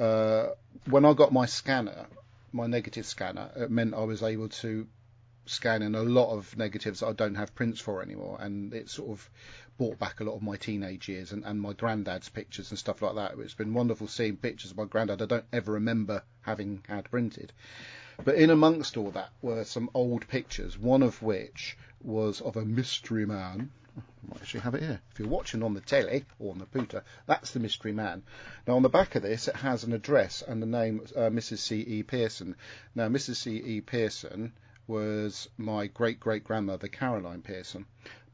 uh, 0.00 0.50
when 0.88 1.04
I 1.04 1.12
got 1.12 1.32
my 1.32 1.46
scanner, 1.46 2.06
my 2.52 2.66
negative 2.66 3.06
scanner, 3.06 3.50
it 3.56 3.70
meant 3.70 3.94
I 3.94 4.04
was 4.04 4.22
able 4.22 4.48
to 4.48 4.86
scan 5.48 5.82
in 5.82 5.94
a 5.94 6.02
lot 6.02 6.32
of 6.32 6.56
negatives 6.56 7.00
that 7.00 7.06
I 7.06 7.12
don't 7.12 7.34
have 7.36 7.54
prints 7.54 7.80
for 7.80 8.02
anymore, 8.02 8.38
and 8.40 8.72
it 8.74 8.90
sort 8.90 9.10
of 9.10 9.30
brought 9.78 9.98
back 9.98 10.20
a 10.20 10.24
lot 10.24 10.34
of 10.34 10.42
my 10.42 10.56
teenage 10.56 11.08
years 11.08 11.32
and, 11.32 11.44
and 11.44 11.60
my 11.60 11.72
granddad's 11.72 12.28
pictures 12.28 12.70
and 12.70 12.78
stuff 12.78 13.02
like 13.02 13.14
that. 13.14 13.34
It's 13.38 13.54
been 13.54 13.74
wonderful 13.74 14.08
seeing 14.08 14.36
pictures 14.36 14.70
of 14.70 14.76
my 14.76 14.84
granddad 14.84 15.22
I 15.22 15.26
don't 15.26 15.44
ever 15.52 15.72
remember 15.72 16.22
having 16.40 16.82
had 16.88 17.10
printed. 17.10 17.52
But 18.24 18.36
in 18.36 18.48
amongst 18.48 18.96
all 18.96 19.10
that 19.10 19.30
were 19.42 19.64
some 19.64 19.90
old 19.92 20.26
pictures, 20.28 20.78
one 20.78 21.02
of 21.02 21.22
which 21.22 21.76
was 22.02 22.40
of 22.40 22.56
a 22.56 22.64
mystery 22.64 23.26
man. 23.26 23.70
I 23.96 24.00
might 24.28 24.40
actually 24.40 24.60
have 24.60 24.74
it 24.74 24.82
here. 24.82 25.00
If 25.12 25.18
you're 25.18 25.28
watching 25.28 25.62
on 25.62 25.74
the 25.74 25.80
telly 25.82 26.24
or 26.38 26.52
on 26.52 26.58
the 26.58 26.66
pooter, 26.66 27.02
that's 27.26 27.50
the 27.50 27.60
mystery 27.60 27.92
man. 27.92 28.22
Now 28.66 28.76
on 28.76 28.82
the 28.82 28.88
back 28.88 29.14
of 29.14 29.22
this, 29.22 29.48
it 29.48 29.56
has 29.56 29.84
an 29.84 29.92
address 29.92 30.42
and 30.42 30.62
the 30.62 30.66
name 30.66 31.02
uh, 31.14 31.28
Mrs. 31.30 31.58
C. 31.58 31.80
E. 31.80 32.02
Pearson. 32.02 32.56
Now 32.94 33.08
Mrs. 33.08 33.36
C. 33.36 33.56
E. 33.56 33.80
Pearson 33.82 34.52
was 34.86 35.48
my 35.56 35.86
great 35.86 36.20
great 36.20 36.44
grandmother 36.44 36.88
Caroline 36.88 37.42
Pearson. 37.42 37.86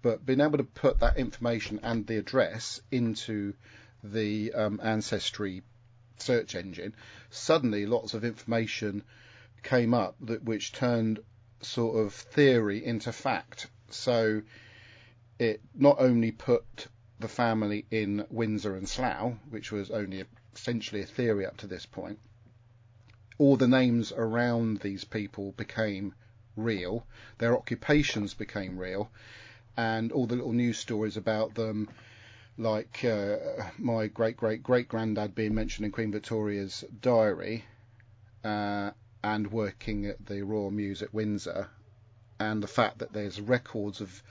But 0.02 0.26
being 0.26 0.40
able 0.40 0.58
to 0.58 0.64
put 0.64 0.98
that 1.00 1.16
information 1.16 1.80
and 1.82 2.06
the 2.06 2.18
address 2.18 2.80
into 2.90 3.54
the 4.02 4.52
um, 4.52 4.80
ancestry 4.82 5.62
search 6.18 6.54
engine, 6.54 6.94
suddenly 7.30 7.86
lots 7.86 8.14
of 8.14 8.24
information 8.24 9.04
came 9.62 9.94
up 9.94 10.16
that 10.20 10.42
which 10.42 10.72
turned 10.72 11.20
sort 11.60 12.04
of 12.04 12.12
theory 12.12 12.84
into 12.84 13.12
fact. 13.12 13.68
So 13.90 14.42
it 15.38 15.60
not 15.74 15.96
only 16.00 16.32
put 16.32 16.88
the 17.20 17.28
family 17.28 17.86
in 17.90 18.26
Windsor 18.30 18.74
and 18.74 18.88
Slough, 18.88 19.34
which 19.50 19.70
was 19.70 19.90
only 19.90 20.24
essentially 20.54 21.02
a 21.02 21.06
theory 21.06 21.46
up 21.46 21.56
to 21.58 21.66
this 21.66 21.86
point, 21.86 22.18
all 23.38 23.56
the 23.56 23.68
names 23.68 24.12
around 24.12 24.80
these 24.80 25.04
people 25.04 25.52
became 25.52 26.14
real, 26.56 27.06
their 27.38 27.56
occupations 27.56 28.34
became 28.34 28.78
real, 28.78 29.10
and 29.76 30.12
all 30.12 30.26
the 30.26 30.36
little 30.36 30.52
news 30.52 30.78
stories 30.78 31.16
about 31.16 31.54
them, 31.54 31.88
like 32.58 33.04
uh, 33.04 33.36
my 33.78 34.06
great 34.06 34.36
great 34.36 34.62
great 34.62 34.88
granddad 34.88 35.34
being 35.34 35.54
mentioned 35.54 35.86
in 35.86 35.92
Queen 35.92 36.12
Victoria's 36.12 36.84
diary, 37.00 37.64
uh, 38.44 38.90
and 39.24 39.50
working 39.50 40.06
at 40.06 40.26
the 40.26 40.42
Royal 40.42 40.70
Mews 40.70 41.02
at 41.02 41.14
Windsor, 41.14 41.68
and 42.38 42.62
the 42.62 42.68
fact 42.68 42.98
that 42.98 43.12
there's 43.12 43.40
records 43.40 44.00
of 44.00 44.22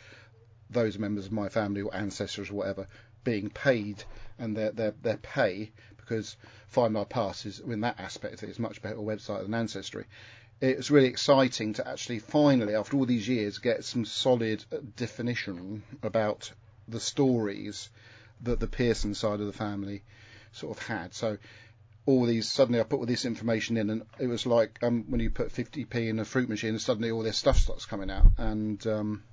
those 0.70 0.98
members 0.98 1.26
of 1.26 1.32
my 1.32 1.50
family 1.50 1.82
or 1.82 1.94
ancestors 1.94 2.50
or 2.50 2.56
whatever 2.56 2.88
being 3.24 3.50
paid 3.50 4.04
and 4.40 4.56
their 4.56 4.72
their, 4.72 4.92
their 5.02 5.18
pay 5.18 5.72
because 5.98 6.36
Find 6.68 6.94
My 6.94 7.04
Past 7.04 7.46
is 7.46 7.60
in 7.60 7.82
that 7.82 8.00
aspect 8.00 8.44
it 8.44 8.50
is 8.50 8.60
much 8.60 8.82
better 8.82 8.98
website 8.98 9.44
than 9.44 9.54
Ancestry. 9.54 10.06
It's 10.62 10.92
really 10.92 11.08
exciting 11.08 11.74
to 11.74 11.88
actually 11.88 12.20
finally, 12.20 12.76
after 12.76 12.96
all 12.96 13.06
these 13.06 13.28
years, 13.28 13.58
get 13.58 13.84
some 13.84 14.06
solid 14.06 14.64
definition 14.96 15.82
about 16.04 16.52
the 16.88 17.00
stories 17.00 17.90
that 18.44 18.60
the 18.60 18.68
Pearson 18.68 19.16
side 19.16 19.40
of 19.40 19.48
the 19.48 19.54
family 19.54 20.04
sort 20.52 20.78
of 20.78 20.86
had. 20.86 21.14
So 21.14 21.38
all 22.06 22.26
these 22.26 22.50
suddenly 22.50 22.80
I 22.80 22.84
put 22.84 23.00
all 23.00 23.06
this 23.06 23.26
information 23.26 23.78
in, 23.78 23.90
and 23.90 24.06
it 24.20 24.28
was 24.28 24.46
like 24.46 24.80
um, 24.82 25.06
when 25.10 25.20
you 25.20 25.30
put 25.30 25.54
50p 25.54 26.10
in 26.10 26.20
a 26.20 26.26
fruit 26.26 26.50
machine, 26.50 26.72
and 26.72 26.82
suddenly 26.82 27.12
all 27.12 27.24
this 27.24 27.38
stuff 27.38 27.58
starts 27.58 27.86
coming 27.86 28.10
out, 28.10 28.28
and 28.38 28.86
um, 28.88 29.24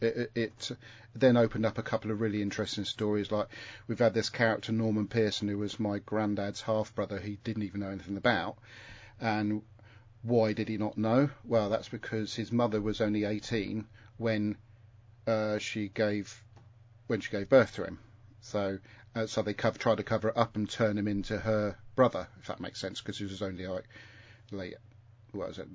it, 0.00 0.30
it, 0.34 0.70
it 0.70 0.70
then 1.14 1.36
opened 1.36 1.66
up 1.66 1.78
a 1.78 1.82
couple 1.82 2.10
of 2.10 2.20
really 2.20 2.42
interesting 2.42 2.84
stories. 2.84 3.32
Like 3.32 3.48
we've 3.86 3.98
had 3.98 4.14
this 4.14 4.30
character 4.30 4.72
Norman 4.72 5.08
Pearson, 5.08 5.48
who 5.48 5.58
was 5.58 5.80
my 5.80 5.98
granddad's 5.98 6.60
half 6.60 6.94
brother, 6.94 7.18
he 7.18 7.38
didn't 7.44 7.64
even 7.64 7.80
know 7.80 7.90
anything 7.90 8.16
about, 8.16 8.56
and 9.20 9.62
why 10.22 10.52
did 10.52 10.68
he 10.68 10.76
not 10.76 10.98
know? 10.98 11.30
Well, 11.44 11.70
that's 11.70 11.88
because 11.88 12.34
his 12.34 12.52
mother 12.52 12.80
was 12.80 13.00
only 13.00 13.24
18 13.24 13.86
when 14.16 14.56
uh, 15.26 15.58
she 15.58 15.88
gave 15.88 16.42
when 17.06 17.20
she 17.20 17.30
gave 17.30 17.48
birth 17.48 17.74
to 17.74 17.84
him. 17.84 17.98
So 18.40 18.78
uh, 19.14 19.26
so 19.26 19.42
they 19.42 19.54
tried 19.54 19.96
to 19.96 20.02
cover 20.02 20.28
it 20.28 20.36
up 20.36 20.56
and 20.56 20.68
turn 20.68 20.98
him 20.98 21.08
into 21.08 21.38
her 21.38 21.76
brother, 21.96 22.28
if 22.40 22.46
that 22.46 22.60
makes 22.60 22.80
sense, 22.80 23.00
because 23.00 23.18
he 23.18 23.24
was 23.24 23.42
only 23.42 23.66
like 23.66 23.84
late, 24.50 24.76
what 25.32 25.48
was 25.48 25.58
it, 25.58 25.68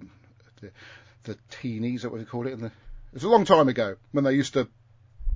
the, 0.61 0.71
the 1.23 1.37
teenies, 1.51 2.01
that 2.01 2.11
what 2.11 2.19
they 2.19 2.25
call 2.25 2.47
it? 2.47 2.53
In 2.53 2.61
the, 2.61 2.67
it 2.67 3.13
was 3.13 3.23
a 3.23 3.29
long 3.29 3.45
time 3.45 3.67
ago 3.67 3.95
when 4.11 4.23
they 4.23 4.33
used 4.33 4.53
to 4.53 4.67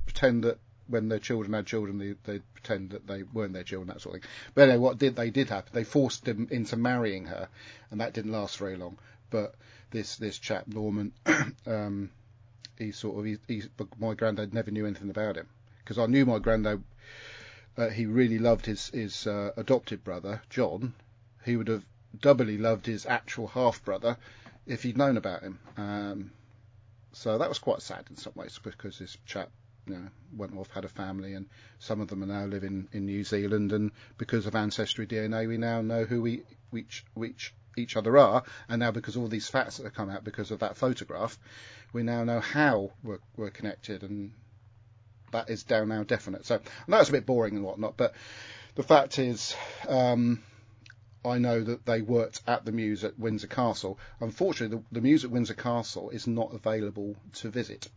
pretend 0.06 0.44
that 0.44 0.60
when 0.88 1.10
their 1.10 1.20
children 1.20 1.54
had 1.54 1.66
children, 1.66 1.98
they, 1.98 2.16
they'd 2.24 2.54
pretend 2.54 2.92
that 2.92 3.08
they 3.08 3.24
weren't 3.24 3.54
their 3.54 3.64
children, 3.64 3.88
that 3.88 4.02
sort 4.02 4.16
of 4.16 4.22
thing. 4.22 4.30
But 4.54 4.70
anyway, 4.70 4.78
what 4.78 4.98
did 4.98 5.16
they 5.16 5.30
did 5.30 5.50
happen? 5.50 5.72
They 5.74 5.84
forced 5.84 6.28
him 6.28 6.48
into 6.52 6.78
marrying 6.78 7.26
her, 7.26 7.50
and 7.92 8.02
that 8.02 8.14
didn't 8.14 8.32
last 8.32 8.58
very 8.58 8.76
long. 8.78 8.98
But 9.30 9.56
this 9.92 10.16
this 10.18 10.38
chap 10.40 10.68
Norman, 10.68 11.14
um, 11.66 12.10
he 12.78 12.92
sort 12.92 13.20
of 13.20 13.26
he, 13.26 13.38
he 13.48 13.64
my 14.00 14.14
granddad 14.14 14.54
never 14.54 14.72
knew 14.72 14.86
anything 14.86 15.10
about 15.10 15.38
him 15.38 15.48
because 15.80 15.98
I 15.98 16.06
knew 16.06 16.26
my 16.26 16.40
granddad. 16.40 16.84
Uh, 17.78 17.90
he 17.90 18.06
really 18.06 18.40
loved 18.40 18.66
his 18.66 18.90
his 18.90 19.28
uh, 19.28 19.52
adopted 19.58 20.04
brother 20.04 20.42
John. 20.50 20.94
He 21.46 21.56
would 21.56 21.68
have 21.68 21.86
doubly 22.20 22.58
loved 22.58 22.86
his 22.86 23.06
actual 23.06 23.48
half 23.48 23.84
brother 23.84 24.18
if 24.66 24.84
he'd 24.84 24.98
known 24.98 25.18
about 25.18 25.44
him. 25.44 25.60
Um, 25.78 26.32
so 27.14 27.38
that 27.38 27.50
was 27.50 27.60
quite 27.60 27.82
sad 27.82 28.06
in 28.10 28.16
some 28.16 28.34
ways 28.36 28.60
because 28.62 29.00
this 29.00 29.18
chap 29.26 29.50
you 29.88 29.96
know, 29.96 30.08
went 30.36 30.58
off, 30.58 30.70
had 30.72 30.86
a 30.86 30.90
family, 30.90 31.34
and 31.34 31.48
some 31.80 32.02
of 32.02 32.08
them 32.08 32.24
are 32.24 32.28
now 32.28 32.46
living 32.46 32.88
in 32.92 33.06
New 33.06 33.24
Zealand. 33.24 33.72
And 33.72 33.92
because 34.18 34.46
of 34.46 34.56
ancestry 34.56 35.08
DNA, 35.08 35.48
we 35.48 35.58
now 35.58 35.82
know 35.82 36.06
who 36.06 36.22
we, 36.22 36.44
which 36.70 37.06
which 37.14 37.54
each 37.78 37.96
other 37.96 38.18
are, 38.18 38.44
and 38.68 38.80
now 38.80 38.92
because 38.92 39.16
all 39.16 39.28
these 39.28 39.48
facts 39.48 39.78
that 39.78 39.84
have 39.84 39.94
come 39.94 40.10
out 40.10 40.24
because 40.24 40.52
of 40.52 40.60
that 40.60 40.78
photograph, 40.78 41.38
we 41.94 42.04
now 42.04 42.24
know 42.24 42.40
how 42.40 42.92
we're, 43.04 43.20
we're 43.36 43.50
connected, 43.50 44.04
and 44.04 44.32
that 45.32 45.50
is 45.50 45.64
down 45.64 45.90
now 45.90 46.04
definite. 46.04 46.46
So 46.46 46.56
I 46.56 46.60
know 46.92 47.00
it's 47.00 47.10
a 47.10 47.14
bit 47.14 47.26
boring 47.26 47.56
and 47.56 47.64
whatnot, 47.64 47.98
but 47.98 48.14
the 48.76 48.84
fact 48.84 49.20
is, 49.20 49.56
um, 49.88 50.44
I 51.26 51.40
know 51.40 51.62
that 51.62 51.86
they 51.86 52.02
worked 52.02 52.42
at 52.48 52.64
the 52.66 52.72
Mews 52.72 53.04
at 53.04 53.20
Windsor 53.20 53.48
Castle. 53.48 54.00
Unfortunately, 54.20 54.78
the, 54.78 55.00
the 55.00 55.02
Mews 55.02 55.26
at 55.26 55.32
Windsor 55.32 55.56
Castle 55.56 56.10
is 56.10 56.28
not 56.28 56.54
available 56.54 57.16
to 57.34 57.50
visit. 57.50 57.90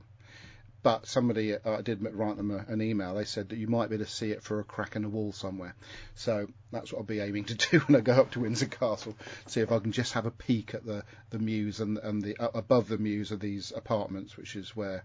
But 0.83 1.07
somebody, 1.07 1.55
uh, 1.55 1.79
I 1.79 1.83
did 1.83 2.03
write 2.03 2.37
them 2.37 2.51
a, 2.51 2.65
an 2.69 2.81
email. 2.81 3.15
They 3.15 3.25
said 3.25 3.51
that 3.51 3.59
you 3.59 3.67
might 3.67 3.91
be 3.91 3.97
able 3.97 4.07
to 4.07 4.11
see 4.11 4.31
it 4.31 4.43
for 4.43 4.61
a 4.61 4.65
crack 4.65 4.97
in 4.97 5.03
the 5.03 5.09
wall 5.09 5.33
somewhere. 5.33 5.75
So 6.15 6.49
that's 6.73 6.93
what 6.93 7.01
I'll 7.01 7.05
be 7.05 7.21
aiming 7.21 7.45
to 7.47 7.55
do 7.71 7.81
when 7.81 7.97
I 7.97 8.01
go 8.01 8.15
up 8.15 8.31
to 8.33 8.41
Windsor 8.41 8.67
Castle. 8.67 9.17
See 9.47 9.61
if 9.61 9.71
I 9.71 9.79
can 9.79 9.93
just 9.93 10.15
have 10.15 10.27
a 10.27 10.31
peek 10.31 10.75
at 10.75 10.85
the 10.85 11.05
the 11.31 11.39
Mews 11.39 11.81
and 11.81 11.99
and 11.99 12.23
the 12.23 12.37
uh, 12.39 12.51
above 12.55 12.89
the 12.89 12.99
Mews 12.99 13.31
of 13.31 13.41
these 13.41 13.73
apartments, 13.77 14.37
which 14.37 14.57
is 14.57 14.75
where 14.75 15.05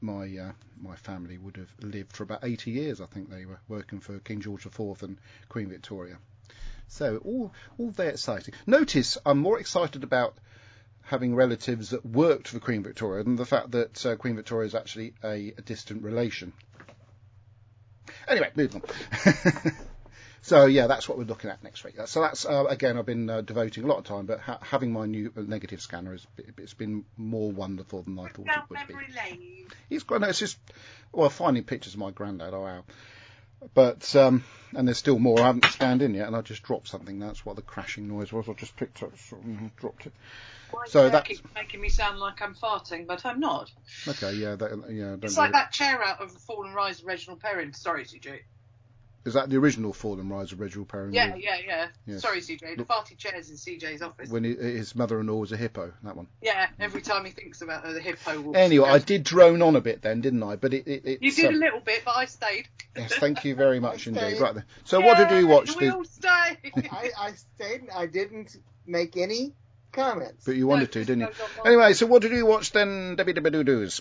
my 0.00 0.36
uh, 0.36 0.52
my 0.80 0.96
family 0.96 1.38
would 1.38 1.56
have 1.56 1.72
lived 1.80 2.12
for 2.14 2.22
about 2.22 2.44
80 2.44 2.70
years. 2.70 3.00
I 3.00 3.06
think 3.06 3.30
they 3.30 3.46
were 3.46 3.60
working 3.68 4.00
for 4.00 4.18
King 4.18 4.40
George 4.40 4.66
IV 4.66 5.02
and 5.02 5.18
Queen 5.48 5.68
Victoria. 5.68 6.18
So 6.88 7.18
all 7.18 7.52
all 7.78 7.90
very 7.90 8.10
exciting. 8.10 8.54
Notice 8.66 9.18
I'm 9.24 9.38
more 9.38 9.58
excited 9.58 10.04
about 10.04 10.36
having 11.06 11.34
relatives 11.34 11.90
that 11.90 12.04
worked 12.04 12.48
for 12.48 12.58
Queen 12.58 12.82
Victoria 12.82 13.22
than 13.22 13.36
the 13.36 13.46
fact 13.46 13.70
that 13.70 14.04
uh, 14.04 14.16
Queen 14.16 14.36
Victoria 14.36 14.66
is 14.66 14.74
actually 14.74 15.14
a, 15.22 15.54
a 15.56 15.62
distant 15.62 16.02
relation. 16.02 16.52
Anyway, 18.28 18.50
moving 18.56 18.82
on. 18.82 19.72
so 20.42 20.66
yeah, 20.66 20.88
that's 20.88 21.08
what 21.08 21.16
we're 21.16 21.24
looking 21.24 21.48
at 21.48 21.62
next 21.62 21.84
week. 21.84 21.94
So 22.06 22.20
that's 22.20 22.44
uh, 22.44 22.64
again, 22.66 22.98
I've 22.98 23.06
been 23.06 23.30
uh, 23.30 23.40
devoting 23.40 23.84
a 23.84 23.86
lot 23.86 23.98
of 23.98 24.04
time, 24.04 24.26
but 24.26 24.40
ha- 24.40 24.58
having 24.60 24.92
my 24.92 25.06
new 25.06 25.32
negative 25.36 25.80
scanner 25.80 26.14
is 26.14 26.26
it's 26.58 26.74
been 26.74 27.04
more 27.16 27.52
wonderful 27.52 28.02
than 28.02 28.18
I 28.18 28.28
thought 28.28 28.46
it 28.48 28.70
would 28.70 28.88
be. 28.88 28.94
lane. 28.94 29.66
He's 29.88 30.02
got 30.02 30.20
no, 30.20 30.28
it's 30.28 30.40
just 30.40 30.58
well, 31.12 31.30
finding 31.30 31.62
pictures 31.62 31.94
of 31.94 32.00
my 32.00 32.10
granddad. 32.10 32.52
Oh 32.52 32.62
wow. 32.62 32.84
But 33.74 34.14
um, 34.16 34.44
and 34.74 34.88
there's 34.88 34.98
still 34.98 35.18
more 35.18 35.40
I 35.40 35.46
haven't 35.46 35.64
scanned 35.66 36.02
in 36.02 36.14
yet, 36.14 36.26
and 36.26 36.34
I 36.34 36.42
just 36.42 36.64
dropped 36.64 36.88
something. 36.88 37.20
That's 37.20 37.46
what 37.46 37.56
the 37.56 37.62
crashing 37.62 38.08
noise 38.08 38.32
was. 38.32 38.48
I 38.48 38.52
just 38.54 38.76
picked 38.76 39.02
up, 39.02 39.12
dropped 39.76 40.06
it. 40.06 40.12
Why 40.70 40.84
So 40.86 40.90
so 41.06 41.08
that's- 41.10 41.40
making 41.54 41.80
me 41.80 41.88
sound 41.88 42.18
like 42.18 42.40
I'm 42.42 42.54
farting, 42.54 43.06
but 43.06 43.24
I'm 43.24 43.40
not. 43.40 43.70
Okay, 44.08 44.32
yeah, 44.34 44.56
that, 44.56 44.70
yeah. 44.90 45.04
Don't 45.10 45.24
It's 45.24 45.36
like 45.38 45.50
it. 45.50 45.52
that 45.54 45.72
chair 45.72 46.02
out 46.02 46.20
of 46.20 46.32
Fall 46.32 46.64
and 46.64 46.74
Rise 46.74 47.00
of 47.00 47.06
Reginald 47.06 47.40
Perrin. 47.40 47.72
Sorry, 47.72 48.04
CJ. 48.04 48.40
Is 49.24 49.34
that 49.34 49.50
the 49.50 49.56
original 49.56 49.92
Fall 49.92 50.20
and 50.20 50.30
Rise 50.30 50.52
of 50.52 50.60
Reginald 50.60 50.86
Perrin? 50.88 51.12
Yeah, 51.12 51.34
yeah, 51.34 51.56
yeah. 51.66 51.88
Yes. 52.06 52.22
Sorry, 52.22 52.40
CJ. 52.40 52.76
The 52.76 52.84
farty 52.84 53.16
chairs 53.18 53.50
in 53.50 53.56
CJ's 53.56 54.00
office. 54.00 54.30
When 54.30 54.44
he, 54.44 54.54
his 54.54 54.94
mother-in-law 54.94 55.34
was 55.34 55.50
a 55.50 55.56
hippo, 55.56 55.92
that 56.04 56.16
one. 56.16 56.28
Yeah, 56.40 56.68
every 56.78 57.02
time 57.02 57.24
he 57.24 57.32
thinks 57.32 57.60
about 57.60 57.84
her, 57.84 57.92
the 57.92 58.00
hippo 58.00 58.40
will. 58.40 58.56
Anyway, 58.56 58.88
I 58.88 58.98
did 58.98 59.24
drone 59.24 59.62
on 59.62 59.74
a 59.74 59.80
bit 59.80 60.00
then, 60.00 60.20
didn't 60.20 60.44
I? 60.44 60.54
But 60.54 60.74
it, 60.74 60.86
it, 60.86 61.02
it's, 61.04 61.22
You 61.22 61.32
did 61.32 61.46
um, 61.46 61.54
a 61.54 61.58
little 61.58 61.80
bit, 61.80 62.02
but 62.04 62.16
I 62.16 62.26
stayed. 62.26 62.68
yes, 62.96 63.14
thank 63.14 63.44
you 63.44 63.56
very 63.56 63.80
much 63.80 64.06
indeed. 64.06 64.40
Right 64.40 64.54
then. 64.54 64.64
So 64.84 65.00
what 65.00 65.18
did 65.18 65.36
you 65.36 65.48
watch? 65.48 65.74
We 65.74 65.86
The, 65.86 65.96
all 65.96 66.04
stay. 66.04 66.28
I, 66.92 67.10
I 67.18 67.32
stayed. 67.32 67.88
I 67.92 68.06
didn't 68.06 68.56
make 68.86 69.16
any 69.16 69.54
comments. 69.92 70.44
but 70.44 70.56
you 70.56 70.66
wanted 70.66 70.92
to, 70.92 71.00
didn't 71.04 71.20
you? 71.20 71.26
no, 71.26 71.32
not 71.32 71.64
mine. 71.64 71.66
Anyway, 71.66 71.92
so 71.94 72.06
what 72.06 72.22
did 72.22 72.32
you 72.32 72.46
watch 72.46 72.72
then, 72.72 73.16
Debbie 73.16 73.32
Debbie 73.32 73.50
Doo 73.50 73.64
Doos? 73.64 74.00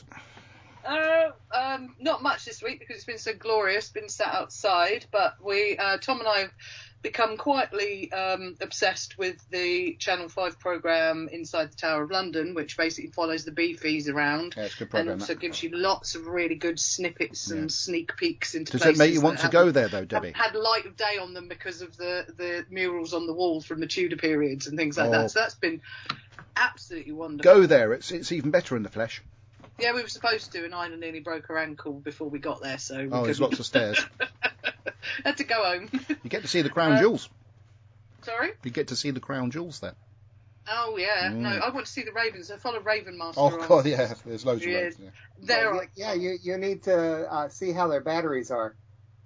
Uh, 0.86 1.32
um, 1.54 1.96
not 2.00 2.22
much 2.22 2.46
this 2.46 2.62
week 2.62 2.80
because 2.80 2.98
it's 2.98 3.06
been 3.06 3.18
so 3.18 3.34
glorious, 3.34 3.90
been 3.90 4.10
sat 4.10 4.34
outside. 4.34 5.06
But 5.12 5.36
we, 5.44 5.78
uh, 5.78 5.98
Tom 5.98 6.20
and 6.20 6.28
I, 6.28 6.40
have 6.42 6.52
become 7.02 7.38
quietly 7.38 8.12
um, 8.12 8.56
obsessed 8.62 9.18
with 9.18 9.38
the 9.52 9.96
Channel 10.00 10.28
Five 10.30 10.60
program 10.60 11.30
Inside 11.32 11.72
the 11.72 11.76
Tower 11.78 12.04
of 12.04 12.12
London, 12.12 12.56
which 12.56 12.78
basically 12.78 13.12
follows 13.12 13.46
the 13.46 13.52
beefees 13.52 14.10
around. 14.10 14.56
Yeah, 14.58 14.64
it's 14.64 14.76
a 14.76 14.78
good 14.80 14.84
And 14.86 14.90
program. 14.92 15.20
also 15.22 15.34
that. 15.34 15.40
gives 15.40 15.62
you 15.62 15.70
lots 15.74 16.16
of 16.16 16.26
really 16.28 16.56
good 16.56 16.80
snippets 16.80 17.50
Yeah. 17.52 17.58
and 17.58 17.72
sneak 17.72 18.16
peeks 18.18 18.56
into 18.56 18.72
places. 18.72 18.88
Does 18.88 18.96
it 18.96 19.04
make 19.04 19.14
you 19.14 19.22
want 19.22 19.40
to 19.40 19.50
go 19.50 19.70
there 19.72 19.88
though, 19.88 20.06
Debbie? 20.06 20.32
had 20.36 20.56
light 20.56 20.86
of 20.88 20.96
day 20.98 21.18
on 21.22 21.34
them 21.34 21.48
because 21.48 21.82
of 21.82 21.96
the, 21.98 22.26
the 22.38 22.66
murals 22.70 23.14
on 23.14 23.28
the 23.28 23.34
walls 23.34 23.66
from 23.66 23.80
the 23.80 23.88
Tudor 23.88 24.18
periods 24.18 24.66
and 24.68 24.78
things 24.78 24.98
like 24.98 25.10
Oh. 25.10 25.12
that. 25.12 25.32
So 25.32 25.40
that's 25.42 25.56
been 25.56 25.82
absolutely 26.56 27.12
wonderful. 27.12 27.54
Go 27.54 27.66
there. 27.68 27.94
It's 27.94 28.12
it's 28.12 28.32
even 28.32 28.50
better 28.52 28.76
in 28.78 28.84
the 28.84 28.90
flesh. 28.90 29.22
Yeah, 29.80 29.94
we 29.94 30.02
were 30.02 30.08
supposed 30.08 30.52
to, 30.54 30.64
and 30.64 30.74
Ina 30.74 30.98
nearly 30.98 31.20
broke 31.20 31.48
her 31.48 31.58
ankle 31.58 31.94
before 31.94 32.30
we 32.30 32.40
got 32.40 32.62
there, 32.62 32.78
so 32.78 32.96
we 32.98 33.10
Oh, 33.12 33.24
there's 33.24 33.38
couldn't. 33.38 33.52
lots 33.52 33.60
of 33.60 33.66
stairs. 33.66 34.06
Had 35.26 35.38
to 35.38 35.44
go 35.44 35.64
home. 35.64 35.90
You 36.24 36.30
get 36.30 36.42
to 36.44 36.48
see 36.48 36.62
the 36.62 36.70
crown 36.70 36.94
Uh, 36.94 37.00
jewels. 37.02 37.30
Sorry? 38.24 38.52
You 38.64 38.72
get 38.72 38.88
to 38.88 38.96
see 38.96 39.12
the 39.12 39.20
crown 39.20 39.52
jewels 39.52 39.80
there. 39.80 39.96
Oh 40.68 40.98
yeah, 40.98 41.30
Mm. 41.30 41.36
no, 41.42 41.50
I 41.50 41.70
want 41.70 41.86
to 41.86 41.92
see 41.92 42.02
the 42.04 42.12
Ravens. 42.12 42.50
I 42.50 42.58
follow 42.58 42.80
Raven 42.80 43.18
Master. 43.18 43.40
Oh 43.40 43.46
on- 43.62 43.68
God, 43.68 43.86
yeah. 43.86 44.16
There's 44.26 44.46
loads 44.46 44.64
of 44.64 44.70
Yeah. 44.72 44.82
those. 44.84 45.00
Yeah. 45.00 45.10
There, 45.40 45.74
yeah, 45.96 46.14
yeah, 46.14 46.14
you 46.14 46.38
you 46.42 46.58
need 46.58 46.84
to 46.84 47.32
uh, 47.32 47.50
see 47.50 47.72
how 47.72 47.88
their 47.88 48.02
batteries 48.02 48.50
are. 48.50 48.76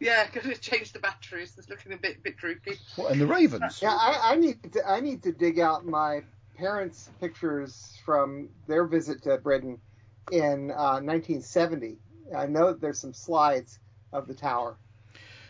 yeah, 0.02 0.28
going 0.34 0.50
to 0.54 0.60
changed 0.60 0.94
the 0.96 1.00
batteries. 1.00 1.54
It's 1.58 1.70
looking 1.70 1.94
a 1.94 1.98
bit 1.98 2.22
bit 2.24 2.36
droopy. 2.38 2.74
What, 2.98 3.12
and 3.14 3.22
the 3.22 3.28
ravens? 3.28 3.80
Yeah, 3.82 3.94
I, 3.94 4.34
I 4.34 4.36
need 4.36 4.74
to 4.74 4.86
I 4.86 5.00
need 5.00 5.24
to 5.24 5.32
dig 5.32 5.60
out 5.60 5.86
my 5.86 6.24
parents' 6.58 7.10
pictures 7.22 7.98
from 8.04 8.50
their 8.68 8.84
visit 8.84 9.24
to 9.24 9.38
Britain 9.38 9.80
in 10.32 10.72
uh, 10.72 11.02
1970. 11.02 11.98
I 12.36 12.46
know 12.46 12.68
that 12.68 12.82
there's 12.82 13.00
some 13.00 13.14
slides 13.14 13.80
of 14.12 14.28
the 14.28 14.34
tower. 14.34 14.78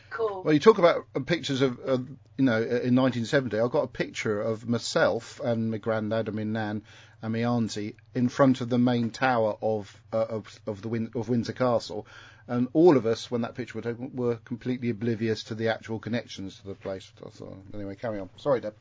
Cool. 0.10 0.44
Well, 0.44 0.54
you 0.54 0.60
talk 0.60 0.80
about 0.80 1.06
uh, 1.16 1.20
pictures 1.20 1.62
of, 1.62 1.80
of, 1.80 2.08
you 2.38 2.46
know, 2.46 2.58
in 2.58 2.96
1970. 2.96 3.60
I've 3.60 3.72
got 3.72 3.84
a 3.84 3.88
picture 3.88 4.42
of 4.42 4.68
myself 4.68 5.40
and 5.40 5.72
my 5.72 5.78
granddad 5.78 6.28
and 6.28 6.36
my 6.36 6.44
nan 6.44 6.84
and 7.22 7.34
my 7.34 7.44
auntie 7.44 7.96
in 8.16 8.30
front 8.30 8.62
of 8.62 8.70
the 8.70 8.78
main 8.78 9.12
tower 9.12 9.58
of 9.62 9.96
uh, 10.12 10.26
of 10.30 10.60
of 10.66 10.82
the 10.82 10.88
Win- 10.88 11.12
of 11.16 11.30
Windsor 11.30 11.54
Castle, 11.54 12.08
and 12.50 12.68
all 12.74 12.98
of 12.98 13.06
us, 13.06 13.30
when 13.30 13.42
that 13.42 13.54
picture 13.54 13.78
was 13.78 13.86
taken, 13.86 14.16
were 14.16 14.38
completely 14.38 14.90
oblivious 14.90 15.44
to 15.46 15.56
the 15.56 15.70
actual 15.70 16.00
connections 16.00 16.58
to 16.60 16.68
the 16.68 16.74
place. 16.74 17.10
So, 17.34 17.56
anyway, 17.76 17.96
carry 17.96 18.20
on. 18.20 18.30
Sorry, 18.38 18.60
Deb. 18.60 18.74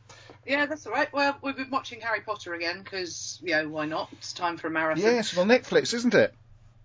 Yeah, 0.46 0.64
that's 0.64 0.86
all 0.86 0.92
right. 0.94 1.12
Well, 1.12 1.36
we've 1.42 1.54
been 1.54 1.70
watching 1.70 2.00
Harry 2.00 2.22
Potter 2.22 2.54
again 2.54 2.80
because, 2.82 3.38
you 3.42 3.50
know, 3.50 3.68
why 3.68 3.84
not? 3.84 4.08
It's 4.12 4.32
time 4.32 4.56
for 4.56 4.68
a 4.68 4.70
marathon. 4.70 5.04
Yes, 5.04 5.36
on 5.36 5.48
Netflix, 5.48 5.92
isn't 5.92 6.14
it? 6.14 6.34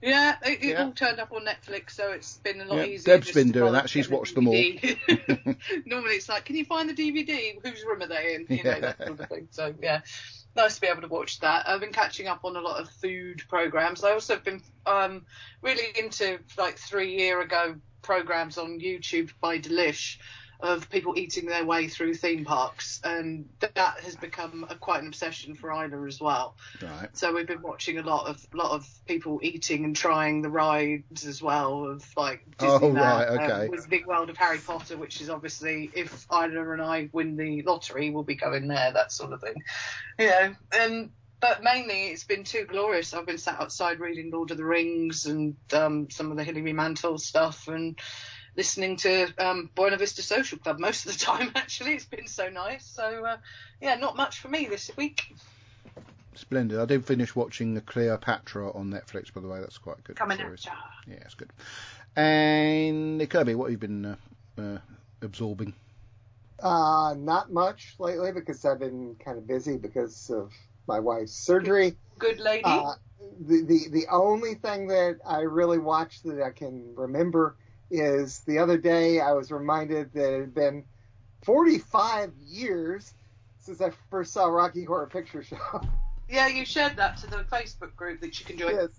Yeah, 0.02 0.36
it, 0.46 0.62
it 0.62 0.70
Yeah. 0.72 0.84
all 0.84 0.92
turned 0.92 1.22
up 1.22 1.32
on 1.32 1.46
Netflix, 1.46 1.92
so 1.92 2.12
it's 2.12 2.36
been 2.40 2.60
a 2.60 2.66
lot 2.66 2.80
Yeah, 2.80 2.84
easier. 2.84 3.16
Deb's 3.16 3.32
been 3.32 3.54
doing 3.54 3.72
that. 3.72 3.90
She's 3.90 4.10
watched 4.10 4.36
them 4.36 4.50
all. 4.50 4.54
Normally 5.86 6.16
it's 6.16 6.28
like, 6.28 6.44
can 6.44 6.58
you 6.58 6.66
find 6.66 6.90
the 6.90 6.94
DVD? 6.94 7.54
Whose 7.64 7.86
room 7.86 8.02
are 8.02 8.08
they 8.08 8.36
in? 8.36 8.46
You 8.50 8.64
know, 8.66 8.82
that 8.82 8.98
sort 8.98 9.20
of 9.22 9.30
thing. 9.30 9.48
So, 9.52 9.74
yeah, 9.82 10.02
nice 10.56 10.76
to 10.76 10.82
be 10.82 10.88
able 10.88 11.02
to 11.02 11.08
watch 11.08 11.40
that. 11.40 11.68
I've 11.68 11.80
been 11.80 11.92
catching 11.92 12.28
up 12.28 12.46
on 12.46 12.56
a 12.56 12.62
lot 12.62 12.80
of 12.80 12.90
food 12.90 13.44
programs. 13.50 14.04
I 14.04 14.12
also 14.12 14.36
have 14.36 14.44
been 14.44 14.62
um, 14.86 15.26
really 15.62 15.88
into, 15.98 16.40
like, 16.58 16.78
three 16.78 17.18
year 17.18 17.42
ago 17.42 17.76
programs 18.02 18.58
on 18.58 18.80
YouTube 18.80 19.32
by 19.42 19.58
Delish 19.60 20.18
of 20.64 20.90
people 20.90 21.14
eating 21.18 21.46
their 21.46 21.66
way 21.66 21.90
through 21.90 22.14
theme 22.16 22.46
parks, 22.46 23.02
and 23.04 23.50
that 23.60 24.00
has 24.00 24.16
become 24.16 24.66
a, 24.70 24.76
quite 24.76 25.02
an 25.02 25.08
obsession 25.08 25.56
for 25.56 25.72
Ina 25.72 26.04
as 26.06 26.22
well. 26.22 26.56
Right. 26.82 27.10
So 27.12 27.34
we've 27.34 27.46
been 27.46 27.62
watching 27.62 28.00
a 28.00 28.02
lot 28.02 28.28
of 28.28 28.48
lot 28.54 28.72
of 28.72 28.88
people 29.06 29.42
eating 29.44 29.84
and 29.84 29.96
trying 29.96 30.42
the 30.42 30.50
rides 30.50 31.26
as 31.26 31.42
well 31.42 31.86
of 31.86 32.06
like 32.16 32.46
Oh, 32.60 32.80
Disneyland, 32.80 32.96
right, 32.96 33.28
okay. 33.28 33.66
um, 33.66 33.68
with 33.70 33.90
Big 33.90 34.06
World 34.08 34.30
of 34.30 34.38
Harry 34.38 34.58
Potter, 34.58 34.96
which 34.96 35.20
is 35.20 35.30
obviously 35.30 35.92
if 35.94 36.26
Ida 36.32 36.72
and 36.72 36.82
I 36.82 37.10
win 37.12 37.36
the 37.36 37.62
lottery, 37.64 38.10
we'll 38.10 38.24
be 38.24 38.36
going 38.36 38.68
there, 38.70 38.94
that 38.94 39.12
sort 39.12 39.34
of 39.34 39.42
thing. 39.42 39.62
You 40.18 40.28
know, 40.28 40.56
and 40.72 41.10
but 41.42 41.62
mainly 41.62 42.06
it's 42.06 42.24
been 42.24 42.46
too 42.46 42.66
glorious. 42.66 43.14
I've 43.14 43.26
been 43.26 43.38
sat 43.38 43.60
outside 43.60 44.00
reading 44.00 44.32
Lord 44.32 44.52
of 44.52 44.58
the 44.58 44.64
Rings 44.64 45.26
and 45.26 45.58
um, 45.74 46.10
some 46.10 46.32
of 46.32 46.38
the 46.38 46.44
Hilary 46.46 46.72
Mantel 46.72 47.18
stuff 47.18 47.68
and 47.68 48.00
listening 48.56 48.98
to 48.98 49.28
um, 49.38 49.70
Buena 49.76 49.98
Vista 49.98 50.22
Social 50.22 50.58
Club 50.58 50.80
most 50.80 51.06
of 51.06 51.14
the 51.14 51.20
time. 51.26 51.52
Actually, 51.56 51.94
it's 51.94 52.06
been 52.06 52.28
so 52.28 52.50
nice. 52.50 52.86
So 52.86 53.26
uh, 53.26 53.38
yeah, 53.82 53.96
not 53.96 54.16
much 54.16 54.40
for 54.40 54.50
me 54.50 54.68
this 54.68 54.92
week. 54.98 55.34
Splendid. 56.36 56.80
I 56.80 56.86
did 56.86 57.06
finish 57.06 57.36
watching 57.36 57.76
the 57.76 57.82
Cleopatra 57.82 58.72
on 58.74 58.90
Netflix, 58.90 59.32
by 59.34 59.42
the 59.42 59.48
way. 59.48 59.60
That's 59.60 59.78
quite 59.78 60.04
good. 60.04 60.16
Coming 60.16 60.38
series. 60.38 60.66
at 60.66 60.74
Yeah, 61.08 61.20
it's 61.22 61.36
good. 61.36 61.52
And 62.16 63.28
Kirby, 63.30 63.56
what 63.56 63.66
have 63.66 63.72
you 63.72 63.78
been 63.78 64.06
uh, 64.06 64.16
uh, 64.58 64.78
absorbing? 65.22 65.74
Uh, 66.62 67.14
not 67.18 67.52
much 67.52 67.96
lately 68.00 68.32
because 68.32 68.64
I've 68.66 68.80
been 68.80 69.16
kind 69.24 69.38
of 69.38 69.46
busy 69.46 69.78
because 69.78 70.30
of 70.30 70.52
my 70.88 71.00
wife's 71.00 71.34
surgery. 71.34 71.96
Good 72.18 72.40
lady. 72.40 72.64
Uh, 72.64 72.94
the, 73.40 73.64
the 73.64 73.90
the 73.90 74.06
only 74.12 74.56
thing 74.56 74.88
that 74.88 75.18
I 75.26 75.42
really 75.42 75.80
watched 75.80 76.24
that 76.24 76.42
I 76.42 76.52
can 76.52 76.94
remember 76.96 77.58
is 77.94 78.40
the 78.48 78.58
other 78.58 78.78
day 78.78 79.20
I 79.20 79.34
was 79.34 79.52
reminded 79.52 80.12
that 80.14 80.34
it 80.36 80.40
had 80.42 80.54
been 80.56 80.86
45 81.44 82.34
years 82.38 83.14
since 83.60 83.80
I 83.82 83.92
first 84.10 84.34
saw 84.34 84.48
Rocky 84.48 84.84
Horror 84.84 85.08
Picture 85.08 85.44
Show. 85.44 85.58
Yeah, 86.28 86.48
you 86.48 86.66
shared 86.66 86.96
that 86.96 87.18
to 87.18 87.28
the 87.28 87.46
Facebook 87.52 87.96
group 87.96 88.22
that 88.22 88.40
you 88.40 88.46
can 88.46 88.58
join. 88.58 88.76
yes, 88.76 88.90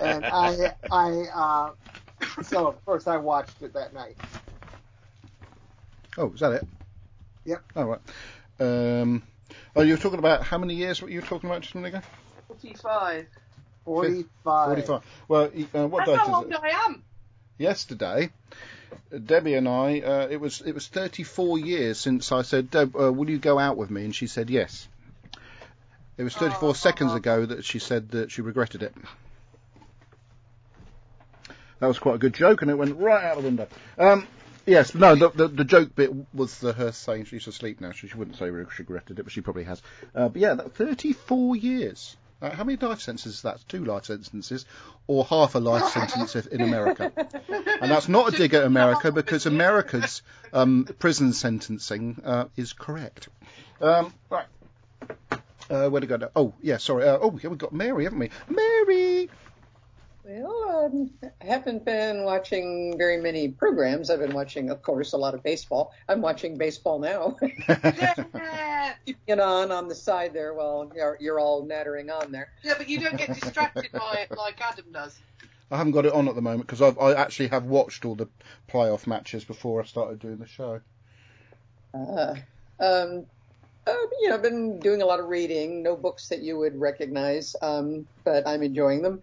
and 0.00 0.24
I 0.30 0.74
I 0.90 1.10
uh, 1.34 1.70
so 2.42 2.66
of 2.66 2.84
course 2.84 3.06
I 3.06 3.16
watched 3.16 3.62
it 3.62 3.72
that 3.74 3.94
night. 3.94 4.16
Oh, 6.18 6.30
is 6.32 6.40
that 6.40 6.52
it? 6.52 6.66
Yep. 7.46 7.62
All 7.76 7.84
right. 7.86 8.00
Um, 8.60 9.22
Oh, 9.76 9.82
you 9.82 9.92
were 9.94 9.98
talking 9.98 10.18
about 10.18 10.42
how 10.42 10.58
many 10.58 10.74
years? 10.74 11.00
What 11.00 11.10
you 11.10 11.20
were 11.20 11.26
talking 11.26 11.48
about 11.48 11.62
just 11.62 11.74
a 11.74 11.78
minute 11.78 11.94
ago? 11.94 12.06
45. 12.48 13.26
45. 13.84 14.66
Forty-five. 14.66 15.02
Well, 15.28 15.50
y- 15.54 15.66
uh, 15.74 15.86
what 15.86 16.00
That's 16.04 16.10
date 16.10 16.26
how 16.26 16.28
is 16.32 16.34
old 16.42 16.52
it? 16.52 16.58
I 16.62 16.68
am. 16.86 17.02
Yesterday, 17.58 18.30
Debbie 19.24 19.54
and 19.54 19.68
I. 19.68 20.00
Uh, 20.00 20.28
it 20.30 20.40
was 20.40 20.60
it 20.60 20.72
was 20.72 20.86
34 20.86 21.58
years 21.58 21.98
since 21.98 22.30
I 22.32 22.42
said, 22.42 22.70
Deb, 22.70 22.94
uh, 22.96 23.12
will 23.12 23.28
you 23.28 23.38
go 23.38 23.58
out 23.58 23.76
with 23.76 23.90
me? 23.90 24.04
And 24.04 24.14
she 24.14 24.26
said 24.28 24.48
yes. 24.48 24.88
It 26.16 26.22
was 26.24 26.34
34 26.34 26.70
Oh. 26.70 26.72
seconds 26.72 27.14
ago 27.14 27.46
that 27.46 27.64
she 27.64 27.78
said 27.78 28.10
that 28.10 28.30
she 28.30 28.42
regretted 28.42 28.82
it. 28.82 28.94
That 31.80 31.86
was 31.86 31.98
quite 31.98 32.16
a 32.16 32.18
good 32.18 32.34
joke, 32.34 32.62
and 32.62 32.70
it 32.70 32.74
went 32.74 32.96
right 32.98 33.22
out 33.24 33.36
the 33.36 33.42
window. 33.44 33.68
Um, 33.96 34.26
yes, 34.66 34.96
no, 34.96 35.14
the, 35.14 35.30
the, 35.30 35.46
the 35.48 35.64
joke 35.64 35.94
bit 35.94 36.10
was 36.34 36.58
the, 36.58 36.72
her 36.72 36.90
saying 36.90 37.26
she's 37.26 37.46
asleep 37.46 37.80
now, 37.80 37.92
so 37.92 38.08
she 38.08 38.16
wouldn't 38.16 38.36
say 38.36 38.46
she 38.46 38.82
regretted 38.82 39.20
it, 39.20 39.22
but 39.22 39.32
she 39.32 39.42
probably 39.42 39.62
has. 39.62 39.80
Uh, 40.12 40.28
but 40.28 40.40
yeah, 40.42 40.54
that, 40.54 40.74
34 40.74 41.54
years. 41.54 42.16
Uh, 42.40 42.50
how 42.50 42.62
many 42.62 42.78
life 42.78 43.00
sentences 43.00 43.34
is 43.34 43.42
that? 43.42 43.58
Two 43.68 43.84
life 43.84 44.04
sentences, 44.04 44.64
or 45.06 45.24
half 45.24 45.54
a 45.54 45.58
life 45.58 45.88
sentence 45.88 46.36
in 46.36 46.60
America? 46.60 47.12
And 47.80 47.92
that's 47.92 48.08
not 48.08 48.34
a 48.34 48.36
dig 48.36 48.54
at 48.54 48.64
America 48.64 49.12
because 49.12 49.46
America's 49.46 50.22
um, 50.52 50.84
prison 50.98 51.32
sentencing 51.32 52.20
uh, 52.24 52.46
is 52.56 52.72
correct. 52.72 53.28
Um, 53.80 54.12
right. 54.30 54.46
Uh, 55.70 55.88
where 55.88 56.00
to 56.00 56.06
go 56.06 56.16
now? 56.16 56.30
Oh, 56.34 56.54
yeah, 56.60 56.78
sorry. 56.78 57.06
Uh, 57.06 57.18
oh, 57.20 57.38
yeah, 57.40 57.50
we've 57.50 57.58
got 57.58 57.72
Mary, 57.72 58.04
haven't 58.04 58.18
we? 58.18 58.30
Mary! 58.48 59.30
Well, 60.28 60.90
um, 60.92 61.10
I 61.40 61.46
haven't 61.46 61.86
been 61.86 62.22
watching 62.22 62.98
very 62.98 63.16
many 63.16 63.48
programs. 63.48 64.10
I've 64.10 64.18
been 64.18 64.34
watching, 64.34 64.68
of 64.68 64.82
course, 64.82 65.14
a 65.14 65.16
lot 65.16 65.32
of 65.32 65.42
baseball. 65.42 65.94
I'm 66.06 66.20
watching 66.20 66.58
baseball 66.58 66.98
now. 66.98 67.36
Yeah. 67.68 68.94
Keeping 69.06 69.22
it 69.26 69.40
on 69.40 69.72
on 69.72 69.88
the 69.88 69.94
side 69.94 70.34
there 70.34 70.52
while 70.52 70.92
you're, 70.94 71.16
you're 71.18 71.40
all 71.40 71.64
nattering 71.64 72.10
on 72.10 72.30
there. 72.30 72.50
yeah, 72.62 72.74
but 72.76 72.90
you 72.90 73.00
don't 73.00 73.16
get 73.16 73.28
distracted 73.40 73.90
by 73.92 74.26
it 74.28 74.36
like 74.36 74.60
Adam 74.60 74.84
does. 74.92 75.18
I 75.70 75.78
haven't 75.78 75.92
got 75.92 76.04
it 76.04 76.12
on 76.12 76.28
at 76.28 76.34
the 76.34 76.42
moment 76.42 76.66
because 76.66 76.82
I 76.82 77.14
actually 77.14 77.48
have 77.48 77.64
watched 77.64 78.04
all 78.04 78.14
the 78.14 78.28
playoff 78.68 79.06
matches 79.06 79.44
before 79.44 79.80
I 79.80 79.86
started 79.86 80.18
doing 80.18 80.36
the 80.36 80.46
show. 80.46 80.80
Uh, 81.94 82.34
um, 82.80 83.24
uh, 83.86 83.94
you 84.20 84.28
know, 84.28 84.34
I've 84.34 84.42
been 84.42 84.78
doing 84.78 85.00
a 85.00 85.06
lot 85.06 85.20
of 85.20 85.26
reading. 85.28 85.82
No 85.82 85.96
books 85.96 86.28
that 86.28 86.42
you 86.42 86.58
would 86.58 86.78
recognize, 86.78 87.56
um, 87.62 88.06
but 88.24 88.46
I'm 88.46 88.62
enjoying 88.62 89.00
them. 89.00 89.20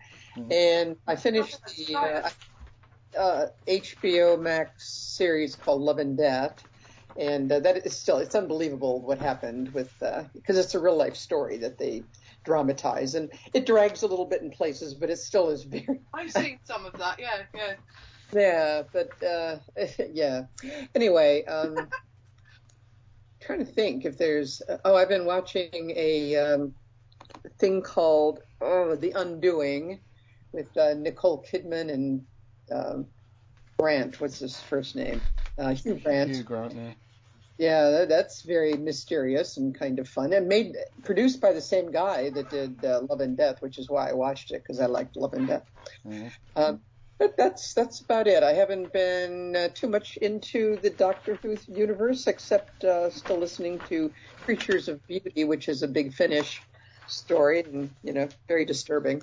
And 0.52 0.98
I 1.08 1.16
finished 1.16 1.58
the 1.78 1.96
uh, 1.96 2.30
uh, 3.18 3.46
HBO 3.68 4.40
Max 4.40 5.16
series 5.16 5.56
called 5.56 5.82
Love 5.82 6.00
and 6.00 6.18
Death, 6.18 6.64
and 7.18 7.52
uh, 7.52 7.60
that 7.62 7.86
is 7.86 7.98
still 7.98 8.18
it's 8.18 8.36
unbelievable 8.36 9.02
what 9.02 9.18
happened 9.18 9.74
with 9.74 9.94
because 10.34 10.58
it's 10.58 10.76
a 10.76 10.80
real 10.80 10.98
life 10.98 11.16
story 11.16 11.58
that 11.58 11.78
they 11.78 12.06
dramatize, 12.44 13.16
and 13.16 13.32
it 13.54 13.66
drags 13.66 14.04
a 14.04 14.08
little 14.08 14.26
bit 14.26 14.42
in 14.42 14.52
places, 14.52 14.94
but 14.94 15.10
it 15.10 15.18
still 15.18 15.50
is 15.50 15.64
very 15.64 16.02
I've 16.14 16.32
seen 16.32 16.60
some 16.66 16.86
of 16.86 16.94
that, 16.94 17.20
yeah, 17.20 17.44
yeah. 17.54 17.74
yeah, 18.34 18.82
but 18.92 19.24
uh, 19.26 19.58
yeah. 20.12 20.44
Anyway, 20.94 21.46
um, 21.46 21.88
trying 23.42 23.60
to 23.60 23.66
think 23.66 24.06
if 24.06 24.18
there's. 24.18 24.62
Oh, 24.84 24.96
I've 24.96 25.10
been 25.10 25.26
watching 25.26 25.94
a 25.96 26.36
um, 26.36 26.74
thing 27.60 27.82
called 27.82 28.40
oh, 28.60 28.96
The 28.96 29.12
Undoing 29.12 30.02
with 30.56 30.76
uh, 30.78 30.94
Nicole 30.96 31.44
Kidman 31.44 31.92
and 31.94 32.22
um, 32.72 33.08
Grant. 33.80 34.20
What's 34.20 34.40
his 34.40 34.62
first 34.62 34.96
name? 34.96 35.22
Uh, 35.58 35.74
Hugh 35.74 36.00
Grant. 36.04 36.36
Hugh 36.36 36.44
Grant, 36.44 36.74
yeah. 36.76 36.94
Yeah, 37.58 37.90
that, 37.92 38.10
that's 38.10 38.42
very 38.42 38.76
mysterious 38.76 39.56
and 39.58 39.78
kind 39.78 40.00
of 40.00 40.10
fun, 40.10 40.34
and 40.34 40.48
made 40.48 40.76
produced 41.04 41.40
by 41.40 41.54
the 41.54 41.62
same 41.62 41.92
guy 41.92 42.30
that 42.32 42.50
did 42.50 42.84
uh, 42.84 43.02
Love 43.10 43.22
and 43.22 43.38
Death, 43.38 43.62
which 43.62 43.78
is 43.78 43.90
why 43.90 44.10
I 44.10 44.14
watched 44.14 44.52
it 44.52 44.62
because 44.64 44.80
I 44.80 44.88
liked 44.88 45.16
Love 45.16 45.34
and 45.34 45.48
Death. 45.48 45.64
Mhm. 46.06 46.32
Um, 46.56 46.82
but 47.18 47.38
that's 47.38 47.74
that's 47.74 48.02
about 48.02 48.28
it. 48.28 48.44
I 48.44 48.52
haven't 48.54 48.92
been 48.92 49.56
uh, 49.56 49.70
too 49.74 49.88
much 49.88 50.18
into 50.18 50.78
the 50.84 50.90
Doctor 50.90 51.40
Who 51.42 51.56
universe, 51.68 52.28
except 52.28 52.84
uh, 52.84 53.10
still 53.10 53.40
listening 53.40 53.80
to 53.90 54.12
Creatures 54.44 54.90
of 54.90 55.06
Beauty, 55.08 55.46
which 55.46 55.70
is 55.70 55.82
a 55.82 55.88
big 55.88 56.14
Finish 56.14 56.62
story, 57.08 57.62
and 57.62 57.92
you 58.04 58.12
know, 58.12 58.28
very 58.50 58.66
disturbing. 58.66 59.22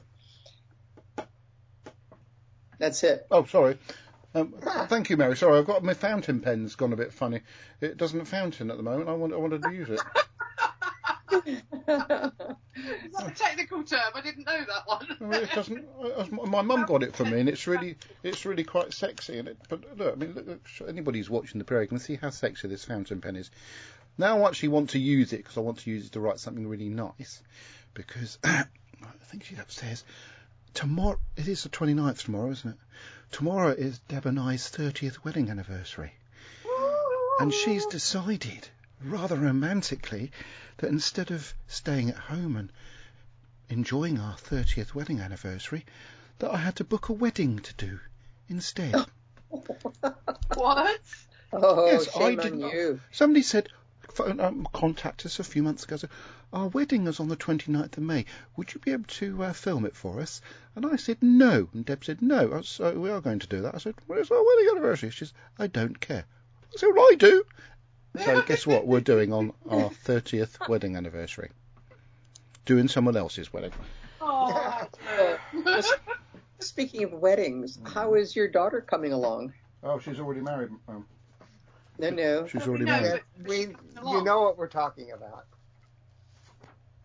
That's 2.83 3.05
it. 3.05 3.29
Oh, 3.31 3.45
sorry. 3.45 3.79
Um, 4.35 4.55
thank 4.89 5.09
you, 5.09 5.17
Mary. 5.17 5.37
Sorry, 5.37 5.57
I've 5.57 5.67
got 5.67 5.85
my 5.85 5.95
fountain 5.95 6.41
pen's 6.41 6.75
gone 6.75 6.93
a 6.93 6.97
bit 6.97 7.13
funny. 7.13 7.43
It 7.81 7.97
doesn't 7.97 8.25
fountain 8.25 8.73
at 8.73 8.77
the 8.77 8.83
moment. 8.83 9.09
I 9.09 9.13
want, 9.13 9.33
I 9.33 9.37
wanted 9.37 9.63
to 9.63 9.71
use 9.71 9.89
it. 9.89 10.01
Is 11.47 11.63
that 11.77 12.57
a 13.25 13.31
technical 13.37 13.85
term? 13.85 14.01
I 14.17 14.21
didn't 14.21 14.47
know 14.47 14.65
that 14.67 14.87
one. 14.87 15.33
It 15.33 15.51
doesn't. 15.53 15.87
uh, 16.03 16.27
My 16.47 16.63
mum 16.63 16.85
got 16.87 17.05
it 17.05 17.15
for 17.15 17.25
me, 17.25 17.39
and 17.39 17.49
it's 17.49 17.69
really, 17.69 17.95
it's 18.25 18.45
really 18.45 18.65
quite 18.65 18.93
sexy. 18.93 19.39
And 19.39 19.47
it, 19.47 19.59
but 19.69 19.85
look, 19.97 20.15
I 20.15 20.17
mean, 20.17 20.35
look, 20.35 20.47
look, 20.49 20.89
anybody 20.89 21.21
who's 21.21 21.31
watching 21.31 21.61
the 21.61 21.65
period 21.65 21.91
can 21.91 22.01
see 22.01 22.17
how 22.17 22.31
sexy 22.31 22.67
this 22.67 22.85
fountain 22.85 23.21
pen 23.21 23.37
is. 23.37 23.49
Now 24.19 24.43
I 24.43 24.49
actually 24.49 24.71
want 24.71 24.91
to 24.91 24.99
use 24.99 25.33
it 25.33 25.37
because 25.39 25.57
I 25.57 25.61
want 25.61 25.79
to 25.79 25.91
use 25.91 26.07
it 26.07 26.13
to 26.15 26.21
write 26.21 26.41
something 26.41 26.67
really 26.67 26.89
nice. 26.89 27.41
Because 27.95 28.39
I 28.45 28.65
think 29.31 29.45
she's 29.45 29.61
upstairs. 29.61 30.03
Tomorrow, 30.75 31.19
it 31.37 31.49
is 31.49 31.63
the 31.63 31.69
29th 31.69 32.19
tomorrow, 32.25 32.51
isn't 32.51 32.71
it? 32.71 32.77
Tomorrow 33.31 33.71
is 33.73 33.99
Deb 34.09 34.27
and 34.27 34.39
I's 34.41 34.71
30th 34.71 35.25
wedding 35.25 35.51
anniversary. 35.51 36.13
And 37.41 37.53
she's 37.53 37.87
decided, 37.87 38.69
rather 39.03 39.37
romantically, 39.37 40.33
that 40.79 40.91
instead 40.91 41.31
of 41.31 41.53
staying 41.67 42.11
at 42.11 42.17
home 42.17 42.57
and 42.57 42.71
enjoying 43.69 44.19
our 44.19 44.35
30th 44.37 44.95
wedding 44.95 45.21
anniversary, 45.21 45.85
that 46.39 46.51
I 46.53 46.59
had 46.59 46.77
to 46.77 46.85
book 46.85 47.09
a 47.09 47.13
wedding 47.13 47.59
to 47.61 47.75
do 47.75 48.01
instead. 48.49 48.95
What? 50.55 51.01
oh, 51.53 51.87
Yes, 51.87 52.09
I 52.17 52.19
shame 52.19 52.37
did 52.39 52.53
on 52.53 52.61
not- 52.61 52.73
you. 52.73 53.01
Somebody 53.11 53.43
said, 53.43 53.69
phone, 54.15 54.41
um, 54.41 54.67
contact 54.73 55.27
us 55.27 55.39
a 55.39 55.45
few 55.45 55.63
months 55.63 55.85
ago. 55.85 55.97
Said, 55.97 56.11
Our 56.53 56.69
wedding 56.69 57.07
is 57.07 57.21
on 57.21 57.29
the 57.29 57.37
29th 57.37 57.97
of 57.97 58.03
May. 58.03 58.27
Would 58.57 58.75
you 58.75 58.81
be 58.81 58.93
able 58.93 59.05
to 59.05 59.45
uh, 59.45 59.53
film 59.53 59.85
it 59.87 59.97
for 59.97 60.21
us? 60.21 60.41
And 60.75 60.87
I 60.87 60.97
said, 60.97 61.19
no. 61.23 61.69
And 61.73 61.85
Deb 61.85 62.05
said, 62.05 62.23
no. 62.23 62.53
I 62.53 62.57
was, 62.57 62.81
uh, 62.81 62.93
we 62.97 63.11
are 63.11 63.21
going 63.21 63.41
to 63.41 63.47
do 63.47 63.63
that. 63.63 63.75
I 63.75 63.79
said, 63.79 63.95
well, 64.07 64.19
it's 64.19 64.31
our 64.31 64.45
wedding 64.45 64.69
anniversary. 64.71 65.11
She 65.11 65.19
says, 65.19 65.33
I 65.59 65.67
don't 65.67 65.99
care. 65.99 66.25
I 66.75 66.77
said, 66.77 66.91
well, 66.95 67.09
I 67.11 67.15
do. 67.17 67.45
So 68.25 68.43
guess 68.43 68.67
what 68.67 68.87
we're 68.87 69.01
doing 69.01 69.33
on 69.33 69.53
our 69.69 69.91
30th 69.91 70.69
wedding 70.69 70.97
anniversary? 70.97 71.51
Doing 72.65 72.89
someone 72.89 73.17
else's 73.17 73.53
wedding. 73.53 73.73
Oh, 74.21 74.87
Speaking 76.61 77.05
of 77.05 77.13
weddings, 77.13 77.79
how 77.85 78.15
is 78.15 78.37
your 78.37 78.49
daughter 78.49 78.81
coming 78.81 79.13
along? 79.13 79.53
Oh, 79.83 79.99
she's 79.99 80.21
already 80.21 80.43
married. 80.43 80.71
Um, 80.87 81.07
No, 81.99 82.11
no. 82.11 82.47
she's 82.47 82.67
already 82.67 82.85
know, 82.85 83.01
married. 83.01 83.23
but- 83.39 83.49
We, 83.49 83.59
you 83.61 84.25
know 84.25 84.43
what 84.43 84.59
we're 84.59 84.67
talking 84.69 85.13
about. 85.13 85.47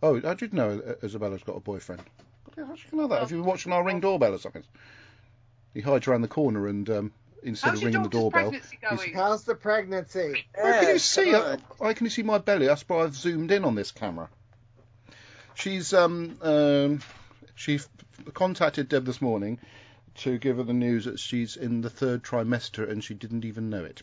Oh, 0.02 0.22
I 0.28 0.34
did 0.36 0.54
know 0.54 0.80
Isabella's 1.04 1.44
got 1.44 1.58
a 1.58 1.60
boyfriend. 1.60 2.02
How 2.56 2.76
should 2.76 2.92
you 2.92 2.98
know 3.00 3.08
that? 3.08 3.20
Have 3.20 3.32
you 3.32 3.38
been 3.38 3.46
watching 3.46 3.72
our 3.72 3.84
ring 3.84 4.00
doorbell 4.00 4.34
or 4.34 4.38
something? 4.40 4.64
He 5.74 5.82
hides 5.82 6.08
around 6.08 6.22
the 6.22 6.28
corner 6.28 6.68
and 6.68 6.90
um, 6.90 7.12
instead 7.44 7.70
How's 7.70 7.80
of 7.80 7.86
ringing 7.86 8.04
the 8.04 8.10
doorbell, 8.10 8.50
pregnancy 8.52 8.80
going? 8.82 9.14
How's 9.14 9.44
the 9.44 9.56
pregnancy? 9.56 10.46
How 10.56 10.80
can 10.80 10.90
you 10.90 11.00
see? 11.00 11.34
I. 11.36 11.58
I 11.82 11.94
can 11.94 12.06
you 12.06 12.10
see 12.10 12.24
my 12.24 12.38
belly. 12.38 12.68
That's 12.68 12.88
why 12.88 13.04
I've 13.04 13.16
zoomed 13.16 13.52
in 13.52 13.64
on 13.66 13.76
this 13.76 13.92
camera. 13.92 14.30
She's 15.56 15.94
um 15.94 16.38
um 16.42 17.00
she 17.56 17.76
f- 17.76 17.90
contacted 18.34 18.90
Deb 18.90 19.06
this 19.06 19.22
morning 19.22 19.60
to 20.16 20.38
give 20.38 20.58
her 20.58 20.64
the 20.64 20.74
news 20.74 21.06
that 21.06 21.20
she's 21.20 21.56
in 21.58 21.82
the 21.82 21.90
third 21.90 22.24
trimester 22.24 22.90
and 22.90 23.04
she 23.04 23.14
didn't 23.14 23.46
even 23.46 23.70
know 23.70 23.84
it. 23.84 24.02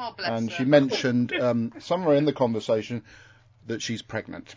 Oh, 0.00 0.14
bless 0.16 0.30
and 0.30 0.50
her. 0.50 0.56
she 0.56 0.64
mentioned 0.64 1.32
um, 1.32 1.72
somewhere 1.80 2.16
in 2.16 2.24
the 2.24 2.32
conversation 2.32 3.02
that 3.66 3.82
she's 3.82 4.00
pregnant. 4.00 4.54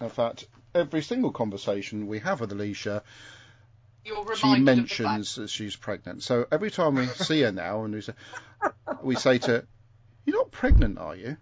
In 0.00 0.10
fact, 0.10 0.46
every 0.74 1.00
single 1.00 1.30
conversation 1.30 2.08
we 2.08 2.18
have 2.18 2.40
with 2.40 2.50
Alicia, 2.50 3.04
she 4.36 4.58
mentions 4.58 5.36
that 5.36 5.48
she's 5.48 5.76
pregnant. 5.76 6.24
So 6.24 6.46
every 6.50 6.72
time 6.72 6.96
we 6.96 7.06
see 7.06 7.42
her 7.42 7.52
now, 7.52 7.84
and 7.84 7.94
we 7.94 8.00
say, 8.00 8.12
we 9.02 9.14
say 9.14 9.38
to 9.38 9.50
her, 9.50 9.66
"You're 10.26 10.38
not 10.38 10.50
pregnant, 10.50 10.98
are 10.98 11.14
you?" 11.14 11.36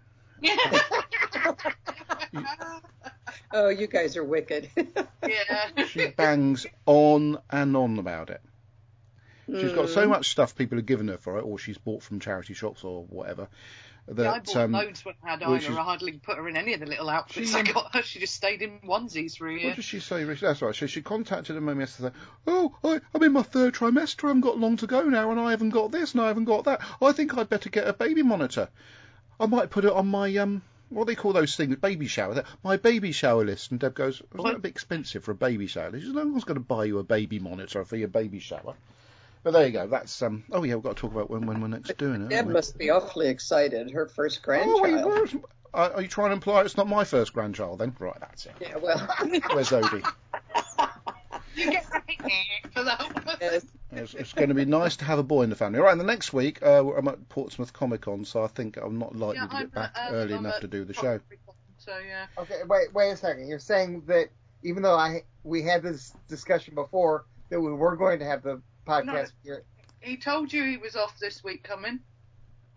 of 1.45 1.57
the 1.57 2.01
fact. 2.07 2.85
Oh, 3.51 3.69
you 3.69 3.87
guys 3.87 4.17
are 4.17 4.23
wicked. 4.23 4.69
yeah. 5.27 5.85
She 5.87 6.07
bangs 6.07 6.65
on 6.85 7.37
and 7.49 7.77
on 7.77 7.99
about 7.99 8.29
it. 8.29 8.41
She's 9.47 9.73
got 9.73 9.85
Mm. 9.87 9.93
so 9.93 10.07
much 10.07 10.29
stuff 10.29 10.55
people 10.55 10.77
have 10.77 10.85
given 10.85 11.07
her 11.09 11.17
for 11.17 11.37
it, 11.37 11.41
or 11.41 11.59
she's 11.59 11.77
bought 11.77 12.01
from 12.03 12.19
charity 12.19 12.53
shops 12.53 12.83
or 12.83 13.03
whatever. 13.05 13.47
That 14.07 14.23
yeah, 14.23 14.31
I 14.33 14.39
bought 14.39 14.55
um, 14.57 14.71
loads 14.73 15.05
when 15.05 15.15
I 15.23 15.29
had 15.29 15.41
Isla. 15.41 15.55
is- 15.55 15.67
I 15.69 15.71
hardly 15.81 16.11
put 16.13 16.37
her 16.37 16.47
in 16.49 16.57
any 16.57 16.73
of 16.73 16.81
the 16.81 16.85
little 16.85 17.09
outfits 17.09 17.51
She, 17.51 17.55
I 17.57 17.63
got 17.63 17.95
her. 17.95 18.01
She 18.01 18.19
just 18.19 18.33
stayed 18.33 18.61
in 18.61 18.79
onesies 18.81 19.37
for 19.37 19.47
a 19.47 19.53
year. 19.53 19.67
What 19.67 19.75
did 19.77 19.85
she 19.85 20.01
say? 20.01 20.25
Rich? 20.25 20.41
That's 20.41 20.61
right. 20.61 20.75
So 20.75 20.87
she 20.87 21.01
contacted 21.01 21.55
mum 21.61 21.79
yesterday. 21.79 22.13
Oh, 22.45 22.75
I, 22.83 22.99
I'm 23.15 23.23
in 23.23 23.31
my 23.31 23.43
third 23.43 23.73
trimester. 23.73 24.25
I 24.25 24.27
haven't 24.27 24.41
got 24.41 24.57
long 24.57 24.75
to 24.77 24.87
go 24.87 25.03
now, 25.03 25.31
and 25.31 25.39
I 25.39 25.51
haven't 25.51 25.69
got 25.69 25.91
this, 25.91 26.11
and 26.13 26.21
I 26.21 26.27
haven't 26.27 26.45
got 26.45 26.65
that. 26.65 26.81
I 27.01 27.13
think 27.13 27.37
I'd 27.37 27.49
better 27.49 27.69
get 27.69 27.87
a 27.87 27.93
baby 27.93 28.23
monitor. 28.23 28.67
I 29.39 29.45
might 29.45 29.69
put 29.69 29.85
it 29.85 29.91
on 29.93 30.07
my 30.07 30.35
um 30.37 30.61
what 30.89 31.07
do 31.07 31.11
they 31.11 31.15
call 31.15 31.33
those 31.33 31.55
things? 31.55 31.75
Baby 31.77 32.07
shower. 32.07 32.43
My 32.63 32.75
baby 32.77 33.13
shower 33.13 33.43
list. 33.45 33.71
And 33.71 33.79
Deb 33.79 33.93
goes, 33.95 34.21
"Isn't 34.35 34.45
that 34.45 34.55
a 34.55 34.59
bit 34.59 34.69
expensive 34.71 35.23
for 35.23 35.31
a 35.31 35.35
baby 35.35 35.67
shower?" 35.67 35.89
list?" 35.91 36.01
She 36.03 36.07
says, 36.07 36.15
"No 36.15 36.27
one's 36.27 36.43
going 36.43 36.55
to 36.59 36.63
buy 36.65 36.85
you 36.85 36.99
a 36.99 37.03
baby 37.03 37.39
monitor 37.39 37.83
for 37.85 37.95
your 37.95 38.09
baby 38.09 38.39
shower." 38.39 38.75
But 39.43 39.51
there 39.53 39.65
you 39.65 39.73
go. 39.73 39.87
That's 39.87 40.21
um. 40.21 40.45
Oh 40.51 40.63
yeah, 40.63 40.75
we've 40.75 40.83
got 40.83 40.95
to 40.95 41.01
talk 41.01 41.11
about 41.11 41.29
when 41.29 41.45
when 41.45 41.59
we're 41.61 41.67
next 41.67 41.97
doing 41.97 42.21
it. 42.23 42.29
Deb 42.29 42.47
must 42.47 42.77
be 42.77 42.89
awfully 42.89 43.27
excited. 43.27 43.91
Her 43.91 44.07
first 44.07 44.39
Oh, 44.41 44.45
grandchild. 44.45 44.81
wait, 44.81 45.05
where's, 45.05 45.35
uh, 45.73 45.89
are 45.95 46.01
you 46.01 46.07
trying 46.07 46.29
to 46.29 46.33
imply 46.35 46.61
it's 46.61 46.77
not 46.77 46.87
my 46.87 47.03
first 47.03 47.33
grandchild 47.33 47.79
then? 47.79 47.95
Right, 47.99 48.15
that's 48.19 48.45
it. 48.45 48.53
Yeah, 48.61 48.77
well, 48.77 48.97
Where's 49.53 49.69
Odie? 49.69 50.03
You 51.55 51.69
get 51.69 51.85
right 51.93 52.73
for 52.73 52.83
that 52.83 52.99
one. 53.13 53.37
yes. 53.39 53.63
It's, 53.91 54.13
it's 54.15 54.33
going 54.33 54.49
to 54.49 54.55
be 54.55 54.65
nice 54.65 54.95
to 54.97 55.05
have 55.05 55.19
a 55.19 55.23
boy 55.23 55.43
in 55.43 55.51
the 55.51 55.55
family. 55.55 55.79
Right, 55.79 55.91
and 55.91 56.01
the 56.01 56.05
next 56.05 56.33
week 56.33 56.63
uh, 56.63 56.83
I'm 56.95 57.07
at 57.07 57.29
Portsmouth 57.29 57.71
Comic 57.73 58.01
Con, 58.01 58.25
so 58.25 58.43
I 58.43 58.47
think 58.47 58.77
I'm 58.77 58.97
not 58.97 59.15
likely 59.15 59.35
Yeah, 59.37 59.47
to 59.47 59.53
I'm 59.53 59.61
get 59.61 59.71
back 59.71 59.91
at, 59.95 60.11
early 60.13 60.33
I'm 60.33 60.45
enough 60.45 60.61
to 60.61 60.67
do 60.67 60.83
the 60.83 60.95
show. 60.95 61.19
So 61.77 61.91
yeah. 62.07 62.25
Okay, 62.39 62.61
wait, 62.67 62.91
wait 62.95 63.11
a 63.11 63.17
second. 63.17 63.47
You're 63.47 63.59
saying 63.59 64.01
that 64.07 64.29
even 64.63 64.81
though 64.81 64.95
I 64.97 65.21
we 65.43 65.61
had 65.61 65.83
this 65.83 66.11
discussion 66.27 66.73
before 66.73 67.25
that 67.51 67.61
we 67.61 67.71
were 67.71 67.95
going 67.97 68.17
to 68.19 68.25
have 68.25 68.41
the 68.41 68.59
podcast 68.85 69.31
here. 69.43 69.63
He 70.01 70.17
told 70.17 70.51
you 70.51 70.63
he 70.63 70.77
was 70.77 70.95
off 70.95 71.17
this 71.19 71.43
week 71.43 71.63
coming. 71.63 71.99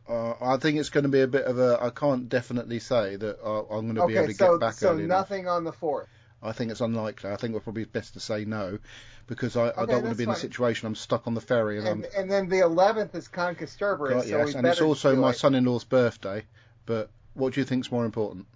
Uh, 0.08 0.34
I 0.40 0.56
think 0.58 0.78
it's 0.78 0.90
going 0.90 1.02
to 1.02 1.08
be 1.10 1.20
a 1.22 1.26
bit 1.26 1.44
of 1.46 1.58
a. 1.58 1.78
I 1.82 1.90
can't 1.90 2.28
definitely 2.28 2.78
say 2.78 3.16
that 3.16 3.40
uh, 3.44 3.62
I'm 3.64 3.92
going 3.92 3.96
to 3.96 4.06
be 4.06 4.16
able 4.16 4.28
to 4.28 4.34
so 4.34 4.52
get 4.52 4.60
back 4.60 4.74
so 4.74 4.90
early 4.92 5.04
enough. 5.04 5.30
nothing 5.30 5.48
on 5.48 5.64
the 5.64 5.72
fourth. 5.72 6.08
I 6.42 6.52
think 6.52 6.70
it's 6.70 6.80
unlikely. 6.80 7.30
I 7.30 7.36
think 7.36 7.54
we're 7.54 7.60
probably 7.60 7.86
best 7.86 8.12
to 8.14 8.20
say 8.20 8.44
no, 8.44 8.78
because 9.26 9.56
I, 9.56 9.70
I 9.70 9.86
don't 9.86 9.88
want 9.88 9.88
to 9.88 10.02
that's 10.10 10.16
be 10.18 10.22
in 10.24 10.28
a 10.28 10.32
fine. 10.34 10.40
situation 10.40 10.86
I'm 10.86 10.94
stuck 10.94 11.26
on 11.26 11.34
the 11.34 11.40
ferry 11.40 11.78
and, 11.78 11.88
And, 11.88 12.04
I'm. 12.04 12.20
and 12.20 12.30
then 12.30 12.48
the 12.48 12.60
eleventh 12.60 13.14
is 13.16 13.26
Concasterburus, 13.26 14.10
God, 14.10 14.22
so 14.22 14.28
yes, 14.28 14.46
we 14.48 14.54
and 14.54 14.66
it's 14.66 14.80
also 14.80 15.16
my 15.16 15.30
it. 15.30 15.36
son-in-law's 15.38 15.84
birthday. 15.84 16.44
But 16.84 17.10
what 17.34 17.54
do 17.54 17.60
you 17.60 17.64
think's 17.64 17.90
more 17.90 18.04
important? 18.04 18.46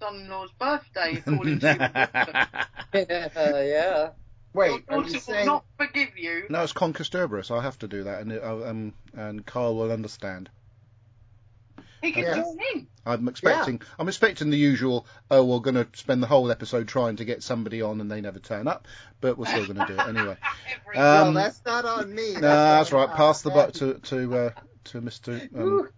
Son-in-law's 0.00 0.52
birthday, 0.60 1.22
according 1.26 1.58
to 1.60 2.48
you. 2.94 3.00
yeah. 3.00 4.10
Wait, 4.54 4.68
Your 4.68 4.78
are 4.88 4.96
daughter 5.02 5.08
you 5.08 5.14
will 5.14 5.20
saying? 5.20 5.46
not 5.46 5.64
forgive 5.78 6.18
you. 6.18 6.44
no, 6.50 6.62
it's 6.62 6.72
Concasterburus. 6.72 7.50
I 7.50 7.62
have 7.62 7.78
to 7.80 7.88
do 7.88 8.04
that, 8.04 8.20
and 8.20 8.32
it, 8.32 8.42
uh, 8.42 8.68
um, 8.68 8.94
and 9.14 9.44
Carl 9.46 9.76
will 9.76 9.90
understand. 9.92 10.50
He 12.02 12.12
can 12.12 12.24
Yes. 12.24 12.36
join 12.44 12.58
in. 12.74 12.86
I'm 13.04 13.28
expecting. 13.28 13.80
I'm 13.98 14.08
expecting 14.08 14.50
the 14.50 14.56
usual. 14.58 15.06
Oh, 15.30 15.44
we're 15.44 15.58
going 15.60 15.74
to 15.74 15.88
spend 15.94 16.22
the 16.22 16.26
whole 16.28 16.50
episode 16.50 16.86
trying 16.86 17.16
to 17.16 17.24
get 17.24 17.42
somebody 17.42 17.82
on, 17.82 18.00
and 18.00 18.10
they 18.10 18.20
never 18.20 18.38
turn 18.38 18.68
up. 18.68 18.86
But 19.20 19.38
we're 19.38 19.46
still 19.46 19.64
going 19.64 19.84
to 19.84 19.86
do 19.86 19.98
it 19.98 20.06
anyway. 20.08 20.36
Every 20.70 20.98
well, 20.98 21.28
Um, 21.28 21.34
that's 21.34 21.60
not 21.64 21.84
on 21.84 22.14
me. 22.14 22.34
no, 22.34 22.40
that's 22.40 22.92
on, 22.92 23.00
right. 23.08 23.16
Pass 23.16 23.42
the 23.42 23.50
buck 23.50 23.72
to 23.74 23.94
to 23.94 24.36
uh, 24.36 24.50
to 24.84 25.00
Mr. 25.00 25.40
Um, 25.58 25.88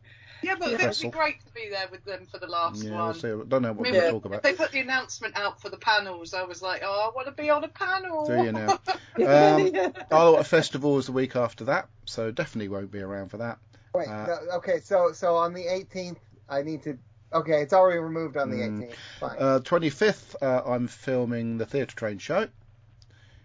yeah, 0.45 0.55
but 0.59 0.69
it'd 0.81 1.03
be 1.03 1.09
great 1.09 1.45
to 1.45 1.51
be 1.53 1.69
there 1.71 1.87
with 1.91 2.05
them 2.05 2.27
for 2.31 2.39
the 2.39 2.47
last 2.47 2.85
yeah, 2.85 2.93
one. 2.93 3.05
we'll 3.05 3.15
see. 3.15 3.29
I 3.29 3.43
don't 3.49 3.63
know 3.63 3.73
what 3.73 3.87
I 3.87 3.91
we're 3.91 3.93
mean, 3.93 3.93
going 3.93 3.95
to 3.95 4.01
Yeah. 4.05 4.11
talk 4.11 4.25
If 4.25 4.31
about. 4.31 4.43
they 4.43 4.53
put 4.53 4.73
the 4.73 4.81
announcement 4.81 5.37
out 5.37 5.61
for 5.61 5.69
the 5.69 5.77
panels, 5.77 6.35
I 6.35 6.43
was 6.45 6.63
like, 6.63 6.83
oh, 6.85 7.11
I 7.11 7.15
want 7.15 7.27
to 7.29 7.43
be 7.43 7.51
on 7.51 7.65
a 7.65 7.69
panel. 7.69 8.27
Do 8.27 8.43
you 8.43 8.53
now? 8.53 8.79
Um, 9.17 9.73
oh, 10.11 10.37
a 10.37 10.45
festival 10.45 10.99
is 10.99 11.07
the 11.07 11.13
week 11.13 11.37
after 11.37 11.65
that, 11.67 11.89
so 12.05 12.31
definitely 12.33 12.69
won't 12.69 12.91
be 12.91 13.01
around 13.01 13.29
for 13.29 13.37
that. 13.39 13.59
Wait, 13.95 14.09
Uh, 14.09 14.27
no, 14.27 14.39
okay, 14.57 14.81
so 14.81 15.13
so 15.13 15.37
on 15.37 15.55
the 15.55 15.65
18th, 15.65 16.19
I 16.49 16.63
need 16.63 16.83
to. 16.83 16.99
Okay, 17.33 17.63
it's 17.63 17.73
already 17.73 18.01
removed 18.01 18.37
on 18.37 18.51
the 18.51 18.57
Mm. 18.57 18.83
18th. 18.83 18.97
Fine. 19.21 19.37
Uh, 19.39 19.61
25th, 19.61 20.35
uh, 20.43 20.63
I'm 20.69 20.89
filming 20.89 21.59
the 21.59 21.67
Theatre 21.67 21.95
Train 21.97 22.19
show, 22.19 22.49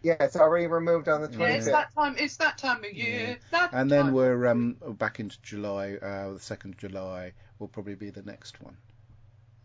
yeah, 0.02 0.16
it's 0.20 0.36
already 0.36 0.68
removed 0.68 1.08
on 1.08 1.22
the 1.22 1.38
Yeah, 1.38 1.48
it's 1.48 1.66
that 1.66 1.94
time. 1.94 2.16
It's 2.18 2.38
that 2.38 2.58
time 2.58 2.84
of 2.84 2.94
year. 2.94 3.38
That 3.52 3.72
and 3.74 3.92
then 3.92 4.06
time. 4.06 4.14
we're 4.14 4.48
um, 4.48 4.78
back 4.98 5.20
into 5.20 5.38
July. 5.42 5.96
Uh, 6.02 6.34
the 6.34 6.40
second 6.40 6.76
of 6.76 6.78
July 6.80 7.34
will 7.60 7.68
probably 7.68 7.96
be 7.96 8.10
the 8.10 8.24
next 8.24 8.62
one. 8.62 8.78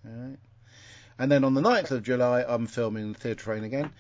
All 0.07 0.13
right. 0.13 0.39
And 1.19 1.31
then 1.31 1.45
on 1.45 1.55
the 1.55 1.61
9th 1.61 1.93
of 1.93 2.03
July, 2.03 2.45
I'm 2.47 2.67
filming 2.67 3.13
the 3.13 3.19
Theatre 3.19 3.45
Train 3.45 3.63
again, 3.63 3.93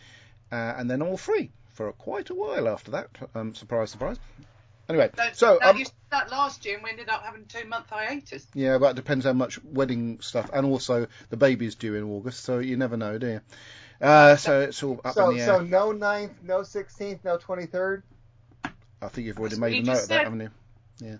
uh, 0.51 0.74
and 0.77 0.90
then 0.90 1.01
all 1.01 1.16
free 1.16 1.52
for 1.69 1.93
quite 1.93 2.31
a 2.31 2.35
while 2.35 2.69
after 2.69 2.90
that. 2.90 3.11
Um, 3.35 3.55
surprise, 3.55 3.90
surprise. 3.90 4.19
Anyway, 4.89 5.11
Don't- 5.16 5.36
so 5.36 5.59
that 5.61 5.70
um, 5.70 5.78
used 5.78 5.93
that 6.11 6.31
last 6.31 6.65
year, 6.65 6.74
and 6.74 6.85
we 6.85 6.90
ended 6.90 7.09
up 7.09 7.23
having 7.23 7.43
a 7.43 7.44
two-month 7.44 7.89
hiatus. 7.89 8.47
Yeah, 8.52 8.78
but 8.78 8.90
it 8.90 8.97
depends 8.97 9.24
how 9.24 9.32
much 9.32 9.62
wedding 9.65 10.20
stuff, 10.20 10.51
and 10.52 10.66
also 10.66 11.06
the 11.31 11.36
baby's 11.36 11.77
due 11.77 11.94
in 11.94 12.05
August, 12.05 12.44
so 12.44 12.59
you 12.59 12.77
never 12.77 12.97
know, 12.97 13.16
do 13.16 13.27
you? 13.28 13.40
Uh, 14.01 14.37
so 14.37 14.61
it's 14.62 14.83
all 14.83 15.01
up 15.05 15.15
so 15.15 15.31
in 15.31 15.37
the 15.37 15.43
air. 15.43 15.47
so 15.47 15.61
no 15.61 15.93
9th, 15.93 16.43
no 16.43 16.61
16th, 16.61 17.25
no 17.25 17.39
23rd. 17.39 18.03
I 19.01 19.09
think 19.09 19.27
you've 19.27 19.39
already 19.39 19.57
That's 19.57 19.61
made 19.61 19.83
a 19.83 19.87
note 19.87 19.93
just 19.93 20.03
of 20.05 20.09
that, 20.11 20.25
haven't 20.25 20.41
you? 20.41 20.51
Yeah. 21.01 21.16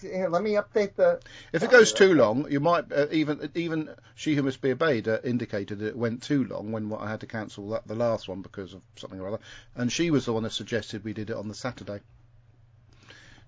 Here, 0.00 0.28
let 0.28 0.42
me 0.42 0.52
update 0.52 0.94
the. 0.94 1.20
If 1.52 1.62
it 1.62 1.70
goes 1.70 1.92
too 1.92 2.14
long, 2.14 2.50
you 2.50 2.60
might 2.60 2.90
uh, 2.90 3.06
even 3.10 3.50
even 3.54 3.90
she 4.14 4.34
who 4.34 4.42
must 4.42 4.62
be 4.62 4.70
obeyed 4.70 5.08
uh, 5.08 5.18
indicated 5.24 5.80
that 5.80 5.88
it 5.88 5.96
went 5.96 6.22
too 6.22 6.44
long 6.44 6.72
when 6.72 6.90
I 6.94 7.10
had 7.10 7.20
to 7.20 7.26
cancel 7.26 7.68
that, 7.70 7.86
the 7.86 7.94
last 7.94 8.28
one 8.28 8.40
because 8.40 8.72
of 8.72 8.80
something 8.96 9.20
or 9.20 9.28
other, 9.28 9.40
and 9.74 9.92
she 9.92 10.10
was 10.10 10.24
the 10.24 10.32
one 10.32 10.44
that 10.44 10.52
suggested 10.52 11.04
we 11.04 11.12
did 11.12 11.28
it 11.28 11.36
on 11.36 11.48
the 11.48 11.54
Saturday. 11.54 12.00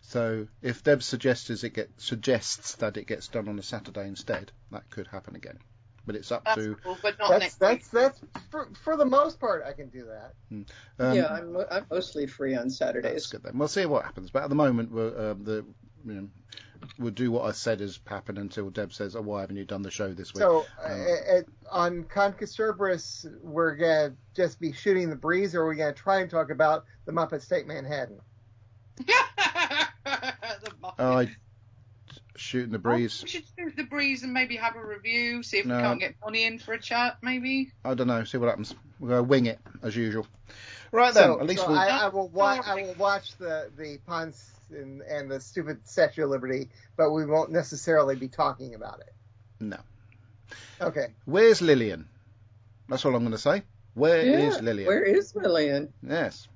So 0.02 0.48
if 0.60 0.82
Deb 0.82 1.02
suggests 1.02 1.48
it 1.48 1.74
get 1.74 1.90
suggests 1.96 2.74
that 2.76 2.96
it 2.96 3.06
gets 3.06 3.28
done 3.28 3.48
on 3.48 3.58
a 3.58 3.62
Saturday 3.62 4.06
instead, 4.06 4.50
that 4.72 4.90
could 4.90 5.06
happen 5.06 5.36
again. 5.36 5.58
But 6.10 6.16
it's 6.16 6.32
up 6.32 6.44
That's 6.44 6.56
to 6.56 6.76
cool, 6.82 6.98
but 7.00 7.16
not 7.20 7.30
That's 7.30 7.60
next 7.60 7.60
that's 7.60 7.92
week. 7.92 8.02
that's 8.02 8.20
for, 8.50 8.68
for 8.82 8.96
the 8.96 9.04
most 9.04 9.38
part 9.38 9.62
I 9.64 9.72
can 9.72 9.90
do 9.90 10.06
that. 10.06 10.32
um, 10.98 11.14
yeah, 11.14 11.26
I'm, 11.28 11.56
I'm 11.70 11.86
mostly 11.88 12.26
free 12.26 12.56
on 12.56 12.62
That's 12.64 12.76
Saturdays. 12.78 13.28
good 13.28 13.44
then. 13.44 13.56
We'll 13.56 13.68
see 13.68 13.86
what 13.86 14.04
happens. 14.04 14.32
But 14.32 14.42
at 14.42 14.48
the 14.48 14.56
moment, 14.56 14.90
we're, 14.90 15.30
um, 15.30 15.44
the 15.44 15.64
you 16.04 16.12
know, 16.14 16.28
we'll 16.98 17.12
do 17.12 17.30
what 17.30 17.44
I 17.44 17.52
said 17.52 17.78
has 17.78 18.00
happened 18.08 18.38
until 18.38 18.70
Deb 18.70 18.92
says, 18.92 19.14
"Oh, 19.14 19.20
why 19.20 19.42
haven't 19.42 19.54
you 19.54 19.64
done 19.64 19.82
the 19.82 19.90
show 19.92 20.12
this 20.12 20.34
week?" 20.34 20.42
So 20.42 20.66
uh, 20.84 20.88
Um, 20.92 21.06
uh, 21.30 21.42
on 21.70 22.02
Concasterburus, 22.02 23.26
we're 23.40 23.76
gonna 23.76 24.16
just 24.34 24.58
be 24.58 24.72
shooting 24.72 25.10
the 25.10 25.14
breeze, 25.16 25.54
or 25.54 25.62
are 25.62 25.68
we 25.68 25.76
gonna 25.76 25.92
try 25.92 26.22
and 26.22 26.28
talk 26.28 26.50
about 26.50 26.86
the 27.06 27.12
Muppets 27.12 27.48
Take 27.48 27.68
Manhattan? 27.68 28.18
the 29.06 29.06
muffin. 30.80 30.94
Oh, 30.98 31.18
I 31.20 31.28
shooting 32.40 32.72
the 32.72 32.78
breeze. 32.78 33.22
We 33.22 33.28
should 33.28 33.44
shoot 33.58 33.76
the 33.76 33.84
breeze 33.84 34.22
and 34.22 34.32
maybe 34.32 34.56
have 34.56 34.74
a 34.76 34.84
review. 34.84 35.42
See 35.42 35.58
if 35.58 35.66
No. 35.66 35.76
we 35.76 35.82
can't 35.82 36.00
get 36.00 36.20
Bonnie 36.20 36.44
in 36.44 36.58
for 36.58 36.72
a 36.72 36.80
chat, 36.80 37.18
maybe. 37.22 37.72
I 37.84 37.94
don't 37.94 38.06
know. 38.06 38.24
See 38.24 38.38
what 38.38 38.48
happens. 38.48 38.74
We're 38.98 39.10
gonna 39.10 39.22
wing 39.22 39.46
it 39.46 39.58
as 39.82 39.94
usual. 39.94 40.26
Right 40.92 41.14
then. 41.14 41.24
so, 41.24 41.40
at 41.40 41.46
least 41.46 41.62
so 41.62 41.68
we'll. 41.68 41.78
I, 41.78 41.86
I 41.88 42.08
will 42.08 42.28
watch. 42.28 42.66
I 42.66 42.74
will 42.82 42.94
watch 42.94 43.36
the 43.38 43.70
the 43.76 43.98
Ponds 44.06 44.50
and, 44.70 45.02
and 45.02 45.30
the 45.30 45.40
stupid 45.40 45.86
Statue 45.86 46.24
of 46.24 46.30
Liberty, 46.30 46.68
but 46.96 47.10
we 47.12 47.26
won't 47.26 47.50
necessarily 47.50 48.16
be 48.16 48.28
talking 48.28 48.74
about 48.74 49.00
it. 49.00 49.12
No. 49.60 49.78
Okay. 50.80 51.08
Where's 51.26 51.60
Lillian? 51.60 52.08
That's 52.88 53.04
all 53.04 53.14
I'm 53.14 53.22
going 53.22 53.32
to 53.32 53.38
say. 53.38 53.62
Where 53.94 54.18
is 54.20 54.56
Yeah, 54.56 54.62
Lillian? 54.62 54.86
Where 54.88 55.02
is 55.04 55.34
Lillian? 55.36 55.92
Yes. 56.02 56.48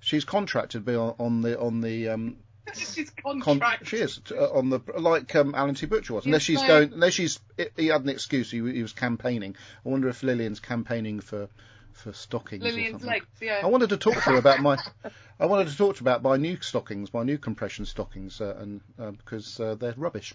She's 0.00 0.24
contracted 0.24 0.84
to 0.84 0.90
be 0.90 0.94
on, 0.96 1.14
on 1.18 1.40
the 1.40 1.58
on 1.58 1.80
the 1.80 2.10
um, 2.10 2.36
She's 2.72 3.10
Con- 3.10 3.60
she 3.84 3.98
is 3.98 4.20
uh, 4.30 4.52
on 4.52 4.70
the 4.70 4.80
like 4.96 5.34
um, 5.36 5.54
Alan 5.54 5.74
T. 5.74 5.86
Butcher 5.86 6.14
was. 6.14 6.24
Unless 6.24 6.42
she's 6.42 6.62
going, 6.62 6.92
unless 6.94 7.12
she's 7.12 7.38
he 7.76 7.88
had 7.88 8.02
an 8.02 8.08
excuse. 8.08 8.50
He, 8.50 8.58
he 8.58 8.82
was 8.82 8.92
campaigning. 8.92 9.56
I 9.84 9.88
wonder 9.88 10.08
if 10.08 10.22
Lillian's 10.22 10.60
campaigning 10.60 11.20
for 11.20 11.48
for 11.94 12.12
stockings 12.12 12.62
Lillian's 12.62 13.04
legs, 13.04 13.26
yeah. 13.40 13.60
I 13.62 13.66
wanted 13.66 13.90
to 13.90 13.96
talk 13.96 14.14
to 14.14 14.20
her 14.20 14.36
about 14.36 14.60
my. 14.60 14.76
I 15.40 15.46
wanted 15.46 15.68
to 15.68 15.76
talk 15.76 15.96
to 15.96 16.04
her 16.04 16.10
about 16.10 16.22
my 16.22 16.36
new 16.36 16.58
stockings, 16.60 17.12
my 17.14 17.22
new 17.22 17.38
compression 17.38 17.86
stockings, 17.86 18.40
uh, 18.40 18.56
and 18.58 18.80
uh, 18.98 19.10
because 19.12 19.58
uh, 19.60 19.74
they're 19.76 19.94
rubbish. 19.96 20.34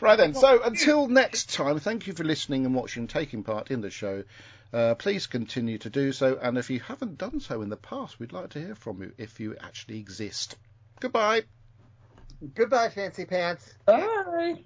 Right 0.00 0.16
then. 0.16 0.34
So 0.34 0.62
until 0.62 1.08
next 1.08 1.52
time, 1.52 1.78
thank 1.78 2.06
you 2.06 2.12
for 2.12 2.24
listening 2.24 2.66
and 2.66 2.74
watching, 2.74 3.06
taking 3.06 3.42
part 3.42 3.70
in 3.70 3.80
the 3.80 3.90
show. 3.90 4.24
Uh, 4.72 4.94
please 4.94 5.26
continue 5.26 5.78
to 5.78 5.90
do 5.90 6.12
so, 6.12 6.38
and 6.40 6.58
if 6.58 6.68
you 6.68 6.80
haven't 6.80 7.18
done 7.18 7.40
so 7.40 7.62
in 7.62 7.68
the 7.68 7.76
past, 7.76 8.18
we'd 8.18 8.32
like 8.32 8.50
to 8.50 8.60
hear 8.60 8.74
from 8.74 9.02
you 9.02 9.12
if 9.18 9.38
you 9.38 9.56
actually 9.60 9.98
exist. 9.98 10.56
Goodbye. 11.00 11.42
Goodbye, 12.54 12.90
fancy 12.90 13.24
pants. 13.24 13.74
Bye. 13.86 14.64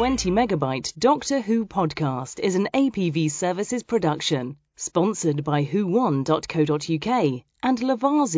20 0.00 0.30
megabyte 0.30 0.98
Doctor 0.98 1.42
Who 1.42 1.66
podcast 1.66 2.40
is 2.40 2.54
an 2.54 2.68
APV 2.72 3.30
Services 3.30 3.82
production, 3.82 4.56
sponsored 4.74 5.44
by 5.44 5.62
who1.co.uk 5.66 7.42
and 7.62 7.78
lavazi.co.uk. 7.78 8.36